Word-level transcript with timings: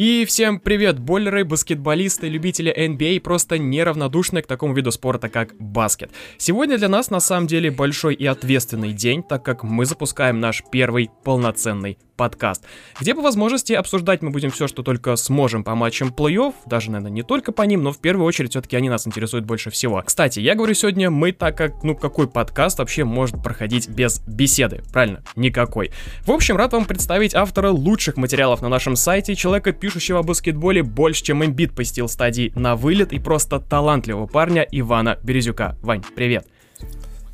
И 0.00 0.24
всем 0.24 0.60
привет, 0.60 0.98
бойлеры, 0.98 1.44
баскетболисты, 1.44 2.26
любители 2.26 2.74
NBA 2.74 3.16
и 3.16 3.18
просто 3.18 3.58
неравнодушные 3.58 4.42
к 4.42 4.46
такому 4.46 4.72
виду 4.72 4.90
спорта, 4.92 5.28
как 5.28 5.54
баскет. 5.58 6.10
Сегодня 6.38 6.78
для 6.78 6.88
нас 6.88 7.10
на 7.10 7.20
самом 7.20 7.46
деле 7.46 7.70
большой 7.70 8.14
и 8.14 8.24
ответственный 8.24 8.94
день, 8.94 9.22
так 9.22 9.44
как 9.44 9.62
мы 9.62 9.84
запускаем 9.84 10.40
наш 10.40 10.62
первый 10.72 11.10
полноценный 11.22 11.98
подкаст, 12.20 12.64
где 13.00 13.14
по 13.14 13.22
возможности 13.22 13.72
обсуждать 13.72 14.20
мы 14.20 14.28
будем 14.28 14.50
все, 14.50 14.68
что 14.68 14.82
только 14.82 15.16
сможем 15.16 15.64
по 15.64 15.74
матчам 15.74 16.08
плей-офф, 16.14 16.52
даже, 16.66 16.90
наверное, 16.90 17.10
не 17.10 17.22
только 17.22 17.50
по 17.50 17.62
ним, 17.62 17.82
но 17.82 17.92
в 17.92 17.98
первую 17.98 18.26
очередь 18.26 18.50
все-таки 18.50 18.76
они 18.76 18.90
нас 18.90 19.06
интересуют 19.06 19.46
больше 19.46 19.70
всего. 19.70 20.02
Кстати, 20.04 20.38
я 20.38 20.54
говорю 20.54 20.74
сегодня 20.74 21.10
мы, 21.10 21.32
так 21.32 21.56
как, 21.56 21.82
ну, 21.82 21.96
какой 21.96 22.28
подкаст 22.28 22.78
вообще 22.78 23.04
может 23.04 23.42
проходить 23.42 23.88
без 23.88 24.20
беседы? 24.26 24.82
Правильно, 24.92 25.22
никакой. 25.34 25.92
В 26.26 26.30
общем, 26.30 26.58
рад 26.58 26.74
вам 26.74 26.84
представить 26.84 27.34
автора 27.34 27.70
лучших 27.70 28.18
материалов 28.18 28.60
на 28.60 28.68
нашем 28.68 28.96
сайте, 28.96 29.34
человека, 29.34 29.72
пишущего 29.72 29.89
о 29.90 30.22
баскетболе 30.22 30.82
больше, 30.82 31.24
чем 31.24 31.44
имбит 31.44 31.74
посетил 31.74 32.08
стадии 32.08 32.52
на 32.54 32.76
вылет 32.76 33.12
и 33.12 33.18
просто 33.18 33.60
талантливого 33.60 34.26
парня 34.26 34.66
Ивана 34.70 35.18
Березюка. 35.22 35.76
Вань, 35.82 36.02
привет. 36.14 36.46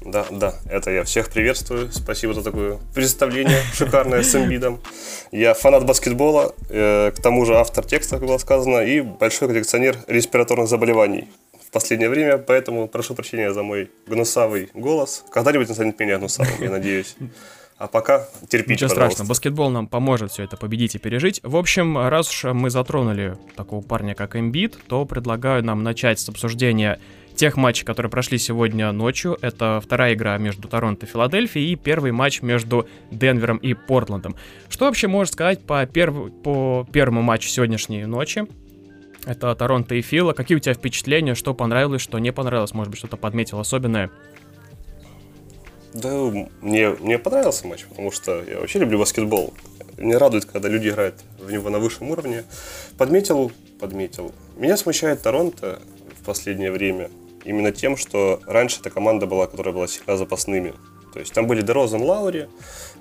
Да, 0.05 0.24
да, 0.30 0.55
это 0.70 0.91
я. 0.91 1.02
Всех 1.02 1.30
приветствую. 1.30 1.91
Спасибо 1.92 2.32
за 2.32 2.42
такое 2.42 2.79
представление 2.95 3.60
шикарное 3.74 4.23
с 4.23 4.34
Эмбидом. 4.34 4.80
Я 5.32 5.55
фанат 5.55 5.84
баскетбола, 5.84 6.55
э, 6.69 7.10
к 7.10 7.20
тому 7.20 7.45
же 7.45 7.56
автор 7.56 7.84
текста, 7.84 8.19
как 8.19 8.29
было 8.29 8.38
сказано, 8.38 8.79
и 8.79 9.01
большой 9.01 9.48
коллекционер 9.48 9.96
респираторных 10.07 10.68
заболеваний 10.68 11.29
в 11.66 11.73
последнее 11.73 12.09
время, 12.09 12.38
поэтому 12.38 12.87
прошу 12.87 13.15
прощения 13.15 13.52
за 13.52 13.62
мой 13.62 13.91
гнусавый 14.07 14.70
голос. 14.74 15.24
Когда-нибудь 15.30 15.68
он 15.68 15.74
станет 15.74 15.98
менее 15.98 16.18
гнусавым, 16.18 16.62
я 16.62 16.70
надеюсь. 16.70 17.16
А 17.78 17.88
пока 17.88 18.26
терпите, 18.48 18.72
Ничего 18.72 18.88
страшного, 18.88 19.28
баскетбол 19.28 19.68
нам 19.68 19.86
поможет 19.86 20.32
все 20.32 20.44
это 20.44 20.56
победить 20.56 20.94
и 20.94 20.98
пережить. 20.98 21.40
В 21.42 21.56
общем, 21.56 21.98
раз 21.98 22.30
уж 22.30 22.44
мы 22.54 22.70
затронули 22.70 23.37
такого 23.54 23.82
парня, 23.82 24.14
как 24.14 24.34
Эмбит, 24.34 24.78
то 24.88 25.04
предлагаю 25.04 25.62
нам 25.62 25.82
начать 25.82 26.18
с 26.18 26.28
обсуждения 26.28 26.98
тех 27.34 27.59
матчей, 27.59 27.84
которые 27.84 28.10
прошли 28.10 28.38
сегодня 28.38 28.90
ночью. 28.92 29.36
Это 29.42 29.82
вторая 29.84 30.14
игра 30.14 30.38
между 30.38 30.68
Торонто 30.68 31.04
и 31.04 31.09
Филадельфией 31.09 31.73
и 31.73 31.76
первый 31.76 32.12
матч 32.12 32.40
между 32.40 32.88
Денвером 33.10 33.59
и 33.59 33.74
Портландом. 33.74 34.36
Что 34.70 34.86
вообще 34.86 35.06
можешь 35.06 35.34
сказать 35.34 35.62
по, 35.66 35.84
перв... 35.84 36.32
по 36.42 36.86
первому 36.90 37.20
матчу 37.20 37.48
сегодняшней 37.48 38.06
ночи? 38.06 38.46
Это 39.26 39.54
Торонто 39.54 39.95
и 39.96 40.01
Фила. 40.01 40.32
Какие 40.32 40.56
у 40.56 40.60
тебя 40.60 40.73
впечатления, 40.73 41.34
что 41.34 41.52
понравилось, 41.52 42.01
что 42.01 42.18
не 42.18 42.32
понравилось? 42.32 42.73
Может 42.73 42.90
быть, 42.90 42.98
что-то 42.98 43.18
подметил 43.18 43.60
особенное? 43.60 44.10
Да, 45.96 46.46
мне, 46.60 46.90
мне 46.90 47.18
понравился 47.18 47.66
матч, 47.66 47.86
потому 47.86 48.10
что 48.10 48.42
я 48.42 48.60
вообще 48.60 48.78
люблю 48.78 48.98
баскетбол. 48.98 49.54
Мне 49.96 50.18
радует, 50.18 50.44
когда 50.44 50.68
люди 50.68 50.88
играют 50.88 51.14
в 51.38 51.50
него 51.50 51.70
на 51.70 51.78
высшем 51.78 52.10
уровне. 52.10 52.44
Подметил, 52.98 53.50
подметил. 53.80 54.32
Меня 54.56 54.76
смущает 54.76 55.22
Торонто 55.22 55.80
в 56.20 56.24
последнее 56.24 56.70
время 56.70 57.10
именно 57.44 57.72
тем, 57.72 57.96
что 57.96 58.40
раньше 58.46 58.80
эта 58.80 58.90
команда 58.90 59.26
была, 59.26 59.46
которая 59.46 59.72
была 59.72 59.86
всегда 59.86 60.16
запасными. 60.16 60.74
То 61.14 61.20
есть 61.20 61.32
там 61.32 61.46
были 61.46 61.62
Дерозен, 61.62 62.02
Лаури, 62.02 62.48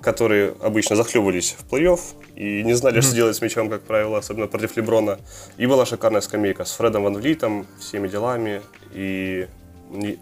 которые 0.00 0.54
обычно 0.62 0.96
захлебывались 0.96 1.54
в 1.58 1.70
плей-офф 1.70 2.00
и 2.34 2.62
не 2.62 2.72
знали, 2.72 2.98
mm-hmm. 2.98 3.02
что 3.02 3.14
делать 3.14 3.36
с 3.36 3.42
мячом, 3.42 3.68
как 3.68 3.82
правило, 3.82 4.16
особенно 4.16 4.46
против 4.46 4.74
Леброна. 4.76 5.18
И 5.58 5.66
была 5.66 5.84
шикарная 5.84 6.22
скамейка 6.22 6.64
с 6.64 6.72
Фредом 6.72 7.02
Ван 7.02 7.14
Влитом, 7.14 7.66
всеми 7.78 8.08
делами 8.08 8.62
и 8.94 9.48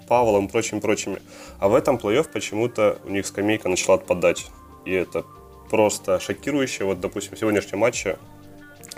Павлом 0.09 0.47
и 0.47 0.49
прочими, 0.49 0.81
прочими. 0.81 1.19
А 1.59 1.69
в 1.69 1.75
этом 1.75 1.97
плей-офф 1.97 2.29
почему-то 2.33 2.99
у 3.05 3.11
них 3.11 3.27
скамейка 3.27 3.69
начала 3.69 3.97
отпадать. 3.97 4.47
И 4.85 4.93
это 4.93 5.25
просто 5.71 6.21
шокирующе. 6.21 6.85
Вот, 6.85 7.01
допустим, 7.01 7.37
в 7.37 7.39
сегодняшнем 7.39 7.79
матче 7.79 8.19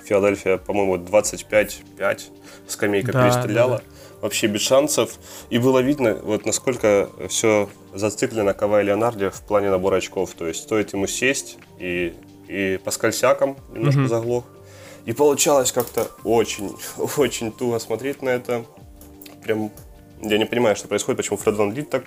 Филадельфия, 0.05 0.57
по-моему, 0.57 0.97
25-5 0.97 2.21
скамейка 2.69 3.13
да, 3.13 3.25
перестреляла. 3.25 3.79
Да, 3.79 3.79
да 3.79 3.97
вообще 4.21 4.47
без 4.47 4.63
шансов. 4.63 5.19
И 5.51 5.59
было 5.59 5.81
видно, 5.81 6.19
вот 6.23 6.47
насколько 6.47 7.09
все 7.29 7.69
зациклено 7.95 8.55
Кавай 8.55 8.85
Леонарде 8.85 9.31
в 9.31 9.41
плане 9.43 9.71
набора 9.71 9.97
очков. 9.97 10.33
То 10.35 10.47
есть 10.47 10.63
стоит 10.63 10.93
ему 10.93 11.07
сесть 11.07 11.59
и, 11.79 12.15
и 12.49 12.79
по 12.85 12.91
скользякам 12.91 13.57
немножко 13.73 14.01
mm-hmm. 14.01 14.09
заглох. 14.09 14.45
И 15.05 15.13
получалось 15.13 15.71
как-то 15.73 16.11
очень, 16.25 16.77
очень 17.17 17.53
туго 17.53 17.79
смотреть 17.79 18.23
на 18.23 18.31
это. 18.31 18.65
Прям 19.43 19.71
я 20.23 20.39
не 20.39 20.45
понимаю, 20.45 20.77
что 20.77 20.89
происходит, 20.89 21.19
почему 21.19 21.37
Фред 21.37 21.57
Ван 21.57 21.73
Лит 21.73 21.91
так 21.91 22.05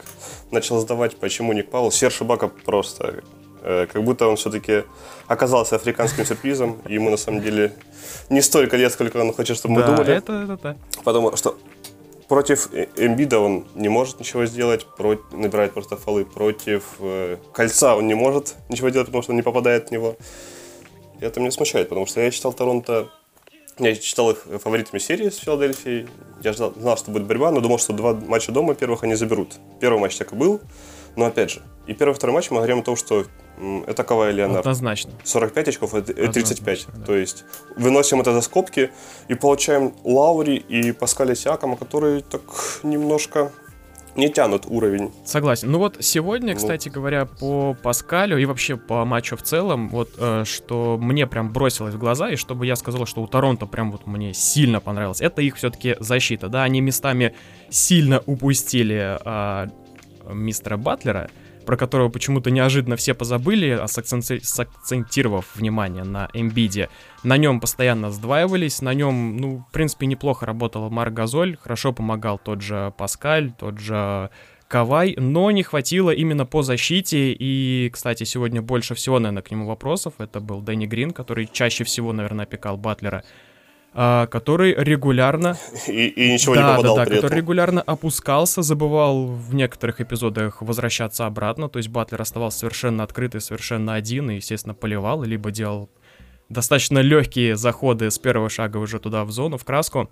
начал 0.51 0.79
сдавать, 0.79 1.17
почему 1.17 1.53
Ник 1.53 1.69
Паул. 1.69 1.91
Серж 1.91 2.21
Бака 2.21 2.47
просто 2.47 3.23
э, 3.61 3.87
как 3.91 4.03
будто 4.03 4.27
он 4.27 4.35
все-таки 4.35 4.83
оказался 5.27 5.75
африканским 5.75 6.25
сюрпризом. 6.25 6.81
Ему 6.87 7.09
на 7.09 7.17
самом 7.17 7.41
деле 7.41 7.73
не 8.29 8.41
столько 8.41 8.77
лет, 8.77 8.91
сколько 8.91 9.17
он 9.17 9.33
хочет, 9.33 9.57
чтобы 9.57 9.75
мы 9.75 9.81
да, 9.81 9.87
думали. 9.87 10.13
Это, 10.15 10.33
это, 10.33 10.53
это. 10.53 10.77
Потому 11.03 11.35
что 11.35 11.57
против 12.27 12.69
Эмбида 12.95 13.39
он 13.39 13.67
не 13.75 13.89
может 13.89 14.19
ничего 14.19 14.45
сделать, 14.45 14.85
про... 14.97 15.17
набирает 15.31 15.73
просто 15.73 15.97
фолы. 15.97 16.25
Против 16.25 16.83
э, 16.99 17.37
Кольца 17.53 17.95
он 17.95 18.07
не 18.07 18.15
может 18.15 18.55
ничего 18.69 18.89
делать, 18.89 19.07
потому 19.07 19.23
что 19.23 19.31
он 19.33 19.37
не 19.37 19.43
попадает 19.43 19.89
в 19.89 19.91
него. 19.91 20.15
И 21.19 21.25
это 21.25 21.39
меня 21.39 21.51
смущает, 21.51 21.89
потому 21.89 22.05
что 22.05 22.21
я 22.21 22.31
читал 22.31 22.53
Торонто, 22.53 23.09
я 23.87 23.95
читал 23.95 24.31
их 24.31 24.45
фаворитами 24.61 24.99
серии 24.99 25.29
с 25.29 25.37
Филадельфией. 25.37 26.07
Я 26.41 26.53
ждал, 26.53 26.73
знал, 26.77 26.97
что 26.97 27.11
будет 27.11 27.25
борьба, 27.25 27.51
но 27.51 27.61
думал, 27.61 27.79
что 27.79 27.93
два 27.93 28.13
матча 28.13 28.51
дома 28.51 28.75
первых 28.75 29.03
они 29.03 29.15
заберут. 29.15 29.55
Первый 29.79 29.99
матч 29.99 30.17
так 30.17 30.33
и 30.33 30.35
был, 30.35 30.61
но 31.15 31.25
опять 31.25 31.51
же, 31.51 31.61
и 31.87 31.93
первый 31.93 32.13
второй 32.13 32.35
матч 32.35 32.49
мы 32.51 32.57
говорим 32.57 32.79
о 32.79 32.83
том, 32.83 32.95
что 32.95 33.25
это 33.87 34.03
Кавай 34.03 34.31
Леонард. 34.31 34.59
Однозначно. 34.59 35.11
45 35.23 35.67
очков 35.67 35.95
и 35.95 36.01
35. 36.01 36.87
Да. 36.93 37.05
То 37.05 37.15
есть 37.15 37.43
выносим 37.75 38.21
это 38.21 38.33
за 38.33 38.41
скобки 38.41 38.91
и 39.27 39.33
получаем 39.33 39.93
Лаури 40.03 40.55
и 40.55 40.91
Паскаля 40.91 41.35
Сиакома, 41.35 41.75
которые 41.75 42.21
так 42.21 42.41
немножко 42.83 43.51
не 44.19 44.29
тянут 44.29 44.65
уровень. 44.67 45.11
Согласен. 45.25 45.71
Ну 45.71 45.79
вот 45.79 45.97
сегодня, 45.99 46.53
ну. 46.53 46.57
кстати 46.57 46.89
говоря, 46.89 47.25
по 47.25 47.75
Паскалю 47.81 48.37
и 48.37 48.45
вообще 48.45 48.77
по 48.77 49.05
матчу 49.05 49.35
в 49.37 49.41
целом, 49.41 49.89
вот 49.89 50.11
э, 50.17 50.43
что 50.45 50.97
мне 50.99 51.25
прям 51.27 51.51
бросилось 51.51 51.93
в 51.93 51.97
глаза, 51.97 52.29
и 52.29 52.35
чтобы 52.35 52.65
я 52.65 52.75
сказал, 52.75 53.05
что 53.05 53.21
у 53.21 53.27
Торонто 53.27 53.65
прям 53.65 53.91
вот 53.91 54.05
мне 54.05 54.33
сильно 54.33 54.79
понравилось, 54.79 55.21
это 55.21 55.41
их 55.41 55.55
все-таки 55.55 55.95
защита. 55.99 56.49
Да, 56.49 56.63
они 56.63 56.81
местами 56.81 57.35
сильно 57.69 58.21
упустили 58.25 59.17
э, 59.23 59.67
мистера 60.31 60.77
Батлера, 60.77 61.29
про 61.69 61.77
которого 61.77 62.09
почему-то 62.09 62.49
неожиданно 62.49 62.95
все 62.95 63.13
позабыли, 63.13 63.77
а 63.79 63.87
сакцентировав 63.87 65.55
внимание 65.55 66.03
на 66.03 66.27
Эмбиде. 66.33 66.89
На 67.21 67.37
нем 67.37 67.59
постоянно 67.59 68.09
сдваивались, 68.09 68.81
на 68.81 68.91
нем, 68.95 69.37
ну, 69.37 69.65
в 69.69 69.71
принципе, 69.71 70.07
неплохо 70.07 70.47
работал 70.47 70.89
Марк 70.89 71.13
Газоль, 71.13 71.57
хорошо 71.57 71.93
помогал 71.93 72.39
тот 72.39 72.63
же 72.63 72.91
Паскаль, 72.97 73.51
тот 73.51 73.77
же 73.77 74.31
Кавай, 74.67 75.13
но 75.19 75.51
не 75.51 75.61
хватило 75.61 76.09
именно 76.09 76.47
по 76.47 76.63
защите. 76.63 77.33
И, 77.37 77.91
кстати, 77.93 78.23
сегодня 78.23 78.63
больше 78.63 78.95
всего, 78.95 79.19
наверное, 79.19 79.43
к 79.43 79.51
нему 79.51 79.67
вопросов. 79.67 80.15
Это 80.17 80.39
был 80.39 80.61
Дэнни 80.61 80.87
Грин, 80.87 81.11
который 81.11 81.47
чаще 81.51 81.83
всего, 81.83 82.13
наверное, 82.13 82.45
опекал 82.45 82.77
Батлера 82.77 83.23
который 83.93 84.75
регулярно... 84.75 85.57
И, 85.87 86.07
и 86.07 86.33
ничего 86.33 86.55
да, 86.55 86.61
не 86.61 86.67
попадал 86.75 86.95
да, 86.95 87.01
да, 87.03 87.09
при 87.09 87.15
который 87.15 87.27
этом. 87.27 87.37
регулярно 87.39 87.81
опускался, 87.81 88.61
забывал 88.61 89.25
в 89.25 89.53
некоторых 89.55 89.99
эпизодах 89.99 90.61
возвращаться 90.61 91.25
обратно, 91.25 91.69
то 91.69 91.77
есть 91.77 91.89
Батлер 91.89 92.21
оставался 92.21 92.59
совершенно 92.59 93.03
открытый, 93.03 93.41
совершенно 93.41 93.95
один 93.95 94.29
и, 94.29 94.35
естественно, 94.35 94.73
поливал, 94.73 95.23
либо 95.23 95.51
делал 95.51 95.89
достаточно 96.49 96.99
легкие 96.99 97.55
заходы 97.55 98.11
с 98.11 98.19
первого 98.19 98.49
шага 98.49 98.77
уже 98.77 98.99
туда 98.99 99.23
в 99.23 99.31
зону, 99.31 99.57
в 99.57 99.65
краску. 99.65 100.09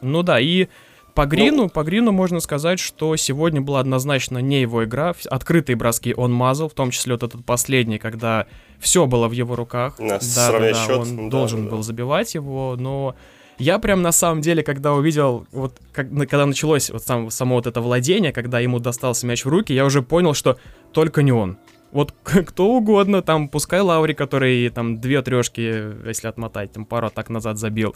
Ну 0.00 0.22
да, 0.22 0.40
и 0.40 0.68
по 1.14 1.26
Грину, 1.26 1.64
ну, 1.64 1.68
по 1.68 1.82
Грину 1.82 2.10
можно 2.12 2.40
сказать, 2.40 2.78
что 2.78 3.16
сегодня 3.16 3.60
была 3.60 3.80
однозначно 3.80 4.38
не 4.38 4.62
его 4.62 4.84
игра. 4.84 5.14
Открытые 5.28 5.76
броски 5.76 6.14
он 6.16 6.32
мазал, 6.32 6.68
в 6.68 6.74
том 6.74 6.90
числе 6.90 7.14
вот 7.14 7.22
этот 7.22 7.44
последний, 7.44 7.98
когда 7.98 8.46
все 8.78 9.06
было 9.06 9.28
в 9.28 9.32
его 9.32 9.54
руках. 9.54 9.96
Да, 9.98 10.18
да, 10.18 10.58
да, 10.58 10.74
счет, 10.74 10.98
он 10.98 11.16
да, 11.16 11.28
должен 11.28 11.64
да. 11.64 11.70
был 11.70 11.82
забивать 11.82 12.34
его, 12.34 12.76
но 12.78 13.14
я 13.58 13.78
прям 13.78 14.02
на 14.02 14.12
самом 14.12 14.40
деле, 14.40 14.62
когда 14.62 14.94
увидел, 14.94 15.46
вот 15.52 15.78
как, 15.92 16.10
когда 16.10 16.46
началось 16.46 16.90
вот 16.90 17.02
сам, 17.02 17.30
само 17.30 17.56
вот 17.56 17.66
это 17.66 17.80
владение, 17.80 18.32
когда 18.32 18.58
ему 18.58 18.78
достался 18.78 19.26
мяч 19.26 19.44
в 19.44 19.48
руки, 19.48 19.74
я 19.74 19.84
уже 19.84 20.02
понял, 20.02 20.34
что 20.34 20.58
только 20.92 21.22
не 21.22 21.32
он. 21.32 21.58
Вот 21.92 22.14
кто 22.22 22.68
угодно, 22.70 23.22
там, 23.22 23.48
пускай 23.48 23.80
Лаури, 23.80 24.14
который 24.14 24.68
там 24.70 25.00
две 25.00 25.20
трешки, 25.22 25.60
если 26.06 26.28
отмотать, 26.28 26.72
там 26.72 26.86
пару 26.86 27.10
так 27.10 27.28
назад 27.28 27.58
забил, 27.58 27.94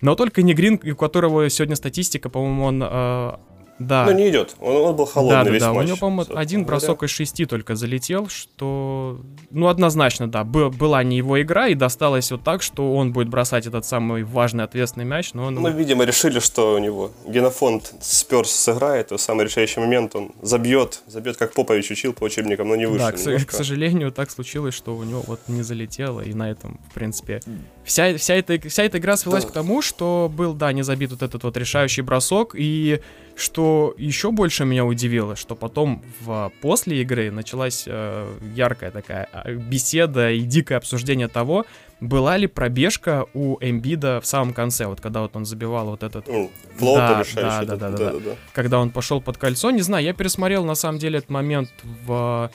но 0.00 0.14
только 0.14 0.42
не 0.42 0.54
Грин, 0.54 0.80
у 0.82 0.96
которого 0.96 1.48
сегодня 1.50 1.76
статистика, 1.76 2.28
по-моему, 2.28 2.64
он 2.64 2.82
э, 2.82 3.32
Да. 3.78 4.06
Ну, 4.06 4.12
не 4.12 4.30
идет. 4.30 4.54
Он, 4.60 4.76
он 4.76 4.96
был 4.96 5.06
холодный 5.06 5.44
да, 5.44 5.50
весь 5.50 5.62
да, 5.62 5.72
матч. 5.72 5.84
У 5.84 5.86
него, 5.88 5.96
по-моему, 5.96 6.36
один 6.36 6.64
бросок 6.64 7.02
из 7.02 7.10
шести 7.10 7.44
только 7.44 7.74
залетел, 7.74 8.28
что... 8.28 9.20
Ну, 9.50 9.68
однозначно, 9.68 10.28
да, 10.28 10.44
был, 10.44 10.70
была 10.70 11.02
не 11.02 11.16
его 11.16 11.40
игра, 11.42 11.68
и 11.68 11.74
досталось 11.74 12.30
вот 12.30 12.44
так, 12.44 12.62
что 12.62 12.94
он 12.94 13.12
будет 13.12 13.28
бросать 13.28 13.66
этот 13.66 13.84
самый 13.84 14.22
важный 14.22 14.64
ответственный 14.64 15.04
мяч, 15.04 15.34
но 15.34 15.46
он... 15.46 15.54
Ну, 15.54 15.70
видимо, 15.70 16.04
решили, 16.04 16.38
что 16.38 16.74
у 16.74 16.78
него 16.78 17.10
генофонд 17.26 17.94
Сперс 18.00 18.50
сыграет, 18.50 19.10
в 19.10 19.18
самый 19.18 19.44
решающий 19.44 19.80
момент 19.80 20.14
он 20.14 20.32
забьет, 20.42 21.02
забьет, 21.06 21.36
как 21.36 21.52
Попович 21.52 21.90
учил 21.90 22.12
по 22.12 22.24
учебникам, 22.24 22.68
но 22.68 22.76
не 22.76 22.86
выше. 22.86 23.04
Да, 23.04 23.12
к, 23.12 23.46
к 23.46 23.52
сожалению, 23.52 24.12
так 24.12 24.30
случилось, 24.30 24.74
что 24.74 24.94
у 24.96 25.02
него 25.02 25.22
вот 25.26 25.40
не 25.48 25.62
залетело, 25.62 26.20
и 26.20 26.32
на 26.32 26.50
этом, 26.50 26.80
в 26.90 26.94
принципе, 26.94 27.40
вся, 27.84 28.16
вся, 28.16 28.34
эта, 28.34 28.58
вся 28.68 28.84
эта 28.84 28.98
игра 28.98 29.16
свелась 29.16 29.44
да. 29.44 29.50
к 29.50 29.52
тому, 29.52 29.82
что 29.82 30.30
был, 30.34 30.54
да, 30.54 30.72
не 30.72 30.82
забит 30.82 31.10
вот 31.10 31.22
этот 31.22 31.42
вот 31.42 31.56
решающий 31.56 32.02
бросок, 32.02 32.54
и 32.56 33.00
что 33.36 33.94
еще 33.98 34.30
больше 34.30 34.64
меня 34.64 34.84
удивило, 34.84 35.36
что 35.36 35.56
потом 35.56 36.02
в, 36.20 36.52
после 36.60 37.02
игры 37.02 37.30
началась 37.30 37.84
э, 37.86 38.38
яркая 38.54 38.90
такая 38.90 39.28
а, 39.32 39.50
беседа 39.50 40.30
и 40.30 40.40
дикое 40.40 40.76
обсуждение 40.76 41.28
того, 41.28 41.66
была 42.00 42.36
ли 42.36 42.46
пробежка 42.46 43.26
у 43.34 43.56
Эмбида 43.60 44.20
в 44.20 44.26
самом 44.26 44.52
конце, 44.52 44.86
вот 44.86 45.00
когда 45.00 45.22
вот 45.22 45.34
он 45.36 45.44
забивал 45.44 45.86
вот 45.86 46.02
этот... 46.02 46.28
Mm, 46.28 46.50
флоу 46.76 46.96
да, 46.96 47.24
да, 47.34 47.42
да, 47.42 47.64
да, 47.64 47.76
да, 47.76 47.90
да, 47.90 47.96
да, 47.96 48.12
да. 48.12 48.30
Когда 48.52 48.78
он 48.78 48.90
пошел 48.90 49.20
под 49.20 49.38
кольцо, 49.38 49.70
не 49.70 49.82
знаю, 49.82 50.04
я 50.04 50.12
пересмотрел 50.12 50.64
на 50.64 50.74
самом 50.74 50.98
деле 50.98 51.18
этот 51.18 51.30
момент 51.30 51.70
в 52.06 52.50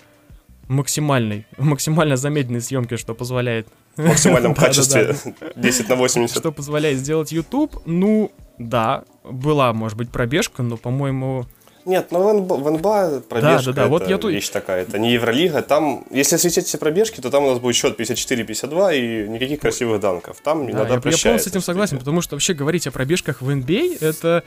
максимальной, 0.68 1.46
максимально 1.58 2.16
замедленной 2.16 2.62
съемке, 2.62 2.98
что 2.98 3.14
позволяет... 3.14 3.68
В 4.00 4.08
максимальном 4.08 4.56
качестве 4.56 5.14
10 5.58 5.90
на 5.90 5.96
80. 5.96 6.38
Что 6.38 6.54
позволяет 6.54 7.00
сделать 7.00 7.34
YouTube. 7.34 7.82
Ну, 7.86 8.32
да, 8.58 9.04
была, 9.26 9.74
может 9.74 9.98
быть, 9.98 10.10
пробежка, 10.10 10.64
но, 10.64 10.78
по-моему... 10.78 11.46
Нет, 11.86 12.08
ну 12.12 12.46
в 12.46 12.72
НБА 12.72 13.24
пробежка 13.28 13.66
да, 13.66 13.72
да, 13.74 13.84
да. 13.84 13.88
Вот 13.88 14.08
я 14.08 14.18
тут... 14.18 14.32
вещь 14.32 14.50
такая, 14.50 14.84
это 14.84 15.00
не 15.00 15.14
Евролига. 15.14 15.62
Там, 15.62 16.06
если 16.12 16.38
светить 16.38 16.68
все 16.68 16.78
пробежки, 16.78 17.20
то 17.20 17.30
там 17.30 17.44
у 17.44 17.50
нас 17.50 17.60
будет 17.60 17.76
счет 17.76 18.00
54-52 18.00 18.98
и 18.98 19.28
никаких 19.28 19.60
красивых 19.60 20.00
данков. 20.00 20.38
Там 20.44 20.66
да, 20.66 20.72
иногда 20.72 20.94
я, 20.94 20.96
я 20.96 21.02
полностью 21.02 21.40
с 21.40 21.48
этим 21.48 21.62
согласен, 21.62 21.98
потому 21.98 22.22
что 22.22 22.36
вообще 22.36 22.54
говорить 22.54 22.88
о 22.88 22.92
пробежках 22.92 23.42
в 23.42 23.50
NBA 23.50 24.06
это 24.06 24.44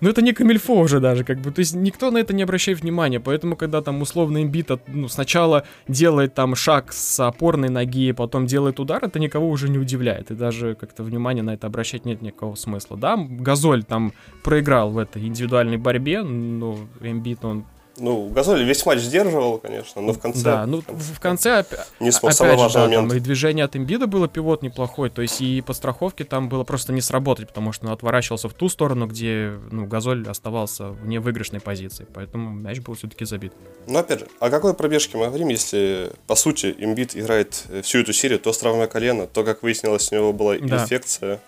ну, 0.00 0.10
это 0.10 0.22
не 0.22 0.32
камильфо 0.32 0.74
уже 0.74 1.00
даже, 1.00 1.24
как 1.24 1.38
бы. 1.38 1.50
То 1.50 1.60
есть 1.60 1.74
никто 1.74 2.10
на 2.10 2.18
это 2.18 2.32
не 2.32 2.42
обращает 2.42 2.80
внимания. 2.80 3.20
Поэтому, 3.20 3.56
когда 3.56 3.82
там 3.82 4.00
условно 4.00 4.42
имбит 4.42 4.70
ну, 4.86 5.08
сначала 5.08 5.64
делает 5.88 6.34
там 6.34 6.54
шаг 6.54 6.92
с 6.92 7.20
опорной 7.20 7.68
ноги, 7.68 8.12
потом 8.12 8.46
делает 8.46 8.80
удар, 8.80 9.04
это 9.04 9.18
никого 9.18 9.48
уже 9.48 9.68
не 9.68 9.78
удивляет. 9.78 10.30
И 10.30 10.34
даже 10.34 10.74
как-то 10.74 11.02
внимание 11.02 11.42
на 11.42 11.54
это 11.54 11.66
обращать 11.66 12.04
нет 12.04 12.22
никакого 12.22 12.54
смысла. 12.54 12.96
Да, 12.96 13.16
Газоль 13.16 13.84
там 13.84 14.12
проиграл 14.44 14.90
в 14.90 14.98
этой 14.98 15.26
индивидуальной 15.26 15.78
борьбе, 15.78 16.22
но 16.22 16.78
имбит 17.00 17.44
он 17.44 17.64
ну, 17.98 18.28
Газоль 18.28 18.64
весь 18.64 18.84
матч 18.86 19.00
сдерживал, 19.00 19.58
конечно, 19.58 20.00
но 20.02 20.12
в 20.12 20.18
конце... 20.18 20.42
Да, 20.42 20.66
ну 20.66 20.82
в 20.86 21.20
конце, 21.20 21.64
не 22.00 22.10
смог, 22.10 22.32
опять 22.32 22.60
же, 22.60 22.74
да, 22.74 22.80
момент. 22.84 23.08
там 23.08 23.16
и 23.16 23.20
движение 23.20 23.64
от 23.64 23.76
имбида 23.76 24.06
было 24.06 24.28
пивот 24.28 24.62
неплохой, 24.62 25.10
то 25.10 25.22
есть 25.22 25.40
и 25.40 25.60
по 25.60 25.72
страховке 25.72 26.24
там 26.24 26.48
было 26.48 26.64
просто 26.64 26.92
не 26.92 27.00
сработать, 27.00 27.48
потому 27.48 27.72
что 27.72 27.86
он 27.86 27.92
отворачивался 27.92 28.48
в 28.48 28.54
ту 28.54 28.68
сторону, 28.68 29.06
где, 29.06 29.52
ну, 29.70 29.86
Газоль 29.86 30.26
оставался 30.28 30.90
в 30.90 31.06
невыигрышной 31.06 31.60
позиции, 31.60 32.06
поэтому 32.12 32.50
мяч 32.50 32.80
был 32.80 32.94
все-таки 32.94 33.24
забит. 33.24 33.52
Ну, 33.86 33.98
опять 33.98 34.20
же, 34.20 34.26
о 34.40 34.50
какой 34.50 34.74
пробежке 34.74 35.18
мы 35.18 35.26
говорим, 35.26 35.48
если, 35.48 36.12
по 36.26 36.34
сути, 36.34 36.74
имбит 36.78 37.16
играет 37.16 37.64
всю 37.82 37.98
эту 37.98 38.12
серию, 38.12 38.38
то 38.38 38.52
с 38.52 38.58
травмой 38.58 38.88
колена, 38.88 39.26
то, 39.26 39.44
как 39.44 39.62
выяснилось, 39.62 40.10
у 40.12 40.14
него 40.14 40.32
была 40.32 40.56
да. 40.58 40.82
инфекция. 40.82 41.40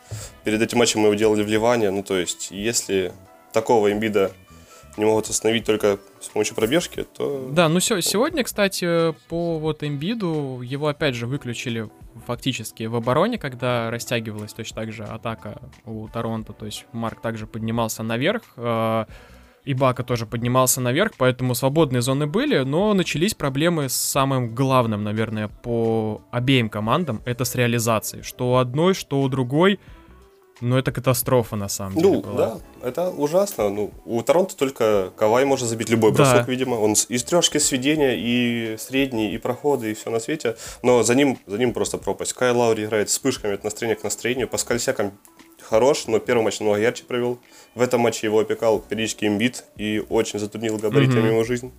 Перед 0.45 0.61
этим 0.63 0.79
матчем 0.79 1.01
мы 1.01 1.07
его 1.07 1.15
делали 1.15 1.43
в 1.43 1.49
Ливане, 1.49 1.91
ну, 1.91 2.03
то 2.03 2.17
есть, 2.17 2.51
если 2.51 3.13
такого 3.53 3.93
имбида 3.93 4.33
не 4.97 5.05
могут 5.05 5.29
остановить 5.29 5.65
только 5.65 5.99
с 6.21 6.29
помощью 6.29 6.55
пробежки, 6.55 7.05
то... 7.17 7.49
Да, 7.51 7.69
ну 7.69 7.81
все, 7.81 8.01
сегодня, 8.01 8.45
кстати, 8.45 9.15
по 9.29 9.59
вот 9.59 9.83
Эмбиду, 9.83 10.61
его 10.63 10.89
опять 10.89 11.15
же 11.15 11.27
выключили 11.27 11.89
фактически 12.27 12.85
в 12.85 12.97
обороне, 12.97 13.39
когда 13.39 13.91
растягивалась 13.91 14.53
точно 14.53 14.83
так 14.83 14.93
же 14.93 15.05
атака 15.05 15.61
у 15.85 16.09
Торонто, 16.09 16.53
то 16.53 16.67
есть 16.67 16.87
Марк 16.93 17.21
также 17.21 17.47
поднимался 17.47 18.03
наверх, 18.03 18.43
э, 18.57 19.05
и 19.65 19.75
Бака 19.75 20.03
тоже 20.03 20.27
поднимался 20.27 20.81
наверх, 20.81 21.13
поэтому 21.19 21.55
свободные 21.55 22.03
зоны 22.03 22.27
были, 22.27 22.59
но 22.59 22.93
начались 22.95 23.35
проблемы 23.35 23.89
с 23.89 23.95
самым 23.95 24.55
главным, 24.55 25.05
наверное, 25.05 25.49
по 25.49 26.23
обеим 26.31 26.69
командам, 26.69 27.23
это 27.25 27.45
с 27.45 27.55
реализацией, 27.55 28.23
что 28.23 28.53
у 28.53 28.55
одной, 28.57 28.95
что 28.95 29.21
у 29.21 29.29
другой— 29.29 29.79
ну, 30.61 30.77
это 30.77 30.93
катастрофа, 30.93 31.57
на 31.57 31.69
самом 31.69 31.95
деле. 31.95 32.09
Ну, 32.09 32.21
была. 32.21 32.37
да, 32.37 32.89
это 32.89 33.11
ужасно. 33.11 33.71
Ну, 33.71 33.93
у 34.05 34.23
Торонто 34.23 34.57
только 34.57 35.13
Кавай 35.17 35.45
может 35.45 35.69
забить 35.69 35.89
любой 35.89 36.13
бросок, 36.13 36.47
да. 36.47 36.51
видимо. 36.51 36.75
Он 36.75 36.93
из 36.93 37.25
трешки 37.25 37.59
сведения, 37.59 38.17
и 38.17 38.77
средний, 38.79 39.35
и 39.35 39.39
проходы, 39.39 39.91
и 39.91 39.95
все 39.95 40.11
на 40.11 40.21
свете. 40.21 40.57
Но 40.83 41.03
за 41.03 41.15
ним, 41.15 41.39
за 41.47 41.59
ним 41.59 41.73
просто 41.73 41.99
пропасть. 41.99 42.33
Кай 42.33 42.53
Лаури 42.53 42.85
играет 42.85 43.09
вспышками 43.09 43.55
от 43.55 43.65
настроения 43.65 43.97
к 43.97 44.05
настроению. 44.05 44.49
Паскаль 44.49 44.81
Сяком 44.81 45.13
хорош, 45.63 46.07
но 46.07 46.19
первый 46.19 46.43
матч 46.43 46.61
намного 46.61 46.81
ярче 46.81 47.05
провел. 47.05 47.39
В 47.75 47.81
этом 47.81 48.01
матче 48.01 48.27
его 48.27 48.41
опекал 48.41 48.81
периодически 48.81 49.27
имбит 49.27 49.65
и 49.77 50.05
очень 50.09 50.39
затруднил 50.39 50.79
габаритами 50.79 51.29
mm-hmm. 51.29 51.33
его 51.33 51.45
жизнь 51.45 51.73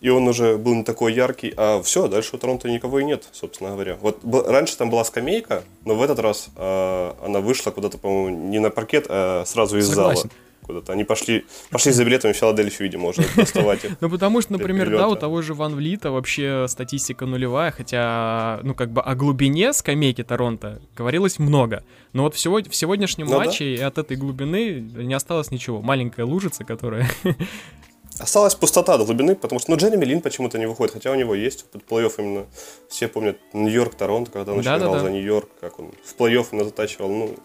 и 0.00 0.08
он 0.08 0.28
уже 0.28 0.56
был 0.56 0.74
не 0.74 0.84
такой 0.84 1.12
яркий, 1.12 1.52
а 1.56 1.82
все, 1.82 2.08
дальше 2.08 2.36
у 2.36 2.38
Торонто 2.38 2.68
никого 2.70 3.00
и 3.00 3.04
нет, 3.04 3.24
собственно 3.32 3.70
говоря. 3.70 3.96
Вот 4.00 4.18
раньше 4.46 4.76
там 4.76 4.90
была 4.90 5.04
скамейка, 5.04 5.64
но 5.84 5.94
в 5.94 6.02
этот 6.02 6.18
раз 6.18 6.48
э, 6.56 7.12
она 7.24 7.40
вышла 7.40 7.70
куда-то, 7.70 7.98
по-моему, 7.98 8.48
не 8.48 8.58
на 8.58 8.70
паркет, 8.70 9.06
а 9.08 9.44
сразу 9.44 9.78
из 9.78 9.88
Согласен. 9.88 10.22
зала 10.22 10.30
куда-то. 10.68 10.92
Они 10.92 11.02
пошли, 11.02 11.46
пошли 11.70 11.92
за 11.92 12.04
билетами 12.04 12.32
в 12.32 12.36
Филадельфию, 12.36 12.86
видимо, 12.86 13.08
уже 13.08 13.22
доставать 13.34 13.84
их. 13.84 13.96
Ну, 14.00 14.10
потому 14.10 14.42
что, 14.42 14.52
например, 14.52 14.90
да, 14.90 15.08
у 15.08 15.16
того 15.16 15.42
же 15.42 15.54
Ван 15.54 15.74
Влита 15.74 16.10
вообще 16.10 16.66
статистика 16.68 17.24
нулевая, 17.26 17.70
хотя, 17.70 18.60
ну, 18.62 18.74
как 18.74 18.90
бы 18.90 19.00
о 19.00 19.14
глубине 19.14 19.72
скамейки 19.72 20.22
Торонто 20.22 20.80
говорилось 20.94 21.38
много. 21.38 21.84
Но 22.12 22.24
вот 22.24 22.34
в, 22.34 22.38
сегодня, 22.38 22.70
в 22.70 22.76
сегодняшнем 22.76 23.26
ну, 23.26 23.38
матче 23.38 23.78
да. 23.78 23.86
от 23.86 23.98
этой 23.98 24.16
глубины 24.16 24.80
не 24.80 25.14
осталось 25.14 25.50
ничего. 25.50 25.80
Маленькая 25.80 26.26
лужица, 26.26 26.64
которая 26.64 27.08
Осталась 28.18 28.56
пустота 28.56 28.98
до 28.98 29.04
глубины, 29.04 29.36
потому 29.36 29.60
что, 29.60 29.70
ну, 29.70 29.76
Джереми 29.76 30.04
Лин 30.04 30.20
почему-то 30.20 30.58
не 30.58 30.66
выходит, 30.66 30.92
хотя 30.92 31.12
у 31.12 31.14
него 31.14 31.34
есть 31.34 31.64
под 31.66 31.82
плей-офф 31.82 32.14
именно. 32.18 32.46
Все 32.88 33.06
помнят 33.06 33.38
Нью-Йорк, 33.52 33.94
Торонто, 33.94 34.32
когда 34.32 34.52
он 34.52 34.62
да, 34.62 34.76
играл 34.76 34.92
да, 34.92 34.98
да. 34.98 35.04
за 35.04 35.10
Нью-Йорк, 35.10 35.48
как 35.60 35.78
он 35.78 35.92
в 36.04 36.20
плей-офф 36.20 36.46
именно 36.50 36.64
затачивал. 36.64 37.08
Ну, 37.08 37.36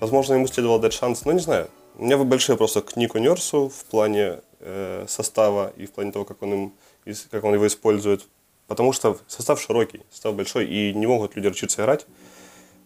возможно, 0.00 0.34
ему 0.34 0.46
следовало 0.46 0.78
дать 0.78 0.92
шанс, 0.92 1.24
но 1.24 1.32
не 1.32 1.40
знаю. 1.40 1.68
У 1.96 2.04
меня 2.04 2.18
большие 2.18 2.56
просто 2.56 2.82
к 2.82 2.96
Нику 2.96 3.18
Нерсу 3.18 3.70
в 3.70 3.84
плане 3.86 4.40
э, 4.60 5.06
состава 5.08 5.72
и 5.76 5.86
в 5.86 5.92
плане 5.92 6.12
того, 6.12 6.24
как 6.24 6.42
он, 6.42 6.52
им, 6.52 6.72
как 7.30 7.44
он 7.44 7.54
его 7.54 7.66
использует. 7.66 8.26
Потому 8.66 8.92
что 8.92 9.18
состав 9.28 9.60
широкий, 9.60 10.02
состав 10.10 10.34
большой, 10.34 10.66
и 10.66 10.94
не 10.94 11.06
могут 11.06 11.36
люди 11.36 11.48
учиться 11.48 11.82
играть. 11.82 12.06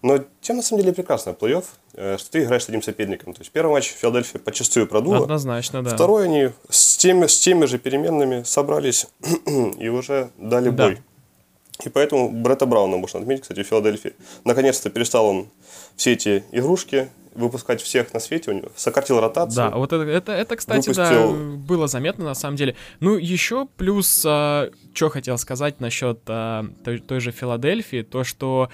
Но 0.06 0.24
тем 0.40 0.56
на 0.56 0.62
самом 0.62 0.82
деле 0.82 0.94
прекрасно 0.94 1.30
плей-офф, 1.30 1.64
э, 1.94 2.16
что 2.16 2.30
ты 2.30 2.44
играешь 2.44 2.62
с 2.62 2.68
одним 2.68 2.80
соперником. 2.80 3.34
То 3.34 3.40
есть 3.40 3.50
первый 3.50 3.72
матч 3.72 3.92
в 3.92 3.96
Филадельфии 3.96 4.38
почастую 4.38 4.86
продуло. 4.86 5.24
Однозначно, 5.24 5.82
да. 5.82 5.90
Второй 5.90 6.26
они 6.26 6.50
с 6.70 6.96
теми, 6.96 7.26
с 7.26 7.40
теми 7.40 7.64
же 7.64 7.78
переменными 7.78 8.44
собрались 8.44 9.08
и 9.78 9.88
уже 9.88 10.30
дали 10.38 10.70
бой. 10.70 10.94
Да. 10.94 11.84
И 11.84 11.88
поэтому 11.88 12.30
Бретта 12.30 12.66
Брауна 12.66 12.98
можно 12.98 13.18
отметить, 13.18 13.42
кстати, 13.42 13.64
в 13.64 13.66
Филадельфии. 13.66 14.12
Наконец-то 14.44 14.90
перестал 14.90 15.26
он 15.26 15.48
все 15.96 16.12
эти 16.12 16.44
игрушки 16.52 17.08
выпускать 17.34 17.82
всех 17.82 18.14
на 18.14 18.20
свете, 18.20 18.52
у 18.52 18.54
него 18.54 18.68
сократил 18.76 19.18
ротацию. 19.18 19.56
Да, 19.56 19.76
вот 19.76 19.92
это, 19.92 20.04
это, 20.04 20.32
это 20.32 20.54
кстати, 20.54 20.88
выпустил... 20.88 21.32
да, 21.32 21.56
было 21.66 21.88
заметно 21.88 22.26
на 22.26 22.34
самом 22.34 22.56
деле. 22.56 22.76
Ну, 23.00 23.16
еще 23.16 23.66
плюс, 23.76 24.22
а, 24.24 24.70
что 24.94 25.10
хотел 25.10 25.36
сказать 25.36 25.80
насчет 25.80 26.20
а, 26.28 26.64
той, 26.84 27.00
той 27.00 27.18
же 27.18 27.32
Филадельфии, 27.32 28.02
то, 28.02 28.22
что 28.22 28.70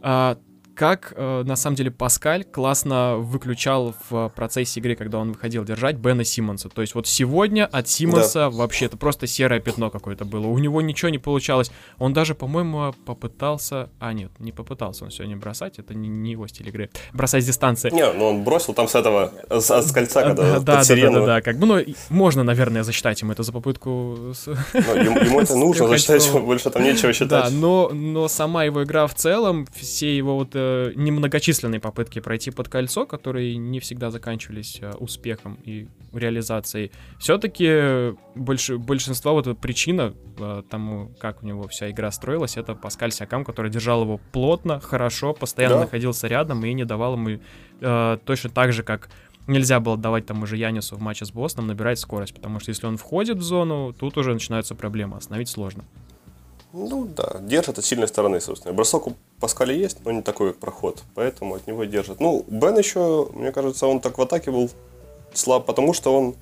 а, 0.00 0.36
как 0.74 1.12
э, 1.16 1.42
на 1.44 1.56
самом 1.56 1.76
деле 1.76 1.90
Паскаль 1.90 2.44
классно 2.44 3.16
выключал 3.16 3.94
в 4.08 4.32
процессе 4.34 4.80
игры, 4.80 4.96
когда 4.96 5.18
он 5.18 5.32
выходил 5.32 5.64
держать 5.64 5.96
Бена 5.96 6.24
Симмонса. 6.24 6.68
То 6.68 6.80
есть 6.80 6.94
вот 6.94 7.06
сегодня 7.06 7.66
от 7.66 7.88
Симмонса 7.88 8.40
да. 8.40 8.50
вообще 8.50 8.86
это 8.86 8.96
просто 8.96 9.26
серое 9.26 9.60
пятно 9.60 9.90
какое-то 9.90 10.24
было. 10.24 10.46
У 10.46 10.58
него 10.58 10.80
ничего 10.80 11.08
не 11.10 11.18
получалось. 11.18 11.70
Он 11.98 12.12
даже, 12.12 12.34
по-моему, 12.34 12.94
попытался... 13.04 13.90
А, 14.00 14.12
нет, 14.12 14.30
не 14.38 14.52
попытался 14.52 15.04
он 15.04 15.10
сегодня 15.10 15.36
бросать. 15.36 15.78
Это 15.78 15.94
не, 15.94 16.08
не 16.08 16.32
его 16.32 16.46
стиль 16.46 16.68
игры. 16.68 16.90
Бросать 17.12 17.44
с 17.44 17.46
дистанции. 17.46 17.90
Не, 17.90 18.12
ну 18.12 18.26
он 18.26 18.44
бросил 18.44 18.74
там 18.74 18.88
с 18.88 18.94
этого, 18.94 19.32
с, 19.50 19.70
с 19.70 19.92
кольца, 19.92 20.22
когда 20.22 20.42
да, 20.42 20.60
да, 20.60 20.84
да, 20.84 21.10
да, 21.10 21.26
да, 21.26 21.40
как 21.42 21.58
бы, 21.58 21.66
ну, 21.66 21.94
можно, 22.08 22.42
наверное, 22.42 22.82
засчитать 22.82 23.20
ему 23.20 23.32
это 23.32 23.42
за 23.42 23.52
попытку... 23.52 24.34
Ну, 24.46 24.94
ему, 24.94 25.18
ему 25.18 25.40
это 25.42 25.54
нужно 25.56 25.88
засчитать, 25.88 26.30
больше 26.32 26.70
там 26.70 26.82
нечего 26.82 27.12
считать. 27.12 27.28
Да, 27.44 27.50
но, 27.50 27.90
но 27.90 28.28
сама 28.28 28.64
его 28.64 28.82
игра 28.84 29.06
в 29.06 29.14
целом, 29.14 29.66
все 29.74 30.16
его 30.16 30.36
вот 30.36 30.54
э, 30.62 30.92
немногочисленные 30.94 31.80
попытки 31.80 32.20
пройти 32.20 32.50
под 32.50 32.68
кольцо, 32.68 33.06
которые 33.06 33.56
не 33.56 33.80
всегда 33.80 34.10
заканчивались 34.10 34.78
э, 34.80 34.90
успехом 34.92 35.58
и 35.64 35.88
реализацией, 36.12 36.92
все-таки 37.18 38.14
больше, 38.34 38.78
большинство 38.78 39.32
вот 39.32 39.58
причина 39.58 40.14
э, 40.38 40.62
тому, 40.68 41.10
как 41.18 41.42
у 41.42 41.46
него 41.46 41.68
вся 41.68 41.90
игра 41.90 42.10
строилась, 42.10 42.56
это 42.56 42.74
Паскаль 42.74 43.12
Сякам, 43.12 43.44
который 43.44 43.70
держал 43.70 44.02
его 44.02 44.20
плотно, 44.32 44.80
хорошо, 44.80 45.32
постоянно 45.32 45.76
да. 45.76 45.80
находился 45.82 46.26
рядом 46.28 46.64
и 46.64 46.72
не 46.72 46.84
давал 46.84 47.14
ему 47.14 47.40
э, 47.80 48.18
точно 48.24 48.50
так 48.50 48.72
же, 48.72 48.82
как 48.82 49.10
нельзя 49.46 49.80
было 49.80 49.96
давать 49.96 50.26
тому 50.26 50.46
же 50.46 50.56
Янису 50.56 50.96
в 50.96 51.00
матче 51.00 51.24
с 51.24 51.32
Бостоном 51.32 51.68
набирать 51.68 51.98
скорость, 51.98 52.34
потому 52.34 52.60
что 52.60 52.70
если 52.70 52.86
он 52.86 52.96
входит 52.96 53.38
в 53.38 53.42
зону, 53.42 53.92
тут 53.92 54.16
уже 54.16 54.32
начинаются 54.32 54.74
проблемы, 54.74 55.16
остановить 55.16 55.48
сложно. 55.48 55.84
Ну 56.72 57.04
да, 57.04 57.36
держит 57.40 57.78
от 57.78 57.84
сильной 57.84 58.08
стороны, 58.08 58.40
собственно. 58.40 58.72
Бросок 58.72 59.06
у 59.06 59.12
Паскаля 59.40 59.74
есть, 59.74 59.98
но 60.04 60.10
не 60.10 60.22
такой, 60.22 60.52
как 60.52 60.60
проход, 60.60 61.02
поэтому 61.14 61.54
от 61.54 61.66
него 61.66 61.84
держит. 61.84 62.20
Ну, 62.20 62.44
Бен 62.48 62.78
еще, 62.78 63.28
мне 63.34 63.52
кажется, 63.52 63.86
он 63.86 64.00
так 64.00 64.16
в 64.16 64.22
атаке 64.22 64.50
был 64.50 64.70
слаб, 65.34 65.66
потому 65.66 65.92
что 65.92 66.16
он 66.16 66.34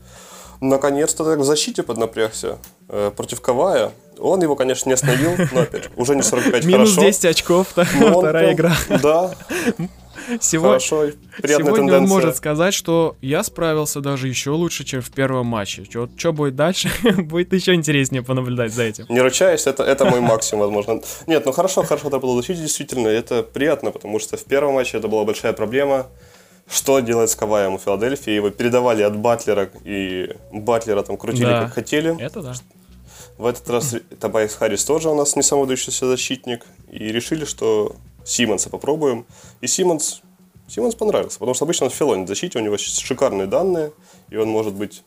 наконец-то 0.61 1.25
так 1.25 1.39
в 1.39 1.45
защите 1.45 1.83
поднапрягся 1.83 2.59
э, 2.89 3.11
против 3.17 3.41
Кавая. 3.41 3.93
Он 4.19 4.41
его, 4.43 4.55
конечно, 4.55 4.89
не 4.89 4.95
остановил, 4.95 5.33
но 5.53 5.63
опять 5.63 5.85
же, 5.85 5.91
уже 5.97 6.15
не 6.15 6.23
45 6.23 6.65
Минус 6.65 6.91
хорошо. 6.91 7.09
10 7.09 7.25
очков, 7.25 7.69
вторая 7.71 8.53
игра. 8.53 8.75
Да, 9.03 9.35
Сегодня, 10.41 10.71
хорошо, 10.71 11.11
сегодня 11.47 11.97
он 11.97 12.05
может 12.05 12.37
сказать, 12.37 12.75
что 12.75 13.17
я 13.21 13.43
справился 13.43 14.01
даже 14.01 14.29
еще 14.29 14.51
лучше, 14.51 14.85
чем 14.85 15.01
в 15.01 15.11
первом 15.11 15.47
матче. 15.47 15.85
Что 15.85 16.33
будет 16.33 16.57
дальше, 16.57 16.91
будет 17.19 17.53
еще 17.53 17.75
интереснее 17.75 18.23
понаблюдать 18.23 18.73
за 18.73 18.85
этим. 18.85 19.07
Не 19.09 19.21
ручаюсь, 19.21 19.67
это, 19.67 19.83
это 19.83 20.05
мой 20.05 20.21
максимум, 20.21 20.67
возможно. 20.67 21.01
Нет, 21.27 21.47
ну 21.47 21.53
хорошо, 21.53 21.83
хорошо 21.83 22.09
это 22.09 22.19
было 22.19 22.37
защитить, 22.37 22.63
действительно, 22.63 23.09
это 23.09 23.43
приятно, 23.43 23.91
потому 23.91 24.19
что 24.19 24.37
в 24.37 24.45
первом 24.45 24.75
матче 24.75 24.99
это 24.99 25.09
была 25.09 25.25
большая 25.25 25.53
проблема. 25.53 26.07
Что 26.69 27.01
делать 27.01 27.31
с 27.31 27.35
Каваем 27.35 27.75
у 27.75 27.79
Филадельфии? 27.79 28.31
Его 28.31 28.51
передавали 28.51 29.03
от 29.03 29.17
Батлера, 29.17 29.71
и 29.85 30.31
Батлера 30.53 31.03
там 31.03 31.17
крутили 31.17 31.47
Да. 31.47 31.65
как 31.65 31.75
хотели. 31.75 32.17
Это 32.21 32.43
да. 32.43 32.53
В 33.39 33.47
этот 33.47 33.69
раз 33.71 33.97
Табайс 34.21 34.55
Харрис 34.55 34.85
тоже 34.85 35.09
у 35.09 35.15
нас 35.15 35.35
не 35.35 35.43
самый 35.43 35.63
выдающийся 35.63 36.07
защитник. 36.07 36.65
И 36.93 37.11
решили, 37.11 37.45
что 37.45 37.97
Симмонса 38.25 38.71
попробуем. 38.71 39.27
И 39.61 39.67
Симмонс, 39.67 40.23
Симмонс 40.69 40.95
понравился, 40.95 41.39
потому 41.39 41.55
что 41.55 41.65
обычно 41.65 41.87
он 41.87 41.93
филонит 41.93 42.27
в 42.27 42.29
защите, 42.29 42.59
у 42.59 42.63
него 42.63 42.77
шикарные 42.77 43.47
данные, 43.47 43.93
и 44.29 44.37
он 44.37 44.49
может 44.49 44.75
быть 44.75 45.03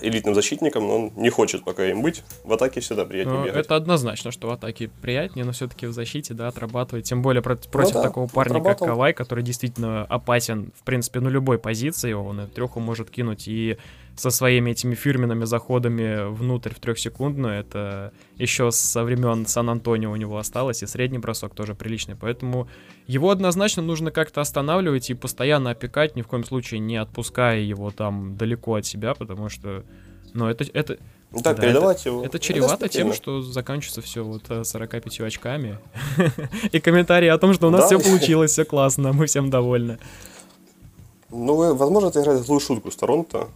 элитным 0.00 0.34
защитником, 0.34 0.86
но 0.86 0.96
он 0.96 1.12
не 1.16 1.30
хочет 1.30 1.64
пока 1.64 1.88
им 1.88 2.02
быть. 2.02 2.22
В 2.44 2.52
атаке 2.52 2.80
всегда 2.80 3.04
приятнее 3.04 3.38
Ну, 3.38 3.44
бегать. 3.46 3.64
это 3.64 3.76
однозначно, 3.76 4.30
что 4.30 4.48
в 4.48 4.50
атаке 4.50 4.90
приятнее, 5.00 5.44
но 5.44 5.52
все-таки 5.52 5.86
в 5.86 5.92
защите, 5.92 6.34
да, 6.34 6.48
отрабатывать. 6.48 7.08
Тем 7.08 7.22
более 7.22 7.42
против, 7.42 7.70
против 7.70 7.94
да, 7.94 8.02
такого 8.02 8.26
парня, 8.26 8.62
как. 8.62 8.78
Кавай, 8.78 9.12
который 9.12 9.44
действительно 9.44 10.04
опасен, 10.04 10.72
в 10.78 10.82
принципе, 10.82 11.20
на 11.20 11.28
любой 11.28 11.58
позиции. 11.58 12.12
Он 12.12 12.40
и 12.40 12.46
треху 12.46 12.80
может 12.80 13.10
кинуть 13.10 13.46
и 13.48 13.78
со 14.16 14.30
своими 14.30 14.70
этими 14.70 14.94
фирменными 14.94 15.44
заходами 15.44 16.30
внутрь 16.32 16.70
в 16.70 16.78
трехсекундную. 16.78 17.54
Это 17.60 18.12
еще 18.36 18.70
со 18.70 19.02
времен 19.04 19.46
Сан-Антонио 19.46 20.10
у 20.10 20.16
него 20.16 20.38
осталось, 20.38 20.82
и 20.82 20.86
средний 20.86 21.18
бросок 21.18 21.54
тоже 21.54 21.74
приличный. 21.74 22.14
Поэтому 22.16 22.68
его 23.06 23.30
однозначно 23.30 23.82
нужно 23.82 24.10
как-то 24.10 24.40
останавливать 24.40 25.10
и 25.10 25.14
постоянно 25.14 25.70
опекать, 25.70 26.16
ни 26.16 26.22
в 26.22 26.28
коем 26.28 26.44
случае 26.44 26.80
не 26.80 26.96
отпуская 26.96 27.58
его 27.60 27.90
там 27.90 28.36
далеко 28.36 28.76
от 28.76 28.86
себя, 28.86 29.14
потому 29.14 29.48
что, 29.48 29.84
ну, 30.32 30.46
это, 30.46 30.64
это, 30.72 30.98
Ну 31.32 31.40
так, 31.40 31.56
да, 31.56 31.62
передавать 31.62 32.04
его. 32.06 32.24
это 32.24 32.38
чревато 32.38 32.88
тем, 32.88 33.12
что 33.12 33.42
заканчивается 33.42 34.00
все 34.00 34.22
вот 34.24 34.44
э, 34.50 34.62
45 34.64 35.20
очками. 35.22 35.78
И 36.72 36.78
комментарии 36.78 37.28
о 37.28 37.38
том, 37.38 37.52
что 37.52 37.66
у 37.66 37.70
нас 37.70 37.90
Да. 37.90 37.98
все 37.98 38.08
получилось, 38.10 38.52
все 38.52 38.64
классно, 38.64 39.12
мы 39.12 39.26
всем 39.26 39.50
довольны. 39.50 39.98
Ну, 41.30 41.62
э, 41.64 41.72
возможно, 41.74 42.08
это 42.08 42.20
играет 42.22 42.42
злую 42.46 42.60
шутку 42.60 42.90
с 42.92 42.96
Торонто, 42.96 43.48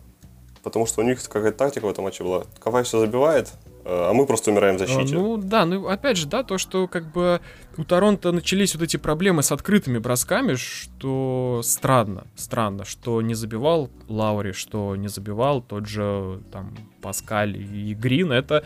потому 0.68 0.86
что 0.86 1.00
у 1.00 1.04
них 1.04 1.22
какая-то 1.22 1.56
тактика 1.58 1.86
в 1.86 1.90
этом 1.90 2.04
матче 2.04 2.22
была. 2.24 2.44
Кавай 2.60 2.82
все 2.84 3.00
забивает, 3.00 3.52
э, 3.84 3.88
а 3.88 4.12
мы 4.12 4.26
просто 4.26 4.50
умираем 4.50 4.76
в 4.78 4.82
Э, 4.82 4.86
защите. 4.86 5.14
Ну 5.14 5.36
да, 5.36 5.64
ну 5.64 5.88
опять 5.88 6.16
же, 6.16 6.26
да, 6.26 6.42
то, 6.42 6.58
что 6.58 6.86
как 6.88 7.10
бы 7.12 7.40
у 7.76 7.84
Торонто 7.84 8.32
начались 8.32 8.74
вот 8.74 8.82
эти 8.84 8.96
проблемы 8.96 9.42
с 9.42 9.52
открытыми 9.52 9.98
бросками, 9.98 10.54
что 10.54 11.60
странно, 11.64 12.26
странно, 12.36 12.84
что 12.84 13.22
не 13.22 13.34
забивал 13.34 13.90
Лаури, 14.08 14.52
что 14.52 14.96
не 14.96 15.08
забивал 15.08 15.62
тот 15.62 15.86
же 15.86 16.40
там 16.52 16.76
Паскаль 17.02 17.56
и 17.56 17.94
Грин, 17.94 18.32
это 18.32 18.64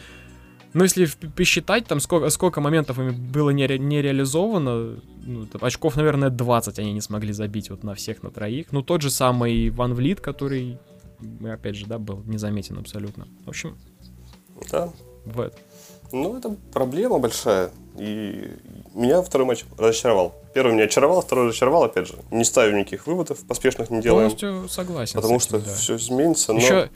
ну, 0.74 0.84
если 0.84 1.06
посчитать, 1.36 1.86
там 1.86 2.00
сколько, 2.00 2.30
сколько 2.30 2.62
моментов 2.62 2.98
ими 2.98 3.10
было 3.10 3.50
не, 3.50 3.66
ре- 3.66 3.78
не 3.78 4.00
реализовано, 4.00 4.96
ну, 5.22 5.44
там 5.44 5.62
очков, 5.62 5.96
наверное, 5.96 6.30
20 6.30 6.78
они 6.78 6.94
не 6.94 7.02
смогли 7.02 7.34
забить 7.34 7.68
вот 7.68 7.84
на 7.84 7.94
всех, 7.94 8.22
на 8.22 8.30
троих. 8.30 8.68
Ну, 8.72 8.80
тот 8.82 9.02
же 9.02 9.10
самый 9.10 9.68
Ван 9.68 9.92
Влит, 9.92 10.22
который, 10.22 10.78
опять 11.44 11.76
же, 11.76 11.86
да, 11.86 11.98
был 11.98 12.22
незаметен 12.26 12.78
абсолютно. 12.78 13.26
В 13.44 13.48
общем, 13.48 13.76
Да. 14.70 14.90
в 15.24 15.40
это. 15.40 15.56
Ну, 16.12 16.36
это 16.36 16.54
проблема 16.72 17.18
большая. 17.18 17.70
И 17.98 18.50
меня 18.94 19.22
второй 19.22 19.46
матч 19.46 19.64
разочаровал. 19.78 20.34
Первый 20.54 20.74
меня 20.74 20.84
очаровал, 20.84 21.22
второй 21.22 21.46
разочаровал, 21.48 21.84
опять 21.84 22.06
же. 22.08 22.14
Не 22.30 22.44
ставим 22.44 22.78
никаких 22.78 23.06
выводов, 23.06 23.38
поспешных 23.46 23.88
не 23.90 24.02
делаем. 24.02 24.30
Полностью 24.30 24.68
согласен. 24.68 25.14
Потому 25.20 25.40
с 25.40 25.44
что 25.44 25.56
этим, 25.56 25.66
да. 25.68 25.74
все 25.74 25.96
изменится, 25.96 26.52
но 26.52 26.58
Еще, 26.58 26.90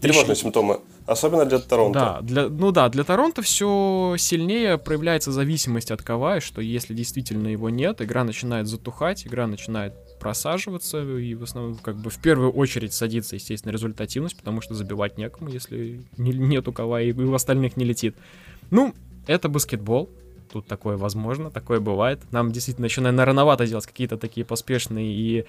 тревожные 0.00 0.32
еще- 0.32 0.42
симптомы. 0.42 0.80
Особенно 1.06 1.44
для 1.44 1.58
Торонто. 1.58 1.98
да, 1.98 2.20
для, 2.20 2.48
ну 2.48 2.70
да, 2.70 2.88
для 2.88 3.02
Торонто 3.02 3.42
все 3.42 4.14
сильнее 4.18 4.78
проявляется 4.78 5.32
зависимость 5.32 5.90
от 5.90 6.00
Кавая, 6.02 6.38
что 6.38 6.60
если 6.60 6.94
действительно 6.94 7.48
его 7.48 7.68
нет, 7.70 8.00
игра 8.00 8.22
начинает 8.22 8.68
затухать, 8.68 9.26
игра 9.26 9.48
начинает 9.48 9.94
просаживаться, 10.22 11.02
и 11.02 11.34
в 11.34 11.42
основном, 11.42 11.74
как 11.74 11.96
бы, 11.96 12.08
в 12.08 12.18
первую 12.18 12.52
очередь 12.52 12.92
садится, 12.92 13.34
естественно, 13.34 13.72
результативность, 13.72 14.36
потому 14.36 14.60
что 14.60 14.72
забивать 14.72 15.18
некому, 15.18 15.50
если 15.50 16.00
не- 16.16 16.32
нету 16.32 16.72
Кавая, 16.72 17.06
и 17.06 17.12
у 17.12 17.34
остальных 17.34 17.76
не 17.76 17.84
летит. 17.84 18.14
Ну, 18.70 18.94
это 19.26 19.48
баскетбол, 19.48 20.08
тут 20.52 20.68
такое 20.68 20.96
возможно, 20.96 21.50
такое 21.50 21.80
бывает. 21.80 22.20
Нам 22.30 22.52
действительно 22.52 22.84
еще, 22.84 23.00
наверное, 23.00 23.24
рановато 23.24 23.66
делать 23.66 23.84
какие-то 23.84 24.16
такие 24.16 24.46
поспешные 24.46 25.12
и 25.12 25.44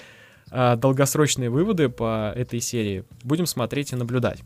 а, 0.49 0.75
долгосрочные 0.75 1.51
выводы 1.51 1.89
по 1.89 2.33
этой 2.35 2.59
серии. 2.59 3.03
Будем 3.23 3.45
смотреть 3.45 3.93
и 3.93 3.95
наблюдать. 3.95 4.39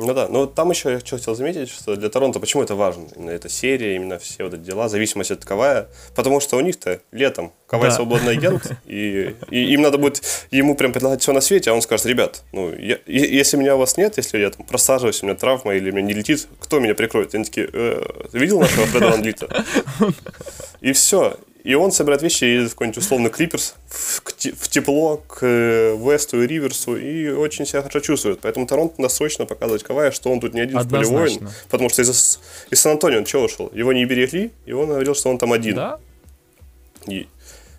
Ну 0.00 0.14
да, 0.14 0.28
но 0.28 0.46
там 0.46 0.70
еще 0.70 0.92
я 0.92 0.98
хотел 1.00 1.34
заметить, 1.34 1.68
что 1.68 1.96
для 1.96 2.08
Торонто 2.08 2.38
почему 2.38 2.62
это 2.62 2.76
важно, 2.76 3.06
именно 3.16 3.30
эта 3.30 3.48
серия, 3.48 3.96
именно 3.96 4.18
все 4.20 4.44
вот 4.44 4.54
эти 4.54 4.60
дела, 4.62 4.88
зависимость 4.88 5.32
от 5.32 5.44
Кавая, 5.44 5.88
потому 6.14 6.38
что 6.38 6.56
у 6.56 6.60
них-то 6.60 7.00
летом 7.10 7.52
Кавай 7.66 7.90
Да. 7.90 7.96
свободный 7.96 8.32
агент, 8.34 8.70
и, 8.86 9.34
и 9.50 9.72
им 9.74 9.82
надо 9.82 9.98
будет 9.98 10.22
ему 10.52 10.76
прям 10.76 10.92
предлагать 10.92 11.20
все 11.20 11.32
на 11.32 11.40
свете, 11.40 11.70
а 11.70 11.74
он 11.74 11.82
скажет, 11.82 12.06
ребят, 12.06 12.44
ну, 12.52 12.72
я- 12.74 12.98
если 13.06 13.56
меня 13.56 13.74
у 13.74 13.78
вас 13.78 13.96
нет, 13.96 14.16
если 14.18 14.38
я 14.38 14.50
там 14.50 14.64
просаживаюсь, 14.64 15.20
у 15.22 15.26
меня 15.26 15.34
травма 15.34 15.74
или 15.74 15.90
мне 15.90 16.02
не 16.02 16.12
летит, 16.12 16.46
кто 16.60 16.78
меня 16.78 16.94
прикроет? 16.94 17.34
Они 17.34 17.44
такие, 17.44 17.68
«Э, 17.72 18.00
видел 18.32 18.60
нашего 18.60 18.86
Фреда 18.86 19.08
Ван 19.10 19.22
Влита?» 19.22 19.64
И 20.80 20.92
все. 20.92 21.36
И 21.68 21.74
он 21.74 21.92
собирает 21.92 22.22
вещи 22.22 22.44
и 22.44 22.54
едет 22.54 22.70
в 22.70 22.70
какой-нибудь 22.70 22.96
условный 22.96 23.28
Клиперс 23.28 23.74
в, 23.88 24.68
тепло 24.70 25.18
к 25.18 25.40
э, 25.42 25.96
Весту 25.98 26.42
и 26.42 26.46
Риверсу 26.46 26.96
и 26.96 27.28
очень 27.28 27.66
себя 27.66 27.82
хорошо 27.82 28.00
чувствует. 28.00 28.40
Поэтому 28.40 28.66
Торонто 28.66 28.94
надо 29.02 29.12
срочно 29.12 29.44
показывать 29.44 29.82
Кавая, 29.82 30.10
что 30.10 30.30
он 30.30 30.40
тут 30.40 30.54
не 30.54 30.62
один 30.62 30.78
в 30.78 30.88
поле 30.88 31.04
воин. 31.04 31.26
Однозначно. 31.26 31.50
Потому 31.68 31.90
что 31.90 32.00
из, 32.00 32.40
из 32.70 32.80
Сан-Антонио 32.80 33.18
он 33.18 33.26
чего 33.26 33.42
ушел? 33.42 33.70
Его 33.74 33.92
не 33.92 34.06
берегли, 34.06 34.50
и 34.64 34.72
он 34.72 34.88
говорил, 34.88 35.14
что 35.14 35.28
он 35.28 35.36
там 35.36 35.52
один. 35.52 35.74
Да, 35.74 36.00
И 37.06 37.28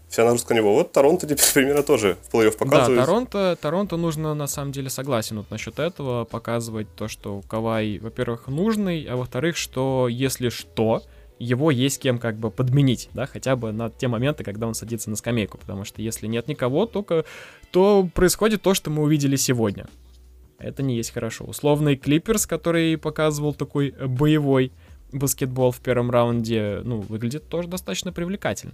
вся 0.07 0.23
нагрузка 0.23 0.53
на 0.53 0.57
него. 0.59 0.75
Вот 0.75 0.91
Торонто 0.91 1.25
теперь 1.25 1.45
примерно 1.55 1.81
тоже 1.81 2.17
в 2.29 2.35
плей-офф 2.35 2.51
Да, 2.51 2.65
показывает. 2.65 3.05
Торонто, 3.05 3.57
Торонто 3.59 3.97
нужно, 3.97 4.35
на 4.35 4.45
самом 4.45 4.71
деле, 4.71 4.91
согласен 4.91 5.37
вот 5.39 5.49
насчет 5.49 5.79
этого, 5.79 6.25
показывать 6.25 6.93
то, 6.95 7.07
что 7.07 7.41
Кавай, 7.49 7.97
во-первых, 7.97 8.49
нужный, 8.49 9.03
а 9.05 9.15
во-вторых, 9.15 9.57
что 9.57 10.07
если 10.07 10.49
что, 10.49 11.01
его 11.39 11.71
есть 11.71 11.99
кем 11.99 12.19
как 12.19 12.37
бы 12.37 12.51
подменить, 12.51 13.09
да, 13.13 13.25
хотя 13.25 13.55
бы 13.55 13.71
на 13.71 13.89
те 13.89 14.07
моменты, 14.07 14.43
когда 14.43 14.67
он 14.67 14.75
садится 14.75 15.09
на 15.09 15.15
скамейку, 15.15 15.57
потому 15.57 15.85
что 15.85 16.01
если 16.01 16.27
нет 16.27 16.47
никого, 16.47 16.85
только 16.85 17.25
то 17.71 18.07
происходит 18.13 18.61
то, 18.61 18.73
что 18.73 18.89
мы 18.89 19.03
увидели 19.03 19.37
сегодня. 19.37 19.87
Это 20.59 20.83
не 20.83 20.97
есть 20.97 21.11
хорошо. 21.11 21.45
Условный 21.45 21.95
Клиперс, 21.95 22.45
который 22.45 22.97
показывал 22.97 23.53
такой 23.53 23.91
боевой 23.91 24.73
баскетбол 25.13 25.71
в 25.71 25.79
первом 25.79 26.11
раунде, 26.11 26.81
ну, 26.83 26.99
выглядит 26.99 27.47
тоже 27.47 27.69
достаточно 27.69 28.11
привлекательно. 28.11 28.73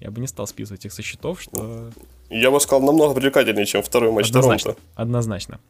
Я 0.00 0.10
бы 0.10 0.20
не 0.20 0.26
стал 0.26 0.46
списывать 0.46 0.86
их 0.86 0.92
со 0.92 1.02
счетов, 1.02 1.42
что 1.42 1.90
Я 2.30 2.50
бы 2.50 2.58
сказал, 2.60 2.80
намного 2.80 3.14
привлекательнее, 3.14 3.66
чем 3.66 3.82
второй 3.82 4.10
матч 4.10 4.28
Однозначно. 4.28 4.72
Торонто. 4.72 4.90
Однозначно. 4.94 5.60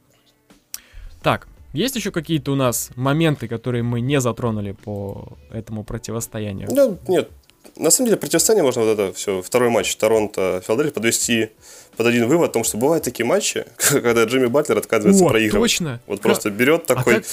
Так, 1.21 1.49
есть 1.73 1.97
еще 1.97 2.11
какие-то 2.11 2.53
у 2.53 2.55
нас 2.57 2.91
моменты, 2.97 3.49
которые 3.49 3.83
мы 3.83 4.00
не 4.00 4.21
затронули 4.21 4.73
по 4.73 5.37
этому 5.53 5.85
противостоянию? 5.85 6.69
Ну, 6.71 6.99
нет, 7.09 7.31
на 7.77 7.91
самом 7.91 8.07
деле 8.09 8.17
противостояние 8.19 8.65
можно 8.65 8.83
вот 8.83 8.99
это 8.99 9.12
все, 9.12 9.43
второй 9.43 9.71
матч 9.71 9.95
Торонто 9.97 10.62
Филадельфия 10.67 10.93
подвести 10.93 11.49
под 11.97 12.07
один 12.07 12.27
вывод 12.29 12.50
о 12.50 12.53
том, 12.53 12.65
что 12.65 12.79
бывают 12.79 13.05
такие 13.05 13.27
матчи, 13.27 13.65
когда 13.77 14.25
Джимми 14.25 14.47
Батлер 14.47 14.79
отказывается 14.79 15.25
О, 15.25 15.29
проигрывать. 15.29 15.71
точно! 15.71 16.00
Вот 16.07 16.21
просто 16.21 16.50
берет 16.50 16.87
такой, 16.87 17.17
как- 17.17 17.25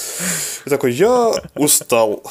и 0.65 0.70
такой, 0.70 0.94
я 0.94 1.34
устал 1.56 2.24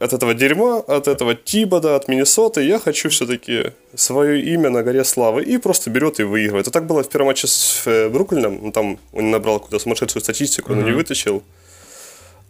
от 0.00 0.14
этого 0.14 0.34
дерьма, 0.34 0.78
от 0.78 1.08
этого 1.08 1.34
Тибода, 1.34 1.94
от 1.94 2.08
Миннесоты, 2.08 2.64
я 2.64 2.78
хочу 2.78 3.10
все-таки 3.10 3.72
свое 3.94 4.42
имя 4.42 4.70
на 4.70 4.82
горе 4.82 5.04
славы, 5.04 5.44
и 5.44 5.58
просто 5.58 5.90
берет 5.90 6.20
и 6.20 6.22
выигрывает. 6.22 6.68
И 6.68 6.70
так 6.70 6.86
было 6.86 7.04
в 7.04 7.08
первом 7.08 7.28
матче 7.28 7.46
с 7.46 7.82
э, 7.84 8.08
Бруклином, 8.08 8.72
там 8.72 8.98
он 9.12 9.30
набрал 9.30 9.60
какую-то 9.60 9.78
сумасшедшую 9.78 10.22
статистику, 10.22 10.74
но 10.74 10.82
не 10.82 10.92
вытащил. 10.92 11.42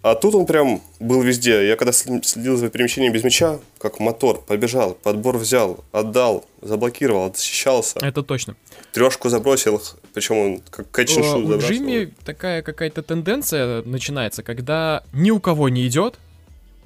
А 0.03 0.15
тут 0.15 0.35
он 0.35 0.47
прям 0.47 0.81
был 0.99 1.21
везде. 1.21 1.67
Я 1.69 1.77
когда 1.77 1.93
следил 1.93 2.57
за 2.57 2.71
перемещением 2.71 3.13
без 3.13 3.23
мяча, 3.23 3.59
как 3.79 4.01
мотор, 4.01 4.41
побежал, 4.41 4.95
подбор 4.95 5.37
взял, 5.37 5.85
отдал, 5.93 6.47
заблокировал, 6.63 7.35
защищался. 7.35 7.99
Это 8.01 8.23
точно. 8.23 8.57
Трешку 8.93 9.29
забросил, 9.29 9.83
причем 10.15 10.37
он 10.39 10.63
как 10.71 10.91
кэтчиншу 10.91 11.43
забросил. 11.43 11.55
У 11.55 11.59
Джимми 11.59 12.15
такая 12.25 12.63
какая-то 12.63 13.03
тенденция 13.03 13.83
начинается, 13.83 14.43
когда 14.43 15.03
ни 15.13 15.31
у 15.31 15.39
кого 15.39 15.69
не 15.69 15.87
идет, 15.87 16.19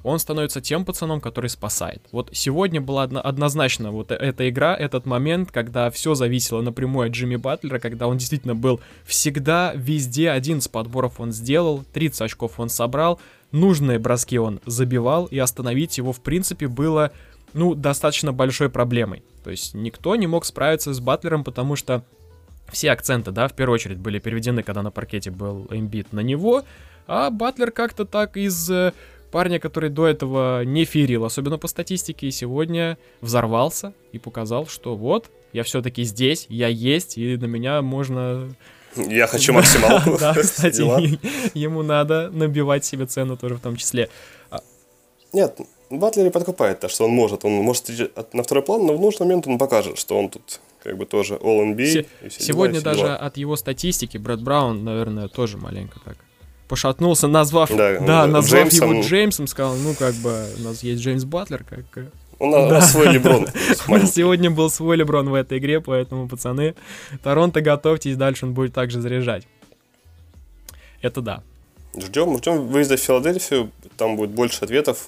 он 0.05 0.19
становится 0.19 0.61
тем 0.61 0.85
пацаном, 0.85 1.19
который 1.19 1.49
спасает. 1.49 2.01
Вот 2.11 2.29
сегодня 2.31 2.79
была 2.79 3.03
одно, 3.03 3.21
однозначно 3.23 3.91
вот 3.91 4.11
э, 4.11 4.15
эта 4.15 4.47
игра, 4.47 4.75
этот 4.75 5.07
момент, 5.07 5.51
когда 5.51 5.89
все 5.89 6.13
зависело 6.13 6.61
напрямую 6.61 7.07
от 7.07 7.13
Джимми 7.13 7.37
Батлера, 7.37 7.79
когда 7.79 8.07
он 8.07 8.17
действительно 8.17 8.53
был 8.53 8.79
всегда, 9.03 9.73
везде, 9.75 10.29
один 10.29 10.61
с 10.61 10.67
подборов 10.67 11.19
он 11.19 11.31
сделал, 11.31 11.83
30 11.91 12.21
очков 12.21 12.59
он 12.59 12.69
собрал, 12.69 13.19
нужные 13.51 13.97
броски 13.97 14.37
он 14.37 14.61
забивал, 14.67 15.25
и 15.25 15.39
остановить 15.39 15.97
его, 15.97 16.13
в 16.13 16.21
принципе, 16.21 16.67
было, 16.67 17.11
ну, 17.53 17.73
достаточно 17.73 18.31
большой 18.31 18.69
проблемой. 18.69 19.23
То 19.43 19.49
есть 19.49 19.73
никто 19.73 20.15
не 20.15 20.27
мог 20.27 20.45
справиться 20.45 20.93
с 20.93 20.99
Батлером, 20.99 21.43
потому 21.43 21.75
что 21.75 22.05
все 22.71 22.91
акценты, 22.91 23.31
да, 23.31 23.47
в 23.47 23.53
первую 23.53 23.73
очередь 23.73 23.97
были 23.97 24.19
переведены, 24.19 24.61
когда 24.61 24.83
на 24.83 24.91
паркете 24.91 25.31
был 25.31 25.65
имбит 25.71 26.13
на 26.13 26.19
него, 26.19 26.63
а 27.07 27.29
Батлер 27.29 27.71
как-то 27.71 28.05
так 28.05 28.37
из 28.37 28.69
э, 28.69 28.93
парня, 29.35 29.59
который 29.59 29.89
до 29.89 30.07
этого 30.07 30.63
не 30.63 30.85
ферил, 30.85 31.25
особенно 31.25 31.57
по 31.57 31.67
статистике, 31.67 32.27
и 32.27 32.31
сегодня 32.31 32.97
взорвался 33.19 33.93
и 34.13 34.17
показал, 34.17 34.65
что 34.65 34.95
вот, 34.95 35.29
я 35.51 35.63
все-таки 35.63 36.03
здесь, 36.03 36.45
я 36.47 36.69
есть, 36.69 37.17
и 37.17 37.35
на 37.35 37.43
меня 37.43 37.81
можно... 37.81 38.55
Я 38.95 39.27
хочу 39.27 39.51
максималку. 39.51 40.17
Да, 40.21 40.33
кстати, 40.33 40.79
ему 41.53 41.83
надо 41.83 42.29
набивать 42.31 42.85
себе 42.85 43.07
цену 43.07 43.35
тоже 43.35 43.55
в 43.55 43.59
том 43.59 43.75
числе. 43.75 44.07
А 44.51 44.61
Нет, 45.33 45.59
Батлер 45.89 46.31
подкупает 46.31 46.79
то, 46.79 46.87
что 46.87 47.03
он 47.03 47.11
может. 47.11 47.43
Он 47.43 47.51
может 47.55 47.89
на 48.31 48.41
второй 48.41 48.63
план, 48.63 48.85
но 48.85 48.95
в 48.95 49.01
нужный 49.01 49.25
момент 49.27 49.47
он 49.47 49.57
покажет, 49.57 49.97
что 49.97 50.17
он 50.17 50.29
тут 50.29 50.61
как 50.81 50.97
бы 50.97 51.05
тоже 51.05 51.33
All-NBA. 51.35 52.07
Сегодня 52.29 52.79
даже 52.79 53.13
от 53.13 53.35
его 53.35 53.57
статистики 53.57 54.17
Брэд 54.17 54.41
Браун, 54.41 54.85
наверное, 54.85 55.27
тоже 55.27 55.57
маленько 55.57 55.99
так 56.05 56.15
пошатнулся, 56.67 57.27
назвав, 57.27 57.69
да, 57.75 57.99
да 57.99 58.27
назвав 58.27 58.69
Джеймсом... 58.69 58.91
его 58.91 59.01
Джеймсом, 59.01 59.47
сказал, 59.47 59.75
ну, 59.75 59.93
как 59.93 60.13
бы, 60.15 60.45
у 60.59 60.61
нас 60.63 60.83
есть 60.83 61.01
Джеймс 61.01 61.23
Батлер, 61.23 61.63
как... 61.63 62.05
У 62.37 62.47
нас 62.47 62.69
да. 62.69 62.81
свой 62.81 63.13
Леброн. 63.13 63.47
Сегодня 64.07 64.51
был 64.51 64.69
свой 64.69 64.97
Леброн 64.97 65.29
в 65.29 65.33
этой 65.33 65.57
игре, 65.57 65.79
поэтому, 65.79 66.27
пацаны, 66.27 66.75
Торонто, 67.23 67.61
готовьтесь, 67.61 68.17
дальше 68.17 68.45
он 68.45 68.53
будет 68.53 68.73
также 68.73 68.99
заряжать. 68.99 69.47
Это 71.01 71.21
да. 71.21 71.43
Ждем, 71.97 72.37
ждем 72.37 72.67
выезда 72.67 72.97
в 72.97 72.99
Филадельфию, 72.99 73.71
там 73.97 74.17
будет 74.17 74.31
больше 74.31 74.65
ответов. 74.65 75.07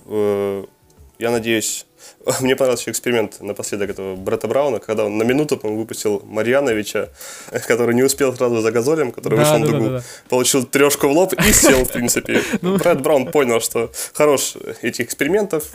Э, 1.19 1.23
я 1.23 1.31
надеюсь, 1.31 1.85
мне 2.41 2.55
понравился 2.55 2.83
еще 2.83 2.91
эксперимент 2.91 3.41
напоследок 3.41 3.89
этого 3.89 4.15
Бретта 4.15 4.47
Брауна, 4.47 4.79
когда 4.79 5.05
он 5.05 5.17
на 5.17 5.23
минуту, 5.23 5.57
по 5.57 5.67
выпустил 5.69 6.21
Марьяновича, 6.25 7.09
который 7.67 7.95
не 7.95 8.03
успел 8.03 8.35
сразу 8.35 8.61
за 8.61 8.71
газолем, 8.71 9.11
который 9.11 9.37
да, 9.37 9.43
вышел 9.43 9.59
да, 9.59 9.59
на 9.59 9.65
дугу, 9.65 9.85
да, 9.85 9.97
да, 9.99 10.03
получил 10.29 10.65
трешку 10.65 11.07
в 11.07 11.11
лоб 11.11 11.33
и 11.33 11.51
сел, 11.53 11.85
в 11.85 11.91
принципе. 11.91 12.41
Ну. 12.61 12.77
Брэд 12.77 13.01
Браун 13.01 13.31
понял, 13.31 13.61
что 13.61 13.91
хорош 14.13 14.55
этих 14.81 15.05
экспериментов, 15.05 15.71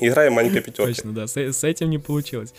играем 0.00 0.34
маленькой 0.34 0.60
пятеркой. 0.60 0.94
Точно, 0.94 1.12
да, 1.12 1.26
с, 1.26 1.36
с 1.36 1.64
этим 1.64 1.90
не 1.90 1.98
получилось. 1.98 2.52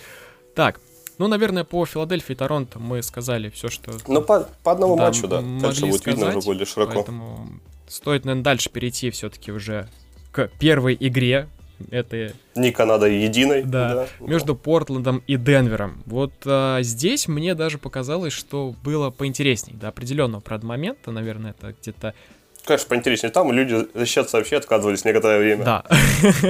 Так, 0.55 0.79
ну, 1.17 1.27
наверное, 1.27 1.65
по 1.65 1.86
Филадельфии 1.86 2.31
и 2.31 2.36
Торонто 2.36 2.79
мы 2.79 3.03
сказали 3.03 3.50
все, 3.50 3.69
что... 3.69 3.91
Ну, 4.07 4.21
по, 4.21 4.48
по 4.63 4.71
одному 4.71 4.95
да, 4.95 5.03
матчу, 5.03 5.27
да. 5.27 5.41
Дальше 5.41 5.86
будет 5.86 6.01
сказать, 6.01 6.19
видно 6.19 6.38
уже 6.38 6.45
более 6.45 6.65
широко. 6.65 6.93
Поэтому 6.93 7.59
стоит, 7.88 8.24
наверное, 8.24 8.43
дальше 8.43 8.69
перейти 8.69 9.12
все-таки 9.12 9.51
уже 9.51 9.89
к 10.31 10.50
первой 10.59 10.95
игре 10.98 11.50
это... 11.91 12.33
Не 12.55 12.71
Канада 12.71 13.07
единой. 13.07 13.63
Да, 13.63 13.95
да. 13.95 14.07
между 14.19 14.55
Портландом 14.55 15.24
и 15.27 15.38
Денвером. 15.38 16.03
Вот 16.05 16.33
а, 16.45 16.81
здесь 16.81 17.27
мне 17.27 17.55
даже 17.55 17.77
показалось, 17.77 18.33
что 18.33 18.75
было 18.83 19.09
поинтересней. 19.09 19.75
До 19.75 19.88
определенного, 19.89 20.41
правда, 20.41 20.65
момента, 20.65 21.12
наверное, 21.12 21.51
это 21.51 21.75
где-то 21.79 22.13
Конечно, 22.65 22.89
поинтереснее. 22.89 23.31
Там 23.31 23.51
люди 23.51 23.88
защищаться 23.95 24.38
вообще 24.38 24.57
отказывались 24.57 25.03
некоторое 25.03 25.39
время. 25.39 25.65
Да. 25.65 25.86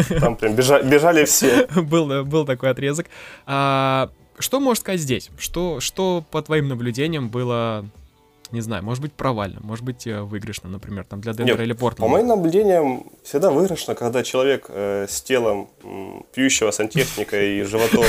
Там 0.19 0.35
прям 0.35 0.55
бежали, 0.55 0.85
бежали 0.85 1.25
все. 1.25 1.67
был, 1.75 2.25
был 2.25 2.45
такой 2.45 2.71
отрезок. 2.71 3.05
А, 3.45 4.09
что 4.37 4.59
можешь 4.59 4.81
сказать 4.81 4.99
здесь? 4.99 5.29
Что, 5.37 5.79
что 5.79 6.25
по 6.31 6.41
твоим 6.41 6.67
наблюдениям 6.67 7.29
было 7.29 7.85
не 8.51 8.61
знаю, 8.61 8.83
может 8.83 9.01
быть 9.01 9.13
провально, 9.13 9.59
может 9.61 9.85
быть 9.85 10.07
э, 10.07 10.21
выигрышно, 10.21 10.69
например, 10.69 11.05
там 11.05 11.21
для 11.21 11.33
Денвера 11.33 11.63
или 11.63 11.73
Портленда. 11.73 12.01
По 12.01 12.07
моим 12.07 12.27
наблюдениям, 12.27 13.03
всегда 13.23 13.51
выигрышно, 13.51 13.95
когда 13.95 14.23
человек 14.23 14.65
э, 14.69 15.05
с 15.09 15.21
телом 15.21 15.69
э, 15.83 16.21
пьющего 16.33 16.71
сантехника 16.71 17.41
и 17.41 17.61
животом 17.63 18.05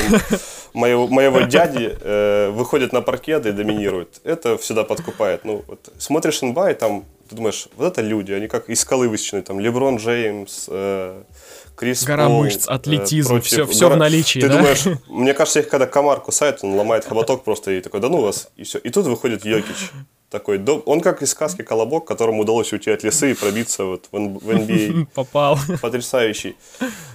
моего, 0.75 1.07
моего 1.09 1.41
дяди 1.43 1.97
э, 2.01 2.51
выходит 2.51 2.93
на 2.93 3.03
паркет 3.03 3.47
и 3.47 3.53
доминирует. 3.53 4.21
Это 4.25 4.57
всегда 4.57 4.85
подкупает. 4.85 5.45
Ну, 5.45 5.65
вот, 5.67 5.93
смотришь 5.99 6.43
инба, 6.43 6.71
и 6.71 6.75
там 6.75 7.05
ты 7.29 7.37
думаешь, 7.37 7.69
вот 7.77 7.87
это 7.87 8.03
люди, 8.03 8.33
они 8.33 8.49
как 8.49 8.69
из 8.69 8.81
скалы 8.81 9.09
высечены, 9.09 9.43
там 9.43 9.61
Леброн 9.61 9.99
Джеймс, 9.99 10.67
э, 10.69 11.23
Крис 11.77 12.03
Гора 12.05 12.27
Пол, 12.27 12.41
мышц, 12.41 12.67
атлетизм, 12.67 13.37
э, 13.37 13.41
все, 13.41 13.67
все 13.67 13.85
гора... 13.85 13.95
в 13.95 13.99
наличии, 13.99 14.41
Ты 14.41 14.49
да? 14.49 14.57
думаешь, 14.57 14.85
мне 15.09 15.33
кажется, 15.33 15.61
их 15.61 15.69
когда 15.69 15.87
комар 15.87 16.21
кусает, 16.21 16.59
он 16.63 16.75
ломает 16.75 17.05
хоботок 17.05 17.45
просто 17.45 17.71
и 17.71 17.81
такой, 17.81 18.01
да 18.01 18.09
ну 18.09 18.21
вас, 18.21 18.51
и 18.57 18.65
все. 18.65 18.79
И 18.79 18.91
тут 18.91 19.07
выходит 19.07 19.45
Йокич 19.45 19.93
такой, 20.31 20.65
он 20.87 21.01
как 21.01 21.23
из 21.23 21.31
сказки 21.31 21.63
Колобок, 21.63 22.07
которому 22.07 22.43
удалось 22.43 22.73
уйти 22.73 22.91
от 22.91 23.03
лесы 23.03 23.33
и 23.33 23.35
пробиться 23.35 23.85
вот 23.85 24.09
в, 24.11 24.17
NBA. 24.17 25.09
Попал. 25.15 25.59
Потрясающий. 25.83 26.57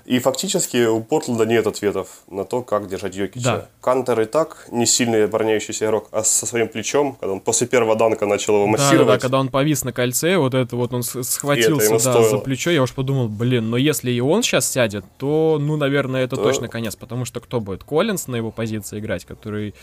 И 0.05 0.19
фактически 0.19 0.85
у 0.85 1.01
Портленда 1.01 1.45
нет 1.45 1.65
ответов 1.65 2.07
на 2.29 2.43
то, 2.43 2.61
как 2.61 2.87
держать 2.87 3.15
Йокича. 3.15 3.43
Да. 3.43 3.69
Кантер 3.81 4.21
и 4.21 4.25
так 4.25 4.67
не 4.71 4.85
сильный 4.85 5.25
обороняющийся 5.25 5.85
игрок, 5.85 6.09
а 6.11 6.23
со 6.23 6.45
своим 6.45 6.67
плечом, 6.67 7.17
когда 7.19 7.33
он 7.33 7.39
после 7.39 7.67
первого 7.67 7.95
данка 7.95 8.25
начал 8.25 8.55
его 8.55 8.67
массировать. 8.67 9.07
Да, 9.07 9.13
да, 9.13 9.19
когда 9.19 9.39
он 9.39 9.47
повис 9.47 9.83
на 9.83 9.93
кольце, 9.93 10.37
вот 10.37 10.53
это 10.53 10.75
вот 10.75 10.93
он 10.93 11.01
схватился 11.01 11.97
да, 12.03 12.29
за 12.29 12.37
плечо, 12.37 12.69
я 12.69 12.83
уж 12.83 12.93
подумал, 12.93 13.29
блин, 13.29 13.69
но 13.69 13.77
если 13.77 14.11
и 14.11 14.19
он 14.19 14.43
сейчас 14.43 14.69
сядет, 14.69 15.05
то, 15.17 15.57
ну, 15.59 15.77
наверное, 15.77 16.23
это 16.23 16.35
да. 16.35 16.43
точно 16.43 16.67
конец, 16.67 16.95
потому 16.95 17.25
что 17.25 17.39
кто 17.39 17.59
будет? 17.59 17.83
Коллинс 17.83 18.27
на 18.27 18.35
его 18.35 18.51
позиции 18.51 18.99
играть, 18.99 19.25
который... 19.25 19.73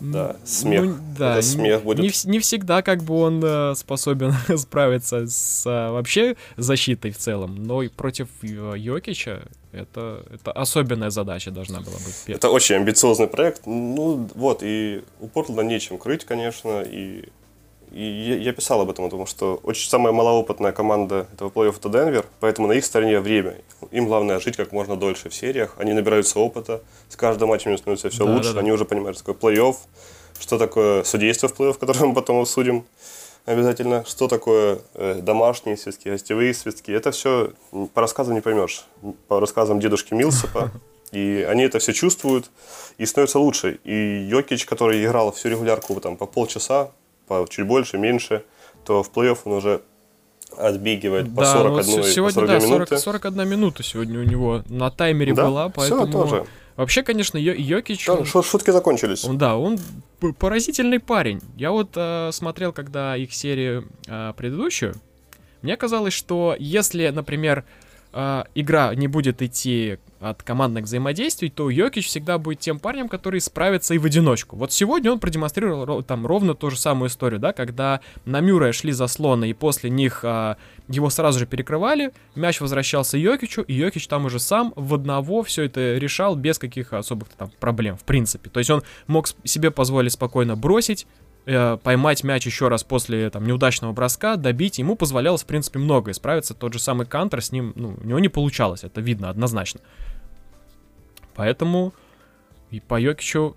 Да, 0.00 0.36
смех. 0.44 0.84
Ну, 0.84 0.96
да, 1.16 1.38
это 1.38 1.42
смех 1.42 1.82
будет. 1.82 2.00
Не, 2.00 2.30
не 2.30 2.38
всегда 2.40 2.71
да, 2.72 2.82
как 2.82 3.02
бы 3.02 3.14
он 3.20 3.42
э, 3.44 3.74
способен 3.74 4.32
справиться 4.56 5.26
с 5.26 5.66
э, 5.66 5.90
вообще 5.90 6.36
защитой 6.56 7.10
в 7.10 7.18
целом, 7.18 7.54
но 7.54 7.82
и 7.82 7.88
против 7.88 8.28
э, 8.42 8.46
Йокича 8.76 9.42
это, 9.72 10.24
это 10.32 10.52
особенная 10.52 11.10
задача 11.10 11.50
должна 11.50 11.80
была 11.80 11.96
быть. 11.96 12.34
Это 12.34 12.48
очень 12.48 12.76
амбициозный 12.76 13.26
проект. 13.26 13.66
Ну 13.66 14.26
вот, 14.34 14.62
и 14.62 15.02
у 15.20 15.28
Портленда 15.28 15.62
нечем 15.62 15.98
крыть, 15.98 16.24
конечно, 16.24 16.80
и 16.80 17.28
и 17.90 18.40
я 18.42 18.52
писал 18.54 18.80
об 18.80 18.88
этом, 18.88 19.04
потому 19.04 19.26
что 19.26 19.60
очень 19.64 19.90
самая 19.90 20.14
малоопытная 20.14 20.72
команда 20.72 21.26
этого 21.34 21.50
плей-оффа 21.50 21.76
это 21.76 21.88
Денвер, 21.90 22.24
поэтому 22.40 22.68
на 22.68 22.72
их 22.72 22.86
стороне 22.86 23.20
время. 23.20 23.56
Им 23.90 24.06
главное 24.06 24.40
жить 24.40 24.56
как 24.56 24.72
можно 24.72 24.96
дольше 24.96 25.28
в 25.28 25.34
сериях. 25.34 25.74
Они 25.76 25.92
набираются 25.92 26.38
опыта, 26.38 26.80
с 27.10 27.16
каждым 27.16 27.50
матчем 27.50 27.76
становится 27.76 28.08
все 28.08 28.24
да, 28.24 28.32
лучше, 28.32 28.48
да, 28.48 28.54
да. 28.54 28.60
они 28.60 28.72
уже 28.72 28.86
понимают, 28.86 29.18
что 29.18 29.34
такое 29.34 29.52
плей-офф, 29.52 29.76
что 30.42 30.58
такое 30.58 31.04
судейство 31.04 31.48
в 31.48 31.58
плей-офф, 31.58 31.78
которое 31.78 32.06
мы 32.06 32.14
потом 32.14 32.40
обсудим 32.40 32.84
обязательно, 33.44 34.04
что 34.04 34.26
такое 34.26 34.80
э, 34.94 35.20
домашние 35.22 35.76
свистки, 35.76 36.08
гостевые 36.08 36.52
свистки. 36.52 36.90
Это 36.90 37.12
все 37.12 37.52
по 37.94 38.00
рассказам 38.00 38.34
не 38.34 38.40
поймешь. 38.40 38.84
По 39.28 39.40
рассказам 39.40 39.78
дедушки 39.78 40.14
Милсопа. 40.14 40.70
И 41.12 41.46
они 41.48 41.62
это 41.64 41.78
все 41.78 41.92
чувствуют 41.92 42.50
и 42.96 43.04
становятся 43.04 43.38
лучше. 43.38 43.78
И 43.84 44.26
Йокич, 44.30 44.64
который 44.64 45.04
играл 45.04 45.30
всю 45.30 45.50
регулярку 45.50 46.00
там, 46.00 46.16
по 46.16 46.24
полчаса, 46.24 46.90
по 47.26 47.46
чуть 47.50 47.66
больше, 47.66 47.98
меньше, 47.98 48.44
то 48.86 49.02
в 49.02 49.10
плей-офф 49.10 49.38
он 49.44 49.52
уже 49.52 49.82
отбегивает 50.56 51.26
по 51.34 51.42
да, 51.42 51.52
41 51.52 51.96
вот 51.96 52.06
сегодня, 52.06 52.40
по 52.40 52.60
40 52.60 52.88
да, 52.88 52.96
40, 52.98 53.00
41 53.00 53.48
минута 53.48 53.82
сегодня 53.82 54.20
у 54.20 54.22
него 54.22 54.62
на 54.70 54.90
таймере 54.90 55.34
да, 55.34 55.44
была, 55.44 55.68
поэтому... 55.68 56.06
Все 56.06 56.12
тоже. 56.12 56.46
Вообще, 56.76 57.02
конечно, 57.02 57.38
Йо- 57.38 57.54
Йокич... 57.54 58.06
Да, 58.06 58.24
шутки 58.24 58.70
закончились. 58.70 59.24
Он, 59.24 59.38
да, 59.38 59.56
он 59.56 59.78
поразительный 60.38 61.00
парень. 61.00 61.40
Я 61.56 61.70
вот 61.70 61.90
э, 61.96 62.30
смотрел, 62.32 62.72
когда 62.72 63.16
их 63.16 63.34
серию 63.34 63.88
э, 64.06 64.32
предыдущую, 64.36 64.94
мне 65.62 65.76
казалось, 65.76 66.14
что 66.14 66.56
если, 66.58 67.08
например, 67.08 67.64
э, 68.12 68.44
игра 68.54 68.94
не 68.94 69.08
будет 69.08 69.42
идти 69.42 69.98
от 70.22 70.42
командных 70.42 70.84
взаимодействий, 70.84 71.50
то 71.50 71.68
Йокич 71.68 72.06
всегда 72.06 72.38
будет 72.38 72.60
тем 72.60 72.78
парнем, 72.78 73.08
который 73.08 73.40
справится 73.40 73.94
и 73.94 73.98
в 73.98 74.04
одиночку. 74.04 74.56
Вот 74.56 74.72
сегодня 74.72 75.10
он 75.10 75.18
продемонстрировал 75.18 76.02
там 76.04 76.26
ровно 76.26 76.54
ту 76.54 76.70
же 76.70 76.78
самую 76.78 77.08
историю, 77.08 77.40
да, 77.40 77.52
когда 77.52 78.00
на 78.24 78.40
Мюррея 78.40 78.72
шли 78.72 78.92
заслоны, 78.92 79.50
и 79.50 79.52
после 79.52 79.90
них 79.90 80.20
а, 80.22 80.56
его 80.88 81.10
сразу 81.10 81.40
же 81.40 81.46
перекрывали, 81.46 82.12
мяч 82.36 82.60
возвращался 82.60 83.18
Йокичу, 83.18 83.62
и 83.62 83.74
Йокич 83.74 84.06
там 84.06 84.26
уже 84.26 84.38
сам 84.38 84.72
в 84.76 84.94
одного 84.94 85.42
все 85.42 85.64
это 85.64 85.96
решал 85.96 86.36
без 86.36 86.58
каких 86.58 86.92
особых 86.92 87.28
там 87.30 87.50
проблем, 87.58 87.96
в 87.96 88.04
принципе. 88.04 88.48
То 88.48 88.60
есть 88.60 88.70
он 88.70 88.84
мог 89.08 89.28
себе 89.44 89.72
позволить 89.72 90.12
спокойно 90.12 90.56
бросить, 90.56 91.06
э, 91.46 91.76
поймать 91.82 92.24
мяч 92.24 92.46
еще 92.46 92.68
раз 92.68 92.84
после 92.84 93.30
там, 93.30 93.46
неудачного 93.46 93.92
броска, 93.92 94.36
добить, 94.36 94.78
ему 94.78 94.96
позволялось, 94.96 95.42
в 95.42 95.46
принципе, 95.46 95.78
много. 95.78 96.10
И 96.10 96.14
справиться 96.14 96.54
тот 96.54 96.72
же 96.72 96.78
самый 96.78 97.06
Кантер 97.06 97.42
с 97.42 97.52
ним, 97.52 97.72
ну, 97.74 97.96
у 98.00 98.06
него 98.06 98.18
не 98.18 98.28
получалось, 98.28 98.84
это 98.84 99.00
видно 99.00 99.30
однозначно. 99.30 99.80
Поэтому 101.34 101.92
и 102.70 102.80
по 102.80 103.00
Йокичу... 103.00 103.56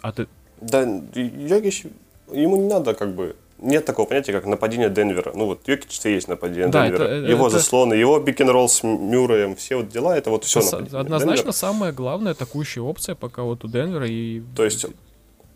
А 0.00 0.12
ты... 0.12 0.28
Да, 0.60 0.82
Йокич, 0.82 1.84
ему 2.32 2.56
не 2.56 2.68
надо 2.68 2.94
как 2.94 3.14
бы 3.14 3.36
нет 3.58 3.84
такого 3.84 4.06
понятия, 4.06 4.32
как 4.32 4.46
нападение 4.46 4.90
Денвера. 4.90 5.32
Ну 5.34 5.46
вот 5.46 5.66
Йокич 5.66 6.00
есть 6.04 6.28
нападение 6.28 6.68
да, 6.68 6.86
Денвера. 6.86 7.04
Это, 7.04 7.30
его 7.30 7.46
это... 7.46 7.58
заслоны, 7.58 7.94
его 7.94 8.20
пик-н-ролл 8.20 8.68
с 8.68 8.82
Мюрреем, 8.82 9.56
все 9.56 9.76
вот 9.76 9.88
дела, 9.88 10.16
это 10.16 10.30
вот 10.30 10.44
все 10.44 10.60
это 10.60 10.72
нападение 10.72 11.00
Однозначно 11.00 11.36
Денвера. 11.36 11.52
самая 11.52 11.92
главная 11.92 12.32
атакующая 12.32 12.82
опция 12.82 13.14
пока 13.14 13.42
вот 13.42 13.64
у 13.64 13.68
Денвера. 13.68 14.06
И... 14.06 14.42
То 14.56 14.64
есть 14.64 14.86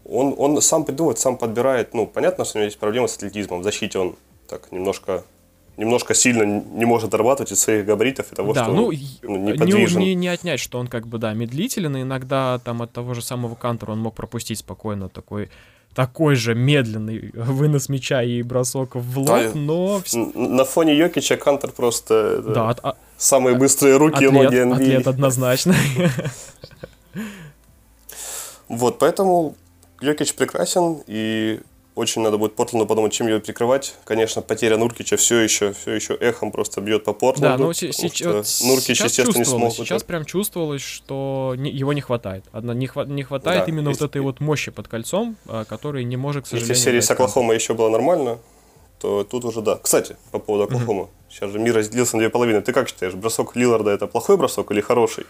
он, 0.09 0.35
он 0.39 0.61
сам 0.63 0.85
придумывает, 0.85 1.19
сам 1.19 1.37
подбирает. 1.37 1.95
Ну, 1.95 2.07
понятно, 2.07 2.45
что 2.45 2.59
у 2.59 2.61
него 2.61 2.67
есть 2.67 2.79
проблемы 2.79 3.09
с 3.09 3.17
атлетизмом. 3.17 3.61
В 3.61 3.65
защите 3.65 3.99
он 3.99 4.17
так 4.49 4.73
немножко 4.73 5.25
немножко 5.77 6.13
сильно 6.13 6.43
не 6.43 6.85
может 6.85 7.11
дорабатывать 7.11 7.53
из 7.53 7.61
своих 7.61 7.87
габаритов 7.87 8.33
и 8.33 8.35
того, 8.35 8.53
да, 8.53 8.65
что 8.65 8.73
ну, 8.73 8.91
ну, 9.23 9.37
неподвижен. 9.37 10.01
Не, 10.01 10.07
не, 10.07 10.15
не 10.17 10.29
отнять, 10.29 10.59
что 10.59 10.81
он 10.81 10.89
как 10.89 11.07
бы, 11.07 11.19
да, 11.19 11.33
медлителен, 11.35 11.97
и 11.97 12.03
иногда 12.03 12.59
там 12.65 12.83
от 12.83 12.91
того 12.91 13.15
же 13.15 13.23
самого 13.23 13.55
Кантера 13.55 13.93
он 13.93 14.01
мог 14.01 14.17
пропустить 14.17 14.59
спокойно 14.59 15.09
такой 15.09 15.51
такой 15.95 16.35
же 16.35 16.55
медленный 16.55 17.31
вынос 17.33 17.89
мяча 17.89 18.23
и 18.23 18.43
бросок 18.43 18.95
в 18.95 19.19
лоб, 19.19 19.29
да, 19.29 19.51
но... 19.55 20.03
На 20.35 20.65
фоне 20.65 20.97
Йокича 20.97 21.37
Кантер 21.37 21.71
просто... 21.73 22.43
Да, 22.43 22.71
от, 22.71 22.81
а, 22.85 22.97
самые 23.17 23.57
быстрые 23.57 23.97
руки 23.97 24.25
атлет, 24.25 24.31
и 24.31 24.35
ноги 24.35 24.57
NBA. 24.57 24.75
Атлет 24.75 25.07
однозначно. 25.07 25.75
Вот, 28.69 28.99
поэтому 28.99 29.57
Йокич 30.01 30.35
прекрасен, 30.35 31.03
и 31.07 31.61
очень 31.95 32.23
надо 32.23 32.39
будет 32.39 32.55
Портленду 32.55 32.87
подумать, 32.87 33.13
чем 33.13 33.27
ее 33.27 33.41
прикрывать. 33.41 33.97
Конечно, 34.05 34.41
потеря 34.41 34.77
Нуркича 34.77 35.17
все 35.17 35.41
еще, 35.41 35.73
все 35.73 35.93
еще 35.95 36.15
эхом 36.15 36.53
просто 36.53 36.81
бьет 36.81 37.03
по 37.03 37.13
Портленду. 37.13 37.59
Да, 37.59 37.65
но 37.65 37.73
с- 37.73 37.79
сейчас, 37.79 38.61
Нуркич, 38.61 39.01
естественно, 39.01 39.39
не 39.39 39.45
смог. 39.45 39.73
Сейчас 39.73 40.05
прям 40.05 40.25
чувствовалось, 40.25 40.83
что 40.83 41.55
не, 41.57 41.71
его 41.71 41.93
не 41.93 42.01
хватает. 42.01 42.45
Одна, 42.53 42.73
не, 42.73 42.87
хва- 42.87 43.07
не 43.07 43.25
хватает 43.25 43.65
да, 43.65 43.67
именно 43.67 43.89
если, 43.89 44.03
вот 44.03 44.11
этой 44.11 44.23
вот 44.23 44.39
мощи 44.39 44.71
под 44.71 44.87
кольцом, 44.87 45.37
а, 45.47 45.65
который 45.65 46.05
не 46.05 46.17
может, 46.17 46.45
к 46.45 46.47
сожалению... 46.47 46.75
Если 46.75 46.85
серия 46.85 47.03
с 47.03 47.11
Оклахома 47.11 47.53
еще 47.53 47.75
было 47.75 47.89
нормально, 47.89 48.39
то 49.01 49.25
тут 49.25 49.45
уже 49.45 49.61
да. 49.61 49.77
Кстати, 49.77 50.17
по 50.31 50.39
поводу 50.39 50.65
Оклахома. 50.65 51.03
Mm-hmm. 51.03 51.31
Сейчас 51.31 51.51
же 51.51 51.59
мир 51.59 51.75
разделился 51.75 52.17
на 52.17 52.21
две 52.21 52.31
половины. 52.31 52.61
Ты 52.63 52.73
как 52.73 52.89
считаешь, 52.89 53.15
бросок 53.15 53.57
Лиларда 53.57 53.91
это 53.91 54.07
плохой 54.07 54.37
бросок 54.37 54.71
или 54.71 54.81
хороший? 54.81 55.27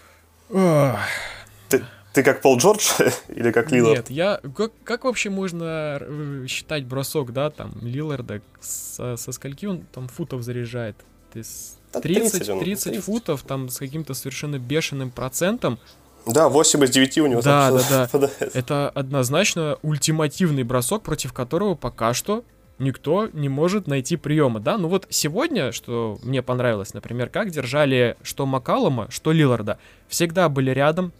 Ты, 0.49 1.83
ты 2.19 2.23
как 2.23 2.41
Пол 2.41 2.57
Джордж 2.57 2.91
или 3.29 3.51
как 3.51 3.71
Лилард? 3.71 3.97
Нет, 3.97 4.09
я... 4.09 4.41
Как, 4.55 4.71
как 4.83 5.05
вообще 5.05 5.29
можно 5.29 5.99
э, 6.01 6.45
считать 6.47 6.85
бросок, 6.85 7.31
да, 7.31 7.49
там, 7.49 7.71
Лиларда? 7.81 8.41
Со, 8.59 9.15
со 9.15 9.31
скольки 9.31 9.65
он 9.65 9.85
там 9.93 10.09
футов 10.09 10.43
заряжает? 10.43 10.97
Ты 11.31 11.43
с 11.43 11.77
30, 11.93 12.31
30, 12.31 12.59
30, 12.59 12.59
30 12.59 13.03
футов, 13.03 13.43
там, 13.43 13.69
с 13.69 13.77
каким-то 13.77 14.13
совершенно 14.13 14.59
бешеным 14.59 15.11
процентом. 15.11 15.79
Да, 16.25 16.49
8 16.49 16.83
из 16.83 16.89
9 16.89 17.17
у 17.19 17.27
него 17.27 17.41
да, 17.41 17.71
да, 17.71 18.09
да. 18.11 18.29
Это 18.53 18.89
однозначно 18.89 19.77
ультимативный 19.81 20.63
бросок, 20.63 21.03
против 21.03 21.31
которого 21.31 21.75
пока 21.75 22.13
что 22.13 22.43
никто 22.79 23.29
не 23.31 23.47
может 23.47 23.87
найти 23.87 24.17
приема, 24.17 24.59
да? 24.59 24.77
Ну 24.77 24.89
вот 24.89 25.07
сегодня, 25.09 25.71
что 25.71 26.19
мне 26.21 26.41
понравилось, 26.41 26.93
например, 26.93 27.29
как 27.29 27.49
держали 27.49 28.17
что 28.23 28.45
Макалома, 28.45 29.07
что 29.09 29.31
Лиларда. 29.31 29.79
Всегда 30.09 30.49
были 30.49 30.71
рядом, 30.71 31.13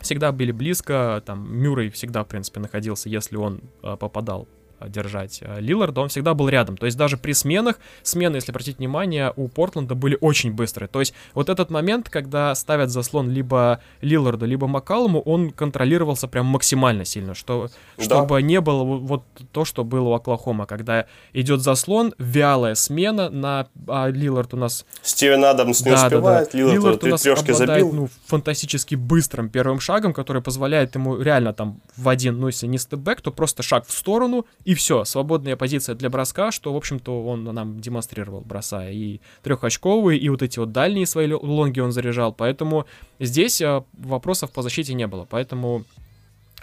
всегда 0.00 0.32
были 0.32 0.52
близко, 0.52 1.22
там 1.24 1.52
Мюррей 1.52 1.90
всегда, 1.90 2.24
в 2.24 2.28
принципе, 2.28 2.60
находился, 2.60 3.08
если 3.08 3.36
он 3.36 3.62
э, 3.82 3.96
попадал 3.96 4.48
держать 4.88 5.38
э, 5.42 5.60
Лиларда, 5.60 6.00
он 6.02 6.08
всегда 6.08 6.34
был 6.34 6.48
рядом. 6.48 6.76
То 6.76 6.86
есть 6.86 6.96
даже 6.96 7.16
при 7.16 7.32
сменах, 7.32 7.78
смены, 8.02 8.36
если 8.36 8.52
обратить 8.52 8.78
внимание, 8.78 9.32
у 9.36 9.48
Портленда 9.48 9.94
были 9.94 10.16
очень 10.20 10.52
быстрые. 10.52 10.88
То 10.88 11.00
есть 11.00 11.14
вот 11.34 11.48
этот 11.48 11.70
момент, 11.70 12.08
когда 12.08 12.54
ставят 12.54 12.90
заслон 12.90 13.30
либо 13.30 13.80
Лиларду, 14.00 14.46
либо 14.46 14.66
Макалому, 14.66 15.20
он 15.20 15.50
контролировался 15.50 16.28
прям 16.28 16.46
максимально 16.46 17.04
сильно, 17.04 17.34
что, 17.34 17.68
да. 17.96 18.04
чтобы 18.04 18.42
не 18.42 18.60
было 18.60 18.84
вот 18.84 19.24
то, 19.52 19.64
что 19.64 19.84
было 19.84 20.08
у 20.08 20.12
Оклахома, 20.12 20.66
когда 20.66 21.06
идет 21.32 21.60
заслон, 21.60 22.14
вялая 22.18 22.74
смена 22.74 23.30
на 23.30 23.68
а 23.86 24.08
Лилард 24.08 24.54
у 24.54 24.56
нас... 24.56 24.84
Стивен 25.02 25.44
Адамс 25.44 25.80
не 25.84 25.90
да, 25.90 26.04
успевает, 26.04 26.50
да, 26.52 26.52
да. 26.52 26.58
Лилард, 26.58 26.74
Лилард 26.74 27.04
у 27.04 27.06
нас 27.08 27.26
обладает, 27.26 27.56
забил. 27.56 27.92
Ну, 27.92 28.08
фантастически 28.26 28.94
быстрым 28.94 29.48
первым 29.48 29.80
шагом, 29.80 30.12
который 30.12 30.42
позволяет 30.42 30.94
ему 30.94 31.20
реально 31.20 31.52
там 31.52 31.80
в 31.96 32.08
один, 32.08 32.38
ну 32.38 32.46
если 32.48 32.66
не 32.66 32.78
степбэк, 32.78 33.20
то 33.20 33.30
просто 33.30 33.62
шаг 33.62 33.86
в 33.86 33.92
сторону 33.92 34.46
и 34.64 34.69
все, 34.74 35.04
свободная 35.04 35.56
позиция 35.56 35.94
для 35.94 36.10
броска, 36.10 36.50
что, 36.50 36.72
в 36.72 36.76
общем-то, 36.76 37.24
он 37.24 37.44
нам 37.44 37.80
демонстрировал, 37.80 38.40
бросая 38.40 38.92
и 38.92 39.20
трехочковые, 39.42 40.18
и 40.18 40.28
вот 40.28 40.42
эти 40.42 40.58
вот 40.58 40.72
дальние 40.72 41.06
свои 41.06 41.32
лонги 41.32 41.80
он 41.80 41.92
заряжал, 41.92 42.32
поэтому 42.32 42.86
здесь 43.18 43.60
а, 43.62 43.84
вопросов 43.92 44.50
по 44.50 44.62
защите 44.62 44.94
не 44.94 45.06
было, 45.06 45.26
поэтому 45.28 45.84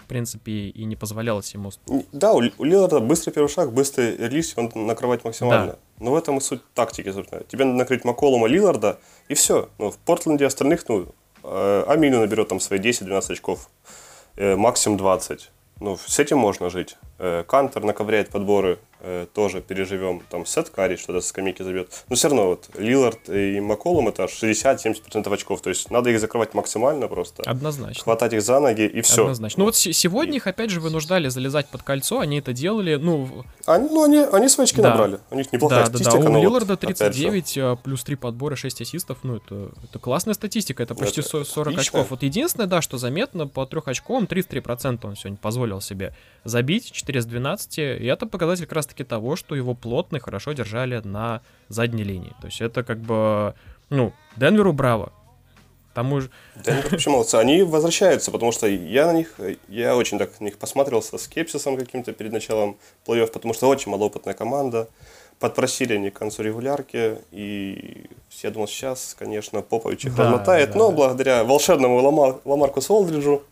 в 0.07 0.09
принципе, 0.09 0.69
и 0.69 0.85
не 0.85 0.95
позволялось 0.95 1.53
ему... 1.53 1.69
Да, 2.13 2.31
у, 2.33 2.41
у 2.57 2.63
Лиларда 2.63 3.01
быстрый 3.01 3.31
первый 3.31 3.49
шаг, 3.49 3.73
быстрый 3.73 4.15
релиз, 4.15 4.53
он 4.55 4.71
накрывать 4.73 5.25
максимально. 5.25 5.73
Да. 5.73 5.79
Но 5.99 6.11
в 6.11 6.15
этом 6.15 6.37
и 6.37 6.39
суть 6.39 6.61
тактики, 6.73 7.11
собственно. 7.11 7.43
Тебе 7.43 7.65
надо 7.65 7.77
накрыть 7.77 8.05
Макколума, 8.05 8.47
Лиларда, 8.47 8.99
и 9.27 9.33
все. 9.33 9.67
Ну, 9.79 9.91
в 9.91 9.97
Портленде 9.97 10.45
остальных, 10.45 10.87
ну, 10.87 11.07
э, 11.43 11.83
Амину 11.87 12.21
наберет 12.21 12.47
там 12.47 12.61
свои 12.61 12.79
10-12 12.79 13.33
очков, 13.33 13.69
э, 14.37 14.55
максимум 14.55 14.97
20. 14.97 15.51
Ну, 15.81 15.97
с 15.97 16.19
этим 16.19 16.37
можно 16.37 16.69
жить. 16.69 16.95
Э, 17.19 17.43
Кантер 17.47 17.83
наковыряет 17.83 18.29
подборы, 18.29 18.77
э, 18.99 19.25
тоже 19.33 19.61
переживем. 19.61 20.21
Там 20.29 20.45
Сет 20.45 20.69
Карри 20.69 20.97
что-то 20.97 21.21
с 21.21 21.27
скамейки 21.27 21.63
забьет. 21.63 21.89
Но 22.09 22.15
все 22.15 22.27
равно 22.27 22.47
вот 22.47 22.69
Лилард 22.77 23.29
и 23.29 23.59
Маколум 23.59 24.07
это 24.07 24.23
60-70% 24.25 25.33
очков. 25.33 25.61
То 25.61 25.69
есть 25.69 25.89
надо 25.91 26.09
их 26.09 26.19
закрывать 26.19 26.53
максимально 26.53 27.07
просто. 27.07 27.43
Однозначно. 27.43 28.03
Хватать 28.03 28.33
их 28.33 28.41
за 28.41 28.59
ноги 28.59 28.83
и 28.85 29.01
все. 29.01 29.23
Однозначно. 29.23 29.59
Ну 29.59 29.65
вот 29.65 29.75
сегодня 29.75 30.35
их 30.35 30.47
опять 30.47 30.69
же 30.69 30.79
вынуждали 30.79 31.29
залезать 31.29 31.67
под 31.67 31.83
кольцо. 31.83 32.19
Они 32.19 32.39
это 32.39 32.53
делали, 32.53 32.95
ну... 32.95 33.45
Они, 33.65 33.89
ну, 33.89 34.03
они, 34.03 34.17
они 34.17 34.47
свои 34.47 34.65
очки 34.65 34.81
да. 34.81 34.91
набрали. 34.91 35.19
У 35.31 35.35
них 35.35 35.51
неплохая 35.51 35.81
да, 35.81 35.85
статистика. 35.87 36.19
Да, 36.19 36.29
да. 36.29 36.37
У 36.37 36.41
Лиларда 36.41 36.73
вот, 36.73 36.79
39 36.79 37.57
э, 37.57 37.77
плюс 37.83 38.03
3 38.03 38.15
подбора, 38.15 38.55
6 38.55 38.81
ассистов. 38.81 39.19
Ну 39.23 39.37
это, 39.37 39.71
это 39.83 39.99
классная 39.99 40.33
статистика. 40.33 40.83
Это 40.83 40.93
почти 40.93 41.21
это 41.21 41.43
40 41.43 41.73
отлично. 41.73 41.81
очков. 41.81 42.11
Вот 42.11 42.23
единственное, 42.23 42.67
да, 42.67 42.81
что 42.81 42.97
заметно, 42.97 43.47
по 43.47 43.65
3 43.65 43.81
очкам 43.85 44.25
33% 44.25 44.99
он 45.03 45.15
сегодня 45.15 45.37
позволил 45.37 45.81
себе 45.81 46.13
забить. 46.43 46.91
4 47.07 47.21
с 47.21 47.25
12 47.25 47.77
и 47.77 48.05
это 48.05 48.25
показатель 48.25 48.65
как 48.65 48.73
раз-таки 48.73 49.03
того, 49.03 49.35
что 49.35 49.55
его 49.55 49.73
плотно 49.73 50.17
и 50.17 50.19
хорошо 50.19 50.53
держали 50.53 51.01
на 51.03 51.41
задней 51.69 52.03
линии. 52.03 52.33
То 52.41 52.47
есть 52.47 52.61
это 52.61 52.83
как 52.83 52.99
бы, 52.99 53.53
ну, 53.89 54.13
Денверу 54.35 54.73
браво. 54.73 55.13
Тому 55.93 56.21
же... 56.21 56.29
Денвер 56.63 56.89
вообще 56.91 57.09
молодцы. 57.09 57.35
Они 57.35 57.63
возвращаются, 57.63 58.31
потому 58.31 58.51
что 58.51 58.67
я 58.67 59.07
на 59.07 59.13
них, 59.13 59.39
я 59.67 59.95
очень 59.95 60.19
так 60.19 60.39
на 60.39 60.45
них 60.45 60.57
посмотрел 60.57 61.01
со 61.01 61.17
скепсисом 61.17 61.77
каким-то 61.77 62.11
перед 62.11 62.33
началом 62.33 62.77
плей-офф, 63.07 63.31
потому 63.31 63.53
что 63.53 63.67
очень 63.67 63.91
малоопытная 63.91 64.33
команда. 64.33 64.89
Подпросили 65.39 65.93
они 65.93 66.09
к 66.09 66.17
концу 66.17 66.43
регулярки, 66.43 67.19
и 67.31 68.05
я 68.41 68.51
думал, 68.51 68.67
сейчас, 68.67 69.15
конечно, 69.17 69.61
Попович 69.61 70.05
их 70.05 70.15
да, 70.15 70.23
размотает, 70.23 70.71
да. 70.71 70.79
но 70.79 70.91
благодаря 70.91 71.43
волшебному 71.43 72.01
Ламар, 72.01 72.37
Ламарку 72.43 72.81
Солдриджу 72.81 73.43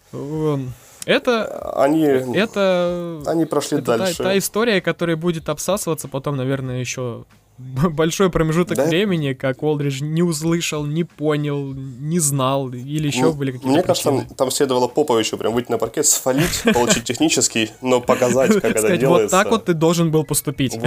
это, 1.06 1.74
они, 1.76 2.04
это, 2.04 3.22
они 3.26 3.46
прошли 3.46 3.78
это 3.78 3.98
дальше. 3.98 4.18
Та, 4.18 4.24
та 4.24 4.38
история, 4.38 4.82
которая 4.82 5.16
будет 5.16 5.50
обсасываться 5.50 6.08
потом, 6.08 6.38
наверное, 6.38 6.80
еще 6.80 7.26
большой 7.58 8.30
промежуток 8.30 8.78
да? 8.78 8.86
времени, 8.86 9.34
как 9.34 9.64
Олдридж 9.64 10.04
не 10.04 10.22
услышал, 10.24 10.86
не 10.86 11.04
понял, 11.04 11.74
не 11.74 12.20
знал, 12.20 12.70
или 12.70 13.08
еще 13.08 13.24
ну, 13.24 13.34
были 13.34 13.52
какие-то 13.52 13.68
Мне 13.70 13.84
причины. 13.84 14.18
кажется, 14.18 14.36
там 14.36 14.52
следовало 14.52 14.88
Поповичу 14.88 15.38
прям 15.38 15.54
выйти 15.54 15.72
на 15.72 15.78
паркет, 15.78 16.06
сфалить, 16.06 16.64
получить 16.74 17.06
технический, 17.06 17.72
но 17.82 18.02
показать, 18.02 18.54
как 18.60 18.76
это 18.76 18.98
делается. 18.98 19.36
Вот 19.38 19.44
так 19.44 19.52
вот 19.52 19.66
ты 19.66 19.74
должен 19.74 20.12
был 20.12 20.26
поступить. 20.26 20.78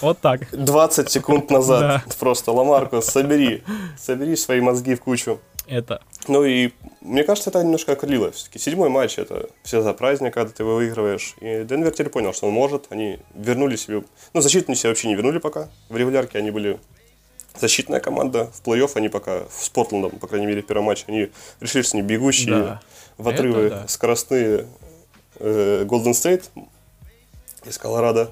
Вот 0.00 0.18
так. 0.20 0.42
20 0.52 1.10
секунд 1.10 1.50
назад. 1.50 2.02
Просто, 2.18 2.52
Ламарко, 2.52 3.00
собери, 3.00 3.62
собери 3.98 4.36
свои 4.36 4.60
мозги 4.60 4.94
в 4.94 5.00
кучу 5.00 5.40
это. 5.72 6.02
Ну 6.28 6.44
и 6.44 6.70
мне 7.00 7.24
кажется, 7.24 7.50
это 7.50 7.62
немножко 7.62 7.92
окрылило. 7.92 8.30
Все-таки 8.30 8.58
седьмой 8.58 8.88
матч 8.90 9.18
это 9.18 9.48
все 9.62 9.80
за 9.80 9.92
праздник, 9.94 10.34
когда 10.34 10.52
ты 10.52 10.62
его 10.62 10.76
выигрываешь. 10.76 11.34
И 11.40 11.64
Денвер 11.64 11.92
теперь 11.92 12.10
понял, 12.10 12.32
что 12.32 12.46
он 12.46 12.52
может. 12.52 12.86
Они 12.90 13.18
вернули 13.34 13.76
себе. 13.76 14.04
Ну, 14.34 14.40
защиту 14.40 14.74
себе 14.74 14.90
вообще 14.90 15.08
не 15.08 15.14
вернули 15.14 15.38
пока. 15.38 15.68
В 15.88 15.96
регулярке 15.96 16.38
они 16.38 16.50
были 16.50 16.78
защитная 17.58 18.00
команда. 18.00 18.50
В 18.52 18.62
плей-офф 18.62 18.92
они 18.94 19.08
пока 19.08 19.44
с 19.50 19.68
Портландом, 19.70 20.10
по 20.12 20.26
крайней 20.26 20.46
мере, 20.46 20.62
в 20.62 20.66
первом 20.66 20.84
матче, 20.84 21.04
они 21.08 21.30
решили, 21.60 21.82
что 21.82 21.96
они 21.96 22.06
бегущие 22.06 22.50
да. 22.50 22.82
в 23.18 23.28
отрывы 23.28 23.70
да. 23.70 23.88
скоростные 23.88 24.66
Голден 25.40 26.12
э, 26.12 26.14
Стейт 26.14 26.50
из 27.64 27.78
Колорадо. 27.78 28.30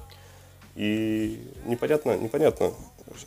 И 0.75 1.41
непонятно, 1.65 2.17
непонятно, 2.17 2.71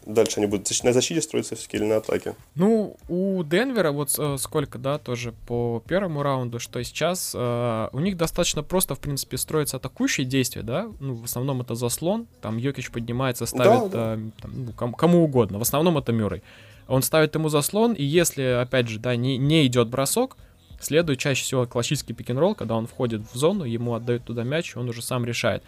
дальше 0.06 0.40
они 0.40 0.46
будут 0.46 0.68
на 0.82 0.92
защите 0.92 1.20
строиться 1.22 1.54
все-таки 1.54 1.76
или 1.78 1.84
на 1.84 1.96
атаке? 1.96 2.34
Ну, 2.54 2.96
у 3.08 3.42
Денвера 3.44 3.92
вот 3.92 4.14
э, 4.18 4.36
сколько, 4.38 4.78
да, 4.78 4.98
тоже 4.98 5.32
по 5.46 5.82
первому 5.86 6.22
раунду, 6.22 6.58
что 6.58 6.82
сейчас 6.82 7.32
э, 7.34 7.88
у 7.92 8.00
них 8.00 8.16
достаточно 8.16 8.62
просто, 8.62 8.94
в 8.94 9.00
принципе, 9.00 9.36
строятся 9.38 9.76
атакующие 9.76 10.26
действия, 10.26 10.62
да, 10.62 10.88
ну, 11.00 11.14
в 11.14 11.24
основном 11.24 11.60
это 11.60 11.74
заслон, 11.74 12.26
там 12.40 12.56
Йокич 12.56 12.90
поднимается, 12.90 13.46
ставит 13.46 13.90
да, 13.90 14.16
да. 14.16 14.20
Э, 14.20 14.30
там, 14.40 14.64
ну, 14.66 14.72
кому, 14.72 14.94
кому 14.94 15.24
угодно, 15.24 15.58
в 15.58 15.62
основном 15.62 15.98
это 15.98 16.12
Мюррей. 16.12 16.42
Он 16.86 17.02
ставит 17.02 17.34
ему 17.34 17.48
заслон, 17.48 17.92
и 17.94 18.04
если, 18.04 18.60
опять 18.60 18.88
же, 18.88 18.98
да, 18.98 19.16
не, 19.16 19.38
не 19.38 19.66
идет 19.66 19.88
бросок, 19.88 20.36
следует 20.80 21.18
чаще 21.18 21.42
всего 21.42 21.66
классический 21.66 22.12
пик-н-ролл, 22.12 22.54
когда 22.54 22.76
он 22.76 22.86
входит 22.86 23.22
в 23.32 23.36
зону, 23.36 23.64
ему 23.64 23.94
отдают 23.94 24.24
туда 24.24 24.44
мяч, 24.44 24.76
он 24.76 24.88
уже 24.88 25.02
сам 25.02 25.24
решает. 25.24 25.62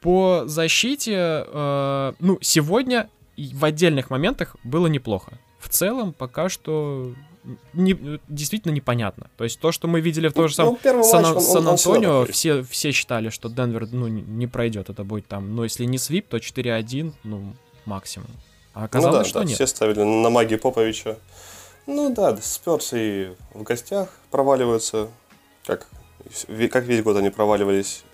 По 0.00 0.44
защите, 0.46 1.44
э, 1.46 2.12
ну, 2.20 2.38
сегодня 2.40 3.10
в 3.38 3.64
отдельных 3.64 4.10
моментах 4.10 4.56
было 4.64 4.86
неплохо. 4.86 5.38
В 5.58 5.68
целом, 5.68 6.12
пока 6.12 6.48
что 6.48 7.14
не, 7.72 8.20
действительно 8.28 8.72
непонятно. 8.72 9.30
То 9.36 9.44
есть 9.44 9.58
то, 9.60 9.72
что 9.72 9.88
мы 9.88 10.00
видели 10.00 10.28
в 10.28 10.32
том 10.32 10.48
же 10.48 10.54
самом 10.54 10.78
ну, 10.82 11.02
Сан, 11.04 11.40
Сан-Антонио, 11.40 12.26
все, 12.26 12.62
все 12.62 12.92
считали, 12.92 13.30
что 13.30 13.48
Денвер 13.48 13.88
ну, 13.90 14.08
не 14.08 14.46
пройдет. 14.46 14.90
Это 14.90 15.04
будет 15.04 15.26
там, 15.26 15.54
ну, 15.54 15.64
если 15.64 15.84
не 15.84 15.98
свип, 15.98 16.28
то 16.28 16.36
4-1, 16.36 17.12
ну, 17.24 17.54
максимум. 17.84 18.28
А 18.74 18.84
оказалось, 18.84 19.16
ну, 19.16 19.22
да, 19.22 19.28
что 19.28 19.38
да, 19.40 19.44
нет. 19.44 19.54
Все 19.54 19.66
ставили 19.66 20.02
на 20.02 20.30
магии 20.30 20.56
Поповича. 20.56 21.18
Ну 21.86 22.14
да, 22.14 22.36
Сперс 22.36 22.92
и 22.92 23.32
в 23.54 23.62
гостях 23.62 24.10
проваливаются, 24.30 25.08
как, 25.64 25.88
как 26.70 26.84
весь 26.84 27.02
год 27.02 27.16
они 27.16 27.30
проваливались. 27.30 28.04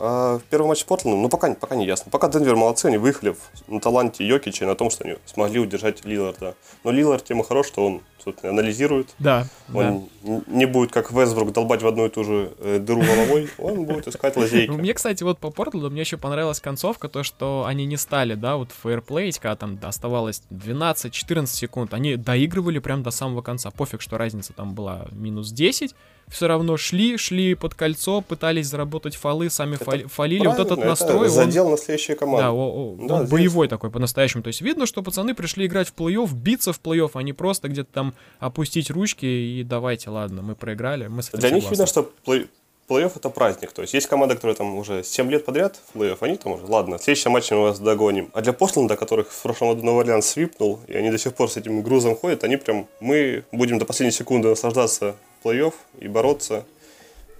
А 0.00 0.38
в 0.38 0.42
первом 0.44 0.68
матче 0.68 0.82
с 0.82 0.84
Портландом, 0.84 1.22
ну 1.22 1.28
пока, 1.28 1.52
пока 1.54 1.74
не 1.74 1.84
ясно. 1.84 2.10
Пока 2.10 2.28
Денвер 2.28 2.54
молодцы, 2.54 2.86
они 2.86 2.98
выехали 2.98 3.36
на 3.66 3.80
таланте 3.80 4.26
Йокича 4.26 4.64
и 4.64 4.68
на 4.68 4.76
том, 4.76 4.90
что 4.90 5.04
они 5.04 5.16
смогли 5.26 5.58
удержать 5.58 6.04
Лиларда. 6.04 6.54
Но 6.84 6.92
Лилард 6.92 7.24
тема 7.24 7.42
хорош, 7.42 7.66
что 7.66 7.84
он, 7.84 8.02
собственно, 8.22 8.52
анализирует. 8.52 9.08
Да. 9.18 9.46
Он 9.74 10.08
да. 10.22 10.40
не 10.46 10.66
будет, 10.66 10.92
как 10.92 11.10
Весбрук, 11.10 11.52
долбать 11.52 11.82
в 11.82 11.86
одну 11.86 12.06
и 12.06 12.10
ту 12.10 12.22
же 12.22 12.52
э, 12.58 12.78
дыру 12.78 13.02
головой, 13.02 13.50
он 13.58 13.84
будет 13.84 14.06
искать 14.06 14.36
лазейки. 14.36 14.70
Мне, 14.78 14.94
кстати, 14.94 15.24
вот 15.24 15.38
по 15.38 15.50
Портленду 15.50 15.90
мне 15.90 16.02
еще 16.02 16.16
понравилась 16.16 16.60
концовка, 16.60 17.08
то, 17.08 17.24
что 17.24 17.64
они 17.66 17.84
не 17.84 17.96
стали, 17.96 18.34
да, 18.34 18.56
вот 18.56 18.70
фейерплеить, 18.70 19.38
когда 19.40 19.56
там 19.56 19.78
оставалось 19.82 20.42
12-14 20.50 21.46
секунд, 21.46 21.92
они 21.92 22.14
доигрывали 22.16 22.78
прям 22.78 23.02
до 23.02 23.10
самого 23.10 23.42
конца. 23.42 23.70
Пофиг, 23.72 24.00
что 24.00 24.16
разница 24.16 24.52
там 24.52 24.74
была 24.74 25.06
минус 25.10 25.50
10, 25.50 25.94
все 26.30 26.46
равно 26.48 26.76
шли, 26.76 27.16
шли 27.16 27.54
под 27.54 27.74
кольцо, 27.74 28.20
пытались 28.20 28.66
заработать 28.66 29.16
фолы, 29.16 29.50
сами 29.50 29.76
это 29.76 30.08
фалили. 30.08 30.46
Вот 30.46 30.58
этот 30.58 30.78
настрой... 30.78 31.26
Это 31.26 31.34
задел 31.34 31.66
он, 31.66 31.72
на 31.72 31.78
следующие 31.78 32.16
команды. 32.16 32.42
Да, 32.42 32.52
о, 32.52 32.54
о, 32.54 32.96
да 33.06 33.14
он 33.14 33.20
здесь... 33.20 33.32
боевой 33.32 33.68
такой 33.68 33.90
по-настоящему. 33.90 34.42
То 34.42 34.48
есть 34.48 34.60
видно, 34.60 34.86
что 34.86 35.02
пацаны 35.02 35.34
пришли 35.34 35.66
играть 35.66 35.88
в 35.88 35.94
плей-офф, 35.94 36.32
биться 36.34 36.72
в 36.72 36.80
плей-офф, 36.80 37.10
а 37.14 37.22
не 37.22 37.32
просто 37.32 37.68
где-то 37.68 37.92
там 37.92 38.14
опустить 38.38 38.90
ручки 38.90 39.26
и 39.26 39.62
давайте, 39.64 40.10
ладно, 40.10 40.42
мы 40.42 40.54
проиграли, 40.54 41.06
мы 41.06 41.22
с 41.22 41.28
Для 41.30 41.40
согласны. 41.40 41.56
них 41.56 41.70
видно, 41.70 41.86
что 41.86 42.02
плей 42.24 42.48
плей-офф 42.88 43.12
это 43.16 43.30
праздник. 43.30 43.72
То 43.72 43.82
есть 43.82 43.94
есть 43.94 44.06
команда, 44.06 44.34
которая 44.34 44.56
там 44.56 44.76
уже 44.76 45.04
7 45.04 45.30
лет 45.30 45.44
подряд 45.44 45.78
в 45.92 45.96
плей-офф, 45.96 46.16
они 46.20 46.36
там 46.36 46.52
уже, 46.52 46.64
ладно, 46.64 46.98
в 46.98 47.02
следующем 47.02 47.32
матче 47.32 47.54
мы 47.54 47.62
вас 47.62 47.78
догоним. 47.78 48.30
А 48.32 48.40
для 48.40 48.52
Портленда, 48.52 48.96
которых 48.96 49.30
в 49.30 49.42
прошлом 49.42 49.70
году 49.70 49.84
Новый 49.84 50.02
Орлеан 50.02 50.22
свипнул, 50.22 50.80
и 50.88 50.94
они 50.94 51.10
до 51.10 51.18
сих 51.18 51.34
пор 51.34 51.50
с 51.50 51.56
этим 51.56 51.82
грузом 51.82 52.16
ходят, 52.16 52.44
они 52.44 52.56
прям, 52.56 52.86
мы 53.00 53.44
будем 53.52 53.78
до 53.78 53.84
последней 53.84 54.12
секунды 54.12 54.48
наслаждаться 54.48 55.16
плей-офф 55.42 55.74
и 56.00 56.08
бороться. 56.08 56.64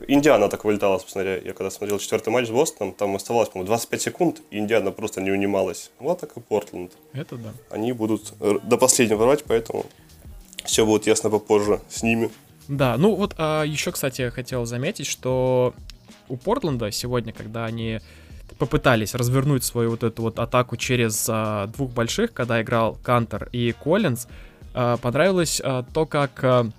Индиана 0.07 0.49
так 0.49 0.65
вылетала, 0.65 1.01
говоря, 1.13 1.39
я 1.39 1.53
когда 1.53 1.71
смотрел 1.71 1.99
четвертый 1.99 2.31
матч 2.31 2.47
с 2.47 2.51
Бостоном, 2.51 2.95
там 2.95 3.17
оставалось, 3.17 3.49
по-моему, 3.49 3.67
25 3.67 4.03
секунд, 4.03 4.43
и 4.51 4.59
Индиана 4.59 4.93
просто 4.93 5.21
не 5.21 5.33
унималась. 5.33 5.91
Вот 5.99 6.21
так 6.21 6.37
и 6.37 6.41
Портленд. 6.41 6.93
Это 7.13 7.37
да. 7.37 7.53
Они 7.71 7.93
будут 7.93 8.33
до 8.39 8.79
последнего 8.79 9.25
рвать, 9.25 9.45
поэтому 9.45 9.87
все 10.65 10.87
будет 10.87 11.07
ясно 11.07 11.31
попозже 11.31 11.81
с 11.89 12.03
ними. 12.03 12.31
Да, 12.69 12.97
ну 12.97 13.15
вот 13.15 13.35
а, 13.39 13.65
еще, 13.65 13.91
кстати, 13.93 14.29
хотел 14.31 14.67
заметить, 14.67 15.07
что 15.07 15.75
у 16.29 16.37
Портленда 16.37 16.93
сегодня, 16.93 17.33
когда 17.33 17.65
они 17.65 18.01
попытались 18.59 19.15
развернуть 19.15 19.65
свою 19.65 19.91
вот 19.91 20.03
эту 20.03 20.23
вот 20.23 20.39
атаку 20.39 20.77
через 20.77 21.27
а, 21.29 21.67
двух 21.69 21.91
больших, 21.91 22.33
когда 22.33 22.61
играл 22.61 22.97
Кантер 23.03 23.49
и 23.53 23.73
Коллинз, 23.73 24.27
а, 24.75 24.97
понравилось 24.99 25.61
а, 25.65 25.85
то, 25.95 26.07
как 26.07 26.45
а, 26.45 26.71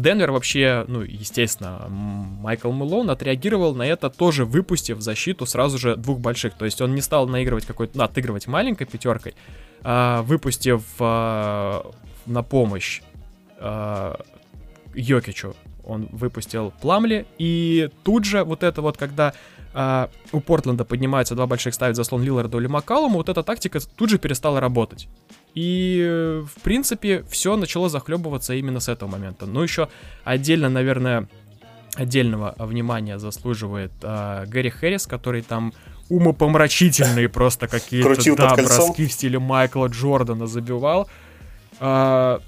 Денвер 0.00 0.30
вообще, 0.30 0.84
ну, 0.88 1.02
естественно, 1.02 1.86
Майкл 1.88 2.70
Мэлоун 2.70 3.10
отреагировал 3.10 3.74
на 3.74 3.82
это, 3.86 4.10
тоже 4.10 4.44
выпустив 4.44 5.00
защиту 5.00 5.46
сразу 5.46 5.78
же 5.78 5.96
двух 5.96 6.20
больших. 6.20 6.54
То 6.54 6.64
есть 6.64 6.80
он 6.80 6.94
не 6.94 7.00
стал 7.00 7.26
наигрывать 7.28 7.66
какой-то, 7.66 7.96
ну, 7.98 8.04
отыгрывать 8.04 8.46
маленькой 8.46 8.86
пятеркой, 8.86 9.34
а, 9.82 10.22
выпустив 10.22 10.82
а, 10.98 11.90
на 12.26 12.42
помощь 12.42 13.02
а, 13.58 14.20
Йокичу. 14.94 15.54
Он 15.84 16.08
выпустил 16.10 16.72
Пламли, 16.80 17.26
и 17.38 17.90
тут 18.02 18.24
же 18.24 18.42
вот 18.42 18.62
это 18.64 18.82
вот, 18.82 18.96
когда 18.96 19.34
а, 19.78 20.08
у 20.32 20.40
Портленда 20.40 20.86
поднимаются 20.86 21.34
два 21.34 21.46
больших, 21.46 21.74
ставят 21.74 21.96
заслон 21.96 22.22
Лилларду 22.22 22.58
или 22.58 22.66
Маккалуму, 22.66 23.18
вот 23.18 23.28
эта 23.28 23.42
тактика 23.42 23.78
тут 23.80 24.08
же 24.08 24.18
перестала 24.18 24.58
работать. 24.58 25.06
И, 25.54 26.42
в 26.46 26.62
принципе, 26.62 27.22
все 27.28 27.56
начало 27.56 27.90
захлебываться 27.90 28.54
именно 28.54 28.80
с 28.80 28.88
этого 28.88 29.10
момента. 29.10 29.44
Ну, 29.44 29.62
еще 29.62 29.90
отдельно, 30.24 30.70
наверное, 30.70 31.28
отдельного 31.94 32.54
внимания 32.58 33.18
заслуживает 33.18 33.92
э, 34.02 34.46
Гэри 34.46 34.70
Хэрис, 34.70 35.06
который 35.06 35.42
там 35.42 35.74
умопомрачительные 36.08 37.28
просто 37.38 37.68
какие-то 37.68 38.34
да, 38.34 38.54
броски 38.54 39.06
в 39.06 39.12
стиле 39.12 39.38
Майкла 39.38 39.88
Джордана 39.88 40.46
забивал. 40.46 41.06
А, 41.80 42.40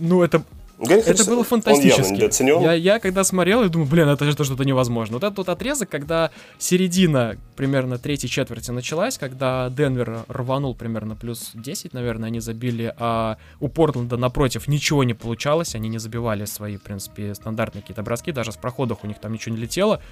ну, 0.00 0.24
это 0.24 0.42
это 0.90 1.24
было 1.24 1.44
фантастически. 1.44 2.42
Я, 2.42 2.72
я 2.72 2.98
когда 2.98 3.24
смотрел, 3.24 3.62
я 3.62 3.68
думаю, 3.68 3.88
блин, 3.88 4.08
это 4.08 4.24
же 4.24 4.32
что-то 4.32 4.64
невозможно. 4.64 5.14
Вот 5.14 5.24
этот 5.24 5.38
вот 5.38 5.48
отрезок, 5.48 5.88
когда 5.88 6.30
середина 6.58 7.36
примерно 7.56 7.98
третьей 7.98 8.28
четверти 8.28 8.70
началась, 8.70 9.18
когда 9.18 9.70
Денвер 9.70 10.24
рванул 10.28 10.74
примерно 10.74 11.14
плюс 11.16 11.52
10, 11.54 11.92
наверное, 11.92 12.28
они 12.28 12.40
забили, 12.40 12.94
а 12.98 13.36
у 13.60 13.68
Портленда 13.68 14.16
напротив 14.16 14.68
ничего 14.68 15.04
не 15.04 15.14
получалось, 15.14 15.74
они 15.74 15.88
не 15.88 15.98
забивали 15.98 16.44
свои, 16.44 16.76
в 16.76 16.82
принципе, 16.82 17.34
стандартные 17.34 17.82
какие-то 17.82 18.02
броски, 18.02 18.32
даже 18.32 18.52
с 18.52 18.56
проходов 18.56 18.98
у 19.02 19.06
них 19.06 19.20
там 19.20 19.32
ничего 19.32 19.54
не 19.54 19.60
летело. 19.60 20.02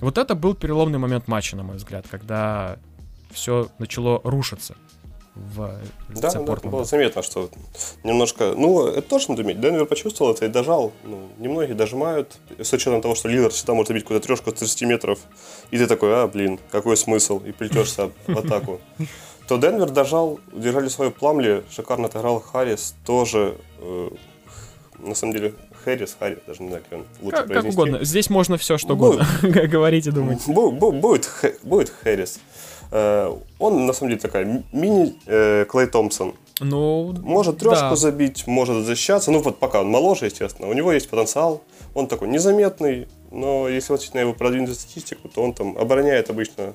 Вот 0.00 0.16
это 0.16 0.34
был 0.34 0.54
переломный 0.54 0.98
момент 0.98 1.28
матча, 1.28 1.56
на 1.56 1.64
мой 1.64 1.76
взгляд, 1.76 2.06
когда 2.08 2.78
все 3.32 3.68
начало 3.78 4.20
рушиться 4.24 4.74
в 5.54 5.70
да, 6.08 6.30
да, 6.30 6.40
было 6.40 6.84
заметно, 6.84 7.22
что 7.22 7.50
немножко... 8.02 8.54
Ну, 8.56 8.86
это 8.86 9.02
тоже 9.02 9.26
надо 9.28 9.42
уметь. 9.42 9.60
Денвер 9.60 9.86
почувствовал 9.86 10.32
это 10.32 10.46
и 10.46 10.48
дожал. 10.48 10.92
Ну, 11.04 11.28
немногие 11.38 11.74
дожимают. 11.74 12.38
С 12.58 12.72
учетом 12.72 13.00
того, 13.00 13.14
что 13.14 13.28
лидер 13.28 13.50
всегда 13.50 13.74
может 13.74 13.88
забить 13.88 14.02
какую-то 14.02 14.26
трешку 14.26 14.50
с 14.50 14.54
30 14.54 14.82
метров. 14.82 15.18
И 15.70 15.78
ты 15.78 15.86
такой, 15.86 16.14
а, 16.14 16.26
блин, 16.26 16.58
какой 16.70 16.96
смысл? 16.96 17.40
И 17.40 17.52
плетешься 17.52 18.10
в 18.26 18.38
атаку. 18.38 18.80
То 19.46 19.56
Денвер 19.56 19.90
дожал, 19.90 20.40
удержали 20.52 20.88
свою 20.88 21.10
пламли. 21.10 21.64
Шикарно 21.70 22.06
отыграл 22.06 22.40
Харрис. 22.40 22.94
Тоже, 23.06 23.56
э, 23.78 24.10
на 24.98 25.14
самом 25.14 25.32
деле, 25.32 25.54
Харрис, 25.84 26.16
Харрис, 26.18 26.38
даже 26.46 26.62
не 26.62 26.68
знаю, 26.68 26.84
как 26.88 26.98
он 26.98 27.06
лучше 27.22 27.36
как, 27.36 27.46
произнести. 27.46 27.76
Как 27.76 27.86
угодно. 27.86 28.04
Здесь 28.04 28.28
можно 28.28 28.58
все, 28.58 28.76
что 28.76 28.96
будет, 28.96 29.20
угодно 29.42 29.66
говорить 29.68 30.06
и 30.06 30.10
думать. 30.10 30.44
Будет, 30.46 31.00
будет. 31.00 31.92
Э, 32.04 32.36
он, 32.90 33.86
на 33.86 33.92
самом 33.92 34.10
деле, 34.10 34.20
такая 34.20 34.64
мини 34.72 35.14
э, 35.26 35.64
Томпсон. 35.92 36.34
Ну, 36.60 37.14
может 37.22 37.58
трешку 37.58 37.90
да. 37.90 37.96
забить, 37.96 38.46
может 38.46 38.84
защищаться. 38.84 39.30
Ну, 39.30 39.40
вот 39.40 39.58
пока 39.58 39.80
он 39.80 39.90
моложе, 39.90 40.26
естественно. 40.26 40.68
У 40.68 40.72
него 40.72 40.92
есть 40.92 41.08
потенциал. 41.08 41.62
Он 41.94 42.06
такой 42.06 42.28
незаметный, 42.28 43.08
но 43.30 43.68
если 43.68 43.92
вот 43.92 44.08
на 44.14 44.18
его 44.20 44.32
продвинутую 44.32 44.74
статистику, 44.74 45.28
то 45.28 45.42
он 45.42 45.52
там 45.52 45.76
обороняет 45.78 46.30
обычно 46.30 46.74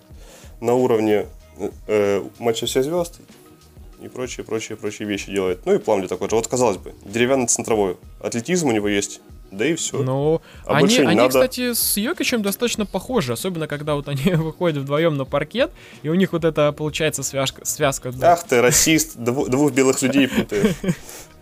на 0.61 0.73
уровне 0.73 1.25
э, 1.87 2.23
матча 2.39 2.65
всех 2.65 2.83
звезд 2.83 3.19
и 4.01 4.07
прочие, 4.07 4.45
прочие, 4.45 4.77
прочие 4.77 5.07
вещи 5.07 5.31
делает. 5.31 5.65
Ну 5.65 5.73
и 5.73 5.77
Пламли 5.77 6.07
такой 6.07 6.29
же. 6.29 6.35
Вот, 6.35 6.47
казалось 6.47 6.77
бы, 6.77 6.93
деревянный 7.05 7.47
центровой. 7.47 7.97
Атлетизм 8.21 8.67
у 8.67 8.71
него 8.71 8.87
есть, 8.87 9.21
да 9.57 9.65
и 9.65 9.75
все. 9.75 10.01
Ну, 10.03 10.41
а 10.65 10.77
они, 10.77 10.97
они 10.97 11.15
надо... 11.15 11.29
кстати, 11.29 11.73
с 11.73 11.97
Йокичем 11.97 12.41
достаточно 12.41 12.85
похожи, 12.85 13.33
особенно 13.33 13.67
когда 13.67 13.95
вот 13.95 14.07
они 14.07 14.31
выходят 14.35 14.77
вдвоем 14.77 15.15
на 15.15 15.25
паркет, 15.25 15.71
и 16.01 16.09
у 16.09 16.15
них 16.15 16.33
вот 16.33 16.43
это 16.43 16.71
получается 16.71 17.23
связка. 17.23 17.65
связка 17.65 18.11
да. 18.11 18.33
Ах 18.33 18.43
ты, 18.43 18.61
расист, 18.61 19.17
двух, 19.17 19.49
двух 19.49 19.71
белых 19.71 20.01
людей 20.01 20.27
путаешь. 20.27 20.75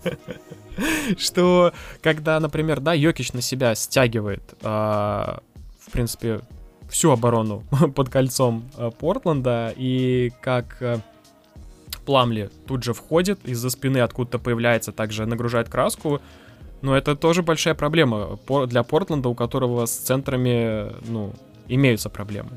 Что, 1.18 1.74
когда, 2.02 2.40
например, 2.40 2.80
да, 2.80 2.94
Йокич 2.94 3.34
на 3.34 3.42
себя 3.42 3.76
стягивает, 3.76 4.42
а, 4.62 5.42
в 5.80 5.92
принципе, 5.92 6.42
всю 6.90 7.12
оборону 7.12 7.64
под 7.96 8.10
кольцом 8.10 8.70
а, 8.78 8.92
Портленда, 8.92 9.74
и 9.76 10.32
как 10.42 10.78
а, 10.82 11.00
Пламли 12.06 12.50
тут 12.68 12.84
же 12.84 12.94
входит, 12.94 13.40
из-за 13.46 13.70
спины 13.70 14.00
откуда-то 14.00 14.40
появляется, 14.40 14.92
также 14.92 15.26
нагружает 15.26 15.70
краску, 15.70 16.22
но 16.82 16.98
это 16.98 17.16
тоже 17.16 17.44
большая 17.44 17.76
проблема 17.76 18.40
для 18.68 18.84
Портленда, 18.84 19.30
у 19.30 19.36
которого 19.36 19.86
с 19.86 19.92
центрами, 19.92 20.92
ну, 21.08 21.34
имеются 21.68 22.10
проблемы. 22.10 22.52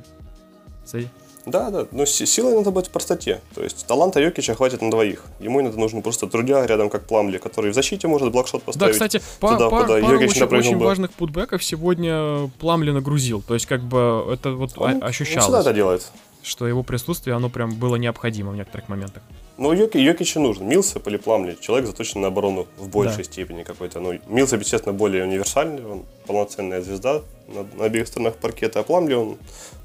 Да, 1.46 1.70
да, 1.70 1.86
но 1.92 2.06
силой 2.06 2.54
надо 2.54 2.70
быть 2.70 2.86
в 2.86 2.90
простоте. 2.90 3.42
То 3.54 3.62
есть 3.62 3.86
таланта 3.86 4.18
Йокича 4.20 4.54
хватит 4.54 4.80
на 4.80 4.90
двоих. 4.90 5.24
Ему 5.40 5.60
иногда 5.60 5.78
нужно 5.78 6.00
просто 6.00 6.26
трудя 6.26 6.66
рядом, 6.66 6.88
как 6.88 7.06
Пламли, 7.06 7.36
который 7.36 7.70
в 7.70 7.74
защите 7.74 8.08
может 8.08 8.32
блокшот 8.32 8.62
поставить. 8.62 8.98
Да, 8.98 9.06
кстати, 9.06 9.22
туда, 9.40 9.68
по, 9.68 9.82
куда 9.82 10.00
пару 10.00 10.18
очень, 10.20 10.42
очень 10.42 10.78
важных 10.78 11.12
путбеков 11.12 11.62
сегодня 11.62 12.50
Пламли 12.58 12.92
нагрузил. 12.92 13.42
То 13.42 13.54
есть, 13.54 13.66
как 13.66 13.82
бы, 13.82 14.26
это 14.32 14.52
вот 14.52 14.72
он, 14.76 15.04
ощущалось. 15.04 15.48
Он 15.48 15.54
всегда 15.54 15.60
это 15.60 15.72
делает. 15.74 16.10
Что 16.44 16.68
его 16.68 16.82
присутствие, 16.82 17.34
оно 17.34 17.48
прям 17.48 17.74
было 17.74 17.96
необходимо 17.96 18.52
в 18.52 18.56
некоторых 18.56 18.88
моментах. 18.90 19.22
Ну, 19.56 19.72
Йоки, 19.72 19.96
Йокичу 19.96 20.40
нужен. 20.40 20.68
Милсап 20.68 21.06
или 21.08 21.16
Пламли. 21.16 21.56
Человек 21.58 21.86
заточен 21.86 22.20
на 22.20 22.28
оборону 22.28 22.66
в 22.76 22.88
большей 22.88 23.18
да. 23.18 23.24
степени 23.24 23.62
какой-то. 23.62 24.00
Ну, 24.00 24.18
Милсап, 24.28 24.60
естественно, 24.60 24.92
более 24.92 25.24
универсальный. 25.24 25.82
Он 25.86 26.04
полноценная 26.26 26.82
звезда 26.82 27.22
на, 27.48 27.62
на 27.78 27.84
обеих 27.86 28.08
сторонах 28.08 28.36
паркета. 28.36 28.80
А 28.80 28.82
Пламли, 28.82 29.14
он 29.14 29.38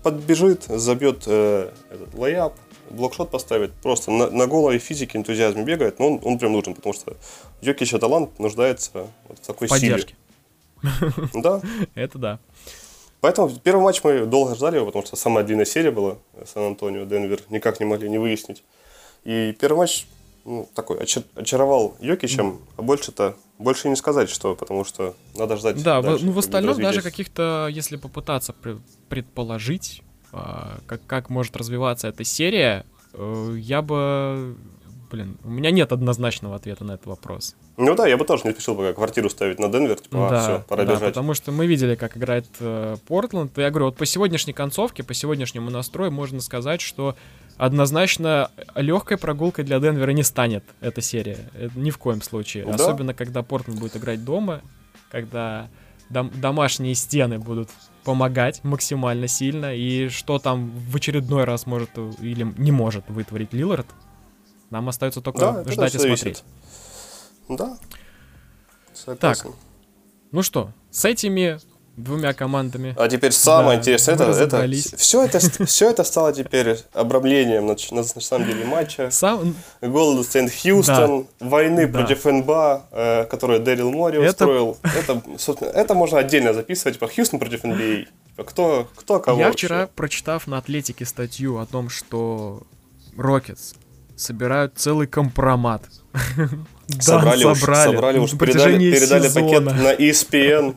подбежит, 0.04 0.64
забьет 0.64 1.24
э, 1.28 1.72
этот 1.92 2.14
блокшот 2.90 3.32
поставит. 3.32 3.72
Просто 3.74 4.12
на, 4.12 4.30
на 4.30 4.48
голой 4.48 4.80
физике, 4.80 5.18
энтузиазме 5.18 5.64
бегает. 5.64 6.00
Но 6.00 6.08
он, 6.08 6.20
он 6.24 6.40
прям 6.40 6.52
нужен, 6.52 6.74
потому 6.74 6.94
что 6.94 7.16
Йокича 7.62 8.00
талант 8.00 8.38
нуждается 8.38 9.08
вот 9.30 9.40
в 9.40 9.48
такой 9.48 9.70
Поддержке. 9.70 10.16
силе. 10.82 11.30
Да. 11.36 11.62
Это 11.96 12.18
да. 12.18 12.40
Поэтому 13.22 13.50
первый 13.50 13.84
матч 13.84 14.02
мы 14.04 14.26
долго 14.26 14.56
ждали 14.56 14.78
его, 14.78 14.86
потому 14.86 15.06
что 15.06 15.16
самая 15.16 15.44
длинная 15.44 15.66
серия 15.66 15.92
была 15.92 16.18
Сан-Антонио, 16.54 17.06
Денвер. 17.06 17.42
Никак 17.50 17.80
не 17.80 17.86
могли 17.86 18.10
не 18.10 18.18
выяснить. 18.18 18.64
И 19.26 19.56
первый 19.60 19.80
матч 19.80 20.08
ну, 20.46 20.70
такой 20.74 21.00
очаровал 21.36 21.96
Йокичем, 22.00 22.60
а 22.78 22.82
больше-то 22.82 23.36
больше 23.58 23.90
не 23.90 23.96
сказать, 23.96 24.30
что, 24.30 24.56
потому 24.56 24.86
что 24.86 25.16
надо 25.36 25.58
ждать. 25.58 25.84
Да, 25.84 26.02
дальше, 26.02 26.24
в, 26.24 26.28
ну 26.28 26.32
в 26.32 26.40
остальном 26.40 26.82
даже 26.82 27.02
каких-то, 27.02 27.68
если 27.70 27.98
попытаться 27.98 28.56
предположить, 29.10 30.02
а, 30.32 30.80
как, 30.88 31.06
как 31.06 31.30
может 31.30 31.58
развиваться 31.58 32.08
эта 32.08 32.24
серия, 32.24 32.86
э, 33.14 33.56
я 33.58 33.82
бы... 33.82 34.56
Блин, 35.12 35.38
у 35.44 35.50
меня 35.50 35.72
нет 35.72 35.92
однозначного 35.92 36.56
ответа 36.56 36.84
на 36.84 36.94
этот 36.94 37.08
вопрос. 37.08 37.56
Ну 37.80 37.96
да, 37.96 38.08
я 38.08 38.18
бы 38.18 38.26
тоже 38.26 38.44
не 38.44 38.52
спешил 38.52 38.76
бы 38.76 38.92
квартиру 38.94 39.30
ставить 39.30 39.58
на 39.58 39.70
Денвер, 39.70 39.98
типа, 39.98 40.28
а, 40.28 40.30
да, 40.30 40.42
все, 40.42 40.66
пора 40.68 40.84
да, 40.84 40.96
бежать. 40.96 41.14
потому 41.14 41.34
что 41.34 41.54
мы 41.54 41.66
видели, 41.66 41.96
как 41.96 42.18
играет 42.18 42.46
э, 42.60 42.98
Портленд. 43.08 43.58
Я 43.58 43.70
говорю, 43.70 43.86
вот 43.86 43.96
по 43.96 44.06
сегодняшней 44.06 44.52
концовке, 44.52 45.02
по 45.02 45.14
сегодняшнему 45.14 45.70
настрою 45.70 46.12
можно 46.12 46.42
сказать, 46.42 46.82
что 46.82 47.16
однозначно 47.56 48.52
легкой 48.76 49.18
прогулкой 49.18 49.64
для 49.64 49.80
Денвера 49.80 50.12
не 50.12 50.24
станет 50.24 50.66
эта 50.82 51.00
серия. 51.00 51.38
Это 51.58 51.80
ни 51.80 51.90
в 51.90 51.98
коем 51.98 52.22
случае. 52.22 52.66
Да? 52.66 52.76
Особенно, 52.76 53.14
когда 53.14 53.44
Портленд 53.44 53.80
будет 53.80 53.96
играть 53.96 54.26
дома, 54.26 54.62
когда 55.10 55.70
дом- 56.10 56.38
домашние 56.38 56.96
стены 56.96 57.40
будут 57.40 57.70
помогать 58.04 58.62
максимально 58.66 59.30
сильно, 59.30 59.74
и 59.74 60.10
что 60.10 60.38
там 60.38 60.70
в 60.72 60.98
очередной 60.98 61.46
раз 61.46 61.66
может 61.66 61.92
или 62.20 62.46
не 62.58 62.74
может 62.74 63.10
вытворить 63.10 63.54
Лилард, 63.54 63.88
нам 64.70 64.90
остается 64.90 65.22
только 65.22 65.40
да, 65.40 65.72
ждать 65.72 65.96
и 65.96 66.00
смотреть. 66.00 66.44
Да. 67.50 67.78
Согласен. 68.94 69.20
Так, 69.20 69.54
ну 70.32 70.44
что, 70.44 70.72
с 70.92 71.06
этими 71.06 71.60
двумя 72.00 72.34
командами. 72.34 72.96
А 72.98 73.08
теперь 73.08 73.32
самое 73.32 73.78
да, 73.78 73.82
интересное, 73.82 74.16
это, 74.16 74.24
это, 74.32 74.98
все, 74.98 75.24
это, 75.24 75.66
все 75.66 75.90
это 75.90 76.04
стало 76.04 76.34
теперь 76.34 76.78
обрамлением 76.94 77.68
на, 77.68 77.76
на, 77.92 78.02
на 78.02 78.22
самом 78.22 78.48
деле 78.48 78.66
матча. 78.66 79.12
Сам... 79.12 79.56
Golden 79.82 80.22
State 80.22 80.50
Хьюстон, 80.50 81.28
да. 81.40 81.46
войны 81.46 81.88
да. 81.88 82.00
против 82.00 82.26
НБА, 82.26 82.86
э, 82.92 83.26
которую 83.26 83.60
Дэрил 83.60 83.92
Мори 83.92 84.20
это... 84.20 84.30
устроил. 84.30 84.78
Это, 84.84 85.22
собственно, 85.38 85.70
это 85.70 85.94
можно 85.94 86.20
отдельно 86.20 86.54
записывать, 86.54 86.96
типа 86.96 87.08
Хьюстон 87.08 87.40
против. 87.40 87.62
Типа, 87.62 88.44
кто, 88.44 88.88
кто 88.96 89.20
кого 89.20 89.40
Я 89.40 89.48
вообще. 89.48 89.68
вчера, 89.68 89.88
прочитав 89.88 90.48
на 90.48 90.58
Атлетике 90.58 91.06
статью 91.06 91.58
о 91.60 91.66
том, 91.66 91.90
что 91.90 92.64
Рокетс 93.18 93.74
собирают 94.16 94.74
целый 94.78 95.08
компромат. 95.08 95.84
собрали, 97.00 97.44
да, 97.44 97.56
собрали. 97.56 97.92
собрали 97.92 98.20
уж, 98.20 98.38
передали, 98.38 98.92
передали 98.92 99.28
пакет 99.30 99.64
на 99.64 99.94
ESPN. 99.94 100.76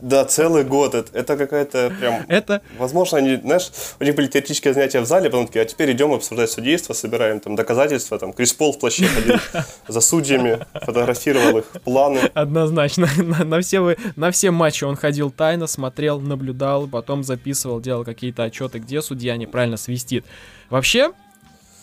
Да, 0.00 0.24
целый 0.24 0.64
год. 0.64 0.94
Это, 0.94 1.16
это 1.16 1.36
какая-то 1.36 1.92
прям... 2.00 2.24
Это... 2.28 2.62
Возможно, 2.78 3.18
они, 3.18 3.36
знаешь, 3.36 3.70
у 4.00 4.04
них 4.04 4.14
были 4.16 4.26
теоретические 4.26 4.74
занятия 4.74 5.00
в 5.00 5.06
зале, 5.06 5.30
потом 5.30 5.46
такие, 5.46 5.62
а 5.62 5.64
теперь 5.64 5.92
идем 5.92 6.12
обсуждать 6.12 6.50
судейство, 6.50 6.92
собираем 6.92 7.40
там 7.40 7.56
доказательства, 7.56 8.18
там 8.18 8.32
Крис 8.32 8.52
Пол 8.52 8.72
в 8.72 8.78
плаще 8.78 9.06
ходил 9.06 9.36
за 9.88 10.00
судьями, 10.00 10.66
фотографировал 10.84 11.58
их 11.58 11.64
планы. 11.84 12.20
Однозначно. 12.34 13.08
На, 13.18 13.44
на, 13.44 13.60
все, 13.60 13.96
на 14.16 14.30
все 14.30 14.50
матчи 14.50 14.84
он 14.84 14.96
ходил 14.96 15.30
тайно, 15.30 15.66
смотрел, 15.66 16.20
наблюдал, 16.20 16.88
потом 16.88 17.22
записывал, 17.22 17.80
делал 17.80 18.04
какие-то 18.04 18.44
отчеты, 18.44 18.78
где 18.78 19.00
судья 19.02 19.36
неправильно 19.36 19.76
свистит. 19.76 20.24
Вообще, 20.70 21.12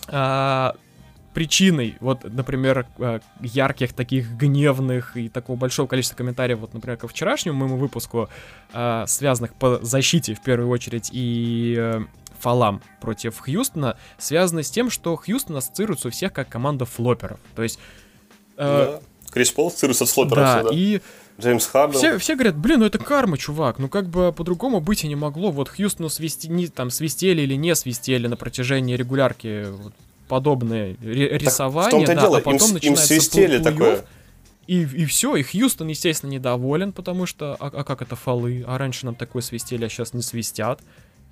а, 0.08 0.76
причиной, 1.36 1.98
вот, 2.00 2.24
например, 2.24 2.88
э, 2.98 3.20
ярких 3.42 3.92
таких 3.94 4.32
гневных 4.32 5.18
и 5.18 5.28
такого 5.28 5.58
большого 5.58 5.86
количества 5.86 6.16
комментариев, 6.16 6.60
вот, 6.60 6.74
например, 6.74 6.98
ко 6.98 7.10
вчерашнему 7.10 7.60
моему 7.60 7.76
выпуску, 7.76 8.30
э, 8.74 9.04
связанных 9.06 9.54
по 9.54 9.80
защите, 9.84 10.34
в 10.34 10.42
первую 10.42 10.70
очередь, 10.70 11.10
и 11.12 11.76
э, 11.78 12.02
фалам 12.40 12.82
против 13.02 13.38
Хьюстона, 13.40 13.98
связаны 14.18 14.64
с 14.64 14.72
тем, 14.72 14.90
что 14.90 15.18
Хьюстон 15.18 15.58
ассоциируется 15.58 16.08
у 16.08 16.12
всех 16.12 16.32
как 16.32 16.48
команда 16.48 16.86
флоперов. 16.86 17.40
То 17.54 17.64
есть... 17.64 17.80
Э. 18.58 19.00
Крис 19.30 19.52
Пол 19.52 19.68
ассоциируется 19.68 20.06
с 20.06 20.12
флопером 20.12 20.44
да, 20.44 20.60
всегда. 20.60 20.70
и... 20.74 21.02
Джеймс 21.38 21.68
Харден. 21.68 21.98
Все, 21.98 22.18
все 22.18 22.36
говорят, 22.36 22.56
блин, 22.56 22.80
ну 22.80 22.86
это 22.86 22.98
карма, 22.98 23.38
чувак. 23.38 23.78
Ну 23.78 23.90
как 23.90 24.08
бы 24.08 24.32
по-другому 24.32 24.80
быть 24.80 25.04
и 25.04 25.10
не 25.10 25.18
могло. 25.18 25.52
Вот 25.52 25.68
Хьюстону 25.68 26.08
свисти, 26.08 26.48
не, 26.48 26.68
там, 26.68 26.90
свистели 26.90 27.42
или 27.42 27.56
не 27.56 27.76
свистели 27.76 28.28
на 28.28 28.38
протяжении 28.38 28.96
регулярки 28.96 29.66
вот, 29.70 29.94
подобное 30.28 30.96
рисование, 31.02 32.08
да, 32.08 32.16
дело. 32.16 32.38
а 32.38 32.42
потом 32.42 32.70
им, 32.70 32.74
начинается 32.76 33.14
им 33.14 33.22
свистели 33.22 33.60
такое. 33.62 34.06
И, 34.68 34.82
и 34.82 35.06
все, 35.06 35.36
и 35.36 35.44
Хьюстон, 35.44 35.90
естественно, 35.90 36.32
недоволен, 36.32 36.92
потому 36.92 37.28
что, 37.28 37.56
а, 37.60 37.68
а 37.68 37.84
как 37.84 38.02
это 38.02 38.16
фолы? 38.16 38.64
А 38.68 38.78
раньше 38.78 39.06
нам 39.06 39.14
такое 39.14 39.44
свистели, 39.44 39.86
а 39.86 39.90
сейчас 39.90 40.14
не 40.14 40.24
свистят. 40.24 40.82